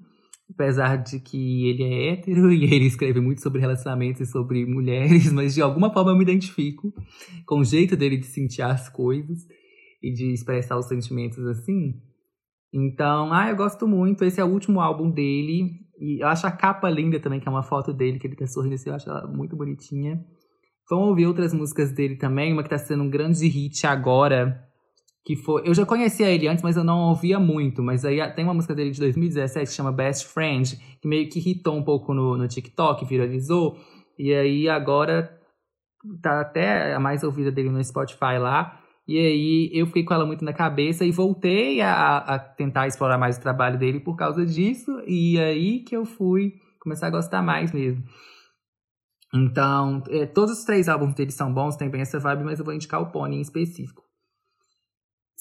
apesar 0.51 0.97
de 0.97 1.21
que 1.21 1.69
ele 1.69 1.83
é 1.83 2.13
hétero 2.13 2.53
e 2.53 2.65
ele 2.65 2.87
escreve 2.87 3.21
muito 3.21 3.43
sobre 3.43 3.61
relacionamentos 3.61 4.21
e 4.21 4.27
sobre 4.27 4.67
mulheres, 4.67 5.31
mas 5.33 5.55
de 5.55 5.63
alguma 5.63 5.93
forma 5.93 6.13
eu 6.13 6.17
me 6.17 6.23
identifico 6.23 6.93
com 7.47 7.61
o 7.61 7.65
jeito 7.65 7.97
dele 7.97 8.17
de 8.17 8.27
sentir 8.27 8.63
as 8.63 8.89
coisas 8.89 9.39
e 10.03 10.13
de 10.13 10.33
expressar 10.33 10.77
os 10.79 10.87
sentimentos 10.87 11.45
assim. 11.47 11.95
Então, 12.73 13.33
ah, 13.33 13.51
eu 13.51 13.57
gosto 13.57 13.87
muito. 13.87 14.25
Esse 14.25 14.41
é 14.41 14.45
o 14.45 14.49
último 14.49 14.81
álbum 14.81 15.11
dele. 15.11 15.71
E 15.99 16.23
eu 16.23 16.29
acho 16.29 16.47
a 16.47 16.51
capa 16.51 16.89
linda 16.89 17.21
também, 17.21 17.39
que 17.39 17.47
é 17.47 17.51
uma 17.51 17.63
foto 17.63 17.93
dele, 17.93 18.19
que 18.19 18.27
ele 18.27 18.35
tá 18.35 18.47
sorrindo 18.47 18.75
assim, 18.75 18.89
eu 18.89 18.97
acho 18.97 19.09
ela 19.09 19.27
muito 19.27 19.55
bonitinha. 19.55 20.25
Vamos 20.91 21.09
ouvir 21.09 21.27
outras 21.27 21.53
músicas 21.53 21.93
dele 21.93 22.17
também. 22.17 22.53
Uma 22.53 22.63
que 22.63 22.71
tá 22.71 22.79
sendo 22.79 23.05
um 23.05 23.11
grande 23.11 23.47
hit 23.47 23.87
agora, 23.87 24.59
que 25.25 25.37
foi. 25.37 25.63
Eu 25.65 25.75
já 25.75 25.87
conhecia 25.87 26.29
ele 26.29 26.49
antes, 26.49 26.63
mas 26.63 26.77
eu 26.77 26.85
não 26.85 27.09
ouvia 27.09 27.39
muito. 27.39 27.83
Mas 27.83 28.05
aí 28.05 28.19
tem 28.35 28.45
uma 28.45 28.55
música 28.55 28.75
dele 28.75 28.91
de 28.91 29.01
2017 29.01 29.69
que 29.69 29.75
chama 29.75 29.93
Best 29.93 30.27
Friend, 30.27 30.77
que 31.01 31.07
meio 31.09 31.29
que 31.29 31.39
hitou 31.39 31.77
um 31.77 31.83
pouco 31.83 32.13
no, 32.13 32.37
no 32.37 32.49
TikTok, 32.49 33.05
viralizou. 33.05 33.77
E 34.19 34.33
aí 34.33 34.69
agora 34.69 35.39
tá 36.21 36.41
até 36.41 36.95
a 36.95 37.01
mais 37.01 37.23
ouvida 37.23 37.53
dele 37.53 37.71
no 37.71 37.83
Spotify 37.83 38.39
lá. 38.39 38.81
E 39.07 39.19
aí 39.19 39.71
eu 39.73 39.87
fiquei 39.87 40.05
com 40.05 40.15
ela 40.15 40.27
muito 40.27 40.45
na 40.45 40.53
cabeça 40.53 41.05
e 41.05 41.11
voltei 41.11 41.81
a, 41.81 42.19
a 42.19 42.39
tentar 42.39 42.87
explorar 42.87 43.19
mais 43.19 43.37
o 43.37 43.41
trabalho 43.41 43.79
dele 43.79 44.01
por 44.01 44.17
causa 44.17 44.45
disso. 44.45 44.91
E 45.07 45.39
aí 45.39 45.81
que 45.81 45.97
eu 45.97 46.05
fui 46.05 46.55
começar 46.81 47.07
a 47.07 47.11
gostar 47.11 47.43
mais 47.43 47.73
mesmo. 47.73 48.03
Então, 49.35 50.03
é, 50.11 50.27
todos 50.27 50.59
os 50.59 50.65
três 50.65 50.89
álbuns 50.89 51.15
dele 51.15 51.31
são 51.31 51.53
bons, 51.53 51.77
tem 51.77 51.89
bem 51.89 52.03
essa 52.03 52.19
vibe, 52.19 52.45
mas 52.45 52.59
eu 52.59 52.65
vou 52.65 52.75
indicar 52.75 53.01
o 53.01 53.11
Pony 53.11 53.37
em 53.37 53.41
específico. 53.41 54.03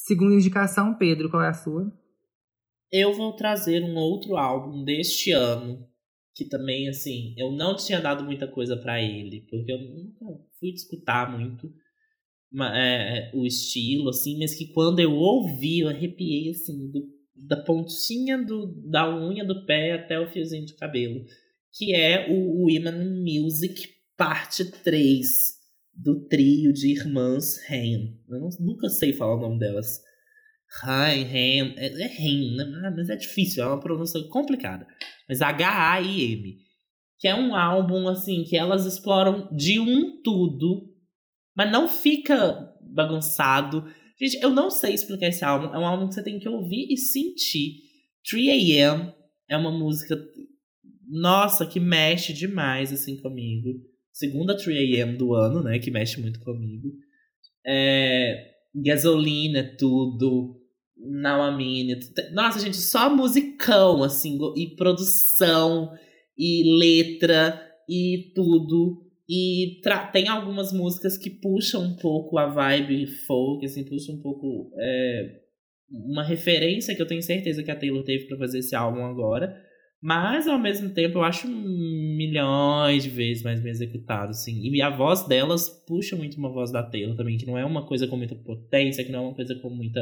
Segunda 0.05 0.35
indicação, 0.35 0.97
Pedro, 0.97 1.29
qual 1.29 1.43
é 1.43 1.49
a 1.49 1.53
sua? 1.53 1.91
Eu 2.91 3.13
vou 3.13 3.35
trazer 3.35 3.83
um 3.83 3.95
outro 3.95 4.35
álbum 4.35 4.83
deste 4.83 5.31
ano, 5.31 5.87
que 6.35 6.45
também, 6.45 6.89
assim, 6.89 7.33
eu 7.37 7.51
não 7.51 7.75
tinha 7.75 8.01
dado 8.01 8.23
muita 8.23 8.47
coisa 8.47 8.75
para 8.75 9.01
ele, 9.01 9.45
porque 9.49 9.71
eu 9.71 9.79
nunca 9.79 10.25
fui 10.59 10.69
escutar 10.69 11.31
muito 11.37 11.71
é, 12.73 13.31
o 13.33 13.45
estilo, 13.45 14.09
assim, 14.09 14.37
mas 14.39 14.55
que 14.55 14.73
quando 14.73 14.99
eu 14.99 15.13
ouvi, 15.13 15.79
eu 15.79 15.89
arrepiei, 15.89 16.49
assim, 16.49 16.89
do, 16.91 17.07
da 17.35 17.57
pontinha 17.57 18.37
do, 18.37 18.67
da 18.89 19.09
unha 19.15 19.45
do 19.45 19.65
pé 19.65 19.93
até 19.93 20.19
o 20.19 20.29
fiozinho 20.29 20.65
de 20.65 20.75
cabelo 20.75 21.25
que 21.73 21.95
é 21.95 22.29
o 22.29 22.63
Women 22.63 23.23
Music 23.23 23.89
Parte 24.17 24.65
3 24.65 25.60
do 25.93 26.27
trio 26.27 26.73
de 26.73 26.93
irmãs 26.93 27.57
Haim. 27.69 28.17
Eu 28.29 28.39
não, 28.39 28.49
nunca 28.59 28.89
sei 28.89 29.13
falar 29.13 29.35
o 29.35 29.41
nome 29.41 29.59
delas. 29.59 29.99
Haim, 30.83 31.23
Haim, 31.25 31.73
é, 31.77 31.87
é 31.87 32.07
né? 32.55 32.81
Ah, 32.85 32.93
mas 32.95 33.09
é 33.09 33.15
difícil, 33.15 33.63
é 33.63 33.67
uma 33.67 33.79
pronúncia 33.79 34.21
complicada. 34.29 34.87
Mas 35.27 35.41
H-A-I-M. 35.41 36.57
Que 37.19 37.27
é 37.27 37.35
um 37.35 37.55
álbum, 37.55 38.07
assim, 38.07 38.43
que 38.43 38.57
elas 38.57 38.85
exploram 38.85 39.47
de 39.55 39.79
um 39.79 40.21
tudo, 40.23 40.89
mas 41.55 41.71
não 41.71 41.87
fica 41.87 42.73
bagunçado. 42.81 43.85
Gente, 44.19 44.41
eu 44.41 44.49
não 44.49 44.71
sei 44.71 44.93
explicar 44.93 45.27
esse 45.27 45.45
álbum. 45.45 45.73
É 45.73 45.77
um 45.77 45.85
álbum 45.85 46.07
que 46.07 46.15
você 46.15 46.23
tem 46.23 46.39
que 46.39 46.49
ouvir 46.49 46.87
e 46.89 46.97
sentir. 46.97 47.75
3AM 48.31 49.13
é 49.47 49.57
uma 49.57 49.71
música 49.71 50.17
nossa, 51.11 51.65
que 51.65 51.79
mexe 51.79 52.31
demais, 52.31 52.93
assim, 52.93 53.17
comigo. 53.17 53.69
Segunda 54.11 54.55
3AM 54.55 55.17
do 55.17 55.33
ano, 55.33 55.63
né? 55.63 55.79
Que 55.79 55.89
mexe 55.89 56.19
muito 56.19 56.39
comigo. 56.41 56.89
É, 57.65 58.51
gasolina, 58.75 59.59
é 59.59 59.75
tudo. 59.75 60.59
Now 60.97 61.41
a. 61.41 61.57
Nossa, 62.31 62.59
gente, 62.59 62.77
só 62.77 63.13
musicão, 63.13 64.03
assim, 64.03 64.37
e 64.55 64.75
produção, 64.75 65.91
e 66.37 66.77
letra, 66.77 67.59
e 67.89 68.31
tudo. 68.35 69.07
E 69.27 69.81
tem 70.11 70.27
algumas 70.27 70.73
músicas 70.73 71.17
que 71.17 71.29
puxam 71.29 71.83
um 71.83 71.95
pouco 71.95 72.37
a 72.37 72.47
vibe 72.47 73.07
folk, 73.25 73.65
assim, 73.65 73.83
puxam 73.85 74.15
um 74.15 74.21
pouco. 74.21 74.71
É, 74.77 75.41
uma 75.89 76.23
referência 76.23 76.95
que 76.95 77.01
eu 77.01 77.07
tenho 77.07 77.21
certeza 77.21 77.63
que 77.63 77.71
a 77.71 77.75
Taylor 77.75 78.03
teve 78.03 78.27
para 78.27 78.37
fazer 78.37 78.59
esse 78.59 78.75
álbum 78.75 79.03
agora. 79.03 79.55
Mas, 80.01 80.47
ao 80.47 80.57
mesmo 80.57 80.89
tempo, 80.89 81.19
eu 81.19 81.23
acho 81.23 81.47
milhões 81.47 83.03
de 83.03 83.09
vezes 83.09 83.43
mais 83.43 83.61
bem 83.61 83.71
executado, 83.71 84.31
assim. 84.31 84.59
E 84.63 84.81
a 84.81 84.89
voz 84.89 85.27
delas 85.27 85.69
puxa 85.87 86.15
muito 86.15 86.37
uma 86.37 86.51
voz 86.51 86.71
da 86.71 86.81
Taylor 86.81 87.15
também, 87.15 87.37
que 87.37 87.45
não 87.45 87.57
é 87.57 87.63
uma 87.63 87.85
coisa 87.85 88.07
com 88.07 88.17
muita 88.17 88.35
potência, 88.35 89.03
que 89.03 89.11
não 89.11 89.19
é 89.19 89.27
uma 89.27 89.35
coisa 89.35 89.53
com 89.55 89.69
muita 89.69 90.01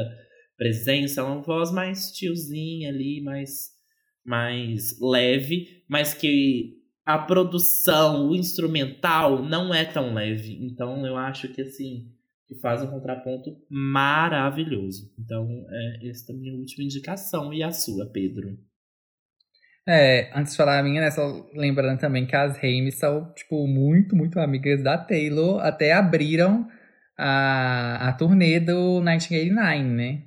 presença, 0.56 1.20
é 1.20 1.24
uma 1.24 1.42
voz 1.42 1.70
mais 1.70 2.12
tiozinha 2.12 2.88
ali, 2.88 3.20
mais, 3.22 3.70
mais 4.24 4.98
leve, 5.00 5.84
mas 5.86 6.14
que 6.14 6.80
a 7.04 7.18
produção, 7.18 8.28
o 8.28 8.34
instrumental, 8.34 9.44
não 9.44 9.74
é 9.74 9.84
tão 9.84 10.14
leve. 10.14 10.58
Então, 10.64 11.04
eu 11.04 11.16
acho 11.16 11.48
que, 11.48 11.60
assim, 11.60 12.06
que 12.46 12.58
faz 12.58 12.82
um 12.82 12.86
contraponto 12.86 13.56
maravilhoso. 13.68 15.12
Então, 15.18 15.46
é, 15.68 16.08
essa 16.08 16.32
é 16.32 16.34
a 16.34 16.38
minha 16.38 16.54
última 16.54 16.84
indicação. 16.84 17.52
E 17.52 17.62
a 17.62 17.70
sua, 17.70 18.06
Pedro? 18.06 18.56
É, 19.88 20.30
antes 20.34 20.52
de 20.52 20.56
falar 20.56 20.78
a 20.78 20.82
minha, 20.82 21.00
né, 21.00 21.10
só 21.10 21.48
lembrando 21.54 21.98
também 21.98 22.26
que 22.26 22.36
as 22.36 22.56
Hames 22.58 22.96
são, 22.96 23.32
tipo, 23.34 23.66
muito, 23.66 24.14
muito 24.14 24.38
amigas 24.38 24.82
da 24.82 24.98
Taylor. 24.98 25.60
Até 25.60 25.92
abriram 25.92 26.68
a, 27.18 28.08
a 28.08 28.12
turnê 28.12 28.60
do 28.60 29.00
1989, 29.00 29.82
né? 29.82 30.22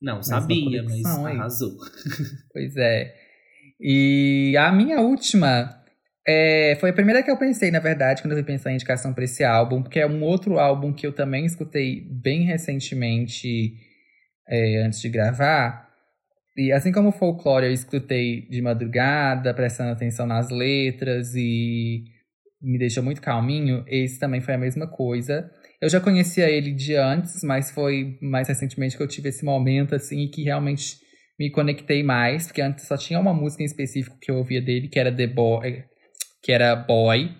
Não, 0.00 0.22
sabia, 0.22 0.82
mas 0.82 1.04
arrasou. 1.04 1.76
Pois 2.52 2.76
é. 2.76 3.14
E 3.80 4.56
a 4.58 4.72
minha 4.72 5.00
última 5.00 5.82
é, 6.26 6.76
foi 6.80 6.90
a 6.90 6.92
primeira 6.92 7.22
que 7.22 7.30
eu 7.30 7.36
pensei, 7.36 7.70
na 7.70 7.80
verdade, 7.80 8.22
quando 8.22 8.36
eu 8.36 8.44
pensar 8.44 8.70
em 8.70 8.74
indicação 8.74 9.12
para 9.12 9.24
esse 9.24 9.42
álbum, 9.42 9.82
porque 9.82 9.98
é 9.98 10.06
um 10.06 10.22
outro 10.22 10.58
álbum 10.58 10.92
que 10.92 11.06
eu 11.06 11.12
também 11.12 11.44
escutei 11.44 12.00
bem 12.08 12.44
recentemente, 12.44 13.74
é, 14.48 14.82
antes 14.84 15.00
de 15.00 15.08
gravar, 15.08 15.88
e 16.56 16.72
assim 16.72 16.92
como 16.92 17.08
o 17.08 17.12
folclore 17.12 17.66
eu 17.66 17.72
escutei 17.72 18.46
de 18.48 18.60
madrugada, 18.60 19.54
prestando 19.54 19.92
atenção 19.92 20.26
nas 20.26 20.50
letras 20.50 21.34
e 21.34 22.04
me 22.60 22.78
deixou 22.78 23.02
muito 23.02 23.20
calminho, 23.20 23.84
esse 23.88 24.18
também 24.18 24.40
foi 24.40 24.54
a 24.54 24.58
mesma 24.58 24.86
coisa. 24.86 25.50
Eu 25.80 25.88
já 25.88 26.00
conhecia 26.00 26.48
ele 26.48 26.72
de 26.72 26.94
antes, 26.94 27.42
mas 27.42 27.72
foi 27.72 28.16
mais 28.22 28.46
recentemente 28.46 28.96
que 28.96 29.02
eu 29.02 29.08
tive 29.08 29.30
esse 29.30 29.44
momento, 29.44 29.96
assim, 29.96 30.28
que 30.28 30.44
realmente 30.44 30.96
me 31.38 31.50
conectei 31.50 32.04
mais, 32.04 32.46
porque 32.46 32.62
antes 32.62 32.86
só 32.86 32.96
tinha 32.96 33.18
uma 33.18 33.34
música 33.34 33.64
em 33.64 33.66
específico 33.66 34.16
que 34.20 34.30
eu 34.30 34.36
ouvia 34.36 34.62
dele, 34.62 34.86
que 34.86 34.98
era 34.98 35.10
The 35.10 35.26
Boy, 35.26 35.84
que 36.40 36.52
era 36.52 36.76
Boy. 36.76 37.34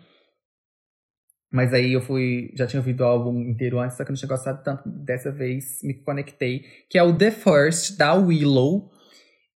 Mas 1.53 1.73
aí 1.73 1.93
eu 1.93 2.01
fui, 2.01 2.51
já 2.57 2.67
tinha 2.67 2.81
ouvido 2.81 3.03
o 3.03 3.07
álbum 3.07 3.39
inteiro 3.43 3.79
antes, 3.79 3.97
só 3.97 4.05
que 4.05 4.11
eu 4.11 4.15
não 4.15 4.19
tinha 4.19 4.29
gostado 4.29 4.61
tanto 4.65 4.89
dessa 4.89 5.31
vez, 5.31 5.79
me 5.85 5.95
conectei, 6.03 6.65
que 6.91 6.99
é 6.99 7.03
o 7.03 7.17
The 7.17 7.31
First, 7.31 7.97
da 7.97 8.15
Willow, 8.15 8.91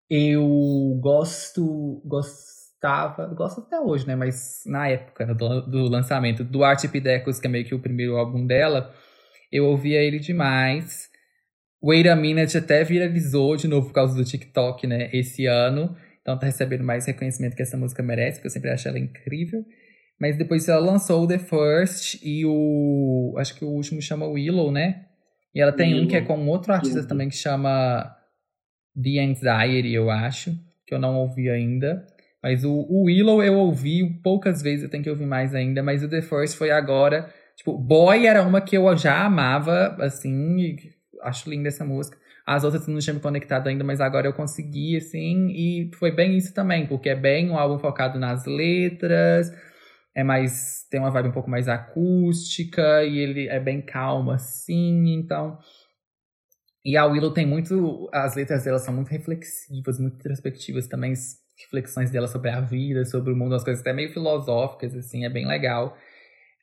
eu 0.09 0.98
gosto, 1.01 2.02
gostava, 2.05 3.26
gosto 3.35 3.60
até 3.60 3.81
hoje, 3.81 4.06
né? 4.06 4.14
Mas 4.14 4.62
na 4.66 4.89
época 4.89 5.26
do, 5.35 5.62
do 5.62 5.89
lançamento 5.89 6.44
do 6.44 6.62
Art 6.62 6.85
Epidecos, 6.85 7.40
que 7.40 7.47
é 7.47 7.51
meio 7.51 7.64
que 7.64 7.74
o 7.74 7.81
primeiro 7.81 8.16
álbum 8.16 8.47
dela, 8.47 8.94
eu 9.51 9.66
ouvia 9.66 10.02
ele 10.02 10.18
demais. 10.18 11.09
Wait 11.82 12.06
a 12.06 12.16
Minute 12.16 12.56
até 12.56 12.82
viralizou 12.82 13.56
de 13.56 13.68
novo 13.68 13.89
por 13.89 13.94
causa 13.94 14.14
do 14.16 14.24
TikTok, 14.24 14.86
né? 14.86 15.10
Esse 15.12 15.47
ano. 15.47 15.97
Então 16.20 16.39
tá 16.39 16.47
recebendo 16.47 16.82
mais 16.82 17.06
reconhecimento 17.06 17.55
que 17.55 17.62
essa 17.62 17.76
música 17.76 18.02
merece, 18.02 18.39
porque 18.39 18.47
eu 18.47 18.51
sempre 18.51 18.70
achei 18.70 18.90
ela 18.90 18.98
incrível. 18.98 19.64
Mas 20.18 20.39
depois 20.39 20.66
ela 20.68 20.81
lançou 20.81 21.24
o 21.24 21.28
The 21.28 21.39
First 21.39 22.20
e 22.22 22.47
o. 22.47 23.35
Acho 23.36 23.55
que 23.55 23.64
o 23.64 23.68
último 23.68 24.01
chama 24.01 24.26
Willow, 24.26 24.72
né? 24.72 25.06
E 25.55 25.60
ela 25.60 25.72
tem 25.72 25.90
Willow. 25.90 26.05
um 26.05 26.09
que 26.09 26.16
é 26.16 26.22
com 26.22 26.47
outro 26.48 26.72
artista 26.72 26.97
Willow. 26.98 27.09
também 27.09 27.28
que 27.28 27.36
chama 27.36 28.16
The 29.01 29.21
Anxiety, 29.21 29.93
eu 29.93 30.11
acho, 30.11 30.53
que 30.87 30.95
eu 30.95 30.99
não 30.99 31.16
ouvi 31.16 31.51
ainda. 31.51 32.07
Mas 32.43 32.62
o, 32.65 32.73
o 32.73 33.05
Willow 33.05 33.43
eu 33.43 33.55
ouvi 33.55 34.21
poucas 34.23 34.61
vezes, 34.61 34.85
eu 34.85 34.91
tenho 34.91 35.03
que 35.03 35.11
ouvir 35.11 35.27
mais 35.27 35.55
ainda. 35.55 35.83
Mas 35.83 36.03
o 36.03 36.09
The 36.09 36.23
First 36.23 36.57
foi 36.57 36.71
agora. 36.71 37.33
Tipo, 37.57 37.79
Boy 37.79 38.27
era 38.27 38.43
uma 38.43 38.61
que 38.61 38.77
eu 38.77 38.97
já 38.97 39.25
amava, 39.25 39.97
assim, 40.01 40.77
acho 41.23 41.49
linda 41.49 41.69
essa 41.69 41.85
música. 41.85 42.19
As 42.47 42.62
outras 42.62 42.87
não 42.87 42.99
tinham 42.99 43.15
me 43.15 43.23
conectado 43.23 43.69
ainda, 43.69 43.83
mas 43.83 44.01
agora 44.01 44.27
eu 44.27 44.33
consegui, 44.35 44.97
assim, 44.97 45.49
e 45.51 45.91
foi 45.95 46.11
bem 46.11 46.37
isso 46.37 46.53
também, 46.53 46.87
porque 46.87 47.09
é 47.09 47.15
bem 47.15 47.51
um 47.51 47.57
álbum 47.57 47.79
focado 47.79 48.19
nas 48.19 48.45
letras, 48.45 49.51
é 50.15 50.23
mais. 50.23 50.87
tem 50.91 51.01
uma 51.01 51.11
vibe 51.11 51.29
um 51.29 51.33
pouco 51.33 51.49
mais 51.49 51.69
acústica, 51.69 53.03
e 53.03 53.19
ele 53.19 53.49
é 53.49 53.59
bem 53.59 53.81
calmo, 53.81 54.31
assim, 54.31 55.15
então 55.15 55.59
e 56.85 56.97
a 56.97 57.06
Willow 57.06 57.32
tem 57.32 57.47
muito. 57.47 58.09
As 58.12 58.35
letras 58.36 58.65
dela 58.65 58.78
são 58.78 58.93
muito 58.93 59.09
reflexivas, 59.09 59.98
muito 59.98 60.16
introspectivas 60.16 60.86
também. 60.86 61.15
Reflexões 61.56 62.11
dela 62.11 62.27
sobre 62.27 62.51
a 62.51 62.61
vida, 62.61 63.05
sobre 63.05 63.32
o 63.32 63.36
mundo, 63.36 63.55
as 63.55 63.65
coisas 63.65 63.81
até 63.81 63.93
meio 63.93 64.12
filosóficas, 64.12 64.94
assim, 64.94 65.24
é 65.24 65.31
bem 65.31 65.47
legal. 65.47 65.97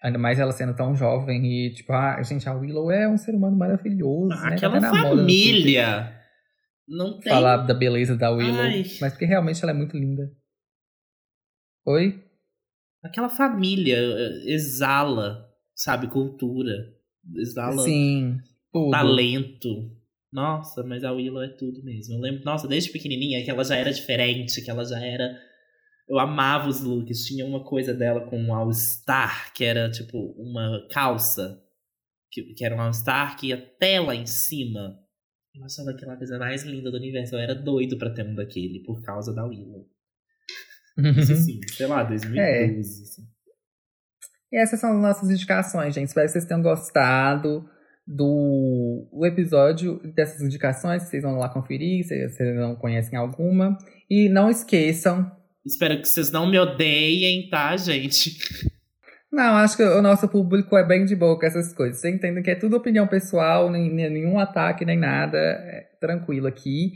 Ainda 0.04 0.20
mais 0.20 0.40
ela 0.40 0.52
sendo 0.52 0.76
tão 0.76 0.96
jovem 0.96 1.46
e, 1.46 1.74
tipo, 1.74 1.94
ah, 1.94 2.22
gente, 2.24 2.48
a 2.48 2.54
Willow 2.54 2.92
é 2.92 3.08
um 3.08 3.18
ser 3.18 3.34
humano 3.34 3.58
maravilhoso. 3.58 4.30
Né? 4.30 4.56
Aquela 4.56 4.82
família! 4.82 6.20
Não 6.88 7.20
tem. 7.20 7.32
Falar 7.32 7.58
da 7.58 7.74
beleza 7.74 8.18
da 8.18 8.30
Willow. 8.30 8.62
Ai. 8.62 8.84
Mas 9.00 9.14
porque 9.14 9.26
realmente 9.26 9.64
ela 9.64 9.72
é 9.72 9.76
muito 9.76 9.98
linda. 9.98 10.30
Oi? 11.86 12.22
Aquela 13.04 13.30
família 13.30 13.98
eh, 13.98 14.54
exala, 14.54 15.48
sabe, 15.74 16.08
cultura. 16.08 16.74
Exala 17.36 17.82
Sim, 17.84 18.38
tudo. 18.72 18.92
talento. 18.92 20.01
Nossa, 20.32 20.82
mas 20.84 21.04
a 21.04 21.12
Willow 21.12 21.44
é 21.44 21.50
tudo 21.50 21.84
mesmo. 21.84 22.16
Eu 22.16 22.22
lembro, 22.22 22.46
nossa, 22.46 22.68
desde 22.68 22.92
pequenininha 22.92 23.44
que 23.44 23.52
ela 23.52 23.64
já 23.66 23.76
era 23.76 23.92
diferente, 23.92 24.62
que 24.62 24.72
ela 24.72 24.86
já 24.86 25.00
era. 25.00 25.38
Eu 26.08 26.18
amava 26.20 26.70
os 26.70 26.82
looks. 26.82 27.26
Tinha 27.26 27.46
uma 27.46 27.64
coisa 27.64 27.94
dela 27.94 28.22
com 28.22 28.40
um 28.40 28.54
All-Star, 28.54 29.54
que 29.54 29.64
era 29.64 29.92
tipo 29.92 30.18
uma 30.38 30.88
calça, 30.90 31.62
que, 32.32 32.54
que 32.54 32.64
era 32.64 32.76
um 32.76 32.82
All-Star 32.82 33.38
que 33.38 33.48
ia 33.48 33.56
até 33.56 34.00
lá 34.00 34.16
em 34.16 34.26
cima. 34.26 34.98
Eu 35.54 35.66
achava 35.66 35.92
aquela 35.92 36.16
coisa 36.16 36.40
mais 36.40 36.64
linda 36.64 36.90
do 36.90 36.98
universo. 36.98 37.36
Eu 37.36 37.40
era 37.40 37.54
doido 37.54 37.98
pra 37.98 38.10
ter 38.10 38.26
um 38.26 38.34
daquele, 38.34 38.84
por 38.84 39.02
causa 39.02 39.34
da 39.34 39.46
Willow. 39.46 39.86
Isso 41.18 41.36
sim, 41.36 41.60
sei 41.68 41.88
lá, 41.88 42.04
2012. 42.04 42.40
É. 42.40 42.80
Assim. 42.80 43.28
E 44.50 44.62
essas 44.62 44.80
são 44.80 44.96
as 44.96 45.02
nossas 45.02 45.30
indicações, 45.30 45.94
gente. 45.94 46.08
Espero 46.08 46.26
que 46.26 46.32
vocês 46.32 46.46
tenham 46.46 46.62
gostado 46.62 47.70
do 48.12 49.08
o 49.12 49.26
episódio 49.26 50.02
dessas 50.14 50.42
indicações. 50.42 51.04
Vocês 51.04 51.24
vão 51.24 51.38
lá 51.38 51.50
conferir, 51.50 52.04
se 52.06 52.28
vocês 52.28 52.56
não 52.56 52.76
conhecem 52.76 53.18
alguma. 53.18 53.78
E 54.10 54.28
não 54.28 54.50
esqueçam. 54.50 55.32
Espero 55.66 55.98
que 56.02 56.08
vocês 56.08 56.32
não 56.32 56.50
me 56.50 56.60
odeiem, 56.60 57.50
tá, 57.50 57.76
gente? 57.78 58.38
Não, 59.32 59.56
acho 59.56 59.78
que 59.78 59.84
o 59.84 60.02
nosso 60.02 60.28
público 60.28 60.76
é 60.76 60.86
bem 60.86 61.06
de 61.06 61.16
boa 61.16 61.40
com 61.40 61.46
essas 61.46 61.74
coisas. 61.74 62.02
Você 62.02 62.10
entende 62.10 62.42
que 62.42 62.52
é 62.52 62.56
tudo 62.56 62.76
opinião 62.76 63.08
pessoal, 63.08 63.72
nem, 63.72 63.90
nem 63.90 64.10
nenhum 64.10 64.38
ataque, 64.38 64.84
nem 64.84 64.98
nada. 64.98 65.38
É 65.38 65.88
tranquilo 66.02 66.48
aqui. 66.48 66.92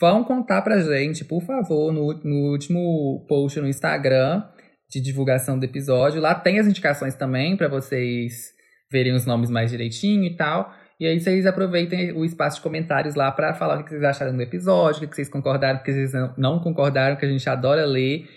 Vão 0.00 0.22
contar 0.22 0.62
pra 0.62 0.78
gente, 0.78 1.24
por 1.24 1.42
favor, 1.42 1.92
no, 1.92 2.12
no 2.22 2.52
último 2.52 3.26
post 3.28 3.58
no 3.60 3.66
Instagram 3.66 4.44
de 4.88 5.00
divulgação 5.00 5.58
do 5.58 5.64
episódio. 5.64 6.20
Lá 6.20 6.36
tem 6.36 6.60
as 6.60 6.68
indicações 6.68 7.16
também 7.16 7.56
para 7.56 7.66
vocês 7.66 8.52
verem 8.92 9.14
os 9.14 9.26
nomes 9.26 9.50
mais 9.50 9.70
direitinho 9.70 10.24
e 10.24 10.36
tal. 10.36 10.72
E 11.00 11.06
aí 11.06 11.18
vocês 11.18 11.46
aproveitem 11.46 12.12
o 12.12 12.24
espaço 12.24 12.58
de 12.58 12.62
comentários 12.62 13.16
lá 13.16 13.32
para 13.32 13.54
falar 13.54 13.80
o 13.80 13.84
que 13.84 13.90
vocês 13.90 14.04
acharam 14.04 14.36
do 14.36 14.42
episódio, 14.42 15.04
o 15.04 15.08
que 15.08 15.16
vocês 15.16 15.28
concordaram, 15.28 15.80
o 15.80 15.82
que 15.82 15.90
vocês 15.90 16.12
não 16.36 16.60
concordaram, 16.60 17.16
que 17.16 17.24
a 17.24 17.28
gente 17.28 17.48
adora 17.48 17.84
ler. 17.84 18.28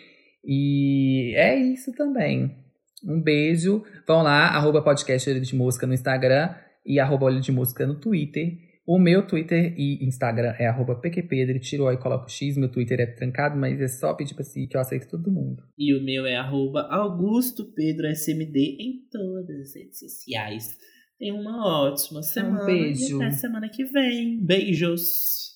E 0.43 1.35
é 1.35 1.55
isso 1.55 1.93
também. 1.93 2.55
Um 3.03 3.21
beijo. 3.21 3.83
Vão 4.07 4.23
lá, 4.23 4.47
arroba 4.47 4.81
podcast 4.81 5.29
Olho 5.29 5.41
de 5.41 5.55
Mosca 5.55 5.85
no 5.85 5.93
Instagram 5.93 6.55
e 6.83 6.99
arroba 6.99 7.25
Olho 7.25 7.39
de 7.39 7.51
Mosca 7.51 7.85
no 7.85 7.99
Twitter. 7.99 8.64
O 8.87 8.99
meu 8.99 9.25
Twitter 9.25 9.73
e 9.75 10.05
Instagram 10.05 10.53
é 10.59 10.67
arroba 10.67 10.95
pqpedro, 10.95 11.59
tiro 11.59 11.85
o 11.85 11.91
e 11.91 11.97
coloco 11.97 12.29
X. 12.29 12.55
Meu 12.55 12.71
Twitter 12.71 12.99
é 12.99 13.07
trancado, 13.07 13.57
mas 13.57 13.81
é 13.81 13.87
só 13.87 14.13
pedir 14.13 14.35
pra 14.35 14.43
si 14.43 14.67
que 14.67 14.77
eu 14.77 14.81
aceito 14.81 15.09
todo 15.09 15.31
mundo. 15.31 15.63
E 15.75 15.97
o 15.97 16.03
meu 16.03 16.23
é 16.25 16.35
arroba 16.35 16.81
Augusto 16.91 17.65
Pedro 17.73 18.05
SMD 18.07 18.77
em 18.79 19.07
todas 19.11 19.59
as 19.59 19.75
redes 19.75 19.97
sociais. 19.97 20.77
Tenha 21.17 21.33
uma 21.33 21.83
ótima 21.83 22.21
semana. 22.21 22.61
Um 22.61 22.65
beijo. 22.67 23.19
E 23.19 23.23
até 23.23 23.31
semana 23.31 23.69
que 23.69 23.85
vem. 23.85 24.39
Beijos. 24.45 25.55